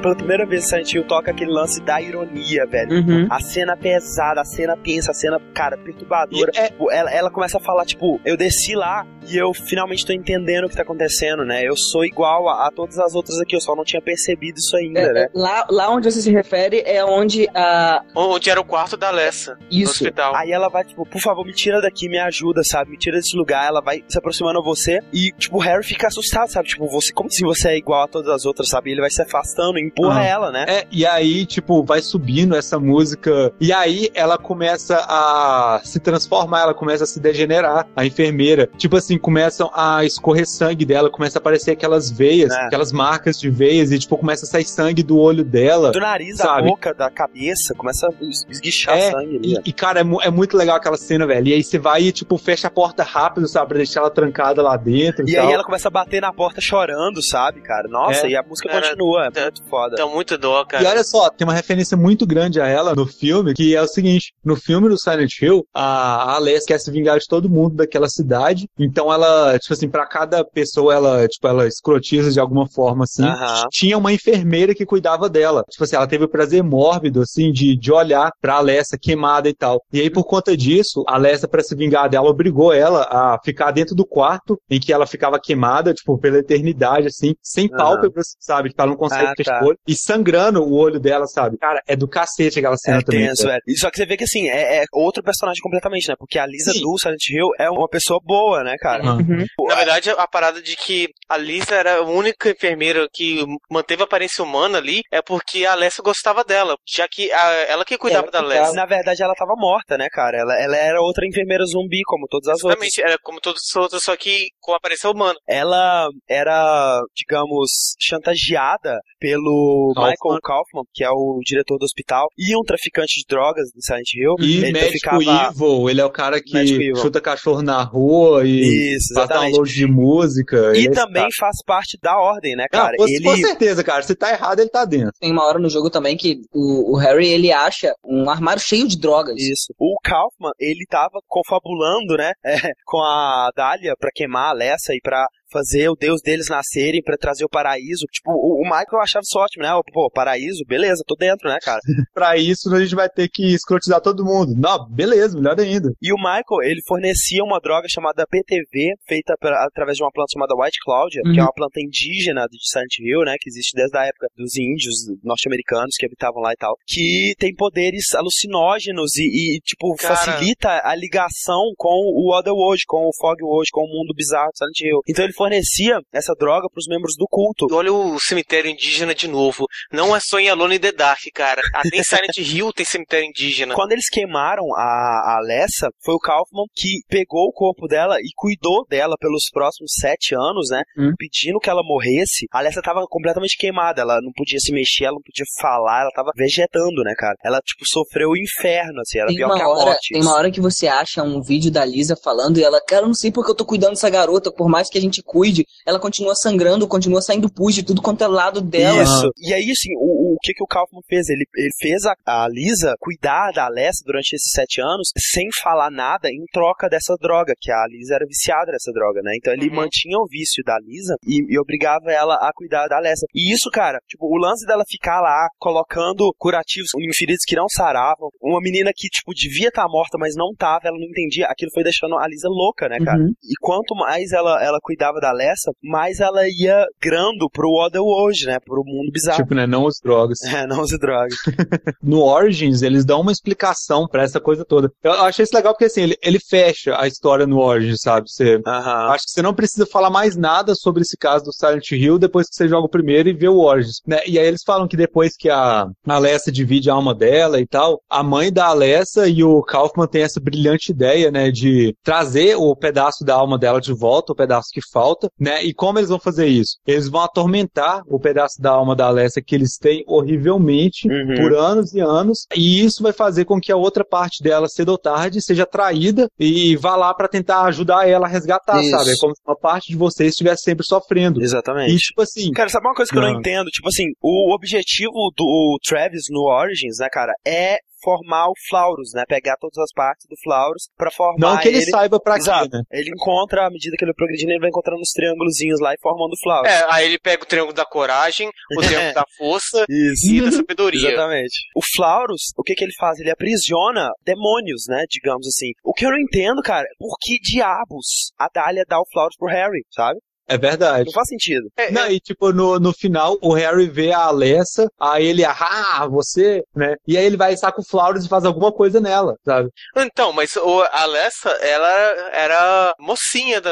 Pela 0.06 0.14
primeira 0.16 0.46
vez 0.46 0.68
Silent 0.68 0.92
Hill 0.94 1.04
toca 1.04 1.32
aquele 1.32 1.50
lance 1.50 1.82
da 1.82 2.00
ironia, 2.00 2.64
velho. 2.66 2.92
Uhum. 2.92 3.26
A 3.28 3.40
cena 3.40 3.76
pesada, 3.76 4.40
a 4.40 4.44
cena 4.44 4.76
tensa, 4.76 5.10
a 5.10 5.14
cena, 5.14 5.40
cara, 5.52 5.76
perturbadora. 5.76 6.52
É- 6.54 6.68
Tipo, 6.68 6.90
ela, 6.92 7.10
ela 7.10 7.30
começa 7.30 7.56
a 7.58 7.60
falar, 7.60 7.84
tipo, 7.84 8.20
eu 8.24 8.36
desci 8.36 8.74
lá 8.74 9.04
e 9.28 9.36
eu 9.36 9.52
finalmente 9.54 10.04
tô 10.06 10.12
entendendo 10.12 10.64
o 10.64 10.68
que 10.68 10.76
tá 10.76 10.82
acontecendo, 10.82 11.44
né? 11.44 11.62
Eu 11.66 11.76
sou 11.76 12.04
igual 12.04 12.48
a, 12.48 12.66
a 12.66 12.70
todas 12.70 12.98
as 12.98 13.14
outras 13.14 13.38
aqui, 13.40 13.54
eu 13.56 13.60
só 13.60 13.74
não 13.74 13.84
tinha 13.84 14.00
percebido 14.02 14.58
isso 14.58 14.76
ainda, 14.76 15.00
É, 15.00 15.12
né? 15.12 15.20
é, 15.24 15.30
lá, 15.34 15.66
lá 15.70 15.90
onde 15.90 16.10
você 16.10 16.20
se 16.20 16.30
refere 16.30 16.82
é 16.86 17.04
onde 17.04 17.48
a. 17.54 18.02
Onde 18.14 18.50
era 18.50 18.60
o 18.60 18.64
quarto 18.64 18.96
da 18.96 19.08
Alessa, 19.08 19.54
no 19.60 19.66
Isso. 19.70 19.92
hospital. 19.92 20.34
Aí 20.36 20.50
ela 20.52 20.68
vai, 20.68 20.84
tipo, 20.84 21.04
por 21.06 21.20
favor, 21.20 21.44
me 21.44 21.52
tira 21.52 21.80
daqui, 21.80 22.08
me 22.08 22.18
ajuda, 22.18 22.62
sabe? 22.64 22.90
Me 22.90 22.96
tira 22.98 23.16
desse 23.16 23.36
lugar. 23.36 23.66
Ela 23.66 23.80
vai 23.80 24.02
se 24.08 24.18
aproximando 24.18 24.58
a 24.58 24.62
você 24.62 25.00
e, 25.12 25.32
tipo, 25.32 25.56
o 25.56 25.60
Harry 25.60 25.84
fica 25.84 26.06
assustado, 26.08 26.48
sabe? 26.48 26.68
Tipo, 26.68 26.86
você, 26.88 27.12
como 27.12 27.30
se 27.30 27.42
você 27.44 27.68
é 27.70 27.76
igual 27.76 28.02
a 28.02 28.08
todas 28.08 28.28
as 28.30 28.44
outras, 28.44 28.68
sabe? 28.68 28.90
Ele 28.92 29.00
vai 29.00 29.10
se 29.10 29.22
afastando, 29.22 29.78
empurra 29.78 30.20
Ah. 30.20 30.24
ela, 30.24 30.50
né? 30.52 30.64
É, 30.68 30.86
e 30.90 31.04
aí, 31.06 31.46
tipo, 31.46 31.82
vai 31.84 32.00
subindo 32.00 32.54
essa 32.56 32.78
música. 32.78 33.52
E 33.60 33.72
aí 33.72 34.10
ela 34.14 34.38
começa 34.38 34.96
a 35.08 35.80
se 35.84 35.98
transformar, 36.00 36.62
ela 36.62 36.74
começa 36.74 37.04
a 37.04 37.06
se 37.06 37.20
degenerar, 37.20 37.86
a 37.94 38.04
enfermeira. 38.04 38.68
Tipo 38.76 38.96
assim, 38.96 39.15
começam 39.18 39.70
a 39.74 40.04
escorrer 40.04 40.46
sangue 40.46 40.84
dela, 40.84 41.10
começa 41.10 41.38
a 41.38 41.40
aparecer 41.40 41.72
aquelas 41.72 42.10
veias, 42.10 42.52
É. 42.52 42.60
aquelas 42.66 42.92
marcas 42.92 43.38
de 43.38 43.48
veias, 43.50 43.92
e 43.92 43.98
tipo, 43.98 44.16
começa 44.16 44.44
a 44.44 44.48
sair 44.48 44.64
sangue 44.64 45.02
do 45.02 45.18
olho 45.18 45.44
dela. 45.44 45.92
Do 45.92 46.00
nariz, 46.00 46.38
da 46.38 46.44
Sabe? 46.44 46.68
boca, 46.68 46.92
da 46.94 47.10
cabeça, 47.10 47.74
começa 47.74 48.06
a 48.08 48.24
es- 48.24 48.44
esguichar 48.48 48.96
É, 48.96 49.10
sangue 49.10 49.36
ali. 49.36 49.54
E, 49.64 49.70
e, 49.70 49.72
cara, 49.72 50.00
é, 50.00 50.26
é 50.26 50.30
muito 50.30 50.56
legal 50.56 50.76
aquela 50.76 50.96
cena, 50.96 51.26
velho. 51.26 51.48
E 51.48 51.54
aí 51.54 51.62
você 51.62 51.78
vai 51.78 52.02
e, 52.02 52.12
tipo, 52.12 52.36
fecha 52.38 52.68
a 52.68 52.70
porta 52.70 53.02
rápido, 53.02 53.46
sabe? 53.48 53.68
Pra 53.68 53.76
deixar 53.78 54.00
ela 54.00 54.10
trancada 54.10 54.62
lá 54.62 54.76
dentro. 54.76 55.26
E, 55.26 55.32
E 55.32 55.34
tal. 55.36 55.46
aí 55.46 55.52
ela 55.52 55.64
começa 55.64 55.88
a 55.88 55.90
bater 55.90 56.20
na 56.20 56.32
porta 56.32 56.60
chorando, 56.60 57.22
sabe, 57.22 57.60
cara? 57.60 57.88
Nossa, 57.88 58.26
É. 58.26 58.30
e 58.30 58.36
a 58.36 58.42
música 58.42 58.68
Cara, 58.68 58.82
continua, 58.88 59.26
é 59.26 59.30
tá- 59.30 59.42
muito 59.42 59.62
foda. 59.64 59.94
Então, 59.94 60.10
muito 60.12 60.36
dó, 60.38 60.64
cara. 60.64 60.82
E 60.82 60.86
olha 60.86 61.04
só, 61.04 61.30
tem 61.30 61.46
uma 61.46 61.54
referência 61.54 61.96
muito 61.96 62.26
grande 62.26 62.60
a 62.60 62.66
ela 62.66 62.94
no 62.94 63.06
filme, 63.06 63.54
que 63.54 63.74
é 63.74 63.82
o 63.82 63.86
seguinte: 63.86 64.32
no 64.44 64.56
filme 64.56 64.88
do 64.88 64.98
Silent 64.98 65.32
Hill, 65.40 65.64
a 65.74 65.96
a 66.06 66.34
Alessia 66.36 66.66
quer 66.68 66.78
se 66.78 66.90
vingar 66.90 67.18
de 67.18 67.26
todo 67.26 67.48
mundo 67.48 67.76
daquela 67.76 68.08
cidade. 68.08 68.68
Então 68.78 69.05
ela, 69.12 69.58
tipo 69.58 69.72
assim, 69.72 69.88
pra 69.88 70.06
cada 70.06 70.44
pessoa 70.44 70.94
ela, 70.94 71.26
tipo, 71.28 71.46
ela 71.48 71.66
escrotiza 71.66 72.30
de 72.30 72.40
alguma 72.40 72.66
forma, 72.68 73.04
assim. 73.04 73.24
Aham. 73.24 73.64
Tinha 73.70 73.96
uma 73.98 74.12
enfermeira 74.12 74.74
que 74.74 74.84
cuidava 74.86 75.28
dela. 75.28 75.62
Tipo 75.70 75.84
assim, 75.84 75.96
ela 75.96 76.06
teve 76.06 76.24
o 76.24 76.28
prazer 76.28 76.62
mórbido, 76.62 77.20
assim, 77.22 77.50
de, 77.52 77.76
de 77.76 77.92
olhar 77.92 78.30
pra 78.40 78.54
Alessia 78.56 78.98
queimada 79.00 79.48
e 79.48 79.54
tal. 79.54 79.80
E 79.92 80.00
aí, 80.00 80.10
por 80.10 80.24
conta 80.24 80.56
disso, 80.56 81.04
a 81.08 81.14
Alessia, 81.14 81.48
pra 81.48 81.62
se 81.62 81.74
vingar 81.74 82.08
dela, 82.08 82.28
obrigou 82.28 82.72
ela 82.72 83.02
a 83.02 83.38
ficar 83.44 83.70
dentro 83.70 83.94
do 83.94 84.06
quarto 84.06 84.56
em 84.70 84.78
que 84.80 84.92
ela 84.92 85.06
ficava 85.06 85.38
queimada, 85.40 85.92
tipo, 85.94 86.18
pela 86.18 86.38
eternidade, 86.38 87.06
assim, 87.08 87.34
sem 87.42 87.66
Aham. 87.66 87.76
pálpebras, 87.76 88.26
sabe? 88.40 88.70
Que 88.72 88.80
ela 88.80 88.90
não 88.90 88.96
consegue 88.96 89.26
Ah, 89.26 89.34
fechar 89.36 89.58
tá. 89.58 89.64
o 89.64 89.68
olho. 89.68 89.78
E 89.86 89.94
sangrando 89.94 90.62
o 90.62 90.74
olho 90.74 90.98
dela, 91.00 91.26
sabe? 91.26 91.56
Cara, 91.58 91.80
é 91.86 91.96
do 91.96 92.08
cacete 92.08 92.58
aquela 92.58 92.76
cena 92.76 92.98
É 92.98 93.02
também. 93.02 93.26
tenso. 93.26 93.46
E 93.66 93.76
Só 93.76 93.90
que 93.90 93.96
você 93.96 94.06
vê 94.06 94.16
que 94.16 94.24
assim, 94.24 94.48
é, 94.48 94.82
é 94.82 94.84
outro 94.92 95.22
personagem 95.22 95.60
completamente, 95.62 96.08
né? 96.08 96.14
Porque 96.18 96.38
a 96.38 96.46
Lisa 96.46 96.72
Sim. 96.72 96.80
do 96.80 96.98
Silent 96.98 97.28
Hill 97.30 97.48
é 97.58 97.70
uma 97.70 97.88
pessoa 97.88 98.20
boa, 98.22 98.62
né, 98.62 98.74
cara? 98.78 98.95
Uhum. 99.04 99.44
Pô, 99.56 99.68
Na 99.68 99.74
verdade, 99.76 100.10
a 100.10 100.26
parada 100.26 100.60
de 100.62 100.76
que 100.76 101.08
a 101.28 101.36
Lisa 101.36 101.74
era 101.74 101.96
a 101.98 102.02
única 102.02 102.50
enfermeira 102.50 103.06
que 103.12 103.44
manteve 103.70 104.02
a 104.02 104.04
aparência 104.04 104.42
humana 104.44 104.78
ali 104.78 105.02
é 105.12 105.20
porque 105.22 105.64
a 105.64 105.72
Alessa 105.72 106.02
gostava 106.02 106.42
dela, 106.44 106.76
já 106.86 107.06
que 107.08 107.30
a- 107.32 107.52
ela 107.68 107.84
que 107.84 107.98
cuidava 107.98 108.26
Ela 108.28 108.32
da. 108.32 108.38
Alessa. 108.38 108.72
Na 108.74 108.86
verdade, 108.86 109.22
ela 109.22 109.34
tava 109.34 109.54
morta, 109.56 109.96
né, 109.98 110.08
cara? 110.10 110.38
Ela, 110.38 110.54
ela 110.60 110.76
era 110.76 111.00
outra 111.00 111.26
enfermeira 111.26 111.64
zumbi, 111.66 112.00
como 112.04 112.26
todas 112.28 112.48
as 112.48 112.62
outras. 112.64 112.72
Exatamente, 112.82 113.02
era 113.02 113.18
como 113.22 113.40
todos 113.40 113.62
os 113.62 113.76
outros, 113.76 114.02
só 114.02 114.16
que 114.16 114.48
com 114.60 114.72
aparência 114.74 115.10
humana. 115.10 115.38
Ela 115.48 116.08
era, 116.28 117.00
digamos, 117.14 117.94
chantageada 118.00 118.98
pelo 119.18 119.92
Kaufman. 119.94 120.10
Michael 120.10 120.40
Kaufman, 120.42 120.82
que 120.92 121.04
é 121.04 121.10
o 121.10 121.40
diretor 121.44 121.78
do 121.78 121.84
hospital, 121.84 122.28
e 122.36 122.56
um 122.56 122.62
traficante 122.62 123.14
de 123.20 123.24
drogas 123.28 123.70
do 123.74 123.82
Silent 123.82 124.12
Hill. 124.14 124.34
E 124.40 124.58
Ele 124.64 124.72
Médico 124.72 124.92
ficava- 124.92 125.50
Evil, 125.50 125.90
ele 125.90 126.00
é 126.00 126.04
o 126.04 126.10
cara 126.10 126.40
que 126.42 126.52
chuta 126.96 127.20
cachorro 127.20 127.62
na 127.62 127.82
rua 127.82 128.46
e 128.46 128.50
Isso, 128.94 129.14
faz 129.14 129.24
exatamente. 129.24 129.52
download 129.52 129.74
de 129.74 129.86
música. 129.86 130.72
E 130.76 130.90
também 130.90 131.22
cara. 131.22 131.28
faz 131.38 131.56
parte 131.64 131.98
da 132.02 132.18
ordem, 132.18 132.56
né, 132.56 132.66
Não, 132.72 132.80
cara? 132.80 132.96
com, 132.96 133.08
ele 133.08 133.24
com 133.24 133.36
certeza, 133.36 133.84
cara. 133.84 134.02
Se 134.02 134.14
tá 134.14 134.30
errado, 134.30 134.60
ele 134.60 134.70
tá 134.70 134.84
dentro. 134.84 135.12
Tem 135.20 135.32
uma 135.32 135.44
hora 135.46 135.58
no 135.58 135.68
jogo 135.68 135.90
também 135.90 136.16
que 136.16 136.40
o, 136.52 136.94
o 136.94 136.96
Harry 136.96 137.28
ele 137.28 137.52
acha 137.52 137.92
um 138.04 138.28
armário 138.28 138.62
cheio 138.62 138.86
de 138.86 138.98
drogas. 138.98 139.36
Isso. 139.38 139.72
O 139.78 139.96
Kaufman, 140.02 140.52
ele 140.58 140.84
tava 140.88 141.20
confabulando, 141.26 142.16
né, 142.16 142.32
é, 142.44 142.58
com 142.84 142.98
a 142.98 143.50
Dália 143.56 143.94
pra 143.98 144.10
queimar 144.14 144.50
a 144.50 144.54
Lessa 144.54 144.92
e 144.92 145.00
pra 145.02 145.26
fazer 145.50 145.88
o 145.88 145.94
deus 145.94 146.20
deles 146.22 146.48
nascerem 146.48 147.02
pra 147.02 147.16
trazer 147.16 147.44
o 147.44 147.48
paraíso. 147.48 148.04
Tipo, 148.10 148.30
o, 148.32 148.60
o 148.60 148.64
Michael 148.64 149.00
achava 149.02 149.22
isso 149.22 149.38
ótimo, 149.38 149.62
né? 149.62 149.70
Pô, 149.92 150.10
paraíso, 150.10 150.64
beleza, 150.66 151.02
tô 151.06 151.14
dentro, 151.16 151.48
né, 151.48 151.58
cara? 151.62 151.80
Pra 152.14 152.36
isso, 152.36 152.72
a 152.74 152.80
gente 152.80 152.94
vai 152.94 153.08
ter 153.08 153.28
que 153.28 153.54
escrotizar 153.54 154.00
todo 154.00 154.24
mundo. 154.24 154.54
Não, 154.56 154.88
beleza, 154.90 155.36
melhor 155.38 155.58
ainda. 155.60 155.92
E 156.00 156.12
o 156.12 156.16
Michael, 156.16 156.62
ele 156.64 156.80
fornecia 156.86 157.42
uma 157.44 157.60
droga 157.60 157.86
chamada 157.88 158.24
PTV, 158.28 158.94
feita 159.06 159.34
pra- 159.38 159.64
através 159.66 159.96
de 159.96 160.02
uma 160.02 160.10
planta 160.10 160.32
chamada 160.32 160.54
White 160.56 160.78
Cláudia, 160.84 161.22
que 161.22 161.28
é 161.38 161.42
Uhum. 161.42 161.46
uma 161.46 161.52
planta 161.52 161.80
indígena 161.80 162.46
de 162.50 162.58
Silent 162.68 162.98
Hill, 162.98 163.20
né, 163.24 163.34
que 163.40 163.48
existe 163.50 163.74
desde 163.76 163.96
a 163.96 164.04
época 164.06 164.26
dos 164.36 164.56
índios 164.56 164.94
norte-americanos 165.22 165.96
que 165.96 166.06
habitavam 166.06 166.40
lá 166.42 166.52
e 166.52 166.56
tal, 166.56 166.74
que 166.86 167.34
tem 167.38 167.54
poderes 167.54 168.14
alucinógenos 168.14 169.16
e, 169.16 169.56
e, 169.56 169.60
tipo, 169.60 169.94
Cara. 169.96 170.16
facilita 170.16 170.80
a 170.84 170.94
ligação 170.94 171.72
com 171.76 171.88
o 172.14 172.34
Otherworld, 172.36 172.82
com 172.86 173.06
o 173.08 173.10
Fogworld, 173.20 173.70
com 173.72 173.82
o 173.82 173.88
mundo 173.88 174.14
bizarro 174.14 174.50
de 174.52 174.58
Silent 174.58 174.80
Hill. 174.80 175.00
Então 175.08 175.24
ele 175.24 175.34
fornecia 175.36 176.00
essa 176.12 176.32
droga 176.38 176.68
pros 176.72 176.86
membros 176.88 177.14
do 177.16 177.26
culto. 177.28 177.66
E 177.70 177.74
Olha 177.74 177.92
o 177.92 178.18
cemitério 178.18 178.70
indígena 178.70 179.14
de 179.14 179.28
novo. 179.28 179.66
Não 179.92 180.14
é 180.14 180.20
só 180.20 180.38
em 180.38 180.48
Alone 180.48 180.76
in 180.76 180.80
the 180.80 180.92
Dark, 180.92 181.20
cara. 181.34 181.62
Até 181.74 181.98
em 181.98 182.02
Silent 182.02 182.36
Hill 182.38 182.72
tem 182.72 182.84
cemitério 182.84 183.26
indígena. 183.26 183.74
Quando 183.74 183.92
eles 183.92 184.08
queimaram 184.08 184.64
a, 184.74 184.80
a 184.80 185.36
Alessa, 185.38 185.88
foi 186.04 186.14
o 186.14 186.18
Kaufman 186.18 186.64
que 186.74 187.00
pegou 187.08 187.46
o 187.48 187.52
corpo 187.52 187.86
dela 187.86 188.18
e 188.20 188.28
cuidou 188.36 188.86
dela 188.88 189.16
pelos 189.18 189.48
próximos 189.52 189.92
sete 190.00 190.34
anos, 190.34 190.70
né? 190.70 190.82
Hum. 190.98 191.12
Pedindo 191.18 191.58
que 191.58 191.70
ela 191.70 191.82
morresse. 191.84 192.46
A 192.52 192.58
Alessa 192.58 192.80
tava 192.82 193.04
completamente 193.08 193.56
queimada, 193.56 194.02
ela 194.02 194.20
não 194.22 194.32
podia 194.34 194.58
se 194.58 194.72
mexer, 194.72 195.04
ela 195.04 195.14
não 195.14 195.22
podia 195.22 195.44
falar, 195.60 196.02
ela 196.02 196.10
tava 196.14 196.30
vegetando, 196.36 197.02
né, 197.02 197.14
cara? 197.16 197.34
Ela, 197.44 197.60
tipo, 197.60 197.84
sofreu 197.86 198.30
o 198.30 198.36
inferno, 198.36 199.00
assim, 199.00 199.18
era 199.18 199.28
Tem 199.28 199.36
pior 199.36 199.48
uma, 199.48 199.56
que 199.56 199.62
a 199.62 199.68
hora, 199.68 199.84
morte. 199.86 200.14
tem 200.14 200.22
uma 200.22 200.34
hora 200.34 200.50
que 200.50 200.60
você 200.60 200.86
acha 200.86 201.22
um 201.22 201.42
vídeo 201.42 201.70
da 201.70 201.84
Lisa 201.84 202.16
falando 202.16 202.58
e 202.58 202.64
ela, 202.64 202.80
cara, 202.80 203.02
eu 203.02 203.08
não 203.08 203.14
sei 203.14 203.30
porque 203.30 203.50
eu 203.50 203.54
tô 203.54 203.64
cuidando 203.64 203.90
dessa 203.90 204.10
garota, 204.10 204.52
por 204.52 204.68
mais 204.68 204.88
que 204.88 204.98
a 204.98 205.00
gente 205.00 205.22
cuide, 205.26 205.64
ela 205.86 205.98
continua 205.98 206.34
sangrando, 206.34 206.88
continua 206.88 207.20
saindo 207.20 207.52
pus 207.52 207.74
de 207.74 207.82
tudo 207.82 208.00
quanto 208.00 208.22
é 208.24 208.28
lado 208.28 208.60
dela. 208.60 209.02
Isso. 209.02 209.30
E 209.36 209.52
aí, 209.52 209.70
assim, 209.70 209.90
o, 209.98 210.34
o 210.34 210.36
que 210.42 210.52
que 210.54 210.62
o 210.62 210.66
Kaufman 210.66 211.02
fez? 211.08 211.28
Ele, 211.28 211.44
ele 211.56 211.70
fez 211.80 212.04
a, 212.06 212.14
a 212.24 212.48
Lisa 212.48 212.94
cuidar 213.00 213.50
da 213.52 213.66
Alessa 213.66 214.02
durante 214.06 214.34
esses 214.34 214.50
sete 214.52 214.80
anos 214.80 215.10
sem 215.18 215.48
falar 215.62 215.90
nada 215.90 216.28
em 216.30 216.44
troca 216.52 216.88
dessa 216.88 217.14
droga, 217.20 217.52
que 217.60 217.70
a 217.70 217.86
Lisa 217.88 218.14
era 218.14 218.26
viciada 218.26 218.72
nessa 218.72 218.92
droga, 218.92 219.20
né? 219.22 219.32
Então 219.36 219.52
ele 219.52 219.66
Uhum. 219.68 219.74
mantinha 219.76 220.16
o 220.18 220.26
vício 220.28 220.62
da 220.64 220.78
Lisa 220.78 221.16
e, 221.26 221.42
e 221.52 221.58
obrigava 221.58 222.10
ela 222.12 222.34
a 222.36 222.50
cuidar 222.54 222.86
da 222.86 222.96
Alessa. 222.96 223.26
E 223.34 223.52
isso, 223.52 223.68
cara, 223.70 223.98
tipo, 224.06 224.26
o 224.26 224.38
lance 224.38 224.64
dela 224.66 224.84
ficar 224.88 225.20
lá 225.20 225.48
colocando 225.58 226.32
curativos 226.38 226.90
em 226.96 227.12
feridas 227.12 227.42
que 227.44 227.56
não 227.56 227.68
saravam, 227.68 228.30
uma 228.40 228.60
menina 228.60 228.92
que, 228.94 229.08
tipo, 229.08 229.34
devia 229.34 229.68
estar 229.68 229.88
morta, 229.88 230.16
mas 230.18 230.34
não 230.36 230.54
tava, 230.56 230.88
ela 230.88 230.96
não 230.98 231.06
entendia, 231.06 231.46
aquilo 231.46 231.70
foi 231.74 231.82
deixando 231.82 232.16
a 232.16 232.26
Lisa 232.28 232.48
louca, 232.48 232.88
né, 232.88 232.98
cara? 233.04 233.18
Uhum. 233.18 233.32
E 233.42 233.54
quanto 233.60 233.94
mais 233.94 234.32
ela, 234.32 234.62
ela 234.62 234.78
cuidava 234.80 235.15
da 235.20 235.30
Alessa, 235.30 235.72
mais 235.82 236.20
ela 236.20 236.42
ia 236.48 236.86
grando 237.00 237.48
pro 237.50 237.70
Otherworld, 237.70 238.46
né? 238.46 238.58
Pro 238.64 238.82
mundo 238.84 239.10
bizarro. 239.12 239.42
Tipo, 239.42 239.54
né? 239.54 239.66
Não 239.66 239.84
os 239.84 240.00
drogas. 240.02 240.38
É, 240.56 240.66
não 240.66 240.80
use 240.80 240.96
drogas. 240.98 241.34
No 242.02 242.22
Origins, 242.22 242.80
eles 242.80 243.04
dão 243.04 243.20
uma 243.20 243.32
explicação 243.32 244.06
pra 244.08 244.22
essa 244.22 244.40
coisa 244.40 244.64
toda. 244.64 244.90
Eu 245.02 245.12
achei 245.12 245.42
isso 245.42 245.54
legal 245.54 245.74
porque, 245.74 245.84
assim, 245.84 246.02
ele, 246.02 246.16
ele 246.22 246.38
fecha 246.38 246.98
a 246.98 247.06
história 247.06 247.46
no 247.46 247.58
Origins, 247.58 248.00
sabe? 248.00 248.30
Você, 248.30 248.60
Aham. 248.66 249.10
Acho 249.10 249.24
que 249.24 249.32
você 249.32 249.42
não 249.42 249.52
precisa 249.52 249.84
falar 249.84 250.08
mais 250.08 250.36
nada 250.36 250.74
sobre 250.74 251.02
esse 251.02 251.16
caso 251.16 251.44
do 251.44 251.52
Silent 251.52 251.90
Hill 251.90 252.18
depois 252.18 252.48
que 252.48 252.54
você 252.54 252.68
joga 252.68 252.86
o 252.86 252.90
primeiro 252.90 253.28
e 253.28 253.34
vê 253.34 253.48
o 253.48 253.58
Origins, 253.58 254.00
né? 254.06 254.20
E 254.26 254.38
aí 254.38 254.46
eles 254.46 254.62
falam 254.64 254.88
que 254.88 254.96
depois 254.96 255.36
que 255.36 255.50
a 255.50 255.86
Alessa 256.06 256.50
divide 256.50 256.88
a 256.88 256.94
alma 256.94 257.14
dela 257.14 257.60
e 257.60 257.66
tal, 257.66 258.00
a 258.08 258.22
mãe 258.22 258.52
da 258.52 258.66
Alessa 258.66 259.28
e 259.28 259.42
o 259.44 259.62
Kaufman 259.62 260.06
têm 260.06 260.22
essa 260.22 260.40
brilhante 260.40 260.92
ideia, 260.92 261.30
né, 261.30 261.50
de 261.50 261.94
trazer 262.02 262.56
o 262.56 262.74
pedaço 262.74 263.24
da 263.24 263.34
alma 263.34 263.58
dela 263.58 263.80
de 263.80 263.92
volta, 263.92 264.32
o 264.32 264.36
pedaço 264.36 264.68
que 264.72 264.80
falta, 264.92 265.05
né? 265.38 265.62
E 265.64 265.72
como 265.74 265.98
eles 265.98 266.08
vão 266.10 266.18
fazer 266.18 266.46
isso? 266.46 266.76
Eles 266.86 267.08
vão 267.08 267.20
atormentar 267.22 268.02
o 268.06 268.18
pedaço 268.18 268.60
da 268.60 268.70
alma 268.72 268.94
da 268.96 269.06
Alessa 269.06 269.40
que 269.42 269.54
eles 269.54 269.76
têm 269.78 270.02
horrivelmente 270.06 271.08
Uhum. 271.08 271.34
por 271.36 271.54
anos 271.54 271.92
e 271.94 272.00
anos, 272.00 272.46
e 272.54 272.84
isso 272.84 273.02
vai 273.02 273.12
fazer 273.12 273.44
com 273.44 273.60
que 273.60 273.70
a 273.72 273.76
outra 273.76 274.04
parte 274.04 274.42
dela, 274.42 274.68
cedo 274.68 274.90
ou 274.90 274.98
tarde, 274.98 275.42
seja 275.42 275.66
traída 275.66 276.28
e 276.38 276.76
vá 276.76 276.96
lá 276.96 277.12
pra 277.14 277.28
tentar 277.28 277.62
ajudar 277.64 278.08
ela 278.08 278.26
a 278.26 278.28
resgatar, 278.28 278.80
Isso. 278.80 278.90
sabe? 278.90 279.10
É 279.10 279.16
como 279.18 279.34
se 279.34 279.40
uma 279.46 279.56
parte 279.56 279.88
de 279.88 279.96
vocês 279.96 280.30
estivesse 280.30 280.62
sempre 280.62 280.84
sofrendo. 280.86 281.42
Exatamente. 281.42 281.92
E 281.94 281.96
tipo 281.98 282.22
assim, 282.22 282.50
Cara, 282.52 282.68
sabe 282.68 282.86
uma 282.86 282.94
coisa 282.94 283.10
que 283.10 283.16
eu 283.18 283.22
não 283.22 283.32
Não. 283.32 283.38
entendo? 283.40 283.68
Tipo 283.70 283.88
assim, 283.88 284.04
o 284.22 284.54
objetivo 284.54 285.12
do 285.36 285.78
Travis 285.86 286.22
no 286.30 286.42
Origins, 286.48 286.98
né, 287.00 287.08
cara, 287.10 287.32
é 287.46 287.78
formar 288.06 288.46
o 288.46 288.54
Flaurus, 288.68 289.10
né? 289.12 289.24
Pegar 289.26 289.56
todas 289.56 289.78
as 289.78 289.92
partes 289.92 290.26
do 290.30 290.36
Flaurus 290.44 290.88
pra 290.96 291.10
formar 291.10 291.38
Não 291.38 291.58
que 291.58 291.66
ele, 291.66 291.82
saiba 291.82 292.20
pra 292.20 292.38
quê, 292.38 292.68
né? 292.72 292.82
Ele 292.92 293.10
encontra, 293.10 293.66
à 293.66 293.70
medida 293.70 293.96
que 293.96 294.04
ele 294.04 294.12
vai 294.12 294.16
progredindo, 294.16 294.52
ele 294.52 294.60
vai 294.60 294.68
encontrando 294.68 295.00
os 295.00 295.10
triângulozinhos 295.10 295.80
lá 295.80 295.92
e 295.92 296.00
formando 296.00 296.34
o 296.34 296.38
Flaurus. 296.40 296.70
É, 296.70 296.86
aí 296.88 297.06
ele 297.06 297.18
pega 297.18 297.42
o 297.42 297.46
triângulo 297.46 297.74
da 297.74 297.84
coragem, 297.84 298.48
o 298.76 298.80
triângulo 298.80 299.14
da 299.14 299.24
força 299.36 299.84
Isso. 299.88 300.32
e 300.32 300.40
da 300.40 300.52
sabedoria. 300.52 301.08
Exatamente. 301.08 301.66
O 301.74 301.80
Flaurus, 301.96 302.52
o 302.56 302.62
que 302.62 302.74
que 302.74 302.84
ele 302.84 302.94
faz? 302.96 303.18
Ele 303.18 303.30
aprisiona 303.30 304.08
demônios, 304.24 304.84
né? 304.88 305.04
Digamos 305.10 305.48
assim. 305.48 305.72
O 305.82 305.92
que 305.92 306.06
eu 306.06 306.10
não 306.10 306.18
entendo, 306.18 306.62
cara, 306.62 306.86
por 306.98 307.16
que 307.20 307.38
diabos 307.40 308.32
a 308.38 308.48
Dália 308.52 308.84
dá 308.88 309.00
o 309.00 309.06
Flaurus 309.12 309.36
pro 309.36 309.48
Harry, 309.48 309.82
sabe? 309.90 310.20
É 310.48 310.56
verdade. 310.56 311.06
Não 311.06 311.12
faz 311.12 311.28
sentido. 311.28 311.68
É, 311.76 311.90
Não, 311.90 312.06
e 312.10 312.20
tipo, 312.20 312.52
no, 312.52 312.78
no 312.78 312.92
final, 312.92 313.36
o 313.42 313.52
Harry 313.54 313.88
vê 313.88 314.12
a 314.12 314.26
Alessa, 314.26 314.88
aí 315.00 315.26
ele, 315.26 315.44
ah, 315.44 316.06
você, 316.08 316.62
né? 316.74 316.94
E 317.06 317.16
aí 317.16 317.24
ele 317.24 317.36
vai 317.36 317.56
saca 317.56 317.80
o 317.80 317.84
Flowers 317.84 318.24
e 318.24 318.28
faz 318.28 318.44
alguma 318.44 318.70
coisa 318.72 319.00
nela, 319.00 319.34
sabe? 319.44 319.68
Então, 319.96 320.32
mas 320.32 320.54
o, 320.56 320.82
a 320.82 321.02
Alessa, 321.02 321.50
ela 321.50 321.90
era 322.32 322.94
mocinha 322.98 323.60
da, 323.60 323.70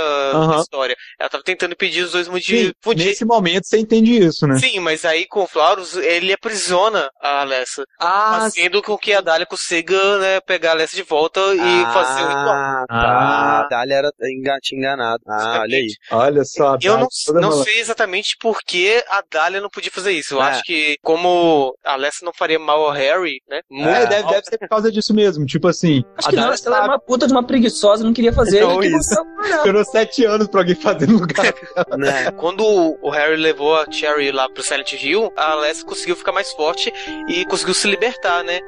da 0.49 0.57
história. 0.61 0.97
Ela 1.19 1.29
tava 1.31 1.45
tentando 1.45 1.73
impedir 1.73 2.03
os 2.03 2.13
dois 2.13 2.29
de 2.29 2.43
Sim, 2.43 2.73
nesse 2.97 3.25
momento 3.25 3.67
você 3.67 3.79
entende 3.79 4.13
isso, 4.13 4.47
né? 4.47 4.59
Sim, 4.59 4.81
mas 4.81 5.05
aí 5.05 5.27
com 5.27 5.43
o 5.45 5.47
Flaurus, 5.47 5.97
ele 5.97 6.33
aprisiona 6.33 7.09
a 7.23 7.41
Alessa. 7.43 7.85
Ah, 8.01 8.39
fazendo 8.41 8.83
com 8.83 8.99
que 8.99 9.13
a 9.13 9.21
Dália 9.21 9.47
consiga 9.47 10.19
né, 10.19 10.41
pegar 10.41 10.71
a 10.71 10.73
Alessa 10.73 10.97
de 10.97 11.03
volta 11.03 11.41
e 11.55 11.93
fazer 11.93 12.23
o 12.23 12.29
ritual. 12.29 12.49
Ah, 12.55 12.85
tá. 12.89 12.95
Ah. 12.97 13.61
A 13.61 13.69
Dália 13.69 13.95
era 13.95 14.11
enga- 14.23 14.59
tinha 14.61 14.79
enganado. 14.81 15.23
Ah, 15.29 15.61
olha 15.61 15.79
aí. 15.79 15.89
olha 16.11 16.45
só. 16.45 16.64
Eu 16.83 16.99
não, 16.99 17.09
não 17.41 17.53
sei 17.65 17.81
exatamente 17.81 18.37
por 18.41 18.59
que 18.67 19.03
a 19.09 19.23
Dália 19.31 19.61
não 19.61 19.69
podia 19.71 19.91
fazer 19.91 20.13
isso. 20.13 20.35
Eu 20.35 20.43
É. 20.43 20.47
acho 20.51 20.63
que, 20.63 20.97
como 21.03 21.75
a 21.85 21.93
Alessa 21.93 22.25
não 22.25 22.33
faria 22.33 22.59
mal 22.59 22.85
ao 22.85 22.91
Harry, 22.93 23.41
né? 23.49 23.61
É, 23.71 24.07
deve, 24.07 24.29
deve 24.29 24.47
ser 24.47 24.59
por 24.59 24.69
causa 24.69 24.91
disso 24.91 25.15
mesmo. 25.15 25.45
Tipo 25.47 25.69
assim, 25.69 26.03
Acho 26.17 26.29
a 26.29 26.31
que 26.31 26.37
não, 26.37 26.43
Dara 26.45 26.55
acho 26.55 26.63
que 26.63 26.69
ela 26.69 26.79
era 26.79 26.87
uma 26.87 26.99
puta 26.99 27.27
de 27.27 27.33
uma 27.33 27.45
preguiçosa, 27.45 28.05
não 28.05 28.13
queria 28.13 28.33
fazer. 28.33 28.59
Então, 28.63 28.81
que 28.81 28.89
isso. 28.89 29.91
sete 29.91 30.25
anos 30.25 30.49
pra 30.49 30.61
alguém 30.61 30.75
fazer 30.75 31.07
no 31.09 31.19
lugar. 31.19 31.55
Né? 31.99 32.31
Quando 32.33 32.65
o 32.65 33.11
Harry 33.11 33.37
levou 33.37 33.77
a 33.77 33.91
Cherry 33.91 34.33
lá 34.33 34.49
pro 34.49 34.63
Silent 34.63 34.93
Hill, 34.93 35.33
a 35.37 35.53
Alessa 35.53 35.85
conseguiu 35.85 36.17
ficar 36.17 36.33
mais 36.33 36.51
forte 36.53 36.93
e 37.29 37.45
conseguiu 37.47 37.75
se 37.75 37.87
libertar, 37.87 38.43
né? 38.43 38.61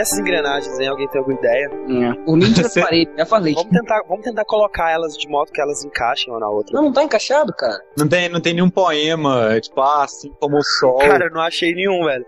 E 0.00 0.02
essas 0.02 0.18
engrenagens, 0.18 0.80
hein? 0.80 0.88
Alguém 0.88 1.06
tem 1.08 1.18
alguma 1.18 1.38
ideia? 1.38 1.70
O 2.26 2.34
link 2.34 2.58
das 2.62 2.72
Você- 2.72 2.80
paredes, 2.80 3.14
já 3.18 3.26
falei. 3.26 3.52
Vamos 3.52 3.70
tentar, 3.70 4.02
vamos 4.08 4.24
tentar 4.24 4.44
colocar 4.46 4.90
elas 4.90 5.14
de 5.14 5.28
modo 5.28 5.52
que 5.52 5.60
elas 5.60 5.84
encaixem 5.84 6.32
uma 6.32 6.40
na 6.40 6.48
outra. 6.48 6.72
Não, 6.74 6.84
não 6.84 6.92
tá 6.92 7.02
encaixado, 7.04 7.52
cara. 7.54 7.78
Não 7.98 8.08
tem, 8.08 8.26
não 8.30 8.40
tem 8.40 8.54
nenhum 8.54 8.70
poema, 8.70 9.52
é 9.52 9.60
tipo, 9.60 9.78
ah, 9.78 10.04
assim 10.04 10.32
como 10.40 10.56
o 10.56 10.62
sol. 10.64 10.96
Cara, 11.00 11.26
eu 11.26 11.30
não 11.30 11.42
achei 11.42 11.74
nenhum, 11.74 12.02
velho. 12.06 12.24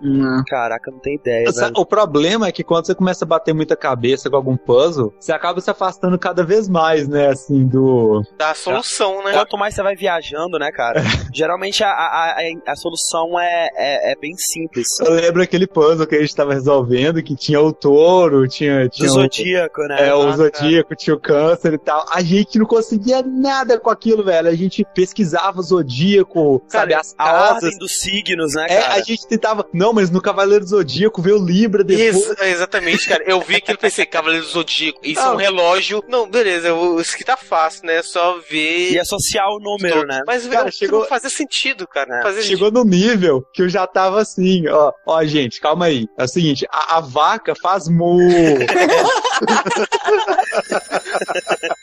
Não. 0.00 0.42
Caraca, 0.46 0.90
não 0.90 0.98
tem 0.98 1.14
ideia, 1.16 1.50
Sa- 1.52 1.62
velho. 1.66 1.74
O 1.76 1.84
problema 1.86 2.46
é 2.48 2.52
que 2.52 2.64
quando 2.64 2.86
você 2.86 2.94
começa 2.94 3.24
a 3.24 3.28
bater 3.28 3.54
muita 3.54 3.76
cabeça 3.76 4.28
com 4.30 4.36
algum 4.36 4.56
puzzle, 4.56 5.12
você 5.18 5.32
acaba 5.32 5.60
se 5.60 5.70
afastando 5.70 6.18
cada 6.18 6.42
vez 6.44 6.68
mais, 6.68 7.08
né, 7.08 7.28
assim, 7.28 7.66
do... 7.66 8.22
Da 8.38 8.54
solução, 8.54 9.22
né? 9.24 9.32
Quanto 9.32 9.56
mais 9.58 9.74
você 9.74 9.82
vai 9.82 9.94
viajando, 9.96 10.58
né, 10.58 10.70
cara? 10.72 11.02
Geralmente 11.34 11.82
a, 11.84 11.88
a, 11.90 12.30
a, 12.40 12.72
a 12.72 12.76
solução 12.76 13.38
é, 13.38 13.68
é, 13.76 14.12
é 14.12 14.16
bem 14.16 14.32
simples. 14.36 14.86
Eu 15.00 15.12
lembro 15.12 15.42
aquele 15.42 15.66
puzzle 15.66 16.06
que 16.06 16.14
a 16.16 16.20
gente 16.20 16.34
tava 16.34 16.52
resolvendo, 16.54 17.22
que 17.22 17.34
tinha 17.36 17.60
o 17.60 17.72
touro, 17.72 18.46
tinha... 18.48 18.84
Do 18.84 18.90
tinha 18.90 19.08
o... 19.08 19.12
Zodíaco, 19.12 19.82
né? 19.82 20.08
É, 20.08 20.14
o 20.14 20.28
Ah, 20.28 20.32
Zodíaco, 20.36 20.94
tinha 20.96 21.14
o 21.14 21.20
câncer 21.20 21.74
e 21.74 21.78
tal. 21.78 22.04
A 22.12 22.22
gente 22.22 22.58
não 22.58 22.66
conseguia 22.66 23.22
nada 23.22 23.78
com 23.78 23.90
aquilo, 23.90 24.24
velho. 24.24 24.48
A 24.48 24.54
gente 24.54 24.84
pesquisava 24.94 25.60
o 25.60 25.62
Zodíaco, 25.62 26.62
sabe, 26.68 26.90
Cara, 26.92 27.00
as 27.00 27.14
a 27.18 27.24
casas. 27.24 27.64
ordem 27.64 27.78
dos 27.78 27.92
signos, 28.00 28.54
né, 28.54 28.66
É, 28.68 28.80
cara? 28.80 28.94
a 28.94 29.00
gente 29.02 29.26
tentava. 29.26 29.66
Não, 29.72 29.89
mas 29.92 30.10
no 30.10 30.20
Cavaleiro 30.20 30.64
do 30.64 30.70
Zodíaco 30.70 31.22
veio 31.22 31.38
Libra 31.38 31.84
depois. 31.84 32.16
Isso, 32.16 32.34
exatamente, 32.42 33.08
cara. 33.08 33.22
Eu 33.26 33.40
vi 33.40 33.56
aquilo 33.56 33.76
e 33.76 33.80
pensei, 33.80 34.06
Cavaleiro 34.06 34.44
do 34.44 34.50
Zodíaco, 34.50 35.00
isso 35.02 35.20
é 35.20 35.24
um 35.28 35.30
Não. 35.30 35.36
relógio. 35.36 36.04
Não, 36.08 36.28
beleza, 36.28 36.68
isso 37.00 37.14
aqui 37.14 37.24
tá 37.24 37.36
fácil, 37.36 37.86
né? 37.86 38.02
Só 38.02 38.38
ver. 38.48 38.92
E 38.92 38.98
associar 38.98 39.46
o 39.48 39.58
número, 39.60 40.06
né? 40.06 40.22
Mas 40.26 40.46
Cara, 40.46 40.70
chegou- 40.70 41.00
não 41.00 41.06
fazia 41.08 41.30
sentido, 41.30 41.86
cara. 41.86 42.08
É. 42.12 42.16
Não 42.16 42.22
fazia 42.22 42.42
Chegou 42.42 42.70
no 42.70 42.84
nível 42.84 43.42
que 43.52 43.62
eu 43.62 43.68
já 43.68 43.86
tava 43.86 44.20
assim, 44.20 44.66
ó, 44.68 44.92
ó, 45.06 45.24
gente, 45.24 45.60
calma 45.60 45.86
aí. 45.86 46.06
É 46.18 46.24
o 46.24 46.28
seguinte, 46.28 46.66
a, 46.70 46.96
a 46.96 47.00
vaca 47.00 47.54
faz 47.62 47.88
mu. 47.88 48.18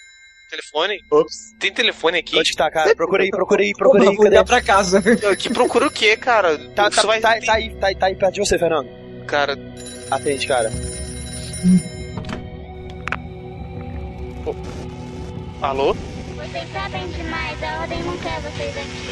telefone. 0.62 1.00
Ops. 1.12 1.56
Tem 1.60 1.72
telefone 1.72 2.18
aqui? 2.20 2.38
Onde 2.38 2.50
que 2.52 2.56
tá, 2.58 2.70
cara? 2.72 2.96
Procurei, 2.96 3.30
procurei, 3.30 3.72
Pô, 3.74 3.78
procurei. 3.80 4.06
vou 4.08 4.16
Cadê? 4.24 4.30
ligar 4.30 4.46
pra 4.46 4.62
casa. 4.62 5.02
Que 5.38 5.50
procura 5.54 5.88
o 5.88 5.92
quê, 5.92 6.18
cara? 6.18 6.58
Tá, 6.70 6.90
tá, 6.90 7.02
vai- 7.04 7.20
tá, 7.22 7.40
tá 7.40 7.54
aí, 7.54 7.70
tá, 7.76 7.88
aí- 7.88 7.96
tá 7.96 8.06
aí 8.08 8.16
perto 8.16 8.34
de 8.36 8.40
você, 8.40 8.58
Fernando. 8.58 8.90
Cara, 9.26 9.58
Atende, 10.10 10.48
cara. 10.48 10.72
alô? 15.62 15.94
Vocês 15.94 16.72
sabem 16.72 17.08
demais, 17.10 17.62
a 17.64 17.82
ordem 17.82 18.04
não 18.04 18.18
quer 18.18 18.40
vocês 18.42 18.78
aqui. 18.78 19.08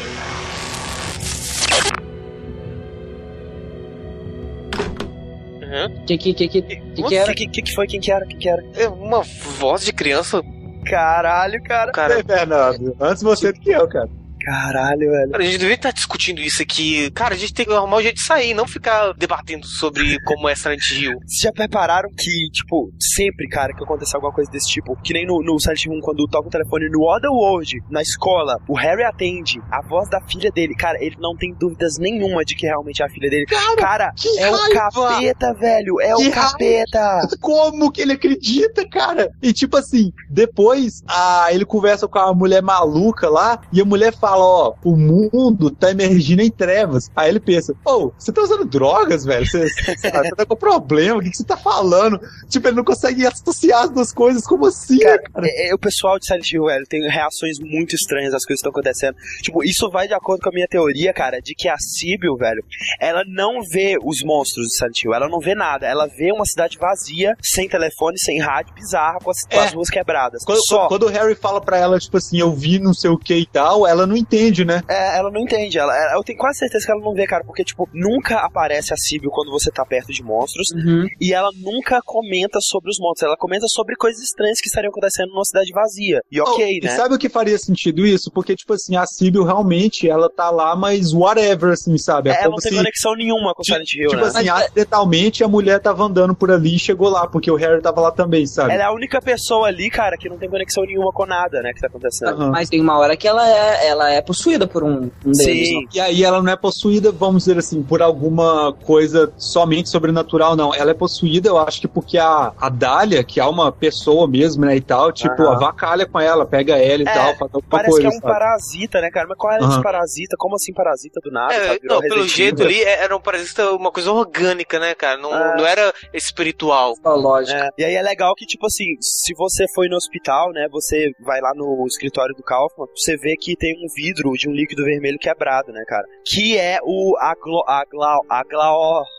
Uhum. 5.62 6.04
Que 6.06 6.18
que, 6.18 6.34
que, 6.34 6.48
que, 6.48 6.62
que, 6.62 7.02
que 7.02 7.14
era? 7.16 7.32
O 7.32 7.34
que, 7.34 7.48
que, 7.48 7.62
que 7.62 7.74
foi? 7.74 7.86
Quem 7.86 8.00
que 8.00 8.10
era? 8.12 8.24
Quem 8.26 8.38
que 8.38 8.48
era? 8.48 8.64
É 8.76 8.88
uma 8.88 9.22
voz 9.22 9.84
de 9.84 9.92
criança, 9.92 10.42
Caralho, 10.86 11.62
cara. 11.62 11.92
cara. 11.92 12.16
Ei, 12.16 12.22
Fernando, 12.22 12.96
antes 13.00 13.22
você 13.22 13.52
do 13.52 13.60
que 13.60 13.70
eu, 13.70 13.88
cara. 13.88 14.08
Caralho, 14.46 15.10
velho. 15.10 15.30
Cara, 15.32 15.42
a 15.42 15.46
gente 15.46 15.58
devia 15.58 15.74
estar 15.74 15.90
discutindo 15.90 16.40
isso 16.40 16.62
aqui. 16.62 17.10
Cara, 17.10 17.34
a 17.34 17.36
gente 17.36 17.52
tem 17.52 17.66
que 17.66 17.72
arrumar 17.72 17.96
um 17.96 18.02
jeito 18.02 18.14
de 18.14 18.22
sair, 18.22 18.54
não 18.54 18.64
ficar 18.64 19.12
debatendo 19.14 19.66
sobre 19.66 20.20
como 20.22 20.48
é 20.48 20.54
Silent 20.54 20.88
Hill. 20.92 21.18
Vocês 21.26 21.40
já 21.42 21.52
prepararam 21.52 22.08
que, 22.16 22.48
tipo, 22.52 22.92
sempre, 22.96 23.48
cara, 23.48 23.74
que 23.74 23.82
acontece 23.82 24.14
alguma 24.14 24.32
coisa 24.32 24.48
desse 24.48 24.68
tipo, 24.68 24.96
que 25.02 25.12
nem 25.12 25.26
no, 25.26 25.42
no 25.42 25.58
Silent 25.58 25.84
Hill 25.84 25.94
1, 25.94 26.00
quando 26.00 26.28
toca 26.28 26.46
o 26.46 26.50
telefone 26.50 26.88
no 26.88 27.02
Otherworld, 27.02 27.82
na 27.90 28.00
escola, 28.00 28.56
o 28.68 28.76
Harry 28.76 29.02
atende 29.02 29.60
a 29.68 29.82
voz 29.82 30.08
da 30.08 30.20
filha 30.20 30.50
dele. 30.52 30.76
Cara, 30.76 30.96
ele 31.02 31.16
não 31.18 31.34
tem 31.36 31.52
dúvidas 31.52 31.98
nenhuma 31.98 32.44
de 32.44 32.54
que 32.54 32.66
realmente 32.66 33.02
é 33.02 33.06
a 33.06 33.08
filha 33.08 33.28
dele. 33.28 33.46
Cara, 33.46 34.12
que 34.16 34.28
é 34.38 34.48
o 34.48 34.54
raiva! 34.54 34.90
capeta, 35.10 35.54
velho. 35.54 36.00
É 36.00 36.14
Que 36.14 36.28
o 36.28 36.30
capeta. 36.30 37.28
Como 37.40 37.90
que 37.90 38.00
ele 38.00 38.12
acredita, 38.12 38.88
cara? 38.88 39.28
E 39.42 39.52
tipo 39.52 39.76
assim, 39.76 40.12
depois 40.30 41.02
a, 41.08 41.48
ele 41.50 41.64
conversa 41.64 42.06
com 42.06 42.18
a 42.18 42.32
mulher 42.32 42.62
maluca 42.62 43.28
lá 43.28 43.60
e 43.72 43.80
a 43.80 43.84
mulher 43.84 44.14
fala: 44.14 44.35
Ó, 44.36 44.74
o 44.84 44.96
mundo 44.96 45.70
tá 45.70 45.90
emergindo 45.90 46.42
em 46.42 46.50
trevas. 46.50 47.10
Aí 47.14 47.28
ele 47.30 47.40
pensa: 47.40 47.74
Ô, 47.84 48.12
você 48.18 48.32
tá 48.32 48.42
usando 48.42 48.64
drogas, 48.64 49.24
velho? 49.24 49.46
Você, 49.46 49.68
você, 49.68 49.96
você 49.96 50.10
tá 50.36 50.46
com 50.46 50.56
problema? 50.56 51.18
O 51.18 51.22
que, 51.22 51.30
que 51.30 51.36
você 51.36 51.44
tá 51.44 51.56
falando? 51.56 52.20
Tipo, 52.48 52.68
ele 52.68 52.76
não 52.76 52.84
consegue 52.84 53.26
associar 53.26 53.84
as 53.84 53.90
duas 53.90 54.12
coisas. 54.12 54.44
Como 54.46 54.66
assim, 54.66 54.98
Cara, 54.98 55.22
cara? 55.22 55.46
é- 55.48 55.68
é, 55.70 55.74
o 55.74 55.78
pessoal 55.78 56.18
de 56.18 56.26
Silent 56.26 56.52
Hill, 56.52 56.64
velho, 56.66 56.84
tem 56.88 57.00
reações 57.08 57.58
muito 57.58 57.94
estranhas 57.94 58.34
às 58.34 58.44
coisas 58.44 58.60
que 58.62 58.68
estão 58.68 58.70
acontecendo. 58.70 59.16
Tipo, 59.42 59.64
isso 59.64 59.90
vai 59.90 60.06
de 60.06 60.14
acordo 60.14 60.42
com 60.42 60.48
a 60.50 60.52
minha 60.52 60.68
teoria, 60.68 61.12
cara, 61.12 61.40
de 61.40 61.54
que 61.54 61.68
a 61.68 61.76
Sibyl, 61.78 62.36
velho, 62.36 62.62
ela 63.00 63.22
não 63.26 63.62
vê 63.62 63.96
os 64.02 64.22
monstros 64.22 64.66
de 64.68 64.74
Silent 64.76 65.02
Hill, 65.02 65.14
ela 65.14 65.28
não 65.28 65.40
vê 65.40 65.54
nada. 65.54 65.86
Ela 65.86 66.06
vê 66.06 66.30
uma 66.32 66.44
cidade 66.44 66.78
vazia, 66.78 67.34
sem 67.42 67.68
telefone, 67.68 68.18
sem 68.18 68.38
rádio, 68.40 68.74
bizarra, 68.74 69.18
com 69.22 69.30
as, 69.30 69.42
com 69.44 69.56
É. 69.56 69.64
as 69.64 69.72
ruas 69.72 69.88
quebradas. 69.90 70.44
Quando, 70.44 70.64
Só. 70.66 70.88
quando 70.88 71.04
o 71.04 71.08
Harry 71.08 71.34
fala 71.34 71.60
pra 71.60 71.78
ela, 71.78 71.98
tipo 71.98 72.16
assim, 72.16 72.38
eu 72.38 72.52
vi 72.52 72.78
não 72.78 72.92
sei 72.94 73.10
o 73.10 73.18
que 73.18 73.34
e 73.34 73.46
tal, 73.46 73.86
ela 73.86 74.06
não 74.06 74.16
entende, 74.26 74.64
né? 74.64 74.82
É, 74.88 75.18
ela 75.18 75.30
não 75.30 75.40
entende. 75.40 75.78
Ela, 75.78 75.96
ela- 75.96 76.14
eu 76.14 76.22
tenho 76.24 76.38
quase 76.38 76.58
certeza 76.58 76.84
que 76.84 76.90
ela 76.92 77.00
não 77.00 77.14
vê, 77.14 77.26
cara, 77.26 77.44
porque, 77.44 77.64
tipo, 77.64 77.88
nunca 77.92 78.38
aparece 78.40 78.92
a 78.92 78.96
Sibyl 78.96 79.30
quando 79.30 79.50
você 79.50 79.70
tá 79.70 79.84
perto 79.84 80.12
de 80.12 80.22
monstros. 80.22 80.68
Uhum. 80.72 81.06
E 81.20 81.32
ela 81.32 81.50
nunca 81.56 82.00
comenta 82.04 82.58
sobre 82.60 82.90
os 82.90 82.98
monstros. 82.98 83.26
Ela 83.28 83.36
comenta 83.36 83.66
sobre 83.68 83.94
coisas 83.96 84.22
estranhas 84.22 84.60
que 84.60 84.68
estariam 84.68 84.90
acontecendo 84.90 85.30
numa 85.30 85.44
cidade 85.44 85.70
vazia. 85.72 86.20
E 86.30 86.40
ok, 86.40 86.54
Oh, 86.82 86.86
né? 86.86 86.92
E 86.92 86.96
sabe 86.96 87.14
o 87.14 87.18
que 87.18 87.28
faria 87.28 87.58
sentido 87.58 88.06
isso? 88.06 88.30
Porque, 88.30 88.54
tipo 88.56 88.72
assim, 88.74 88.96
a 88.96 89.06
Sibyl 89.06 89.44
realmente, 89.44 90.08
ela 90.08 90.28
tá 90.28 90.50
lá, 90.50 90.74
mas 90.74 91.12
whatever, 91.12 91.72
assim, 91.72 91.96
sabe? 91.98 92.30
É, 92.30 92.32
ela 92.32 92.42
como 92.44 92.56
não 92.56 92.58
tem 92.58 92.72
se- 92.72 92.76
conexão 92.78 93.14
nenhuma 93.14 93.54
com 93.54 93.62
o 93.62 93.64
Silent 93.64 93.92
Hill, 93.94 94.10
Tipo 94.10 94.22
né? 94.22 94.28
assim, 94.28 94.48
acidentalmente 94.48 95.42
a 95.44 95.48
mulher 95.48 95.80
tava 95.80 96.02
andando 96.04 96.34
por 96.34 96.50
ali 96.50 96.76
e 96.76 96.78
chegou 96.78 97.08
lá, 97.08 97.26
porque 97.26 97.50
o 97.50 97.56
Harry 97.56 97.80
tava 97.80 98.00
lá 98.00 98.10
também, 98.10 98.46
sabe? 98.46 98.72
Ela 98.72 98.82
é 98.82 98.86
a 98.86 98.92
única 98.92 99.20
pessoa 99.20 99.68
ali, 99.68 99.88
cara, 99.90 100.16
que 100.16 100.28
não 100.28 100.36
tem 100.38 100.48
conexão 100.48 100.84
nenhuma 100.84 101.12
com 101.12 101.26
nada, 101.26 101.60
né, 101.62 101.72
que 101.72 101.80
tá 101.80 101.86
acontecendo. 101.86 102.50
Mas 102.50 102.68
tem 102.68 102.80
uma 102.80 102.98
hora 102.98 103.16
que 103.16 103.26
ela 103.28 103.48
é, 103.48 103.86
ela 103.88 104.10
é 104.10 104.15
possuída 104.22 104.66
por 104.66 104.82
um, 104.82 105.10
um 105.24 105.32
deles. 105.32 105.68
Sim. 105.68 105.80
né? 105.80 105.86
E 105.94 106.00
aí 106.00 106.24
ela 106.24 106.42
não 106.42 106.52
é 106.52 106.56
possuída, 106.56 107.10
vamos 107.12 107.44
dizer 107.44 107.58
assim, 107.58 107.82
por 107.82 108.02
alguma 108.02 108.72
coisa 108.84 109.32
somente 109.36 109.88
sobrenatural, 109.88 110.56
não. 110.56 110.74
Ela 110.74 110.90
é 110.90 110.94
possuída, 110.94 111.48
eu 111.48 111.58
acho 111.58 111.80
que 111.80 111.88
porque 111.88 112.18
a, 112.18 112.52
a 112.58 112.68
Dália, 112.68 113.22
que 113.24 113.40
é 113.40 113.44
uma 113.44 113.70
pessoa 113.72 114.28
mesmo, 114.28 114.64
né, 114.64 114.76
e 114.76 114.80
tal, 114.80 115.12
tipo, 115.12 115.42
Aham. 115.42 115.52
avacalha 115.52 116.06
com 116.06 116.18
ela, 116.20 116.46
pega 116.46 116.76
ela 116.76 117.02
e 117.02 117.08
É, 117.08 117.12
tal, 117.12 117.36
faz 117.36 117.50
alguma 117.52 117.70
Parece 117.70 117.90
coisa, 117.90 118.00
que 118.08 118.14
é 118.14 118.18
um 118.18 118.20
sabe? 118.20 118.32
parasita, 118.32 119.00
né, 119.00 119.10
cara? 119.10 119.26
Mas 119.28 119.38
qual 119.38 119.52
é 119.52 119.58
esse 119.58 119.66
Aham. 119.66 119.82
parasita? 119.82 120.36
Como 120.38 120.54
assim 120.54 120.72
parasita 120.72 121.20
do 121.22 121.30
nada? 121.30 121.54
É, 121.54 121.78
não, 121.82 122.00
pelo 122.00 122.26
jeito 122.28 122.62
ali 122.62 122.82
é- 122.82 123.02
era 123.04 123.16
um 123.16 123.20
parasita, 123.20 123.70
uma 123.72 123.90
coisa 123.90 124.10
orgânica, 124.12 124.78
né, 124.78 124.94
cara? 124.94 125.18
Não, 125.18 125.32
Ah. 125.32 125.54
não 125.56 125.66
era 125.66 125.92
espiritual. 126.12 126.94
Lógico. 127.04 127.56
É, 127.58 127.68
e 127.78 127.84
aí 127.84 127.94
é 127.94 128.02
legal 128.02 128.34
que, 128.36 128.44
tipo 128.46 128.66
assim, 128.66 128.84
se 129.00 129.32
você 129.36 129.64
foi 129.74 129.88
no 129.88 129.96
hospital, 129.96 130.50
né, 130.52 130.66
você 130.70 131.10
vai 131.20 131.40
lá 131.40 131.52
no 131.54 131.84
escritório 131.86 132.34
do 132.34 132.42
Kaufman, 132.42 132.86
você 132.94 133.16
vê 133.16 133.34
que 133.36 133.56
tem 133.56 133.74
um 133.74 133.86
vidro 134.06 134.32
de 134.34 134.48
um 134.48 134.52
líquido 134.52 134.84
vermelho 134.84 135.18
quebrado, 135.18 135.72
né, 135.72 135.84
cara? 135.86 136.06
Que 136.24 136.56
é 136.56 136.78
o 136.82 137.16
aglo, 137.18 137.64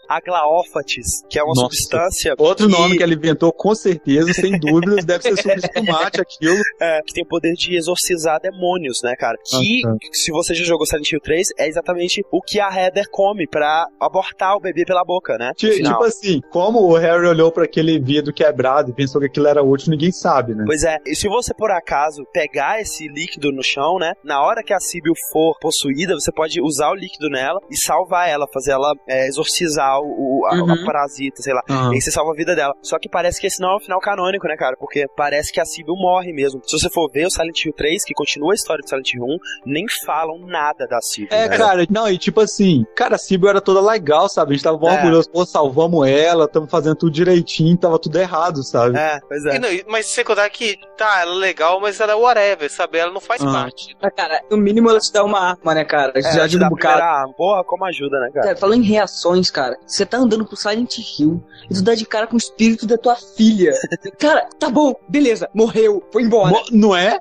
aglaófates, 0.07 1.23
que 1.29 1.39
é 1.39 1.43
uma 1.43 1.49
Nossa. 1.53 1.61
substância... 1.75 2.33
Outro 2.37 2.67
nome 2.67 2.91
que 2.91 2.97
que 2.97 3.03
ele 3.03 3.15
inventou, 3.15 3.51
com 3.51 3.75
certeza, 3.75 4.33
sem 4.33 4.57
dúvidas, 4.59 5.05
deve 5.05 5.23
ser 5.23 5.37
sobre 5.37 5.59
espumate 5.59 6.21
aquilo. 6.21 6.57
É, 6.81 7.01
que 7.05 7.13
tem 7.13 7.23
o 7.23 7.27
poder 7.27 7.53
de 7.53 7.75
exorcizar 7.75 8.39
demônios, 8.41 9.01
né, 9.03 9.15
cara? 9.15 9.37
Que, 9.45 9.81
Ah, 9.85 9.91
tá. 9.91 9.97
se 10.13 10.31
você 10.31 10.53
já 10.55 10.63
jogou 10.65 10.85
Silent 10.85 11.11
Hill 11.11 11.19
3, 11.21 11.47
é 11.59 11.67
exatamente 11.67 12.23
o 12.31 12.41
que 12.41 12.59
a 12.59 12.69
Heather 12.69 13.05
come 13.11 13.47
pra 13.47 13.85
abortar 13.99 14.55
o 14.55 14.59
bebê 14.59 14.83
pela 14.85 15.03
boca, 15.03 15.37
né? 15.37 15.51
Final. 15.57 15.93
Tipo 15.93 16.03
assim, 16.05 16.41
como 16.49 16.79
o 16.79 16.95
Harry 16.95 17.25
olhou 17.27 17.51
pra 17.51 17.65
aquele 17.65 17.99
vidro 17.99 18.33
quebrado 18.33 18.91
e 18.91 18.93
pensou 18.93 19.19
que 19.21 19.27
aquilo 19.27 19.47
era 19.47 19.63
útil, 19.63 19.91
ninguém 19.91 20.11
sabe, 20.11 20.53
né? 20.55 20.63
Pois 20.65 20.83
é, 20.83 20.97
e 21.05 21.15
se 21.15 21.27
você 21.27 21.53
por 21.53 21.71
acaso 21.71 22.23
pegar 22.33 22.81
esse 22.81 23.07
líquido 23.07 23.51
no 23.51 23.63
chão, 23.63 23.97
né? 23.99 24.13
Na 24.23 24.41
hora 24.41 24.63
que 24.63 24.73
a 24.73 24.79
Sibyl 24.79 25.13
for 25.31 25.57
possuída, 25.59 26.13
você 26.15 26.31
pode 26.31 26.61
usar 26.61 26.89
o 26.89 26.95
líquido 26.95 27.29
nela 27.29 27.59
e 27.69 27.77
salvar 27.77 28.29
ela, 28.29 28.47
fazer 28.53 28.71
ela 28.71 28.93
é, 29.07 29.27
exorcizar 29.27 29.96
o, 29.99 30.41
o- 30.41 30.45
a, 30.45 30.55
Uhum. 30.55 30.71
a 30.73 30.85
parasita, 30.85 31.41
sei 31.41 31.53
lá. 31.53 31.61
Aham. 31.69 31.91
E 31.91 31.95
aí 31.95 32.01
você 32.01 32.11
salva 32.11 32.31
a 32.31 32.35
vida 32.35 32.55
dela. 32.55 32.73
Só 32.81 32.97
que 32.99 33.09
parece 33.09 33.39
que 33.39 33.47
esse 33.47 33.61
não 33.61 33.71
é 33.73 33.75
o 33.75 33.79
final 33.79 33.99
canônico, 33.99 34.47
né, 34.47 34.55
cara? 34.57 34.75
Porque 34.77 35.05
parece 35.15 35.51
que 35.51 35.59
a 35.59 35.65
Sibyl 35.65 35.95
morre 35.95 36.31
mesmo. 36.33 36.61
Se 36.65 36.77
você 36.79 36.89
for 36.89 37.09
ver 37.11 37.25
o 37.27 37.31
Silent 37.31 37.65
Hill 37.65 37.73
3, 37.73 38.03
que 38.03 38.13
continua 38.13 38.53
a 38.53 38.55
história 38.55 38.81
do 38.81 38.89
Silent 38.89 39.13
Hill 39.13 39.23
1, 39.23 39.37
nem 39.65 39.85
falam 40.05 40.39
nada 40.39 40.87
da 40.87 40.99
Sibyl. 41.01 41.29
É, 41.31 41.47
né? 41.49 41.57
cara, 41.57 41.85
não, 41.89 42.07
e 42.09 42.17
tipo 42.17 42.41
assim, 42.41 42.85
cara, 42.95 43.15
a 43.15 43.17
Sibyl 43.17 43.49
era 43.49 43.61
toda 43.61 43.81
legal, 43.81 44.29
sabe? 44.29 44.51
A 44.51 44.55
gente 44.55 44.63
tava 44.63 44.77
bom 44.77 44.89
É. 44.89 44.95
orgulhoso, 44.95 45.29
pô, 45.29 45.45
salvamos 45.45 46.07
ela, 46.07 46.47
tamo 46.47 46.67
fazendo 46.67 46.95
tudo 46.95 47.11
direitinho, 47.11 47.77
tava 47.77 47.99
tudo 47.99 48.17
errado, 48.17 48.63
sabe? 48.63 48.97
É, 48.97 49.19
pois 49.27 49.45
é. 49.45 49.55
E 49.55 49.59
não, 49.59 49.69
mas 49.87 50.05
sem 50.07 50.23
contar 50.23 50.49
que, 50.49 50.77
tá, 50.97 51.21
ela 51.21 51.33
é 51.33 51.35
legal, 51.35 51.79
mas 51.79 51.99
ela 51.99 52.13
é 52.13 52.15
whatever, 52.15 52.69
sabe? 52.71 52.97
Ela 52.97 53.11
não 53.11 53.21
faz 53.21 53.41
Ah. 53.41 53.51
parte. 53.51 53.95
Ah, 54.01 54.11
cara, 54.11 54.41
no 54.49 54.57
mínimo 54.57 54.89
ela 54.89 54.99
te 54.99 55.11
dá 55.11 55.23
uma 55.23 55.39
arma, 55.39 55.73
né, 55.73 55.83
cara? 55.85 56.11
É, 56.15 56.21
Já 56.21 56.31
te 56.31 56.39
ajuda 56.41 56.61
dá 56.61 56.67
um 56.67 56.69
bocado. 56.69 57.01
arma. 57.01 57.33
Porra, 57.33 57.63
como 57.63 57.85
ajuda, 57.85 58.19
né, 58.19 58.29
cara? 58.33 58.45
Cara, 58.47 58.57
falando 58.57 58.81
em 58.83 58.85
reações, 58.87 59.49
cara, 59.51 59.77
você 59.87 60.05
tá 60.05 60.17
andando 60.17 60.45
pro 60.45 60.55
Silent 60.57 60.97
Hill 60.97 61.41
e 61.69 61.73
tu 61.73 61.81
dá 61.83 61.95
de 61.95 62.05
cara 62.05 62.27
com 62.27 62.35
o 62.35 62.37
espírito 62.37 62.85
da 62.85 62.97
tua 62.97 63.15
filha. 63.15 63.71
cara, 64.19 64.47
tá 64.59 64.69
bom, 64.69 64.93
beleza, 65.07 65.49
morreu, 65.53 66.03
foi 66.11 66.23
embora. 66.23 66.49
Mo- 66.51 66.63
Não 66.71 66.95
é? 66.95 67.17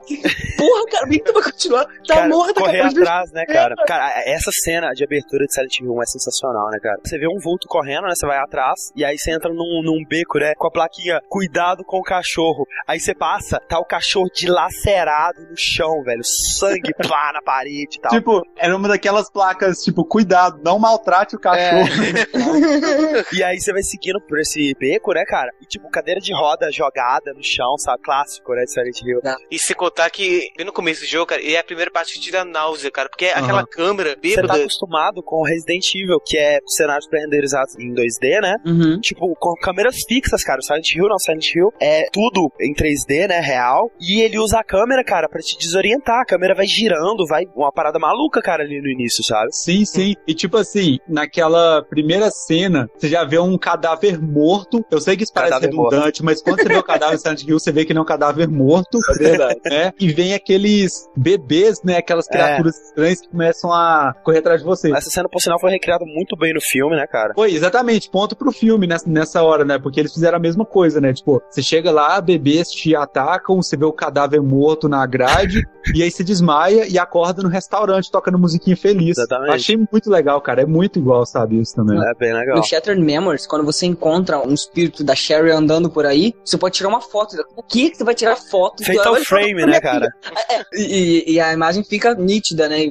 Porra, 0.58 0.86
cara, 0.90 1.04
por 1.06 1.10
que 1.10 1.18
que 1.20 1.24
tu 1.24 1.32
vai 1.32 1.42
continuar? 1.44 1.84
Tá 2.06 2.14
cara, 2.14 2.28
morta, 2.28 2.54
correr 2.60 2.78
cara. 2.78 2.88
atrás, 2.90 3.32
né, 3.32 3.44
cara? 3.46 3.74
Cara, 3.86 4.12
essa 4.26 4.50
cena 4.64 4.92
de 4.92 5.04
abertura 5.04 5.46
de 5.46 5.52
Silent 5.54 5.78
Hill 5.80 5.92
1 5.94 6.02
é 6.02 6.06
sensacional, 6.06 6.70
né, 6.70 6.78
cara? 6.82 6.98
Você 7.04 7.18
vê 7.18 7.28
um 7.28 7.38
vulto 7.38 7.66
correndo, 7.68 8.04
né? 8.04 8.14
Você 8.14 8.26
vai 8.26 8.38
atrás, 8.38 8.90
e 8.96 9.04
aí 9.04 9.16
você 9.18 9.30
entra 9.32 9.48
num, 9.50 9.82
num 9.84 10.04
beco, 10.08 10.38
né? 10.38 10.54
Com 10.56 10.66
a 10.66 10.70
plaquinha, 10.70 11.20
cuidado 11.28 11.84
com 11.84 11.98
o 11.98 12.02
cachorro. 12.02 12.66
Aí 12.86 12.98
você 12.98 13.14
passa, 13.14 13.60
tá 13.68 13.78
o 13.78 13.84
cachorro 13.84 14.28
dilacerado 14.34 15.40
no 15.48 15.56
chão, 15.56 16.02
velho. 16.02 16.22
Sangue 16.24 16.92
plá 17.00 17.32
na 17.32 17.42
parede 17.42 17.96
e 17.96 18.00
tal. 18.00 18.10
Tipo, 18.12 18.42
era 18.56 18.74
uma 18.76 18.88
daquelas 18.88 19.30
placas, 19.30 19.82
tipo, 19.82 20.04
cuidado, 20.04 20.60
não 20.64 20.78
maltrate 20.78 21.36
o 21.36 21.38
cachorro. 21.38 21.86
E 23.32 23.42
aí 23.42 23.58
você 23.60 23.72
vai 23.72 23.82
seguindo 23.82 24.20
por 24.20 24.38
esse 24.38 24.74
beco, 24.78 25.12
né, 25.12 25.24
cara? 25.24 25.50
E 25.60 25.66
tipo, 25.66 25.88
cadeira 25.90 26.20
de 26.20 26.32
roda 26.32 26.70
jogada 26.70 27.32
no 27.34 27.42
chão, 27.42 27.76
sabe? 27.78 28.02
Clássico, 28.02 28.52
né, 28.54 28.64
de 28.64 28.72
Silent 28.72 29.00
Hill. 29.02 29.20
E 29.50 29.58
se 29.58 29.74
contar 29.74 30.10
que, 30.10 30.48
bem 30.56 30.64
no 30.66 30.72
começo 30.72 31.00
do 31.02 31.06
jogo, 31.06 31.26
cara, 31.26 31.42
e 31.42 31.54
é 31.54 31.58
a 31.58 31.64
primeira 31.64 31.90
parte 31.90 32.14
que 32.14 32.20
te 32.20 32.30
dá 32.32 32.44
náusea, 32.44 32.90
cara, 32.90 33.08
porque 33.08 33.26
é 33.26 33.32
Aham. 33.34 33.44
aquela 33.44 33.66
câmera 33.66 34.10
Você 34.10 34.34
tá 34.36 34.42
bêbada. 34.42 34.60
acostumado 34.60 35.22
com 35.22 35.42
Resident 35.42 35.84
Evil, 35.94 36.20
que 36.24 36.36
é 36.38 36.58
cenários 36.66 37.06
pré-renderizados 37.08 37.76
em 37.78 37.92
2D, 37.94 38.40
né? 38.40 38.56
Uhum. 38.64 39.00
Tipo, 39.00 39.34
com 39.36 39.54
câmeras 39.60 39.96
fixas, 40.08 40.42
cara. 40.42 40.58
O 40.60 40.62
Silent 40.62 40.90
Hill 40.94 41.08
não, 41.08 41.18
Silent 41.18 41.54
Hill 41.54 41.72
é 41.80 42.08
tudo 42.12 42.50
em 42.60 42.72
3D, 42.74 43.28
né? 43.28 43.40
Real. 43.40 43.90
E 44.00 44.20
ele 44.20 44.38
usa 44.38 44.60
a 44.60 44.64
câmera, 44.64 45.04
cara, 45.04 45.28
pra 45.28 45.40
te 45.40 45.56
desorientar. 45.58 46.20
A 46.20 46.24
câmera 46.26 46.54
vai 46.54 46.66
girando, 46.66 47.26
vai 47.26 47.44
uma 47.54 47.72
parada 47.72 47.98
maluca, 47.98 48.40
cara, 48.40 48.62
ali 48.62 48.80
no 48.80 48.88
início, 48.88 49.22
sabe? 49.24 49.48
Sim, 49.54 49.84
sim. 49.84 50.14
E 50.26 50.34
tipo 50.34 50.56
assim, 50.56 50.98
naquela 51.08 51.82
primeira 51.82 52.30
cena, 52.46 52.88
você 52.96 53.08
já 53.08 53.24
vê 53.24 53.38
um 53.38 53.58
cadáver 53.58 54.20
morto. 54.20 54.84
Eu 54.90 55.00
sei 55.00 55.16
que 55.16 55.24
isso 55.24 55.32
parece 55.32 55.52
Cadáver 55.52 55.70
redundante, 55.70 56.22
mas 56.22 56.42
quando 56.42 56.60
você 56.62 56.68
vê 56.68 56.76
o 56.76 56.82
cadáver 56.82 57.14
em 57.14 57.18
Silent 57.18 57.42
Hill, 57.42 57.58
você 57.58 57.72
vê 57.72 57.84
que 57.84 57.92
ele 57.92 57.98
é 57.98 58.02
um 58.02 58.06
cadáver 58.06 58.48
morto. 58.48 58.98
É 59.10 59.18
verdade. 59.18 59.60
né? 59.64 59.92
E 59.98 60.12
vem 60.12 60.34
aqueles 60.34 61.08
bebês, 61.16 61.82
né? 61.82 61.96
Aquelas 61.96 62.26
criaturas 62.26 62.76
estranhas 62.76 63.20
que 63.20 63.28
começam 63.28 63.72
a 63.72 64.14
correr 64.24 64.38
atrás 64.38 64.60
de 64.60 64.66
você. 64.66 64.92
Essa 64.94 65.10
cena, 65.10 65.28
por 65.28 65.40
sinal, 65.40 65.58
foi 65.58 65.70
recriada 65.70 66.04
muito 66.04 66.36
bem 66.36 66.54
no 66.54 66.60
filme, 66.60 66.96
né, 66.96 67.06
cara? 67.06 67.32
Foi, 67.34 67.52
exatamente, 67.52 68.10
ponto 68.10 68.36
pro 68.36 68.52
filme 68.52 68.86
nessa, 68.86 69.08
nessa 69.08 69.42
hora, 69.42 69.64
né? 69.64 69.78
Porque 69.78 70.00
eles 70.00 70.12
fizeram 70.12 70.36
a 70.36 70.40
mesma 70.40 70.64
coisa, 70.64 71.00
né? 71.00 71.12
Tipo, 71.12 71.42
você 71.50 71.62
chega 71.62 71.90
lá, 71.90 72.20
bebês 72.20 72.70
te 72.70 72.94
atacam, 72.94 73.62
você 73.62 73.76
vê 73.76 73.84
o 73.84 73.92
cadáver 73.92 74.40
morto 74.40 74.88
na 74.88 75.04
grade, 75.06 75.62
e 75.94 76.02
aí 76.02 76.10
você 76.10 76.22
desmaia 76.22 76.86
e 76.88 76.98
acorda 76.98 77.42
no 77.42 77.48
restaurante 77.48 78.10
tocando 78.10 78.38
musiquinha 78.38 78.76
feliz. 78.76 79.18
Exatamente. 79.18 79.54
Achei 79.54 79.76
muito 79.76 80.10
legal, 80.10 80.40
cara. 80.40 80.62
É 80.62 80.66
muito 80.66 80.98
igual, 80.98 81.24
sabe, 81.26 81.60
isso 81.60 81.74
também. 81.74 81.98
É 81.98 82.14
bem 82.26 82.38
legal. 82.38 82.56
No 82.56 82.62
Shattered 82.64 83.00
Memories, 83.02 83.46
quando 83.46 83.64
você 83.64 83.86
encontra 83.86 84.38
um 84.40 84.52
espírito 84.54 85.04
da 85.04 85.14
Sherry 85.14 85.50
andando 85.50 85.90
por 85.90 86.06
aí, 86.06 86.34
você 86.44 86.56
pode 86.58 86.74
tirar 86.76 86.88
uma 86.88 87.00
foto. 87.00 87.36
O 87.56 87.62
que 87.62 87.90
que 87.90 87.96
você 87.96 88.04
vai 88.04 88.14
tirar 88.14 88.36
foto? 88.36 88.84
Fatal 88.84 89.14
Olha, 89.14 89.24
frame, 89.24 89.66
né, 89.66 89.80
cara? 89.80 90.08
É, 90.48 90.54
é. 90.56 90.62
E, 90.74 91.32
e 91.34 91.40
a 91.40 91.52
imagem 91.52 91.84
fica 91.84 92.14
nítida, 92.14 92.68
né? 92.68 92.84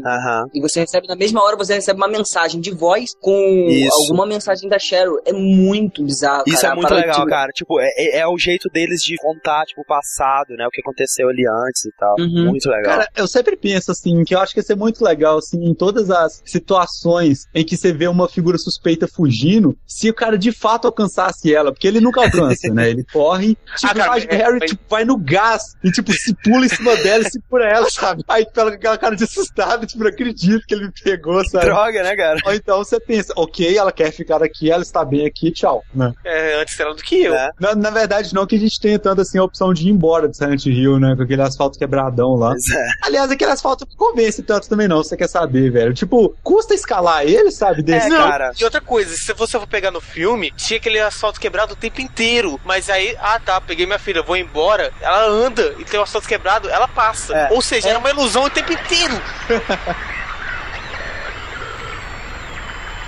E 0.54 0.62
você 0.62 0.82
recebe, 0.82 1.08
na 1.08 1.16
mesma 1.16 1.44
hora, 1.44 1.56
você 1.56 1.74
recebe 1.76 1.98
uma 1.98 2.08
mensagem 2.08 2.60
de 2.62 2.72
voz 2.72 3.12
com 3.20 3.68
Isso. 3.70 3.92
alguma 4.04 4.26
mensagem 4.26 4.70
da 4.70 4.80
Cheryl. 4.80 5.20
É 5.26 5.34
muito 5.34 6.04
bizarro, 6.04 6.44
Isso 6.48 6.62
cara. 6.62 6.74
é 6.74 6.76
muito 6.76 6.94
legal, 6.94 7.24
de- 7.26 7.30
cara. 7.30 7.52
Tipo, 7.54 7.80
é, 7.80 7.90
é- 7.98 8.18
é 8.20 8.28
o 8.28 8.38
jeito 8.38 8.70
deles 8.70 9.02
de 9.02 9.16
contar, 9.18 9.66
tipo, 9.66 9.82
o 9.82 9.86
passado, 9.86 10.56
né? 10.58 10.66
O 10.68 10.70
que 10.70 10.82
aconteceu 10.82 11.30
ali 11.30 11.44
antes 11.48 11.86
e 11.86 11.92
tal. 11.98 12.16
Uhum. 12.20 12.46
Muito 12.50 12.70
legal. 12.70 12.84
Cara, 12.98 13.10
eu 13.16 13.28
sempre 13.28 13.56
penso 13.58 13.92
assim, 13.92 14.24
que 14.24 14.34
eu 14.36 14.40
acho 14.40 14.54
que 14.54 14.60
ia 14.60 14.64
ser 14.64 14.76
muito 14.76 15.04
legal, 15.04 15.38
assim, 15.38 15.64
em 15.64 15.74
todas 15.74 16.10
as 16.10 16.42
situações 16.46 17.48
em 17.54 17.64
que 17.64 17.78
você 17.78 17.92
vê 17.94 18.08
uma 18.08 18.28
figura 18.28 18.58
suspeita 18.58 19.08
fugindo, 19.26 19.76
se 19.88 20.10
o 20.10 20.14
cara 20.14 20.38
de 20.38 20.52
fato 20.52 20.86
alcançasse 20.86 21.54
ela, 21.54 21.72
porque 21.72 21.88
ele 21.88 22.00
nunca 22.00 22.22
alcança, 22.22 22.68
né? 22.74 22.90
Ele 22.90 23.04
corre, 23.12 23.58
tipo, 23.78 23.92
Ah, 23.92 23.94
cara, 23.96 24.20
é- 24.20 24.36
Harry, 24.36 24.60
tipo, 24.62 24.82
vai 24.90 25.04
no 25.04 25.18
gás 25.18 25.76
e, 25.84 25.92
tipo, 25.92 26.12
se 26.14 26.34
pula 26.44 26.66
em 26.66 26.70
cima 26.70 26.96
dela 26.98 27.24
e 27.26 27.30
segura 27.30 27.66
ela, 27.68 27.90
sabe? 27.90 28.24
Aí, 28.28 28.46
pela 28.54 28.72
aquela 28.72 28.98
cara 28.98 29.16
de 29.16 29.24
assustado, 29.24 29.86
tipo, 29.88 30.04
não 30.04 30.10
acredito 30.10 30.66
que 30.68 30.74
ele 30.76 30.86
me 30.88 30.92
pegou, 31.04 31.44
sabe? 31.50 31.66
Droga, 31.66 32.04
né, 32.04 32.16
cara? 32.16 32.40
Ou 32.46 32.54
então 32.54 32.78
você 32.78 33.00
pensa, 33.00 33.34
ok, 33.36 33.78
ela 33.78 33.92
quer 33.92 34.12
ficar 34.12 34.44
aqui, 34.44 34.70
ela 34.72 34.84
está 34.84 35.04
bem 35.04 35.26
aqui, 35.26 35.52
tchau, 35.52 35.84
né? 35.94 36.14
É, 36.24 36.62
antes 36.62 36.78
dela 36.78 36.94
do 36.94 37.02
que 37.02 37.24
eu. 37.24 37.34
É. 37.34 37.50
Na, 37.60 37.74
na 37.76 37.90
verdade, 37.90 38.34
não 38.34 38.46
que 38.46 38.56
a 38.56 38.60
gente 38.60 38.80
tenha 38.80 39.00
tanto 39.00 39.22
assim 39.22 39.38
a 39.38 39.44
opção 39.44 39.74
de 39.74 39.88
ir 39.88 39.92
embora 39.92 40.28
de 40.28 40.38
Silent 40.38 40.66
Hill, 40.66 41.00
né? 41.00 41.16
Com 41.16 41.24
aquele 41.24 41.42
asfalto 41.42 41.80
quebradão 41.80 42.36
lá. 42.36 42.54
É. 42.54 43.08
Aliás, 43.08 43.32
aquele 43.32 43.52
asfalto 43.52 43.88
não 43.90 43.96
convence 43.98 44.44
tanto 44.44 44.68
também 44.70 44.88
não, 44.88 44.98
você 45.04 45.16
quer 45.18 45.30
saber, 45.30 45.72
velho. 45.72 45.94
Tipo, 45.94 46.36
custa 46.44 46.74
escalar 46.74 47.24
ele, 47.24 47.52
sabe? 47.52 47.82
Desse 47.82 48.08
É, 48.08 48.10
cara. 48.10 48.52
e 48.60 48.64
outra 48.64 48.82
coisa, 48.82 49.15
se 49.16 49.34
você 49.34 49.60
for 49.60 49.68
pegar 49.68 49.92
no 49.92 50.02
filme, 50.02 50.52
tinha 50.52 50.78
aquele 50.78 51.00
asfalto 51.00 51.40
quebrado 51.40 51.74
o 51.74 51.76
tempo 51.76 52.02
inteiro. 52.02 52.60
Mas 52.64 52.90
aí, 52.90 53.16
ah 53.20 53.40
tá, 53.40 53.60
peguei 53.62 53.86
minha 53.86 54.00
filha, 54.00 54.22
vou 54.22 54.36
embora. 54.38 54.92
Ela 55.02 55.26
anda 55.26 55.76
e 55.78 55.86
tem 55.86 56.00
o 56.00 56.04
asfalto 56.04 56.28
quebrado, 56.28 56.70
ela 56.70 56.88
passa. 56.88 57.36
É. 57.36 57.48
Ou 57.52 57.62
seja, 57.62 57.90
era 57.90 58.00
uma 58.00 58.10
ilusão 58.10 58.44
o 58.44 58.50
tempo 58.50 58.74
inteiro. 58.74 59.22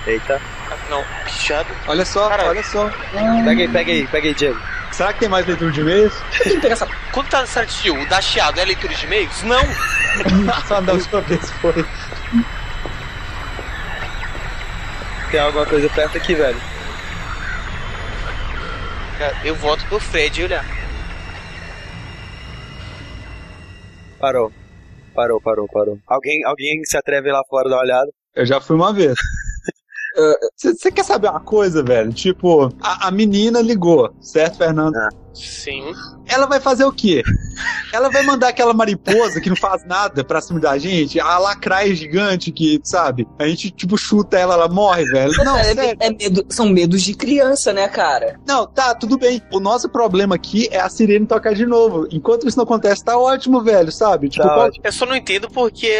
Eita. 0.06 0.40
Não, 0.88 1.04
pichado. 1.24 1.68
Olha 1.86 2.04
só, 2.04 2.28
Cara, 2.28 2.46
olha 2.46 2.62
só. 2.64 2.90
Pega 3.44 3.62
aí, 3.62 3.68
pega 3.68 3.92
aí, 3.92 4.06
pega 4.06 4.28
aí, 4.28 4.34
Diego. 4.34 4.58
Será 4.90 5.12
que 5.12 5.20
tem 5.20 5.28
mais 5.28 5.46
leitura 5.46 5.70
de 5.70 5.80
e-mails? 5.80 6.14
Quando 7.12 7.28
tá 7.28 7.42
no 7.42 7.48
Hill, 7.84 8.02
o 8.02 8.06
da 8.08 8.20
chiado 8.20 8.58
é 8.58 8.64
leitura 8.64 8.94
de 8.94 9.04
e-mails? 9.04 9.42
Não! 9.42 9.62
Só 10.66 10.80
da 10.80 10.94
última 10.94 11.20
vez 11.20 11.50
foi. 11.60 11.84
Tem 15.30 15.40
alguma 15.40 15.66
coisa 15.66 15.88
perto 15.90 16.16
aqui, 16.16 16.34
velho. 16.34 16.58
Eu 19.44 19.54
voto 19.56 19.84
pro 19.86 20.00
Fred 20.00 20.44
olhar. 20.44 20.64
Parou. 24.18 24.52
Parou, 25.14 25.40
parou, 25.40 25.66
parou. 25.68 25.98
Alguém, 26.06 26.44
alguém 26.44 26.82
se 26.84 26.96
atreve 26.96 27.30
lá 27.30 27.42
fora 27.48 27.68
dar 27.68 27.76
uma 27.76 27.82
olhada? 27.82 28.10
Eu 28.34 28.46
já 28.46 28.60
fui 28.60 28.76
uma 28.76 28.92
vez. 28.92 29.14
Você 30.56 30.90
quer 30.90 31.04
saber 31.04 31.28
uma 31.28 31.40
coisa, 31.40 31.82
velho? 31.82 32.12
Tipo, 32.12 32.72
a, 32.80 33.08
a 33.08 33.10
menina 33.10 33.60
ligou, 33.60 34.12
certo, 34.20 34.58
Fernando? 34.58 34.96
Sim. 35.38 35.92
Ela 36.26 36.46
vai 36.46 36.60
fazer 36.60 36.84
o 36.84 36.92
quê? 36.92 37.22
Ela 37.92 38.10
vai 38.10 38.22
mandar 38.22 38.48
aquela 38.48 38.74
mariposa 38.74 39.40
que 39.40 39.48
não 39.48 39.56
faz 39.56 39.84
nada 39.86 40.22
pra 40.22 40.40
cima 40.40 40.60
da 40.60 40.76
gente, 40.78 41.18
a 41.18 41.38
lacraia 41.38 41.94
gigante 41.94 42.52
que, 42.52 42.80
sabe? 42.84 43.26
A 43.38 43.46
gente, 43.46 43.70
tipo, 43.70 43.96
chuta 43.96 44.38
ela, 44.38 44.54
ela 44.54 44.68
morre, 44.68 45.04
velho. 45.06 45.32
Não, 45.44 45.56
é, 45.56 45.74
sério. 45.74 45.96
é 46.00 46.10
medo- 46.10 46.44
são 46.50 46.68
medos 46.68 47.02
de 47.02 47.14
criança, 47.14 47.72
né, 47.72 47.88
cara? 47.88 48.38
Não, 48.46 48.66
tá, 48.66 48.94
tudo 48.94 49.16
bem. 49.18 49.40
O 49.52 49.58
nosso 49.60 49.88
problema 49.88 50.34
aqui 50.34 50.68
é 50.70 50.80
a 50.80 50.88
sirene 50.88 51.26
tocar 51.26 51.54
de 51.54 51.64
novo. 51.66 52.06
Enquanto 52.12 52.46
isso 52.46 52.56
não 52.56 52.64
acontece, 52.64 53.04
tá 53.04 53.18
ótimo, 53.18 53.62
velho, 53.62 53.90
sabe? 53.90 54.28
Tipo, 54.28 54.44
qual- 54.46 54.70
Eu 54.84 54.92
só 54.92 55.06
não 55.06 55.16
entendo 55.16 55.48
porque 55.50 55.90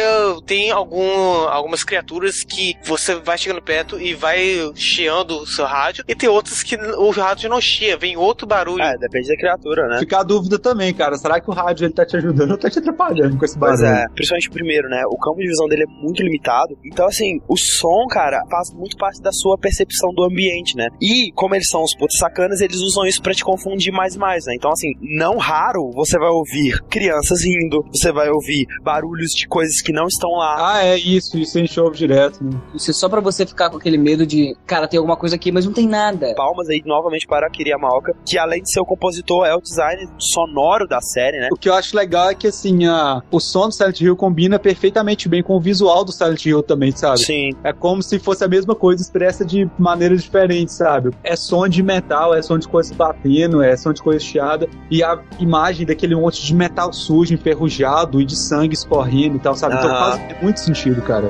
tem 0.45 0.69
algum, 0.71 1.47
algumas 1.47 1.83
criaturas 1.83 2.43
que 2.43 2.75
você 2.85 3.15
vai 3.15 3.37
chegando 3.37 3.61
perto 3.61 3.99
e 3.99 4.13
vai 4.13 4.71
chiando 4.75 5.39
o 5.39 5.47
seu 5.47 5.65
rádio, 5.65 6.03
e 6.07 6.15
tem 6.15 6.29
outras 6.29 6.61
que 6.63 6.75
o 6.75 7.09
rádio 7.09 7.49
não 7.49 7.59
chia, 7.59 7.97
vem 7.97 8.15
outro 8.15 8.45
barulho. 8.47 8.83
É, 8.83 8.97
depende 8.97 9.28
da 9.29 9.37
criatura, 9.37 9.87
né? 9.87 9.99
Fica 9.99 10.19
a 10.19 10.23
dúvida 10.23 10.59
também, 10.59 10.93
cara. 10.93 11.15
Será 11.17 11.39
que 11.39 11.49
o 11.49 11.53
rádio 11.53 11.85
ele 11.85 11.93
tá 11.93 12.05
te 12.05 12.17
ajudando 12.17 12.51
ou 12.51 12.57
tá 12.57 12.69
te 12.69 12.79
atrapalhando 12.79 13.37
com 13.37 13.45
esse 13.45 13.57
Mas 13.57 13.81
barulho? 13.81 13.97
é, 13.97 14.05
principalmente 14.13 14.49
o 14.49 14.51
primeiro, 14.51 14.89
né? 14.89 15.03
O 15.07 15.17
campo 15.17 15.39
de 15.39 15.47
visão 15.47 15.67
dele 15.67 15.83
é 15.83 16.01
muito 16.03 16.21
limitado. 16.23 16.77
Então, 16.85 17.07
assim, 17.07 17.39
o 17.47 17.57
som, 17.57 18.07
cara, 18.09 18.43
faz 18.49 18.73
muito 18.73 18.97
parte 18.97 19.21
da 19.21 19.31
sua 19.31 19.57
percepção 19.57 20.11
do 20.13 20.23
ambiente, 20.23 20.75
né? 20.75 20.87
E, 21.01 21.31
como 21.33 21.55
eles 21.55 21.67
são 21.67 21.83
os 21.83 21.95
putos 21.95 22.17
sacanas, 22.17 22.61
eles 22.61 22.77
usam 22.77 23.05
isso 23.05 23.21
pra 23.21 23.33
te 23.33 23.43
confundir 23.43 23.91
mais 23.91 24.15
e 24.15 24.19
mais, 24.19 24.45
né? 24.45 24.53
Então, 24.55 24.71
assim, 24.71 24.91
não 25.01 25.37
raro 25.37 25.91
você 25.93 26.17
vai 26.17 26.29
ouvir 26.29 26.81
crianças 26.89 27.43
rindo, 27.43 27.83
você 27.93 28.11
vai 28.11 28.29
ouvir 28.29 28.65
barulhos 28.83 29.31
de 29.31 29.47
coisas 29.47 29.81
que 29.81 29.91
não 29.91 30.07
estão 30.07 30.31
lá. 30.31 30.75
Ah, 30.75 30.85
é 30.85 30.97
isso, 30.97 31.37
isso 31.37 31.57
a 31.57 31.61
gente 31.61 31.79
ouve 31.79 31.97
direto, 31.97 32.43
né? 32.43 32.51
Isso 32.73 32.91
é 32.91 32.93
só 32.93 33.07
pra 33.09 33.21
você 33.21 33.45
ficar 33.45 33.69
com 33.69 33.77
aquele 33.77 33.97
medo 33.97 34.25
de, 34.25 34.55
cara, 34.65 34.87
tem 34.87 34.97
alguma 34.97 35.17
coisa 35.17 35.35
aqui, 35.35 35.51
mas 35.51 35.65
não 35.65 35.73
tem 35.73 35.87
nada. 35.87 36.33
Palmas 36.35 36.69
aí 36.69 36.81
novamente 36.85 37.27
para 37.27 37.47
a 37.47 37.49
Kiri 37.49 37.69
Yamaoka, 37.69 38.13
que 38.25 38.37
além 38.37 38.61
de 38.61 38.71
ser 38.71 38.79
o 38.79 38.85
compositor, 38.85 39.08
é 39.45 39.55
o 39.55 39.61
design 39.61 40.07
sonoro 40.17 40.87
da 40.87 41.01
série, 41.01 41.39
né? 41.39 41.49
O 41.51 41.55
que 41.55 41.69
eu 41.69 41.73
acho 41.73 41.95
legal 41.95 42.29
é 42.29 42.35
que, 42.35 42.47
assim, 42.47 42.85
a, 42.85 43.21
o 43.31 43.39
som 43.39 43.67
do 43.67 43.73
Silent 43.73 44.01
Hill 44.01 44.15
combina 44.15 44.59
perfeitamente 44.59 45.27
bem 45.27 45.43
com 45.43 45.55
o 45.55 45.59
visual 45.59 46.03
do 46.03 46.11
Silent 46.11 46.45
Hill 46.45 46.63
também, 46.63 46.91
sabe? 46.91 47.19
Sim. 47.19 47.51
É 47.63 47.73
como 47.73 48.01
se 48.01 48.19
fosse 48.19 48.43
a 48.43 48.47
mesma 48.47 48.75
coisa 48.75 49.01
expressa 49.01 49.45
de 49.45 49.69
maneiras 49.77 50.23
diferentes, 50.23 50.75
sabe? 50.75 51.11
É 51.23 51.35
som 51.35 51.67
de 51.67 51.81
metal, 51.83 52.33
é 52.33 52.41
som 52.41 52.57
de 52.57 52.67
coisa 52.67 52.93
batendo, 52.93 53.61
é 53.61 53.75
som 53.75 53.93
de 53.93 54.01
coisa 54.01 54.19
chiada. 54.19 54.67
E 54.89 55.03
a 55.03 55.19
imagem 55.39 55.85
daquele 55.85 56.15
monte 56.15 56.45
de 56.45 56.53
metal 56.53 56.91
sujo, 56.93 57.33
enferrujado 57.33 58.21
e 58.21 58.25
de 58.25 58.35
sangue 58.35 58.73
escorrendo 58.73 59.37
e 59.37 59.39
tal, 59.39 59.55
sabe? 59.55 59.75
Então 59.75 59.89
Aham. 59.89 60.17
faz 60.17 60.41
muito 60.41 60.59
sentido, 60.59 61.01
cara. 61.01 61.29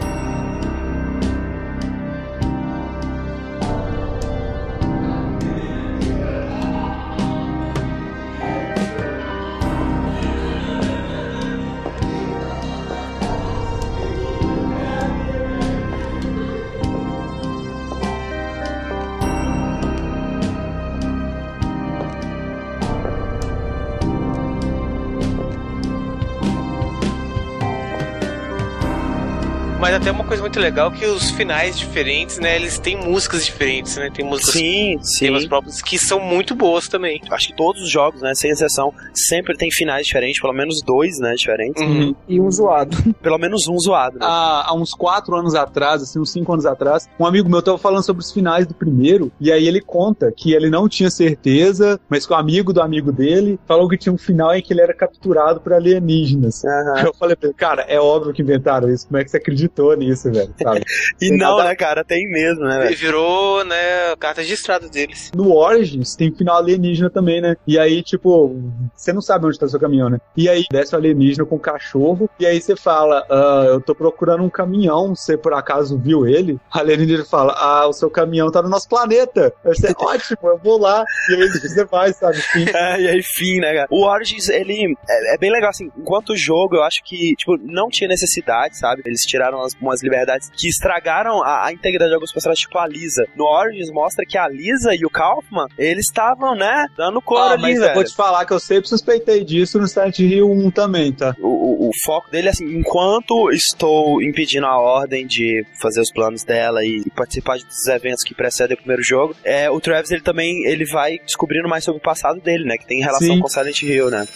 Muito 30.60 30.62
legal 30.62 30.92
que 30.92 31.06
os 31.06 31.32
finais 31.32 31.80
diferentes, 31.80 32.38
né? 32.38 32.58
Eles 32.58 32.78
têm 32.78 32.98
músicas 32.98 33.46
diferentes, 33.46 33.96
né? 33.96 34.10
Tem 34.14 34.26
músicas 34.26 34.54
Sim, 34.54 34.98
sim. 35.02 35.26
temas 35.26 35.46
próprios 35.46 35.82
que 35.82 35.98
são 35.98 36.20
muito 36.20 36.54
boas 36.54 36.90
também. 36.90 37.22
Acho 37.32 37.48
que 37.48 37.56
todos 37.56 37.82
os 37.82 37.90
jogos, 37.90 38.22
né, 38.22 38.36
sem 38.36 38.52
exceção, 38.52 38.94
sempre 39.14 39.56
tem 39.56 39.72
finais 39.72 40.06
diferentes, 40.06 40.42
pelo 40.42 40.54
menos 40.54 40.82
dois, 40.82 41.18
né, 41.20 41.34
diferentes. 41.34 41.82
Uhum. 41.82 42.14
E 42.28 42.42
um 42.42 42.52
zoado. 42.52 42.98
Pelo 43.22 43.38
menos 43.38 43.68
um 43.68 43.78
zoado, 43.78 44.18
né? 44.18 44.26
há, 44.26 44.70
há 44.70 44.74
uns 44.74 44.94
quatro 44.94 45.36
anos 45.36 45.54
atrás, 45.56 46.02
assim, 46.02 46.20
uns 46.20 46.32
cinco 46.32 46.52
anos 46.54 46.66
atrás, 46.66 47.08
um 47.20 47.26
amigo 47.26 47.50
meu 47.50 47.62
tava 47.62 47.78
falando 47.78 48.04
sobre 48.04 48.22
os 48.22 48.32
finais 48.32 48.66
do 48.66 48.74
primeiro, 48.74 49.32
e 49.40 49.52
aí 49.52 49.68
ele 49.68 49.82
conta 49.82 50.32
que 50.32 50.54
ele 50.54 50.70
não 50.70 50.88
tinha 50.88 51.10
certeza, 51.10 52.00
mas 52.10 52.26
que 52.26 52.34
o 52.34 52.36
amigo 52.36 52.74
do 52.74 52.82
amigo 52.82 53.12
dele 53.12 53.60
falou 53.68 53.88
que 53.88 53.98
tinha 53.98 54.14
um 54.14 54.18
final 54.18 54.54
em 54.56 54.62
que 54.62 54.74
ele 54.74 54.82
era 54.82 54.94
capturado 54.94 55.60
por 55.62 55.74
alienígenas. 55.74 56.64
Aham. 56.66 57.04
Eu 57.06 57.14
falei 57.14 57.36
pra 57.36 57.50
ele, 57.50 57.56
cara, 57.56 57.82
é 57.84 58.00
óbvio 58.00 58.34
que 58.34 58.42
inventaram 58.42 58.90
isso, 58.90 59.08
como 59.08 59.18
é 59.20 59.24
que 59.24 59.32
você 59.32 59.38
acreditou 59.38 59.96
nisso, 59.96 60.32
velho? 60.32 60.49
Sabe? 60.62 60.84
E 61.22 61.30
não, 61.32 61.58
nada- 61.58 61.70
né, 61.70 61.76
cara? 61.76 62.04
Tem 62.04 62.28
mesmo, 62.30 62.66
né, 62.66 62.80
velho? 62.80 62.98
virou, 62.98 63.64
né, 63.66 64.16
carta 64.20 64.44
de 64.44 64.54
estrada 64.54 64.88
deles. 64.90 65.32
No 65.36 65.54
Origins 65.56 66.16
tem 66.16 66.32
final 66.34 66.58
alienígena 66.58 67.10
também, 67.10 67.42
né? 67.42 67.56
E 67.68 67.78
aí, 67.78 68.02
tipo, 68.04 68.56
você 68.96 69.14
não 69.14 69.22
sabe 69.22 69.46
onde 69.46 69.58
tá 69.60 69.68
seu 69.68 69.80
caminhão, 69.80 70.10
né? 70.10 70.18
E 70.36 70.50
aí 70.50 70.64
desce 70.72 70.94
o 70.94 70.98
alienígena 70.98 71.46
com 71.46 71.56
o 71.56 71.60
cachorro, 71.60 72.30
e 72.40 72.46
aí 72.46 72.60
você 72.62 72.76
fala, 72.76 73.26
ah, 73.30 73.66
eu 73.68 73.82
tô 73.82 73.94
procurando 73.96 74.44
um 74.44 74.50
caminhão, 74.50 75.16
você 75.16 75.38
por 75.38 75.54
acaso 75.54 75.98
viu 75.98 76.28
ele? 76.28 76.54
O 76.74 76.78
alienígena 76.80 77.26
fala, 77.26 77.54
ah, 77.54 77.88
o 77.88 77.94
seu 77.94 78.10
caminhão 78.10 78.52
tá 78.52 78.62
no 78.62 78.70
nosso 78.70 78.88
planeta. 78.90 79.54
Aí 79.66 79.74
você, 79.76 79.94
ótimo, 79.98 80.38
eu 80.50 80.58
vou 80.58 80.80
lá. 80.80 81.04
E 81.30 81.36
aí 81.36 81.48
você 81.50 81.86
vai, 81.86 82.14
sabe? 82.14 82.38
Enfim. 82.38 82.66
É, 82.80 83.02
e 83.02 83.08
aí, 83.10 83.22
fim, 83.24 83.60
né, 83.60 83.74
cara? 83.74 83.88
O 83.90 84.06
Origins, 84.06 84.48
ele 84.48 84.96
é, 85.10 85.34
é 85.36 85.38
bem 85.38 85.52
legal, 85.52 85.70
assim, 85.70 85.90
enquanto 85.98 86.36
jogo, 86.36 86.76
eu 86.76 86.84
acho 86.84 87.04
que, 87.04 87.36
tipo, 87.36 87.58
não 87.58 87.90
tinha 87.90 88.08
necessidade, 88.08 88.78
sabe? 88.78 89.02
Eles 89.06 89.22
tiraram 89.22 89.62
as- 89.62 89.74
umas 89.82 90.02
liberdades 90.04 90.39
que 90.56 90.68
estragaram 90.68 91.44
a, 91.44 91.66
a 91.68 91.74
integridade 91.74 92.10
de 92.10 92.16
alguns 92.16 92.32
personagens, 92.32 92.62
tipo 92.62 92.78
a 92.78 92.88
Lisa. 92.88 93.26
No 93.36 93.46
Origins 93.46 93.92
mostra 93.92 94.26
que 94.26 94.38
a 94.38 94.48
Lisa 94.48 94.94
e 94.96 95.06
o 95.06 95.10
Kaufman, 95.10 95.66
eles 95.78 96.06
estavam, 96.06 96.56
né, 96.56 96.86
dando 96.96 97.22
cor 97.22 97.38
Ah, 97.40 97.52
ali, 97.54 97.62
mas 97.62 97.76
eu 97.78 97.82
velho. 97.84 97.96
vou 97.96 98.04
te 98.04 98.16
falar 98.16 98.46
que 98.46 98.54
eu 98.54 98.60
sempre 98.60 98.88
suspeitei 98.90 99.44
disso 99.44 99.80
no 99.80 99.88
Silent 99.88 100.20
Hill 100.20 100.50
1 100.50 100.72
também, 100.72 101.12
tá? 101.12 101.36
O, 101.40 101.48
o- 101.48 101.90
o 101.90 101.92
foco 102.06 102.30
dele, 102.30 102.50
assim, 102.50 102.66
enquanto 102.78 103.50
estou 103.52 104.22
impedindo 104.22 104.66
a 104.68 104.78
ordem 104.80 105.26
de 105.26 105.66
fazer 105.82 106.02
os 106.02 106.12
planos 106.12 106.44
dela 106.44 106.86
e 106.86 107.04
participar 107.16 107.58
dos 107.58 107.88
eventos 107.88 108.24
que 108.24 108.36
precedem 108.36 108.76
o 108.76 108.78
primeiro 108.78 109.02
jogo, 109.04 109.36
é, 109.44 109.70
o 109.70 109.80
Travis, 109.80 110.12
ele 110.12 110.22
também, 110.22 110.66
ele 110.66 110.86
vai 110.86 111.18
descobrindo 111.20 111.68
mais 111.68 111.84
sobre 111.84 112.00
o 112.00 112.04
passado 112.04 112.40
dele, 112.42 112.64
né, 112.66 112.78
que 112.78 112.86
tem 112.86 113.00
relação 113.02 113.28
Sim. 113.28 113.40
com 113.40 113.48
Silent 113.48 113.82
Hill, 113.82 114.10
né. 114.12 114.28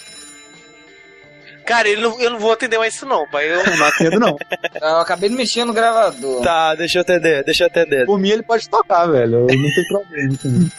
Cara, 1.66 1.88
ele 1.88 2.02
não- 2.02 2.20
eu 2.20 2.30
não 2.30 2.40
vou 2.40 2.52
atender 2.52 2.78
mais 2.78 2.94
isso 2.94 3.06
não, 3.06 3.28
pai. 3.30 3.52
Eu... 3.52 3.64
Não 3.78 3.86
atendo, 3.86 4.20
não. 4.20 4.38
Eu 4.82 4.98
acabei 4.98 5.30
de 5.30 5.36
mexer 5.36 5.64
no 5.66 5.74
gravador. 5.74 6.44
Tá, 6.44 6.76
deixa 6.76 7.00
eu 7.00 7.02
atender, 7.02 7.44
deixa 7.44 7.64
eu 7.64 7.68
atender. 7.68 8.06
Por 8.06 8.20
mim, 8.20 8.30
ele 8.30 8.44
pode 8.44 8.70
tocar, 8.70 9.06
velho. 9.08 9.48
Eu 9.50 9.58
não 9.58 9.74
tem 9.74 9.88
problema. 9.88 10.34
entendeu? 10.34 10.70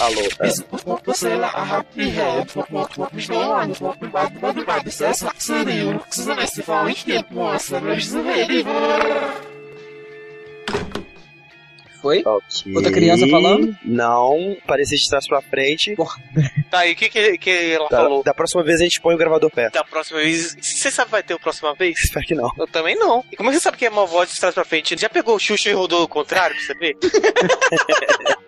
Alô. 0.00 0.20
é. 0.40 0.48
Foi? 12.04 12.22
Ok. 12.22 12.74
Outra 12.76 12.92
criança 12.92 13.26
falando? 13.28 13.74
Não, 13.82 14.54
parecia 14.66 14.98
de 14.98 15.08
trás 15.08 15.26
pra 15.26 15.40
frente. 15.40 15.94
Tá, 16.70 16.84
e 16.88 16.92
o 16.92 16.96
que, 16.96 17.08
que, 17.08 17.38
que 17.38 17.50
ela 17.72 17.88
Da, 17.88 17.98
falou? 17.98 18.22
da 18.24 18.34
próxima 18.34 18.62
vez 18.64 18.80
a 18.80 18.84
gente 18.84 19.00
põe 19.00 19.14
o 19.14 19.18
gravador 19.18 19.48
perto. 19.48 19.74
Da 19.74 19.84
próxima 19.84 20.18
vez. 20.18 20.56
Você 20.60 20.90
sabe 20.90 21.08
vai 21.10 21.22
ter 21.22 21.34
a 21.34 21.38
próxima 21.38 21.72
vez? 21.74 21.96
Espero 22.02 22.26
que 22.26 22.34
não. 22.34 22.50
Eu 22.58 22.66
também 22.66 22.96
não. 22.96 23.24
E 23.30 23.36
como 23.36 23.52
você 23.52 23.60
sabe 23.60 23.76
que 23.76 23.86
é 23.86 23.90
uma 23.90 24.04
voz 24.06 24.32
de 24.34 24.40
trás 24.40 24.52
pra 24.54 24.64
frente? 24.64 25.00
Já 25.00 25.08
pegou 25.08 25.36
o 25.36 25.38
Xuxa 25.38 25.70
e 25.70 25.72
rodou 25.72 26.02
o 26.02 26.08
contrário 26.08 26.56
pra 26.56 26.64
você 26.64 26.74
ver? 26.74 26.96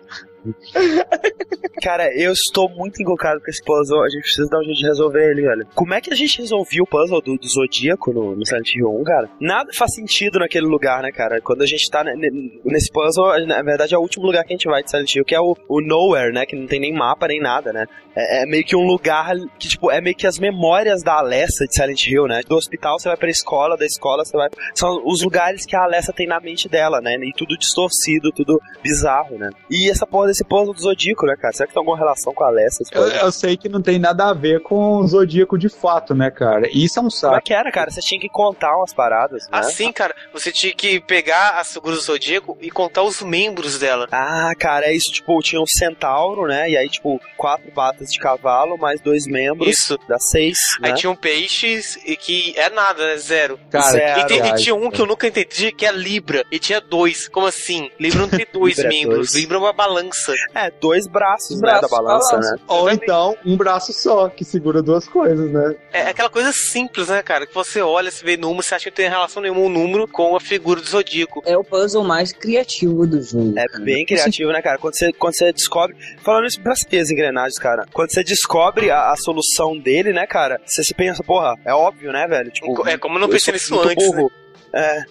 Cara, 1.81 2.09
eu 2.17 2.31
estou 2.31 2.69
muito 2.69 3.01
encucado 3.01 3.39
com 3.41 3.49
esse 3.49 3.63
puzzle. 3.63 4.03
A 4.03 4.09
gente 4.09 4.21
precisa 4.21 4.47
dar 4.49 4.59
um 4.59 4.63
jeito 4.63 4.77
de 4.79 4.85
resolver 4.87 5.31
ele, 5.31 5.41
velho. 5.41 5.67
Como 5.75 5.93
é 5.93 6.01
que 6.01 6.11
a 6.11 6.15
gente 6.15 6.39
resolveu 6.41 6.83
o 6.83 6.87
puzzle 6.87 7.21
do, 7.21 7.37
do 7.37 7.47
Zodíaco 7.47 8.11
no, 8.13 8.35
no 8.35 8.45
Silent 8.45 8.73
Hill 8.75 8.89
1, 8.89 9.03
cara? 9.03 9.29
Nada 9.39 9.71
faz 9.73 9.93
sentido 9.93 10.39
naquele 10.39 10.65
lugar, 10.65 11.01
né, 11.01 11.11
cara? 11.11 11.39
Quando 11.41 11.61
a 11.63 11.65
gente 11.65 11.89
tá 11.89 12.03
ne- 12.03 12.15
ne- 12.15 12.61
nesse 12.65 12.91
puzzle, 12.91 13.25
na 13.47 13.61
verdade 13.61 13.95
é 13.95 13.97
o 13.97 14.01
último 14.01 14.25
lugar 14.25 14.43
que 14.43 14.53
a 14.53 14.55
gente 14.55 14.67
vai 14.67 14.83
de 14.83 14.89
Silent 14.91 15.15
Hill, 15.15 15.25
que 15.25 15.33
é 15.35 15.39
o, 15.39 15.55
o 15.67 15.81
Nowhere, 15.81 16.33
né? 16.33 16.45
Que 16.45 16.55
não 16.55 16.67
tem 16.67 16.79
nem 16.79 16.93
mapa 16.93 17.27
nem 17.27 17.39
nada, 17.39 17.73
né? 17.73 17.85
É, 18.15 18.43
é 18.43 18.45
meio 18.45 18.63
que 18.63 18.75
um 18.75 18.85
lugar 18.85 19.31
que, 19.59 19.67
tipo, 19.67 19.89
é 19.91 20.01
meio 20.01 20.15
que 20.15 20.27
as 20.27 20.37
memórias 20.39 21.01
da 21.03 21.13
Alessa 21.19 21.65
de 21.65 21.73
Silent 21.73 22.05
Hill, 22.07 22.27
né? 22.27 22.41
Do 22.47 22.55
hospital 22.55 22.99
você 22.99 23.07
vai 23.07 23.17
pra 23.17 23.29
escola, 23.29 23.77
da 23.77 23.85
escola 23.85 24.25
você 24.25 24.35
vai. 24.35 24.49
São 24.75 25.01
os 25.05 25.21
lugares 25.23 25.65
que 25.65 25.75
a 25.75 25.83
Alessa 25.83 26.11
tem 26.13 26.27
na 26.27 26.39
mente 26.39 26.67
dela, 26.67 26.99
né? 27.01 27.15
E 27.15 27.31
tudo 27.33 27.57
distorcido, 27.57 28.31
tudo 28.31 28.59
bizarro, 28.83 29.37
né? 29.37 29.49
E 29.69 29.89
essa 29.89 30.05
porra 30.05 30.27
desse 30.27 30.43
puzzle 30.43 30.73
do 30.73 30.81
Zodíaco, 30.81 31.25
né, 31.25 31.35
cara? 31.35 31.53
Será 31.53 31.67
que 31.67 31.73
tem 31.73 31.79
alguma 31.79 31.97
relação 31.97 32.33
com 32.33 32.43
a 32.43 32.47
Alessa? 32.47 32.83
Eu, 32.91 33.07
eu 33.07 33.31
sei 33.31 33.55
que 33.55 33.69
não 33.69 33.81
tem 33.81 33.99
nada 33.99 34.29
a 34.29 34.33
ver 34.33 34.61
com 34.61 34.97
o 34.97 35.07
Zodíaco 35.07 35.57
de 35.57 35.69
fato, 35.69 36.13
né, 36.13 36.29
cara? 36.31 36.67
Isso 36.71 36.99
é 36.99 37.01
um 37.01 37.07
Como 37.09 37.31
é 37.31 37.35
saco. 37.35 37.41
que 37.41 37.53
era, 37.53 37.71
cara? 37.71 37.91
Você 37.91 38.01
tinha 38.01 38.19
que 38.19 38.29
contar 38.29 38.75
umas 38.77 38.93
paradas, 38.93 39.43
né? 39.43 39.59
Assim, 39.59 39.91
cara, 39.91 40.15
você 40.33 40.51
tinha 40.51 40.73
que 40.73 40.99
pegar 41.01 41.59
a 41.59 41.63
Segura 41.63 41.95
do 41.95 42.01
Zodíaco 42.01 42.57
e 42.61 42.69
contar 42.71 43.03
os 43.03 43.21
membros 43.37 43.77
dela. 43.79 44.07
Ah, 44.11 44.51
cara, 44.57 44.85
é 44.87 44.95
isso, 44.95 45.11
tipo, 45.11 45.39
tinha 45.41 45.61
um 45.61 45.65
centauro, 45.67 46.47
né? 46.47 46.69
E 46.69 46.77
aí, 46.77 46.89
tipo, 46.89 47.19
quatro 47.35 47.71
patas 47.71 48.09
de 48.09 48.19
cavalo, 48.19 48.77
mais 48.77 48.99
dois 49.01 49.25
membros. 49.27 49.67
Isso. 49.69 49.97
Dá 50.07 50.17
seis, 50.19 50.57
Aí 50.81 50.91
né? 50.91 50.97
tinha 50.97 51.09
um 51.11 51.15
peixes 51.15 51.97
e 52.05 52.15
que 52.15 52.53
é 52.57 52.69
nada, 52.69 53.05
né? 53.07 53.17
Zero. 53.17 53.59
Cara, 53.69 53.91
Zero. 53.91 54.19
E, 54.21 54.25
tem- 54.25 54.47
e 54.47 54.55
tinha 54.55 54.75
um 54.75 54.89
que 54.89 55.01
eu 55.01 55.05
nunca 55.05 55.27
entendi, 55.27 55.71
que 55.71 55.85
é 55.85 55.91
Libra. 55.91 56.43
E 56.51 56.59
tinha 56.59 56.81
dois. 56.81 57.27
Como 57.27 57.45
assim? 57.47 57.89
Libra 57.99 58.19
não 58.21 58.29
tem 58.29 58.45
dois 58.51 58.77
Libra 58.77 58.91
é 58.93 58.95
membros. 58.97 59.17
dois. 59.31 59.35
Libra 59.35 59.57
é 59.57 59.59
uma 59.59 59.73
balança. 59.73 60.33
É, 60.55 60.71
dois 60.71 61.07
braços, 61.07 61.59
Braços, 61.59 61.81
né, 61.81 61.81
da 61.81 61.87
balança, 61.87 62.31
balança. 62.31 62.51
né? 62.55 62.61
Ou 62.67 62.89
então, 62.91 63.35
um 63.45 63.55
braço 63.57 63.93
só, 63.93 64.29
que 64.29 64.43
segura 64.43 64.81
duas 64.81 65.07
coisas, 65.07 65.51
né? 65.51 65.75
É 65.93 66.01
aquela 66.09 66.29
coisa 66.29 66.51
simples, 66.51 67.07
né, 67.09 67.21
cara? 67.21 67.45
Que 67.45 67.53
você 67.53 67.81
olha, 67.81 68.09
você 68.11 68.23
vê 68.23 68.37
número, 68.37 68.63
você 68.63 68.75
acha 68.75 68.85
que 68.85 68.89
não 68.91 68.95
tem 68.95 69.09
relação 69.09 69.41
nenhuma 69.41 69.61
o 69.61 69.69
número 69.69 70.07
com 70.07 70.35
a 70.35 70.39
figura 70.39 70.81
do 70.81 70.87
Zodíaco. 70.87 71.41
É 71.45 71.57
o 71.57 71.63
puzzle 71.63 72.03
mais 72.03 72.31
criativo 72.31 73.05
do 73.05 73.21
jogo. 73.27 73.57
É 73.57 73.65
cara. 73.65 73.83
bem 73.83 74.05
criativo, 74.05 74.51
né, 74.51 74.61
cara? 74.61 74.77
Quando 74.77 74.95
você, 74.95 75.11
quando 75.13 75.35
você 75.35 75.51
descobre. 75.53 75.95
Falando 76.23 76.47
isso 76.47 76.61
pra 76.61 76.73
as 76.73 77.09
engrenagens, 77.11 77.59
cara. 77.59 77.85
Quando 77.93 78.11
você 78.11 78.23
descobre 78.23 78.89
a, 78.89 79.11
a 79.11 79.15
solução 79.17 79.77
dele, 79.77 80.13
né, 80.13 80.25
cara? 80.25 80.59
Você 80.65 80.83
se 80.83 80.93
pensa, 80.93 81.23
porra, 81.23 81.55
é 81.65 81.73
óbvio, 81.73 82.11
né, 82.11 82.27
velho? 82.27 82.51
Tipo, 82.51 82.87
É 82.87 82.97
como 82.97 83.17
eu 83.17 83.21
não 83.21 83.29
pensei 83.29 83.53
nisso 83.53 83.79
antes, 83.79 84.09
né? 84.09 84.15
burro. 84.15 84.31
É. 84.73 85.03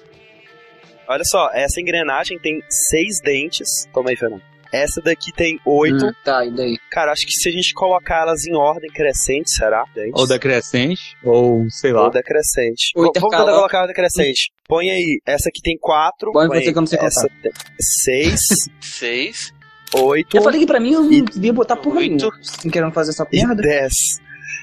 Olha 1.09 1.22
só, 1.24 1.51
essa 1.52 1.80
engrenagem 1.80 2.38
tem 2.38 2.60
seis 2.68 3.20
dentes. 3.22 3.68
Toma 3.93 4.10
aí, 4.10 4.16
Fernando. 4.16 4.43
Essa 4.72 5.01
daqui 5.01 5.32
tem 5.32 5.59
oito. 5.64 6.06
Hum, 6.06 6.12
tá, 6.24 6.44
e 6.44 6.51
daí? 6.51 6.78
Cara, 6.90 7.12
acho 7.12 7.24
que 7.26 7.32
se 7.32 7.48
a 7.48 7.52
gente 7.52 7.72
colocar 7.74 8.22
elas 8.22 8.44
em 8.47 8.55
ordem 8.55 8.90
crescente, 8.90 9.51
será? 9.51 9.84
Dentes? 9.94 10.12
Ou 10.20 10.26
decrescente, 10.26 11.16
ou 11.24 11.64
sei 11.70 11.93
lá. 11.93 12.05
Ou 12.05 12.10
decrescente. 12.10 12.93
Ou 12.94 13.05
Vamos 13.14 13.30
tentar 13.30 13.44
colocar 13.44 13.82
a 13.84 13.86
decrescente. 13.86 14.51
Põe 14.68 14.90
aí. 14.90 15.20
Essa 15.26 15.48
aqui 15.48 15.60
tem 15.62 15.76
quatro. 15.78 16.32
Põe 16.32 16.48
Põe 16.48 16.59
você 16.62 16.72
que 16.72 16.78
eu 16.78 16.82
não 16.82 16.86
sei 16.86 16.98
essa 17.01 17.28
tem 17.43 17.52
seis, 17.80 18.40
Seis. 18.80 19.52
oito 19.94 20.36
Eu 20.36 20.43
falei 20.43 20.60
que 20.60 20.66
pra 20.66 20.80
mim 20.80 20.93
eu 20.93 21.02
não 21.02 21.12
E- 21.12 21.22
devia 21.22 21.52
botar 21.52 21.76
porra 21.76 21.98
Oito. 21.98 22.16
nenhuma. 22.16 22.38
Sem 22.43 22.70
querendo 22.70 22.93
fazer 22.93 23.10
essa 23.12 23.26
e 23.32 23.47
merda. 23.47 23.62
dez. 23.62 23.93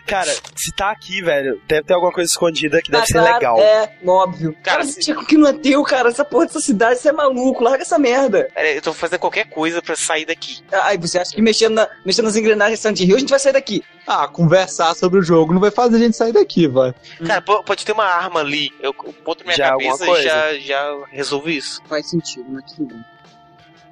Cara, 0.06 0.32
se 0.56 0.72
tá 0.76 0.92
aqui, 0.92 1.22
velho, 1.22 1.62
deve 1.68 1.84
ter 1.84 1.94
alguma 1.94 2.12
coisa 2.12 2.30
escondida 2.30 2.82
que 2.82 2.92
deve 2.92 3.04
Ah, 3.04 3.08
ser 3.08 3.14
claro, 3.14 3.34
legal. 3.34 3.60
É, 3.60 3.92
óbvio. 4.06 4.54
Cara, 4.64 4.78
Cara, 4.80 4.84
se- 4.86 5.00
Tico, 5.00 5.26
que 5.26 5.38
não 5.38 5.48
é 5.48 5.54
teu, 5.54 5.82
cara. 5.84 6.10
Essa 6.10 6.26
porra 6.26 6.46
dessa 6.46 6.60
cidade, 6.60 7.00
você 7.00 7.10
é 7.10 7.12
maluco. 7.14 7.64
Larga 7.64 7.84
essa 7.84 7.98
merda. 7.98 8.50
Pera 8.54 8.72
eu 8.72 8.82
tô 8.82 8.94
fazendo 8.94 9.20
qualquer 9.20 9.46
coisa 9.50 9.82
pra 9.82 9.96
sair 9.96 10.26
daqui. 10.26 10.60
Aí 10.72 10.98
você 10.98 11.20
acha 11.20 11.34
que 11.34 11.42
mexendo, 11.42 11.74
na, 11.76 11.88
mexendo 12.06 12.26
nas 12.26 12.36
engrenagens 12.36 12.80
de 12.80 12.82
Silent 12.82 13.00
Hill 13.00 13.16
a 13.16 13.20
gente 13.20 13.30
vai 13.30 13.40
sair 13.40 13.54
daqui. 13.54 13.84
Ah, 14.06 14.28
conversar 14.28 14.94
sobre 14.96 15.20
o 15.20 15.24
jogo 15.24 15.54
não 15.54 15.62
vai 15.62 15.72
fazer 15.72 15.96
a 15.96 16.00
gente 16.00 16.18
sair 16.18 16.34
daqui, 16.34 16.68
vai. 16.68 16.94
Cara, 17.26 17.42
po- 17.42 17.64
pode 17.64 17.86
ter 17.86 17.94
uma 17.94 18.06
arma 18.06 18.42
ali. 18.42 18.72
Eu 18.82 18.94
na 18.94 19.44
minha 19.46 19.56
Já 19.56 19.66
é 19.66 19.70
alguma 19.70 19.92
cabeça 19.98 20.04
e 20.04 20.08
coisa. 20.08 20.24
já, 20.30 20.54
já 20.60 21.04
resolvo 21.12 21.50
isso. 21.50 21.82
Faz 21.88 22.10
sentido, 22.10 22.46
mas 22.50 22.64
tudo 22.74 22.94
bem. 22.94 23.13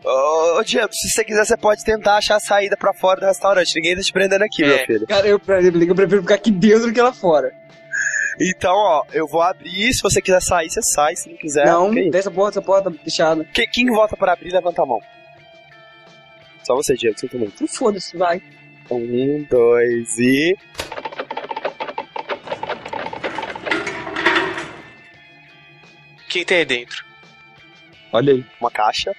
Ô, 0.03 0.57
ô, 0.59 0.63
Diego, 0.63 0.89
se 0.93 1.09
você 1.09 1.23
quiser, 1.23 1.45
você 1.45 1.55
pode 1.55 1.83
tentar 1.83 2.17
achar 2.17 2.37
a 2.37 2.39
saída 2.39 2.75
pra 2.75 2.93
fora 2.93 3.19
do 3.19 3.25
restaurante. 3.27 3.75
Ninguém 3.75 3.95
tá 3.95 4.01
te 4.01 4.11
prendendo 4.11 4.43
aqui, 4.43 4.63
É. 4.63 4.67
meu 4.67 4.85
filho. 4.85 5.07
Cara, 5.07 5.27
eu, 5.27 5.39
pra- 5.39 5.61
eu 5.61 5.71
prefiro 5.95 6.21
ficar 6.21 6.35
aqui 6.35 6.49
dentro 6.51 6.87
do 6.87 6.93
que 6.93 7.01
lá 7.01 7.13
fora. 7.13 7.53
Então, 8.39 8.73
ó, 8.73 9.03
eu 9.13 9.27
vou 9.27 9.41
abrir. 9.41 9.93
Se 9.93 10.01
você 10.01 10.19
quiser 10.21 10.41
sair, 10.41 10.69
você 10.69 10.81
sai. 10.81 11.15
Se 11.15 11.29
não 11.29 11.37
quiser, 11.37 11.65
não, 11.67 11.89
ok. 11.89 12.03
deixa 12.03 12.17
essa 12.17 12.31
porra, 12.31 12.49
essa 12.49 12.61
porra 12.61 12.81
tá 12.83 12.91
fechada. 13.03 13.43
Que- 13.45 13.67
Quem 13.67 13.85
vota 13.87 14.17
para 14.17 14.33
abrir, 14.33 14.51
levanta 14.51 14.81
a 14.81 14.85
mão. 14.85 14.99
Só 16.63 16.75
você, 16.75 16.95
Diego, 16.95 17.19
sinto 17.19 17.37
muito. 17.37 17.53
Então 17.55 17.67
foda-se, 17.67 18.17
vai. 18.17 18.41
Um, 18.89 19.43
dois 19.49 20.17
e. 20.17 20.57
O 26.25 26.29
que 26.29 26.45
tem 26.45 26.57
aí 26.59 26.65
dentro? 26.65 27.03
Olha 28.11 28.33
aí. 28.33 28.45
Uma 28.59 28.71
caixa. 28.71 29.13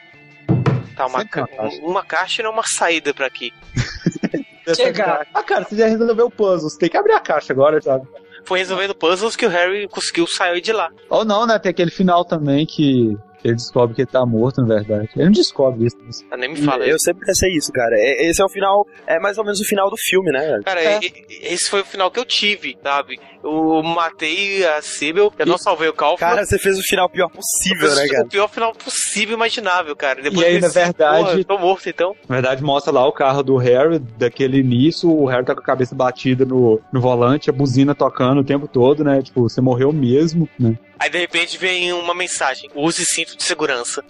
Tá, 0.96 1.06
uma, 1.06 1.18
uma 1.18 1.24
ca- 1.26 1.46
caixa. 1.46 1.80
uma 1.82 2.04
caixa 2.04 2.42
e 2.42 2.44
não 2.44 2.52
uma 2.52 2.64
saída 2.66 3.12
pra 3.14 3.26
aqui. 3.26 3.52
Chega. 4.76 5.26
Ah, 5.34 5.42
cara, 5.42 5.64
você 5.64 5.76
já 5.76 5.86
resolveu 5.86 6.26
o 6.26 6.30
puzzle. 6.30 6.70
Você 6.70 6.78
tem 6.78 6.88
que 6.88 6.96
abrir 6.96 7.12
a 7.14 7.20
caixa 7.20 7.52
agora, 7.52 7.80
sabe? 7.80 8.06
Foi 8.44 8.58
resolvendo 8.58 8.94
puzzles 8.94 9.34
que 9.36 9.46
o 9.46 9.48
Harry 9.48 9.88
conseguiu 9.88 10.26
sair 10.26 10.60
de 10.60 10.72
lá. 10.72 10.90
Ou 11.08 11.24
não, 11.24 11.46
né? 11.46 11.58
Tem 11.58 11.70
aquele 11.70 11.90
final 11.90 12.24
também 12.24 12.64
que 12.66 13.16
ele 13.44 13.54
descobre 13.56 13.94
que 13.94 14.02
ele 14.02 14.10
tá 14.10 14.24
morto, 14.24 14.60
na 14.60 14.74
verdade. 14.74 15.10
Ele 15.16 15.24
não 15.26 15.32
descobre 15.32 15.86
isso. 15.86 15.96
mas- 16.04 16.24
Ah, 16.30 16.36
Nem 16.36 16.50
me 16.50 16.56
fala 16.62 16.84
eu 16.84 16.96
isso. 16.96 17.04
sempre 17.04 17.26
pensei 17.26 17.50
isso, 17.52 17.72
cara. 17.72 17.94
É- 17.96 18.26
Esse 18.28 18.40
é 18.40 18.44
o 18.44 18.48
final. 18.48 18.86
É 19.06 19.18
mais 19.18 19.38
ou 19.38 19.44
menos 19.44 19.60
o 19.60 19.64
final 19.64 19.90
do 19.90 19.96
filme, 19.96 20.30
né, 20.30 20.40
velho? 20.40 20.62
Cara, 20.64 20.80
É. 20.82 20.98
e- 21.02 21.06
e- 21.28 21.52
esse 21.54 21.68
foi 21.68 21.80
o 21.80 21.84
final 21.84 22.10
que 22.10 22.18
eu 22.20 22.24
tive, 22.24 22.76
sabe? 22.82 23.18
Eu 23.42 23.82
matei 23.82 24.64
a 24.66 24.80
Sibyl, 24.80 25.32
eu 25.38 25.46
não 25.46 25.58
salvei 25.58 25.88
o 25.88 25.92
Kaufman. 25.92 26.18
Cara, 26.28 26.44
você 26.44 26.58
fez 26.58 26.78
o 26.78 26.82
final 26.82 27.08
pior 27.08 27.28
possível, 27.28 27.88
eu 27.88 27.94
né, 27.96 28.06
cara? 28.08 28.24
o 28.24 28.28
pior 28.28 28.48
final 28.48 28.72
possível 28.72 29.34
imaginável, 29.34 29.94
cara. 29.96 30.22
Depois 30.22 30.40
E 30.40 30.44
aí, 30.44 30.60
na 30.60 30.68
verdade- 30.68 31.18
porra, 31.24 31.38
eu 31.38 31.44
tô 31.44 31.58
morto 31.58 31.88
então. 31.88 32.14
Na 32.28 32.36
verdade, 32.36 32.62
mostra 32.62 32.92
lá 32.92 33.06
o 33.06 33.12
carro 33.12 33.42
do 33.42 33.56
Harry, 33.56 33.98
daquele 33.98 34.58
início, 34.58 35.10
o 35.10 35.26
Harry 35.26 35.44
tá 35.44 35.54
com 35.54 35.60
a 35.60 35.64
cabeça 35.64 35.94
batida 35.94 36.44
no, 36.44 36.80
no 36.92 37.00
volante, 37.00 37.50
a 37.50 37.52
buzina 37.52 37.94
tocando 37.94 38.40
o 38.40 38.44
tempo 38.44 38.68
todo, 38.68 39.02
né? 39.02 39.20
Tipo, 39.22 39.42
você 39.48 39.60
morreu 39.60 39.92
mesmo, 39.92 40.48
né? 40.58 40.78
Aí 41.02 41.10
de 41.10 41.18
repente 41.18 41.58
vem 41.58 41.92
uma 41.92 42.14
mensagem: 42.14 42.70
use 42.76 43.04
cinto 43.04 43.36
de 43.36 43.42
segurança. 43.42 44.04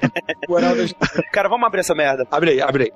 Cara, 1.30 1.46
vamos 1.46 1.66
abrir 1.66 1.80
essa 1.80 1.94
merda. 1.94 2.26
Abre 2.30 2.52
aí, 2.52 2.62
abre 2.62 2.84
aí. 2.84 2.92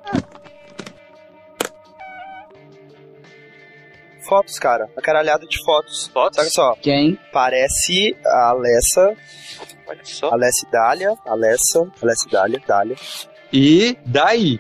Fotos, 4.23 4.59
cara. 4.59 4.87
Uma 4.97 5.03
caralhada 5.03 5.45
de 5.47 5.63
fotos. 5.63 6.07
Fotos? 6.07 6.37
Saca 6.37 6.51
só. 6.51 6.75
Quem? 6.81 7.19
Parece 7.31 8.17
a 8.25 8.51
Alessa. 8.51 9.15
Olha 9.87 10.05
só. 10.05 10.33
Alessa 10.33 10.67
e 10.67 10.71
Dália. 10.71 11.15
Alessa. 11.27 11.93
Alessa 12.01 12.27
e 12.27 12.31
Dália. 12.31 12.63
Dália. 12.67 12.97
E 13.53 13.99
daí? 14.07 14.59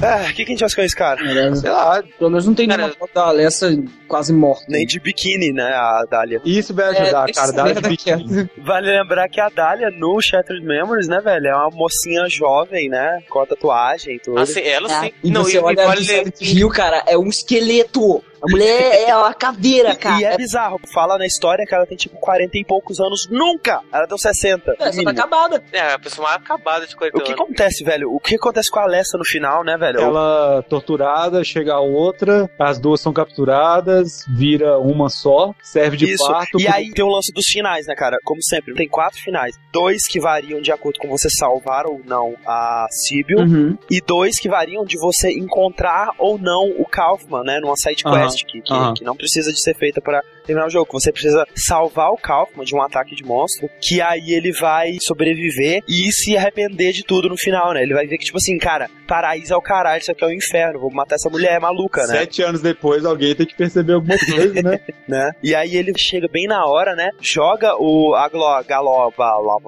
Ah, 0.00 0.26
o 0.30 0.34
que, 0.34 0.44
que 0.44 0.52
a 0.52 0.54
gente 0.54 0.60
faz 0.60 0.74
com 0.74 0.82
esse 0.82 0.94
cara? 0.94 1.20
Sei 1.56 1.70
lá, 1.70 2.02
Pelo 2.18 2.30
menos 2.30 2.46
não 2.46 2.54
tem 2.54 2.68
Cara, 2.68 2.82
nenhuma 2.82 2.96
foto 2.96 3.12
da 3.14 3.24
Alessa 3.26 3.68
quase 4.06 4.32
morta. 4.32 4.64
Nem 4.68 4.86
de 4.86 5.00
biquíni, 5.00 5.52
né, 5.52 5.64
a 5.64 6.04
Dália. 6.08 6.40
isso 6.44 6.72
vai 6.72 6.94
É, 6.94 7.00
ajudar, 7.02 7.24
deixa 7.24 7.40
cara. 7.40 7.48
essa 7.48 7.56
Dá 7.56 7.62
de 7.64 7.72
merda 7.74 7.88
biquíni. 7.88 8.50
Vale 8.58 8.86
lembrar 8.98 9.28
que 9.28 9.40
a 9.40 9.48
Dália 9.48 9.90
no 9.90 10.20
Shattered 10.22 10.64
Memories, 10.64 11.08
né, 11.08 11.20
velho? 11.20 11.46
É 11.48 11.54
uma 11.56 11.70
mocinha 11.70 12.28
jovem, 12.28 12.88
né? 12.88 13.22
Com 13.28 13.40
a 13.40 13.46
tatuagem 13.46 14.14
e 14.16 14.18
tudo. 14.20 14.38
Assim, 14.38 14.60
ela 14.60 14.88
sim. 14.88 15.10
E 15.24 15.30
não, 15.32 15.42
você 15.42 15.56
e, 15.56 15.60
e 15.60 15.64
olha 15.64 15.86
vale 15.86 16.04
Silent 16.04 16.40
Hill, 16.42 16.68
cara, 16.68 17.02
é 17.06 17.18
um 17.18 17.26
esqueleto. 17.26 18.22
A 18.42 18.50
mulher 18.50 19.08
é 19.08 19.16
uma 19.16 19.34
caveira, 19.34 19.94
cara. 19.96 20.20
E 20.20 20.24
é 20.24 20.36
bizarro. 20.36 20.80
Fala 20.92 21.18
na 21.18 21.26
história 21.26 21.64
que 21.66 21.74
ela 21.74 21.86
tem 21.86 21.96
tipo 21.96 22.16
40 22.18 22.56
e 22.58 22.64
poucos 22.64 23.00
anos. 23.00 23.28
Nunca! 23.30 23.80
Ela 23.92 24.06
deu 24.06 24.18
60. 24.18 24.76
É, 24.78 24.92
só 24.92 25.02
tá 25.02 25.10
acabada. 25.10 25.62
É, 25.72 25.92
a 25.94 25.98
pessoa 25.98 26.28
mais 26.28 26.40
acabada 26.40 26.86
de 26.86 26.94
40 26.96 27.18
O 27.18 27.20
que 27.22 27.32
anos. 27.32 27.40
acontece, 27.44 27.84
velho? 27.84 28.12
O 28.14 28.20
que 28.20 28.36
acontece 28.36 28.70
com 28.70 28.78
a 28.78 28.82
Alessa 28.84 29.18
no 29.18 29.24
final, 29.24 29.64
né, 29.64 29.76
velho? 29.76 30.00
Ela 30.00 30.62
torturada, 30.68 31.42
chega 31.42 31.74
a 31.74 31.80
outra, 31.80 32.48
as 32.58 32.78
duas 32.78 33.00
são 33.00 33.12
capturadas, 33.12 34.24
vira 34.28 34.78
uma 34.78 35.08
só, 35.08 35.52
serve 35.62 35.96
de 35.96 36.12
Isso. 36.12 36.26
parto. 36.26 36.60
E 36.60 36.64
pro- 36.64 36.74
aí 36.74 36.90
tem 36.92 37.04
o 37.04 37.08
lance 37.08 37.32
dos 37.32 37.46
finais, 37.46 37.86
né, 37.86 37.94
cara? 37.94 38.18
Como 38.24 38.42
sempre, 38.42 38.74
tem 38.74 38.88
quatro 38.88 39.18
finais. 39.20 39.56
Dois 39.72 40.06
que 40.06 40.20
variam 40.20 40.60
de 40.60 40.72
acordo 40.72 40.98
com 40.98 41.08
você 41.08 41.28
salvar 41.30 41.86
ou 41.86 42.00
não 42.04 42.34
a 42.46 42.86
Sibyl. 42.90 43.38
Uhum. 43.38 43.78
E 43.90 44.00
dois 44.00 44.38
que 44.38 44.48
variam 44.48 44.84
de 44.84 44.98
você 44.98 45.30
encontrar 45.30 46.10
ou 46.18 46.38
não 46.38 46.70
o 46.78 46.84
Kaufman, 46.84 47.42
né? 47.44 47.60
Numa 47.60 47.76
side 47.76 48.02
quest 48.02 48.44
que, 48.44 48.60
que, 48.60 48.72
Aham. 48.72 48.94
que 48.94 49.04
não 49.04 49.16
precisa 49.16 49.52
de 49.52 49.60
ser 49.60 49.74
feita 49.74 50.00
pra 50.00 50.22
terminar 50.44 50.66
o 50.66 50.70
jogo. 50.70 50.88
Você 50.92 51.12
precisa 51.12 51.44
salvar 51.54 52.10
o 52.10 52.16
Kaufman 52.16 52.64
de 52.64 52.74
um 52.74 52.82
ataque 52.82 53.14
de 53.14 53.24
monstro, 53.24 53.68
que 53.80 54.00
aí 54.00 54.32
ele 54.32 54.52
vai 54.52 54.96
sobreviver 55.02 55.82
e 55.86 56.10
se 56.10 56.36
arrepender 56.36 56.92
de 56.92 57.04
tudo 57.04 57.28
no 57.28 57.36
final, 57.36 57.72
né? 57.74 57.82
Ele 57.82 57.94
vai 57.94 58.06
ver 58.06 58.16
que, 58.16 58.24
tipo 58.24 58.38
assim, 58.38 58.56
cara, 58.58 58.88
paraíso 59.06 59.52
é 59.52 59.56
o 59.56 59.62
caralho, 59.62 60.00
isso 60.00 60.10
aqui 60.10 60.24
é 60.24 60.26
o 60.26 60.32
inferno, 60.32 60.80
vou 60.80 60.90
matar 60.92 61.16
essa 61.16 61.28
mulher 61.28 61.60
maluca, 61.60 62.02
né? 62.06 62.18
Sete 62.18 62.42
anos 62.42 62.62
depois, 62.62 63.04
alguém 63.04 63.34
tem 63.34 63.46
que 63.46 63.54
perceber 63.54 63.94
alguma 63.94 64.16
coisa, 64.18 64.62
né? 64.62 64.80
né? 65.06 65.30
E 65.42 65.54
aí 65.54 65.76
ele 65.76 65.92
chega 65.96 66.28
bem 66.28 66.46
na 66.46 66.64
hora, 66.66 66.94
né? 66.94 67.10
Joga 67.20 67.74
o 67.78 68.14
Aglo, 68.14 68.64
Galo, 68.64 69.12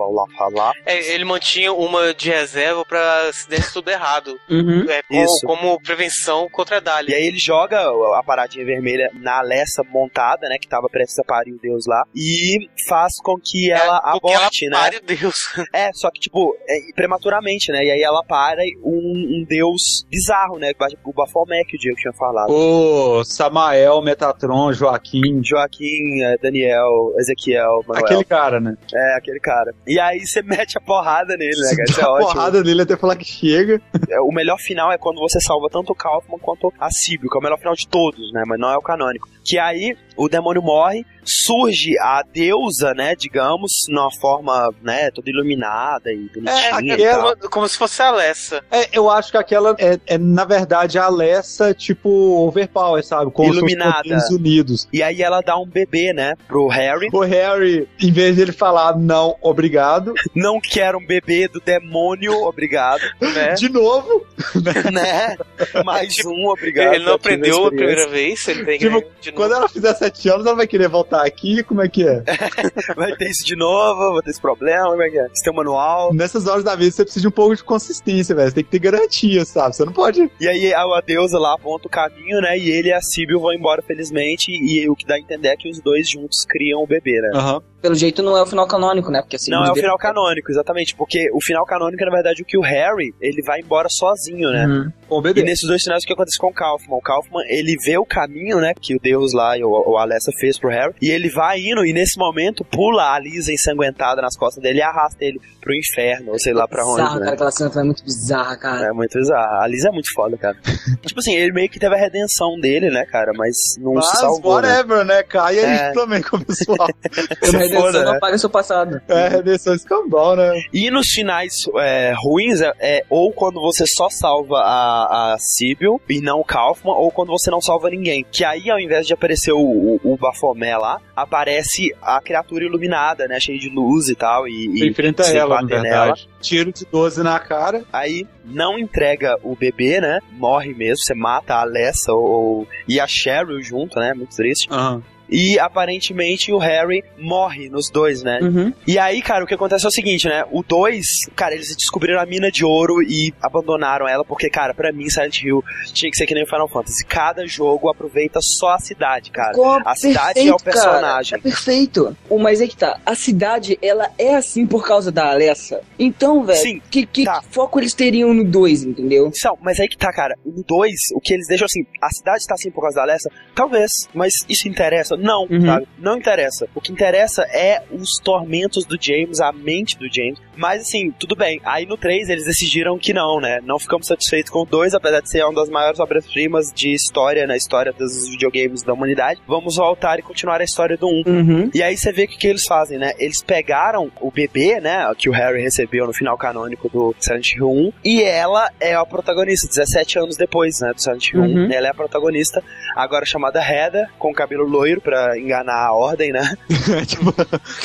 Lafalá. 0.07 0.73
É, 0.87 1.13
ele 1.15 1.25
mantinha 1.25 1.73
uma 1.73 2.13
de 2.15 2.31
reserva 2.31 2.85
pra 2.85 3.31
se 3.33 3.49
desse 3.49 3.73
tudo 3.73 3.91
errado. 3.91 4.39
Uhum. 4.49 4.87
É, 4.89 5.03
com- 5.03 5.15
Isso. 5.25 5.47
como 5.47 5.81
prevenção 5.83 6.49
contra 6.51 6.77
a 6.77 6.79
E 6.79 6.83
Dali. 6.83 7.15
aí 7.15 7.27
ele 7.27 7.39
joga 7.39 7.81
a 8.19 8.23
paradinha 8.25 8.65
vermelha 8.65 9.11
na 9.15 9.39
Alessa 9.39 9.83
montada, 9.91 10.49
né? 10.49 10.57
Que 10.61 10.69
tava 10.69 10.89
prestes 10.89 11.19
a 11.19 11.25
parir 11.25 11.53
o 11.53 11.59
deus 11.61 11.85
lá. 11.87 12.03
E 12.15 12.69
faz 12.89 13.15
com 13.23 13.37
que 13.43 13.71
ela 13.71 13.97
É, 14.05 14.11
aborte, 14.17 14.67
ela 14.67 14.77
né? 14.77 14.83
pare 14.85 14.97
o 14.99 15.03
Deus. 15.03 15.49
É, 15.73 15.91
só 15.93 16.11
que, 16.11 16.21
tipo, 16.21 16.57
é, 16.69 16.93
prematuramente, 16.95 17.71
né? 17.73 17.85
E 17.85 17.91
aí 17.91 18.03
ela 18.03 18.23
para 18.25 18.63
um, 18.83 19.41
um 19.41 19.45
deus 19.49 20.05
bizarro, 20.11 20.59
né? 20.59 20.73
O 21.05 21.13
Baphomet, 21.13 21.65
que 21.67 21.77
o 21.77 21.79
Diego 21.79 21.97
tinha 21.97 22.13
falado. 22.13 22.51
O 22.53 23.25
Samael, 23.25 24.01
Metatron, 24.03 24.73
Joaquim. 24.73 25.41
Joaquim, 25.45 26.23
é, 26.23 26.37
Daniel, 26.39 27.15
Ezequiel, 27.19 27.83
Manuel. 27.87 28.05
Aquele 28.05 28.25
cara, 28.25 28.61
né? 28.61 28.77
É, 28.95 29.17
aquele 29.17 29.41
cara. 29.41 29.73
E 29.91 29.99
aí 29.99 30.25
você 30.25 30.41
mete 30.47 30.79
a 30.79 30.81
porrada 30.81 31.37
nele, 31.37 31.61
né, 31.61 31.71
cara? 31.77 31.91
Isso 31.91 32.01
é 32.01 32.05
ótimo. 32.07 32.33
porrada 32.33 32.63
nele 32.63 32.83
até 32.83 32.97
falar 32.97 33.17
que 33.17 33.25
chega. 33.25 33.81
É, 34.09 34.21
O 34.21 34.31
melhor 34.31 34.57
final 34.59 34.93
é 34.93 34.97
quando 34.97 35.19
você 35.19 35.41
salva 35.41 35.69
tanto 35.69 35.93
o 35.93 35.95
Kaufman 35.97 36.39
quanto 36.39 36.73
a 36.79 36.91
Síbio, 36.91 37.29
que 37.29 37.37
é 37.37 37.41
o 37.41 37.43
melhor 37.43 37.59
final 37.59 37.75
de 37.75 37.89
todos, 37.89 38.33
né? 38.33 38.45
Mas 38.47 38.59
não 38.61 38.71
é 38.71 38.77
o 38.77 38.83
canônico. 38.83 39.29
Que 39.51 39.59
aí 39.59 39.97
o 40.17 40.29
demônio 40.29 40.63
morre, 40.63 41.05
surge 41.25 41.99
a 41.99 42.23
deusa, 42.23 42.93
né? 42.95 43.15
Digamos, 43.17 43.73
numa 43.89 44.11
forma, 44.21 44.73
né? 44.83 45.11
Toda 45.11 45.31
iluminada 45.31 46.13
e 46.13 46.29
bonitinha. 46.29 46.95
e 46.95 47.11
tal. 47.11 47.51
Como, 47.51 47.69
se 47.69 47.79
fosse 47.79 48.03
a 48.03 48.09
Alessa. 48.09 48.63
É, 48.71 48.89
eu 48.93 49.09
acho 49.09 49.31
que 49.31 49.39
aquela 49.39 49.75
é, 49.79 49.99
é, 50.07 50.19
na 50.19 50.45
verdade, 50.45 50.99
a 50.99 51.05
Alessa, 51.05 51.73
tipo, 51.73 52.11
overpower, 52.47 53.05
sabe? 53.05 53.31
Com 53.31 53.47
Iluminada. 53.47 54.17
os 54.17 54.31
unidos. 54.31 54.87
E 54.93 55.03
aí 55.03 55.23
ela 55.23 55.41
dá 55.41 55.57
um 55.57 55.67
bebê, 55.67 56.13
né? 56.13 56.35
Pro 56.47 56.69
Harry. 56.69 57.09
O 57.13 57.21
Harry, 57.21 57.89
em 58.01 58.13
vez 58.13 58.37
de 58.37 58.43
ele 58.43 58.53
falar 58.53 58.97
não, 58.97 59.37
obrigado, 59.41 60.13
Não 60.35 60.61
quero 60.61 60.99
um 60.99 61.07
bebê 61.07 61.49
do 61.49 61.61
demônio, 61.61 62.33
obrigado, 62.45 63.03
né? 63.21 63.55
de 63.59 63.69
novo, 63.69 64.27
né? 64.93 65.37
Mais 65.85 66.15
um, 66.25 66.49
obrigado. 66.49 66.95
ele 66.95 67.05
não 67.05 67.15
aprendeu 67.15 67.67
a 67.67 67.71
primeira 67.71 68.09
vez, 68.09 68.47
ele 68.49 68.65
tem 68.65 68.79
Tipo, 68.79 69.05
de 69.21 69.31
novo. 69.31 69.40
Quando 69.41 69.55
ela 69.55 69.69
fizer 69.71 69.95
sete 69.95 70.29
anos, 70.29 70.45
ela 70.45 70.55
vai 70.55 70.67
querer 70.67 70.87
voltar 70.87 71.25
aqui, 71.25 71.63
como 71.63 71.81
é 71.81 71.89
que 71.89 72.07
é? 72.07 72.23
Vai 72.95 73.17
ter 73.17 73.31
isso 73.31 73.47
de 73.47 73.57
novo, 73.57 74.15
vai 74.15 74.23
ter 74.23 74.31
esse 74.31 74.41
problema, 74.41 74.91
como 74.91 75.03
é 75.03 75.09
que 75.09 75.19
é? 75.19 75.29
Você 75.29 75.45
tem 75.45 75.53
um 75.53 75.57
manual. 75.57 76.13
Nessas 76.13 76.47
horas 76.47 76.63
da 76.63 76.77
vida, 76.77 76.91
você 76.91 77.05
precisa 77.05 77.23
de 77.23 77.29
um 77.29 77.31
pouco 77.31 77.57
de 77.57 77.65
consistência, 77.65 78.35
velho. 78.35 78.49
Você 78.49 78.57
tem 78.57 78.65
que 78.65 78.71
ter 78.71 78.79
garantia, 78.79 79.45
sabe? 79.47 79.75
Você 79.75 79.85
não 79.85 79.93
pode... 79.93 80.31
E 80.39 80.47
aí 80.47 80.75
a 80.75 81.01
deusa 81.01 81.39
lá 81.39 81.55
aponta 81.55 81.87
o 81.87 81.91
caminho, 81.91 82.41
né? 82.43 82.59
E 82.59 82.71
ele 82.71 82.89
e 82.89 82.93
a 82.93 83.01
Síbio 83.01 83.41
vão 83.41 83.55
embora 83.55 83.81
felizmente. 83.81 84.51
E 84.51 84.87
o 84.89 84.95
que 84.95 85.07
dá 85.07 85.15
a 85.15 85.19
entender 85.19 85.49
é 85.49 85.57
que 85.57 85.71
os 85.71 85.81
dois 85.81 86.09
juntos 86.09 86.45
criam 86.47 86.83
o 86.83 86.87
bebê, 86.87 87.21
né? 87.23 87.31
Aham. 87.35 87.63
Pelo 87.81 87.95
jeito 87.95 88.23
não 88.23 88.37
é 88.37 88.43
o 88.43 88.47
final 88.47 88.67
canônico, 88.67 89.11
né? 89.11 89.21
Porque 89.23 89.37
assim. 89.37 89.51
Não 89.51 89.65
é 89.65 89.71
o 89.71 89.75
final 89.75 89.97
canônico, 89.99 90.51
exatamente. 90.51 90.95
Porque 90.95 91.31
o 91.33 91.41
final 91.41 91.65
canônico 91.65 92.03
é, 92.03 92.07
na 92.07 92.13
verdade, 92.13 92.43
o 92.43 92.45
que 92.45 92.59
o 92.59 92.63
Harry, 92.63 93.15
ele 93.21 93.43
vai 93.43 93.61
embora 93.61 93.89
sozinho, 93.89 94.51
né? 94.51 94.67
Uhum. 94.67 94.91
E 95.35 95.43
nesses 95.43 95.67
dois 95.67 95.83
finais, 95.83 96.05
o 96.05 96.07
que 96.07 96.13
acontece 96.13 96.39
com 96.39 96.49
o 96.49 96.53
Kaufman? 96.53 96.97
O 96.97 97.01
Kaufman, 97.01 97.43
ele 97.49 97.75
vê 97.85 97.99
o 97.99 98.05
caminho, 98.05 98.59
né, 98.61 98.73
que 98.81 98.95
o 98.95 99.01
Deus 99.01 99.33
lá 99.33 99.59
e 99.59 99.65
o, 99.65 99.69
o 99.69 99.97
Alessa 99.99 100.31
fez 100.39 100.57
pro 100.57 100.71
Harry, 100.71 100.95
e 101.03 101.11
ele 101.11 101.29
vai 101.29 101.59
indo, 101.61 101.85
e 101.85 101.93
nesse 101.93 102.17
momento 102.17 102.65
pula 102.65 103.13
a 103.13 103.19
Lisa 103.19 103.53
ensanguentada 103.53 104.23
nas 104.23 104.37
costas 104.37 104.63
dele 104.63 104.79
e 104.79 104.83
arrasta 104.83 105.25
ele 105.25 105.41
pro 105.61 105.75
inferno, 105.75 106.31
ou 106.33 106.39
sei 106.39 106.53
lá 106.53 106.69
pra 106.69 106.85
onde, 106.85 106.97
Bizarro, 107.03 107.15
né? 107.19 107.25
cara. 107.25 107.35
Aquela 107.35 107.51
cena 107.51 107.71
foi 107.71 107.83
muito 107.83 108.05
bizarra, 108.05 108.57
cara. 108.57 108.87
É 108.87 108.93
muito 108.93 109.19
bizarro. 109.19 109.63
A 109.63 109.67
Lisa 109.67 109.89
é 109.89 109.93
muito 109.93 110.09
foda, 110.15 110.37
cara. 110.39 110.57
tipo 111.05 111.19
assim, 111.19 111.35
ele 111.35 111.53
meio 111.53 111.69
que 111.69 111.81
teve 111.81 111.95
a 111.95 111.99
redenção 111.99 112.59
dele, 112.61 112.89
né, 112.89 113.05
cara? 113.07 113.33
Mas 113.37 113.57
não 113.79 113.95
Mas, 113.95 114.07
se 114.11 114.17
salvou, 114.19 114.61
né? 114.63 114.69
whatever, 114.69 115.05
né? 115.05 115.23
Cai 115.25 115.59
aí 115.59 115.65
É. 115.65 115.93
também 115.93 116.23
com 116.23 116.37
o 116.37 116.45
pessoal. 116.45 116.89
Redenção 117.71 117.93
foda, 117.93 118.05
não 118.05 118.11
né? 118.13 118.17
apaga 118.19 118.39
seu 118.39 118.51
passado. 118.51 119.01
é, 119.09 119.29
redenção 119.29 119.75
escambau, 119.75 120.37
né? 120.37 120.63
E 120.73 120.91
nos 120.91 121.07
finais 121.09 121.53
é, 121.79 122.13
ruins, 122.17 122.61
é, 122.61 122.73
é 122.79 123.05
ou 123.09 123.33
quando 123.33 123.61
você 123.61 123.85
só 123.87 124.09
salva 124.11 124.59
a, 124.59 125.33
a 125.35 125.37
Sibyl 125.39 126.01
e 126.09 126.21
não 126.21 126.41
o 126.41 126.45
Kaufman, 126.45 126.95
ou 126.95 127.11
quando 127.11 127.29
você 127.29 127.51
não 127.51 127.61
salva 127.61 127.91
ninguém. 127.91 128.25
Que 128.31 128.45
aí, 128.45 128.71
ao 128.71 128.79
invés 128.79 129.07
de 129.07 129.15
aparecer 129.15 129.53
o, 129.53 129.59
o, 129.59 130.01
o 130.03 130.17
Baphomet 130.17 130.77
lá, 130.77 131.01
aparece 131.15 131.95
a 132.03 132.21
criatura 132.21 132.65
iluminada, 132.65 133.27
né? 133.29 133.39
Cheia 133.39 133.59
de 133.59 133.69
luz 133.69 134.09
e 134.09 134.15
tal. 134.15 134.47
E, 134.49 134.69
Você 134.69 134.85
e 134.85 134.91
enfrenta 134.91 135.23
ela, 135.25 135.57
na 135.57 135.63
bater 135.63 135.81
verdade. 135.83 136.29
Tiro 136.41 136.73
de 136.73 136.85
12 136.87 137.23
na 137.23 137.39
cara. 137.39 137.83
Aí 137.93 138.27
não 138.45 138.79
entrega 138.79 139.37
o 139.43 139.55
bebê, 139.55 140.01
né? 140.01 140.19
Morre 140.33 140.75
mesmo. 140.75 140.99
Você 140.99 141.15
mata 141.15 141.55
a 141.55 141.61
Alessa 141.63 142.13
ou, 142.13 142.25
ou- 142.31 142.69
e 142.89 142.99
a 142.99 143.07
Cheryl 143.07 143.63
junto, 143.63 143.99
né? 143.99 144.13
Muito 144.15 144.35
triste. 144.35 144.69
Aham. 144.71 145.03
E 145.31 145.59
aparentemente 145.59 146.53
o 146.53 146.59
Harry 146.59 147.05
morre 147.17 147.69
nos 147.69 147.89
dois, 147.89 148.23
né? 148.23 148.41
Uhum. 148.43 148.73
E 148.87 148.99
aí, 148.99 149.23
cara, 149.23 149.45
o 149.45 149.47
que 149.47 149.55
acontece 149.55 149.85
é 149.85 149.89
o 149.89 149.93
seguinte, 149.93 150.29
né? 150.29 150.45
O 150.51 150.63
2, 150.63 151.07
cara, 151.37 151.55
eles 151.55 151.75
descobriram 151.77 152.21
a 152.21 152.27
mina 152.27 152.51
de 152.51 152.65
ouro 152.65 153.03
e 153.03 153.33
abandonaram 153.41 154.09
ela, 154.09 154.25
porque, 154.25 154.51
cara, 154.51 154.75
pra 154.75 154.93
mim, 154.93 155.09
Silent 155.09 155.43
Hill 155.43 155.63
tinha 155.93 156.11
que 156.11 156.17
ser 156.17 156.27
que 156.27 156.35
nem 156.35 156.43
o 156.43 156.47
Final 156.47 156.69
Fantasy. 156.69 157.05
Cada 157.07 157.47
jogo 157.47 157.89
aproveita 157.89 158.41
só 158.43 158.71
a 158.71 158.79
cidade, 158.79 159.31
cara. 159.31 159.51
Ficou 159.51 159.81
A 159.85 159.95
cidade 159.95 160.35
perfeito, 160.35 160.51
é 160.51 160.55
o 160.55 160.57
personagem. 160.59 161.31
Cara. 161.31 161.41
É 161.41 161.43
perfeito. 161.43 162.17
O 162.29 162.39
mas 162.39 162.61
é 162.61 162.67
que 162.67 162.77
tá. 162.77 162.99
A 163.05 163.15
cidade, 163.15 163.79
ela 163.83 164.11
é 164.19 164.35
assim 164.35 164.67
por 164.67 164.87
causa 164.87 165.13
da 165.13 165.31
Alessa. 165.31 165.81
Então, 165.99 166.43
velho, 166.45 166.59
Sim, 166.59 166.83
que, 166.91 167.07
que 167.07 167.25
tá. 167.25 167.43
foco 167.51 167.79
eles 167.79 167.95
teriam 167.95 168.33
no 168.35 168.45
2, 168.45 168.85
entendeu? 168.85 169.31
Não, 169.45 169.59
mas 169.61 169.79
aí 169.79 169.89
que 169.89 169.97
tá, 169.97 170.13
cara. 170.13 170.37
No 170.45 170.65
2, 170.67 170.93
o 171.15 171.21
que 171.21 171.35
eles 171.35 171.47
deixam 171.47 171.67
assim, 171.67 171.85
a 172.03 172.11
cidade 172.11 172.45
tá 172.47 172.55
assim 172.55 172.71
por 172.71 172.83
causa 172.83 172.97
da 172.97 173.03
Alessa? 173.03 173.31
Talvez, 173.55 173.91
mas 174.15 174.33
isso 174.49 174.69
interessa? 174.69 175.17
Não, 175.21 175.47
Uhum. 175.51 175.65
sabe? 175.67 175.87
Não 175.99 176.17
interessa. 176.17 176.67
O 176.75 176.81
que 176.81 176.93
interessa 176.93 177.43
é 177.53 177.83
os 177.93 178.19
tormentos 178.23 178.85
do 178.85 178.97
James, 179.01 179.41
a 179.41 179.53
mente 179.53 179.97
do 179.99 180.13
James. 180.13 180.39
Mas 180.57 180.83
assim, 180.83 181.11
tudo 181.13 181.35
bem. 181.37 181.61
Aí 181.65 181.87
no 181.87 181.97
3 181.97 182.29
eles 182.29 182.45
decidiram 182.45 182.99
que 182.99 183.13
não, 183.13 183.41
né? 183.41 183.61
Não 183.65 183.79
ficamos 183.79 184.07
satisfeitos 184.07 184.51
com 184.51 184.61
o 184.63 184.67
2, 184.67 184.95
apesar 184.95 185.21
de 185.21 185.31
ser 185.31 185.45
uma 185.45 185.55
das 185.55 185.69
maiores 185.71 185.99
obras-primas 186.01 186.73
de 186.75 186.93
história 186.93 187.47
na 187.47 187.57
história 187.57 187.93
dos 187.93 188.29
videogames 188.29 188.83
da 188.83 188.93
humanidade. 188.93 189.41
Vamos 189.47 189.77
voltar 189.77 190.19
e 190.19 190.23
continuar 190.23 190.61
a 190.61 190.65
história 190.65 190.97
do 190.97 191.07
1. 191.09 191.23
Uhum. 191.27 191.71
E 191.75 191.83
aí 191.83 191.97
você 191.97 192.13
vê 192.13 192.25
o 192.25 192.29
que, 192.29 192.37
que 192.37 192.47
eles 192.47 192.65
fazem, 192.67 192.99
né? 192.99 193.13
Eles 193.19 193.43
pegaram 193.43 194.11
o 194.21 194.31
bebê, 194.31 194.81
né? 194.81 195.11
Que 195.17 195.29
o 195.29 195.33
Harry 195.33 195.63
recebeu 195.63 196.07
no 196.07 196.13
final 196.13 196.37
canônico 196.37 196.89
do 196.89 197.15
Silent 197.19 197.55
Hill 197.55 197.69
1. 197.71 197.93
E 198.05 198.23
ela 198.23 198.71
é 198.81 198.95
a 198.95 199.05
protagonista, 199.07 199.67
17 199.69 200.19
anos 200.19 200.37
depois, 200.37 200.81
né? 200.81 200.93
Do 200.93 201.01
Silent 201.01 201.29
Hill 201.33 201.41
1. 201.43 201.45
Uhum. 201.45 201.73
Ela 201.73 201.87
é 201.89 201.91
a 201.91 201.95
protagonista, 201.95 202.63
agora 202.95 203.25
chamada 203.25 203.61
Heather, 203.61 204.09
com 204.19 204.33
cabelo 204.33 204.65
loiro 204.67 205.01
pra 205.11 205.37
enganar 205.39 205.87
a 205.89 205.93
ordem, 205.93 206.31
né? 206.33 206.55
tipo, 207.07 207.35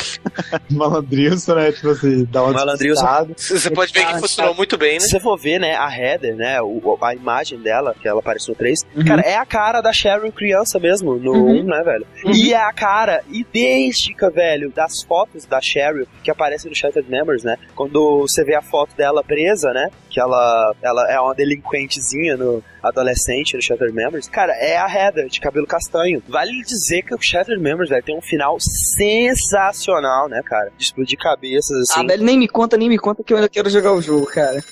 malandrilson, 0.69 1.55
né? 1.55 1.71
Tipo 1.71 1.89
assim, 1.89 2.25
dá 2.25 2.43
uma 2.43 2.53
Malandrilson. 2.53 3.27
Você 3.37 3.69
pode 3.71 3.91
ver 3.91 4.05
que 4.05 4.19
funcionou 4.19 4.53
muito 4.53 4.77
bem, 4.77 4.93
né? 4.93 4.99
Se 4.99 5.09
você 5.09 5.19
for 5.19 5.37
ver, 5.37 5.59
né, 5.59 5.75
a 5.75 5.89
Heather, 5.89 6.35
né, 6.35 6.61
o- 6.61 6.97
a 7.01 7.13
imagem 7.15 7.59
dela, 7.59 7.95
que 7.99 8.07
ela 8.07 8.19
aparece 8.19 8.49
no 8.49 8.55
3, 8.55 8.79
Uhum. 8.95 9.03
cara, 9.05 9.21
é 9.21 9.35
a 9.35 9.45
cara 9.45 9.81
da 9.81 9.91
Cheryl 9.91 10.31
criança 10.31 10.79
mesmo, 10.79 11.15
no 11.15 11.31
Uhum. 11.33 11.61
1, 11.61 11.63
né, 11.63 11.81
velho? 11.83 12.07
Uhum. 12.25 12.31
E 12.33 12.53
é 12.53 12.57
a 12.61 12.71
cara 12.73 13.21
idêntica, 13.31 14.29
velho, 14.29 14.71
das 14.71 15.01
fotos 15.07 15.45
da 15.45 15.59
Cheryl 15.61 16.07
que 16.23 16.29
aparecem 16.31 16.69
no 16.69 16.75
Shattered 16.75 17.09
Memories, 17.09 17.43
né? 17.43 17.57
Quando 17.75 18.19
você 18.21 18.43
vê 18.43 18.55
a 18.55 18.61
foto 18.61 18.95
dela 18.95 19.23
presa, 19.23 19.71
né, 19.73 19.89
que 20.15 20.19
ela, 20.21 20.73
ela 20.81 21.11
é 21.11 21.19
uma 21.19 21.35
delinquentezinha 21.35 22.37
no 22.37 22.63
adolescente 22.81 23.53
no 23.53 23.61
Shattered 23.61 23.93
Memories, 23.93 24.29
cara, 24.29 24.53
é 24.53 24.77
a 24.77 24.87
Heather, 24.87 25.27
de 25.27 25.41
cabelo 25.41 25.67
castanho. 25.67 26.23
Vale 26.25 26.61
dizer 26.61 27.01
que 27.01 27.13
o 27.13 27.17
Shattered 27.21 27.61
Memories, 27.61 27.89
velho, 27.89 28.01
tem 28.01 28.17
um 28.17 28.21
final 28.21 28.55
sensacional, 28.61 30.29
né, 30.29 30.41
cara? 30.45 30.71
De 30.77 30.85
explodir 30.85 31.19
cabeças, 31.19 31.77
assim. 31.81 31.99
Ah, 31.99 32.07
velho, 32.07 32.23
nem 32.23 32.39
me 32.39 32.47
conta, 32.47 32.77
nem 32.77 32.87
me 32.87 32.97
conta 32.97 33.25
que 33.25 33.33
eu 33.33 33.37
ainda 33.37 33.49
quero 33.49 33.69
jogar 33.69 33.91
o 33.91 34.01
jogo, 34.01 34.25
cara. 34.27 34.63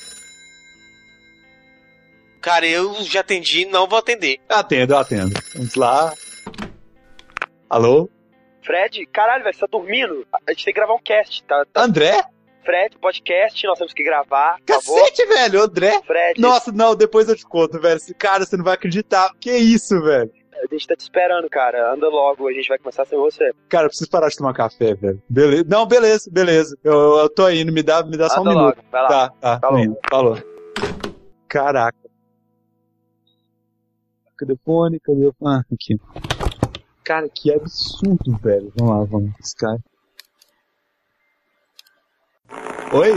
Cara, 2.39 2.65
eu 2.65 2.93
já 3.03 3.19
atendi, 3.19 3.65
não 3.65 3.85
vou 3.85 3.99
atender. 3.99 4.39
Atendo, 4.47 4.93
eu 4.93 4.97
atendo. 4.97 5.33
Vamos 5.55 5.75
lá. 5.75 6.13
Alô? 7.69 8.09
Fred, 8.65 9.05
caralho, 9.07 9.43
velho, 9.43 9.53
você 9.53 9.59
tá 9.59 9.67
dormindo? 9.69 10.25
A 10.31 10.51
gente 10.53 10.63
tem 10.63 10.73
que 10.73 10.79
gravar 10.79 10.93
um 10.93 11.03
cast, 11.03 11.43
tá? 11.43 11.65
tá 11.73 11.83
André? 11.83 12.23
Fred, 12.64 12.98
podcast, 12.98 13.65
nós 13.68 13.77
temos 13.77 13.94
que 13.94 14.03
gravar, 14.03 14.57
favor. 14.68 14.99
Cacete, 15.02 15.26
velho, 15.26 15.61
André? 15.64 16.02
Fred, 16.06 16.40
Nossa, 16.41 16.72
não, 16.72 16.95
depois 16.95 17.27
eu 17.30 17.35
te 17.35 17.45
conto, 17.45 17.80
velho. 17.80 17.99
Cara, 18.18 18.45
você 18.45 18.56
não 18.57 18.64
vai 18.64 18.73
acreditar. 18.76 19.31
Que 19.40 19.52
isso, 19.56 20.02
velho? 20.02 20.31
a 20.56 20.73
gente 20.73 20.88
tá 20.88 20.95
te 20.95 21.02
esperando, 21.02 21.49
cara. 21.49 21.94
Anda 21.94 22.07
logo, 22.07 22.48
a 22.48 22.53
gente 22.53 22.69
vai 22.69 22.77
começar 22.77 23.03
sem 23.06 23.18
você. 23.19 23.52
Cara, 23.68 23.85
eu 23.85 23.90
preciso 23.90 24.10
parar 24.10 24.30
de 24.30 24.38
tomar 24.38 24.53
café, 24.53 24.94
velho. 24.94 25.22
Beleza. 25.30 25.65
Não, 25.68 25.85
beleza, 25.85 26.30
beleza. 26.31 26.77
Eu, 26.81 27.18
eu 27.18 27.30
tô 27.30 27.49
indo, 27.49 27.69
me 27.73 27.84
dá, 27.84 28.02
me 28.02 28.15
dá 28.15 28.30
só 28.30 28.40
um 28.40 28.44
Anda 28.44 28.49
minuto. 28.52 28.77
logo, 28.77 28.88
vai 28.90 29.02
lá. 29.02 29.07
Tá, 29.10 29.30
tá. 29.41 29.60
Falou. 29.60 29.80
indo. 29.80 29.98
Falou. 30.10 30.38
Caraca. 31.49 31.98
Cadê 34.38 34.53
o 34.53 34.60
fone? 34.65 34.99
Cadê 35.02 35.27
o 35.27 35.34
Ah, 35.45 35.61
aqui. 35.73 35.98
Cara, 37.03 37.27
que 37.27 37.53
absurdo, 37.53 38.38
velho. 38.41 38.72
Vamos 38.77 38.98
lá, 38.98 39.03
vamos. 39.06 39.31
Skype. 39.41 39.84
Oi? 42.93 43.13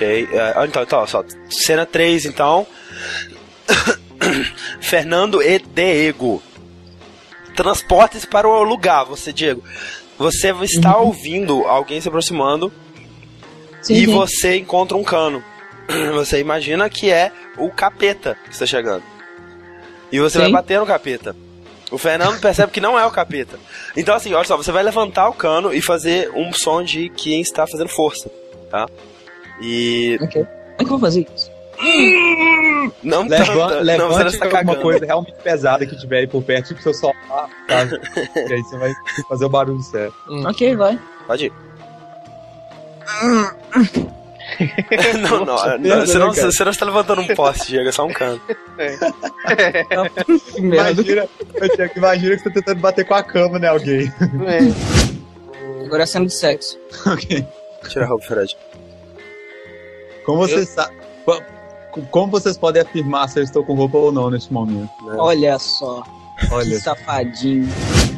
Ok. 0.00 0.28
É, 0.32 0.64
então, 0.64 0.82
então, 0.82 1.06
só. 1.06 1.22
Cena 1.50 1.84
3, 1.84 2.24
então. 2.24 2.66
Fernando 4.80 5.42
e 5.42 5.58
Diego. 5.58 6.42
Transportes 7.54 8.24
para 8.24 8.48
o 8.48 8.62
lugar, 8.62 9.04
você, 9.04 9.32
Diego. 9.32 9.62
Você 10.16 10.52
está 10.62 10.96
ouvindo 10.96 11.66
alguém 11.66 12.00
se 12.00 12.08
aproximando 12.08 12.72
Sim, 13.82 13.94
e 13.94 14.06
sim. 14.06 14.06
você 14.06 14.56
encontra 14.56 14.96
um 14.96 15.04
cano. 15.04 15.42
Você 16.14 16.38
imagina 16.38 16.88
que 16.88 17.10
é 17.10 17.32
o 17.56 17.68
capeta 17.68 18.36
que 18.44 18.52
está 18.52 18.64
chegando. 18.64 19.02
E 20.12 20.20
você 20.20 20.38
Sim. 20.38 20.44
vai 20.44 20.52
bater 20.52 20.78
no 20.78 20.86
capeta. 20.86 21.34
O 21.90 21.98
Fernando 21.98 22.38
percebe 22.38 22.70
que 22.70 22.80
não 22.80 22.96
é 22.96 23.04
o 23.04 23.10
capeta. 23.10 23.58
Então, 23.96 24.14
assim, 24.14 24.32
olha 24.32 24.44
só, 24.44 24.56
você 24.56 24.70
vai 24.70 24.84
levantar 24.84 25.28
o 25.28 25.32
cano 25.32 25.74
e 25.74 25.80
fazer 25.80 26.30
um 26.32 26.52
som 26.52 26.82
de 26.84 27.08
quem 27.08 27.40
está 27.40 27.66
fazendo 27.66 27.88
força, 27.88 28.30
tá? 28.70 28.86
E. 29.60 30.18
Ok. 30.20 30.44
Como 30.44 30.48
é 30.72 30.76
que 30.78 30.84
eu 30.84 30.88
vou 30.88 30.98
fazer 30.98 31.26
isso? 31.34 31.50
Não 33.02 33.26
Leva, 33.26 33.54
não, 33.54 34.08
você 34.08 34.24
levante 34.24 34.34
está 34.34 34.44
alguma 34.44 34.64
cagando. 34.64 34.82
coisa 34.82 35.06
realmente 35.06 35.34
pesada 35.42 35.86
que 35.86 35.96
tiver 35.96 36.18
aí 36.18 36.26
por 36.26 36.42
perto, 36.42 36.68
tipo 36.68 36.82
seu 36.82 36.92
sofá, 36.92 37.48
sabe? 37.68 37.98
e 38.48 38.52
aí 38.52 38.62
você 38.62 38.76
vai 38.76 38.92
fazer 39.28 39.44
o 39.46 39.48
barulho 39.48 39.80
certo. 39.82 40.14
Ok, 40.46 40.76
vai. 40.76 40.98
Pode 41.26 41.46
ir. 41.46 41.52
não, 45.20 45.44
não, 45.44 45.56
não, 45.56 45.78
merda, 45.78 46.06
você, 46.06 46.18
não 46.18 46.32
né, 46.32 46.42
você 46.42 46.64
não 46.64 46.70
está 46.72 46.84
levantando 46.84 47.22
um 47.22 47.34
poste, 47.34 47.68
Diego, 47.68 47.88
é 47.88 47.92
só 47.92 48.04
um 48.04 48.12
cano. 48.12 48.40
Imagina, 50.56 51.28
eu 51.54 51.68
tinha 51.70 51.88
que 51.88 51.98
imagina 51.98 52.36
que 52.36 52.42
você 52.42 52.50
tá 52.50 52.54
tentando 52.54 52.80
bater 52.80 53.06
com 53.06 53.14
a 53.14 53.22
cama, 53.22 53.58
né, 53.58 53.68
alguém. 53.68 54.12
Agora 55.84 56.02
é 56.02 56.06
cena 56.06 56.26
de 56.26 56.34
sexo. 56.34 56.78
ok. 57.06 57.46
Tira 57.88 58.04
a 58.04 58.08
roupa, 58.08 58.26
Fred. 58.26 58.56
Como 60.32 60.46
vocês 60.48 60.68
sa- 60.68 60.90
co- 61.24 61.42
Como 62.10 62.30
vocês 62.30 62.56
podem 62.56 62.82
afirmar 62.82 63.28
se 63.28 63.38
eu 63.40 63.42
estou 63.44 63.64
com 63.64 63.74
roupa 63.74 63.98
ou 63.98 64.12
não 64.12 64.30
neste 64.30 64.52
momento? 64.52 64.90
Olha 65.18 65.58
só. 65.58 66.02
Olha. 66.50 66.70
Que 66.70 66.80
safadinho. 66.80 67.68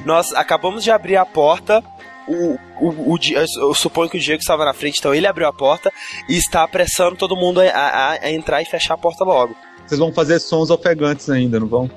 Nós 0.04 0.32
acabamos 0.34 0.82
de 0.84 0.90
abrir 0.90 1.16
a 1.16 1.24
porta. 1.24 1.82
O, 2.28 2.56
o, 2.80 3.14
o, 3.14 3.18
eu 3.56 3.74
suponho 3.74 4.08
que 4.08 4.16
o 4.16 4.20
Diego 4.20 4.40
estava 4.40 4.64
na 4.64 4.72
frente, 4.72 4.98
então 5.00 5.12
ele 5.12 5.26
abriu 5.26 5.48
a 5.48 5.52
porta 5.52 5.90
e 6.28 6.36
está 6.36 6.62
apressando 6.62 7.16
todo 7.16 7.34
mundo 7.34 7.60
a, 7.60 7.64
a- 7.66 8.10
a 8.12 8.30
entrar 8.30 8.62
e 8.62 8.64
fechar 8.64 8.94
a 8.94 8.98
porta 8.98 9.24
logo. 9.24 9.56
Vocês 9.86 9.98
vão 9.98 10.12
fazer 10.12 10.38
sons 10.38 10.70
ofegantes 10.70 11.28
ainda, 11.28 11.58
não 11.58 11.66
vão? 11.66 11.90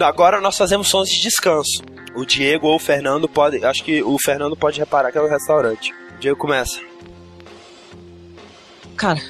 Agora 0.00 0.40
nós 0.40 0.56
fazemos 0.56 0.88
sons 0.88 1.08
de 1.10 1.20
descanso. 1.20 1.82
O 2.14 2.24
Diego 2.24 2.68
ou 2.68 2.76
o 2.76 2.78
Fernando 2.78 3.28
pode. 3.28 3.62
Acho 3.64 3.84
que 3.84 4.02
o 4.02 4.16
Fernando 4.24 4.56
pode 4.56 4.78
reparar 4.78 5.12
que 5.12 5.18
é 5.18 5.20
o 5.20 5.28
restaurante. 5.28 5.92
O 6.16 6.20
Diego 6.20 6.38
começa. 6.38 6.80
Cara, 8.96 9.20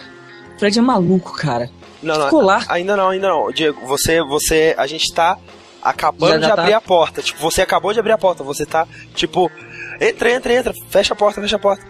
Fred 0.61 0.79
é 0.79 0.83
maluco, 0.83 1.33
cara. 1.33 1.71
Não, 2.03 2.17
não. 2.19 2.25
Ficou 2.27 2.43
lá. 2.43 2.63
Ainda 2.69 2.95
não, 2.95 3.09
ainda 3.09 3.29
não. 3.29 3.51
Diego, 3.51 3.81
você. 3.87 4.23
você 4.23 4.75
a 4.77 4.87
gente 4.87 5.11
tá 5.13 5.39
acabando 5.83 6.33
Já- 6.33 6.37
de 6.39 6.47
já 6.49 6.55
tá? 6.55 6.63
abrir 6.63 6.75
a 6.75 6.81
porta. 6.83 7.23
Tipo, 7.23 7.41
você 7.41 7.63
acabou 7.63 7.95
de 7.95 7.99
abrir 7.99 8.13
a 8.13 8.19
porta. 8.19 8.45
Você 8.45 8.67
tá, 8.67 8.87
tipo. 9.15 9.51
Entra, 9.99 10.31
entra, 10.33 10.53
entra. 10.53 10.73
Fecha 10.91 11.15
a 11.15 11.17
porta, 11.17 11.41
fecha 11.41 11.57
a 11.57 11.59
porta. 11.59 11.83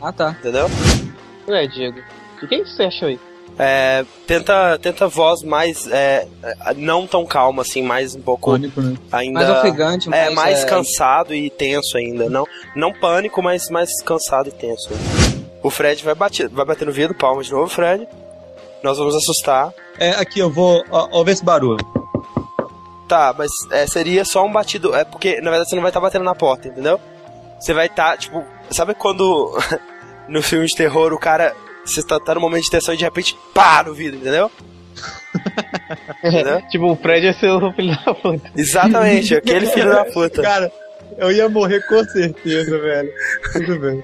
Ah, 0.00 0.12
tá. 0.12 0.36
Entendeu? 0.38 0.68
Ué, 1.48 1.66
Diego, 1.66 1.98
o 2.36 2.38
que, 2.40 2.46
que 2.46 2.54
é 2.54 2.64
você 2.64 2.84
achou 2.84 3.08
aí? 3.08 3.18
É, 3.58 4.04
tenta, 4.26 4.78
tenta 4.80 5.08
voz 5.08 5.42
mais. 5.42 5.86
é, 5.88 6.28
é, 6.44 6.74
não 6.74 7.06
tão 7.08 7.26
calma, 7.26 7.62
assim, 7.62 7.82
mais 7.82 8.14
um 8.14 8.20
pouco. 8.20 8.52
Pânico, 8.52 8.80
né? 8.80 8.96
Ainda. 9.10 9.40
Mais 9.40 9.50
ofegante, 9.50 10.08
É, 10.08 10.10
mais, 10.26 10.34
mais 10.34 10.62
é, 10.62 10.66
cansado 10.66 11.34
e 11.34 11.50
tenso 11.50 11.96
ainda. 11.96 12.30
Não, 12.30 12.46
não 12.76 12.92
pânico, 12.92 13.42
mas 13.42 13.68
mais 13.68 13.90
cansado 14.04 14.48
e 14.48 14.52
tenso. 14.52 14.90
O 15.62 15.70
Fred 15.70 16.02
vai 16.04 16.14
bater, 16.14 16.48
vai 16.48 16.64
bater 16.64 16.86
no 16.86 16.92
vidro, 16.92 17.14
palma 17.14 17.42
de 17.42 17.50
novo, 17.50 17.68
Fred. 17.68 18.06
Nós 18.82 18.98
vamos 18.98 19.14
assustar. 19.14 19.72
É, 19.98 20.10
aqui, 20.10 20.38
eu 20.38 20.50
vou. 20.50 20.84
Ó, 20.90 21.08
ó, 21.10 21.24
ver 21.24 21.32
esse 21.32 21.44
barulho. 21.44 21.84
Tá, 23.08 23.34
mas 23.36 23.50
é, 23.70 23.86
seria 23.86 24.24
só 24.24 24.44
um 24.44 24.52
batido. 24.52 24.94
É 24.94 25.04
porque, 25.04 25.40
na 25.40 25.50
verdade, 25.50 25.70
você 25.70 25.76
não 25.76 25.82
vai 25.82 25.90
estar 25.90 26.00
batendo 26.00 26.24
na 26.24 26.34
porta, 26.34 26.68
entendeu? 26.68 27.00
Você 27.58 27.72
vai 27.72 27.86
estar, 27.86 28.16
tipo. 28.18 28.44
Sabe 28.70 28.94
quando 28.94 29.56
no 30.28 30.42
filme 30.42 30.66
de 30.66 30.76
terror 30.76 31.12
o 31.12 31.18
cara. 31.18 31.54
Você 31.84 32.02
tá, 32.02 32.18
tá 32.18 32.34
no 32.34 32.40
momento 32.40 32.64
de 32.64 32.70
tensão 32.70 32.92
e 32.92 32.96
de 32.96 33.04
repente 33.04 33.38
pá 33.54 33.84
no 33.84 33.94
vidro, 33.94 34.18
entendeu? 34.18 34.50
Entendeu? 36.24 36.62
tipo, 36.68 36.90
o 36.90 36.96
Fred 36.96 37.28
é 37.28 37.32
seu 37.32 37.60
filho 37.74 37.96
da 38.04 38.14
puta. 38.14 38.50
Exatamente, 38.56 39.36
aquele 39.36 39.66
filho 39.66 39.90
da 39.90 40.04
puta. 40.04 40.42
Cara, 40.42 40.72
eu 41.16 41.30
ia 41.30 41.48
morrer 41.48 41.80
com 41.86 42.02
certeza, 42.04 42.78
velho. 42.78 43.12
Tudo 43.52 43.78
bem. 43.78 44.02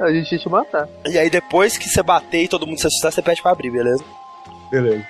A 0.00 0.12
gente 0.12 0.32
ia 0.32 0.38
te 0.38 0.48
matar. 0.48 0.88
E 1.06 1.18
aí 1.18 1.28
depois 1.28 1.76
que 1.76 1.88
você 1.88 2.02
bater 2.02 2.44
e 2.44 2.48
todo 2.48 2.66
mundo 2.66 2.78
se 2.78 2.86
assustar, 2.86 3.12
você 3.12 3.22
pede 3.22 3.42
pra 3.42 3.50
abrir, 3.52 3.70
beleza? 3.70 4.04
Beleza. 4.70 5.06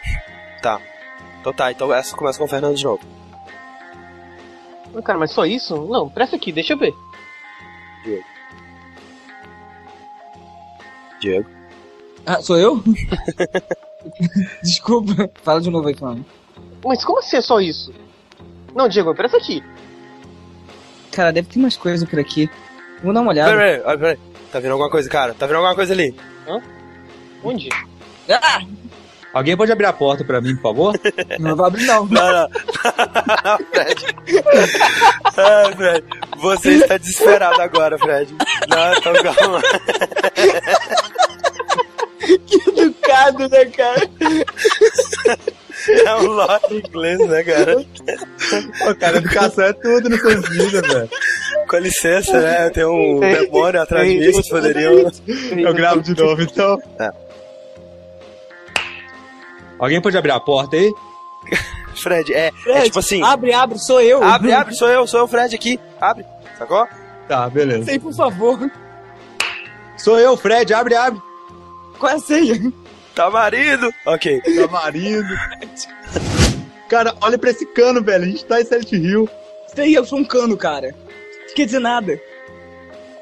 Tá. 0.62 0.81
Então 1.40 1.52
tá, 1.52 1.70
então 1.70 1.93
essa 1.93 2.16
começa 2.16 2.39
com 2.39 2.44
o 2.44 2.48
Fernando 2.48 2.77
de 2.77 2.85
novo. 2.85 3.01
Não, 4.93 5.02
Cara, 5.02 5.19
mas 5.19 5.31
só 5.31 5.44
isso? 5.44 5.77
Não, 5.86 6.09
presta 6.09 6.36
aqui, 6.36 6.51
deixa 6.51 6.73
eu 6.73 6.78
ver. 6.78 6.94
Diego. 8.05 8.24
Diego. 11.20 11.51
Ah, 12.24 12.40
sou 12.40 12.59
eu? 12.59 12.82
Desculpa. 14.62 15.31
Fala 15.43 15.60
de 15.60 15.70
novo 15.70 15.89
aí, 15.89 15.94
falando. 15.94 16.24
Mas 16.85 17.05
como 17.05 17.19
assim 17.19 17.36
é 17.36 17.40
só 17.40 17.60
isso? 17.60 17.93
Não, 18.74 18.89
Diego, 18.89 19.15
presta 19.15 19.36
aqui. 19.36 19.62
Cara, 21.12 21.32
deve 21.32 21.48
ter 21.48 21.59
mais 21.59 21.77
coisa 21.77 22.06
por 22.06 22.19
aqui. 22.19 22.51
Vou 23.02 23.12
dar 23.12 23.20
uma 23.20 23.31
olhada. 23.31 23.51
Pera 23.51 23.65
aí, 23.65 23.81
olha, 23.81 23.98
pera 23.98 24.10
aí. 24.12 24.19
Tá 24.53 24.61
vendo 24.61 24.73
alguma 24.73 24.91
coisa, 24.91 25.09
cara? 25.09 25.35
Tá 25.35 25.47
vendo 25.47 25.57
alguma 25.57 25.75
coisa 25.75 25.93
ali? 25.93 26.15
Onde? 27.43 27.69
Ah! 28.31 28.62
Alguém 29.33 29.57
pode 29.57 29.70
abrir 29.70 29.87
a 29.87 29.93
porta 29.93 30.25
pra 30.25 30.41
mim, 30.41 30.57
por 30.57 30.62
favor? 30.62 31.01
Não 31.39 31.55
vai 31.55 31.66
abrir, 31.69 31.85
não. 31.85 32.07
Não, 32.07 32.33
não. 32.33 32.49
Fred. 33.70 34.16
Ai, 35.37 35.73
Fred. 35.77 36.05
Você 36.39 36.70
está 36.73 36.97
desesperado 36.97 37.61
agora, 37.61 37.99
Fred. 37.99 38.35
Não, 38.69 38.95
então 38.95 39.12
calma. 39.23 39.61
que 42.47 42.70
educado, 42.81 43.49
né, 43.49 43.65
cara? 43.66 44.11
É 46.05 46.15
um 46.16 46.27
lore 46.27 46.61
inglês, 46.87 47.19
né, 47.29 47.45
cara? 47.45 47.77
Pô, 48.79 48.95
cara, 48.97 49.19
educação 49.19 49.65
é 49.65 49.73
tudo 49.75 50.09
nessas 50.09 50.49
vidas, 50.49 50.83
velho. 50.83 51.11
Com 51.69 51.77
licença, 51.77 52.40
né? 52.40 52.70
Tem 52.70 52.85
um 52.85 53.20
demônio 53.20 53.82
atrás 53.82 54.09
de 54.09 54.19
mim, 54.19 54.32
vocês 54.32 54.49
poderiam. 54.49 55.11
Eu 55.57 55.74
gravo 55.74 56.01
de 56.01 56.15
novo, 56.16 56.40
então. 56.43 56.78
É. 56.99 57.11
Alguém 59.78 60.01
pode 60.01 60.16
abrir 60.16 60.32
a 60.32 60.40
porta 60.40 60.77
aí? 60.77 60.90
Fred, 61.95 62.32
é, 62.32 62.49
é 62.49 62.53
Fred, 62.53 62.85
tipo 62.85 62.99
assim. 62.99 63.23
Abre, 63.23 63.53
abre, 63.53 63.78
sou 63.78 64.01
eu. 64.01 64.23
Abre, 64.23 64.53
abre, 64.53 64.74
sou 64.74 64.89
eu, 64.89 65.07
sou 65.07 65.20
eu, 65.20 65.28
Fred 65.28 65.55
aqui. 65.55 65.78
Abre, 66.01 66.24
sacou? 66.59 66.86
Tá, 67.28 67.49
beleza. 67.51 67.85
Sei, 67.85 67.99
por 67.99 68.15
favor. 68.15 68.59
Sou 69.97 70.19
eu, 70.19 70.36
Fred, 70.36 70.73
abre, 70.73 70.95
abre. 70.95 71.20
Qual 71.99 72.12
é 72.12 72.15
a 72.15 72.20
senha? 72.20 72.73
Tá 73.15 73.28
marido. 73.31 73.93
Ok. 74.07 74.40
Tá 74.40 74.69
marido. 74.69 75.28
Cara, 76.89 77.15
olha 77.20 77.36
pra 77.36 77.51
esse 77.51 77.66
cano, 77.66 78.03
velho. 78.03 78.24
A 78.24 78.27
gente 78.27 78.45
tá 78.45 78.61
em 78.61 78.65
Silent 78.65 78.93
Hill. 78.93 79.28
Sei, 79.74 79.97
eu 79.97 80.05
sou 80.05 80.19
um 80.19 80.24
cano, 80.24 80.57
cara. 80.57 80.95
Não 81.59 81.64
quer 81.64 81.66
dizer 81.66 81.80
nada. 81.80 82.20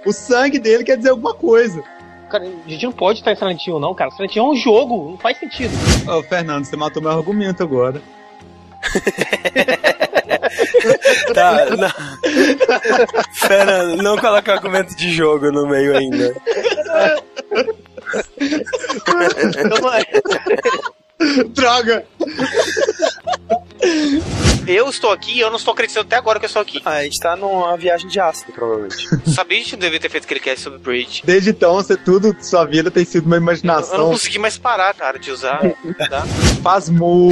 O 0.04 0.12
sangue 0.12 0.58
dele 0.58 0.84
quer 0.84 0.98
dizer 0.98 1.08
alguma 1.08 1.32
coisa. 1.32 1.82
Cara, 2.30 2.44
a 2.44 2.68
gente 2.68 2.84
não 2.84 2.92
pode 2.92 3.20
estar 3.20 3.32
em 3.32 3.36
Silent 3.36 3.66
Hill, 3.66 3.80
não, 3.80 3.94
cara. 3.94 4.10
Silent 4.10 4.36
Hill 4.36 4.44
é 4.44 4.48
um 4.50 4.56
jogo, 4.56 5.10
não 5.12 5.16
faz 5.16 5.38
sentido. 5.38 5.72
Ô, 6.06 6.22
Fernando, 6.22 6.66
você 6.66 6.76
matou 6.76 7.00
meu 7.02 7.12
argumento 7.12 7.62
agora. 7.62 8.02
Tá, 11.34 11.66
não. 11.76 11.90
Fernando, 13.34 14.02
não 14.02 14.16
coloca 14.16 14.52
argumento 14.52 14.96
de 14.96 15.10
jogo 15.12 15.50
no 15.52 15.66
meio 15.68 15.96
ainda. 15.96 16.34
Droga! 21.48 22.06
Eu 24.66 24.88
estou 24.88 25.10
aqui 25.12 25.32
e 25.36 25.40
eu 25.40 25.48
não 25.50 25.56
estou 25.56 25.72
acreditando 25.72 26.06
até 26.06 26.16
agora 26.16 26.38
que 26.38 26.44
eu 26.44 26.48
estou 26.48 26.62
aqui. 26.62 26.80
Ah, 26.84 26.92
a 26.94 27.02
gente 27.04 27.18
tá 27.20 27.36
numa 27.36 27.76
viagem 27.76 28.08
de 28.08 28.18
ácido, 28.20 28.52
provavelmente. 28.52 29.08
Sabia 29.32 29.56
que 29.58 29.62
a 29.62 29.64
gente 29.64 29.72
não 29.72 29.80
devia 29.80 30.00
ter 30.00 30.08
feito 30.10 30.24
aquele 30.24 30.40
cast 30.40 30.62
sobre 30.62 30.78
Braid. 30.78 31.22
Desde 31.24 31.50
então, 31.50 31.74
você, 31.74 31.96
tudo 31.96 32.34
sua 32.40 32.64
vida 32.64 32.90
tem 32.90 33.04
sido 33.04 33.26
uma 33.26 33.36
Eu 33.36 33.40
não 33.40 33.46
imaginação. 33.46 34.10
consegui 34.10 34.38
mais 34.38 34.58
parar, 34.58 34.92
cara, 34.94 35.18
de 35.18 35.30
usar. 35.30 35.60
tá? 36.08 36.24
Pasmo! 36.62 37.30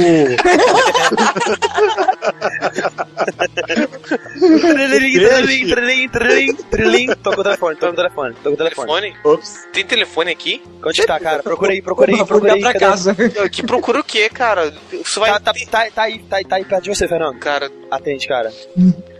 Trilim, 4.39 5.13
trilim, 5.13 5.67
trilim, 5.69 6.09
trilim, 6.09 6.55
trilim. 6.55 7.07
Tô 7.23 7.31
com 7.33 7.41
o 7.41 7.43
telefone, 7.43 7.75
tô 7.75 7.87
com 7.87 7.93
o 7.93 7.95
telefone, 7.95 8.35
com 8.43 8.49
o 8.49 8.57
telefone. 8.57 8.87
Telefone? 8.87 9.15
Ops. 9.23 9.67
Tem 9.73 9.85
telefone 9.85 10.31
aqui? 10.31 10.61
Onde 10.83 11.05
tá, 11.05 11.19
cara? 11.19 11.41
Procurei, 11.43 11.81
procurei, 11.81 12.15
Vou 12.17 12.25
procurei. 12.25 12.53
procurar 12.61 12.71
pra 12.71 12.79
casa. 12.79 13.15
Que 13.49 13.63
procura 13.63 13.99
o 13.99 14.03
quê, 14.03 14.29
cara? 14.29 14.73
Isso 14.91 15.19
vai. 15.19 15.31
Tá, 15.31 15.39
tá, 15.39 15.53
tá, 15.53 15.85
tá 15.93 16.01
aí, 16.03 16.19
tá, 16.19 16.37
aí- 16.37 16.44
tá 16.45 16.55
aí 16.57 16.65
perto 16.65 16.83
de 16.83 16.89
você, 16.89 17.07
Fernando. 17.07 17.39
Cara, 17.39 17.71
Atende, 17.91 18.27
cara. 18.27 18.51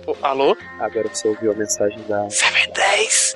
ô, 0.08 0.16
alô? 0.22 0.56
Agora 0.80 1.08
você 1.12 1.28
ouviu 1.28 1.52
a 1.52 1.56
mensagem 1.56 2.00
da. 2.08 2.30
710! 2.30 3.36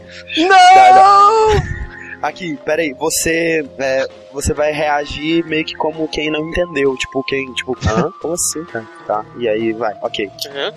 Aqui, 2.21 2.57
peraí, 2.65 2.93
você. 2.93 3.65
É, 3.77 4.05
você 4.33 4.53
vai 4.53 4.71
reagir 4.71 5.45
meio 5.45 5.63
que 5.63 5.75
como 5.75 6.07
quem 6.09 6.29
não 6.29 6.49
entendeu. 6.49 6.95
Tipo, 6.97 7.23
quem. 7.23 7.53
Tipo, 7.53 7.77
hã? 7.87 8.11
Como 8.21 8.33
assim, 8.33 8.63
cara? 8.65 8.85
Tá, 9.07 9.25
e 9.37 9.47
aí 9.47 9.71
vai, 9.73 9.95
ok. 10.01 10.25
Uhum. 10.27 10.71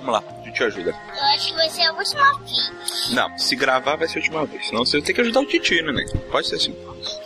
Vamos 0.00 0.12
lá, 0.12 0.22
a 0.40 0.44
gente 0.46 0.64
ajuda. 0.64 0.90
Eu 0.90 1.24
acho 1.34 1.48
que 1.48 1.54
vai 1.54 1.68
ser 1.70 1.82
a 1.82 1.92
última 1.92 2.38
vez. 2.38 2.72
Não, 3.12 3.38
se 3.38 3.56
gravar 3.56 3.96
vai 3.96 4.08
ser 4.08 4.18
a 4.18 4.20
última 4.22 4.46
vez. 4.46 4.66
Senão 4.66 4.84
você 4.84 5.00
tem 5.00 5.14
que 5.14 5.20
ajudar 5.20 5.40
o 5.40 5.46
Titi, 5.46 5.82
né? 5.82 6.04
Pode 6.30 6.48
ser 6.48 6.56
assim. 6.56 6.76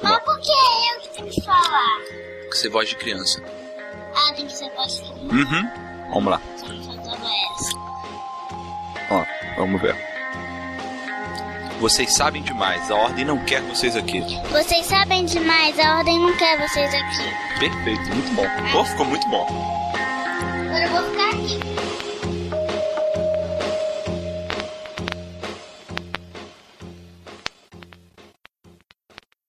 Mas 0.03 0.19
por 0.25 0.39
que 0.41 0.51
é 0.51 0.95
eu 0.97 1.01
que 1.01 1.09
tenho 1.17 1.31
que 1.31 1.43
falar? 1.43 2.01
Que 2.51 2.57
você 2.59 2.69
voz 2.69 2.89
de 2.89 2.97
criança. 2.97 3.43
Ah, 4.17 4.33
tem 4.35 4.47
que 4.47 4.53
ser. 4.53 4.71
Uhum. 5.31 5.71
Vamos 6.11 6.31
lá. 6.31 6.41
Faltava 6.59 7.27
essa. 7.55 7.77
Ó, 9.11 9.25
vamos 9.57 9.81
ver. 9.81 9.97
Vocês 11.81 12.15
sabem 12.15 12.43
demais, 12.43 12.91
a 12.91 12.95
ordem 12.95 13.25
não 13.25 13.45
quer 13.45 13.61
vocês 13.63 13.97
aqui. 13.97 14.21
Vocês 14.51 14.87
sabem 14.87 15.25
demais, 15.27 15.79
a 15.79 15.99
ordem 15.99 16.19
não 16.19 16.35
quer 16.37 16.57
vocês 16.67 16.95
aqui. 16.95 17.59
Perfeito, 17.59 18.03
muito 18.15 18.35
bom. 18.35 18.47
Pô, 18.73 18.85
ficou 18.85 19.07
muito 19.07 19.29
bom. 19.29 19.47
Agora 20.67 20.85
eu 20.85 20.91
vou 20.91 21.03
ficar 21.11 21.84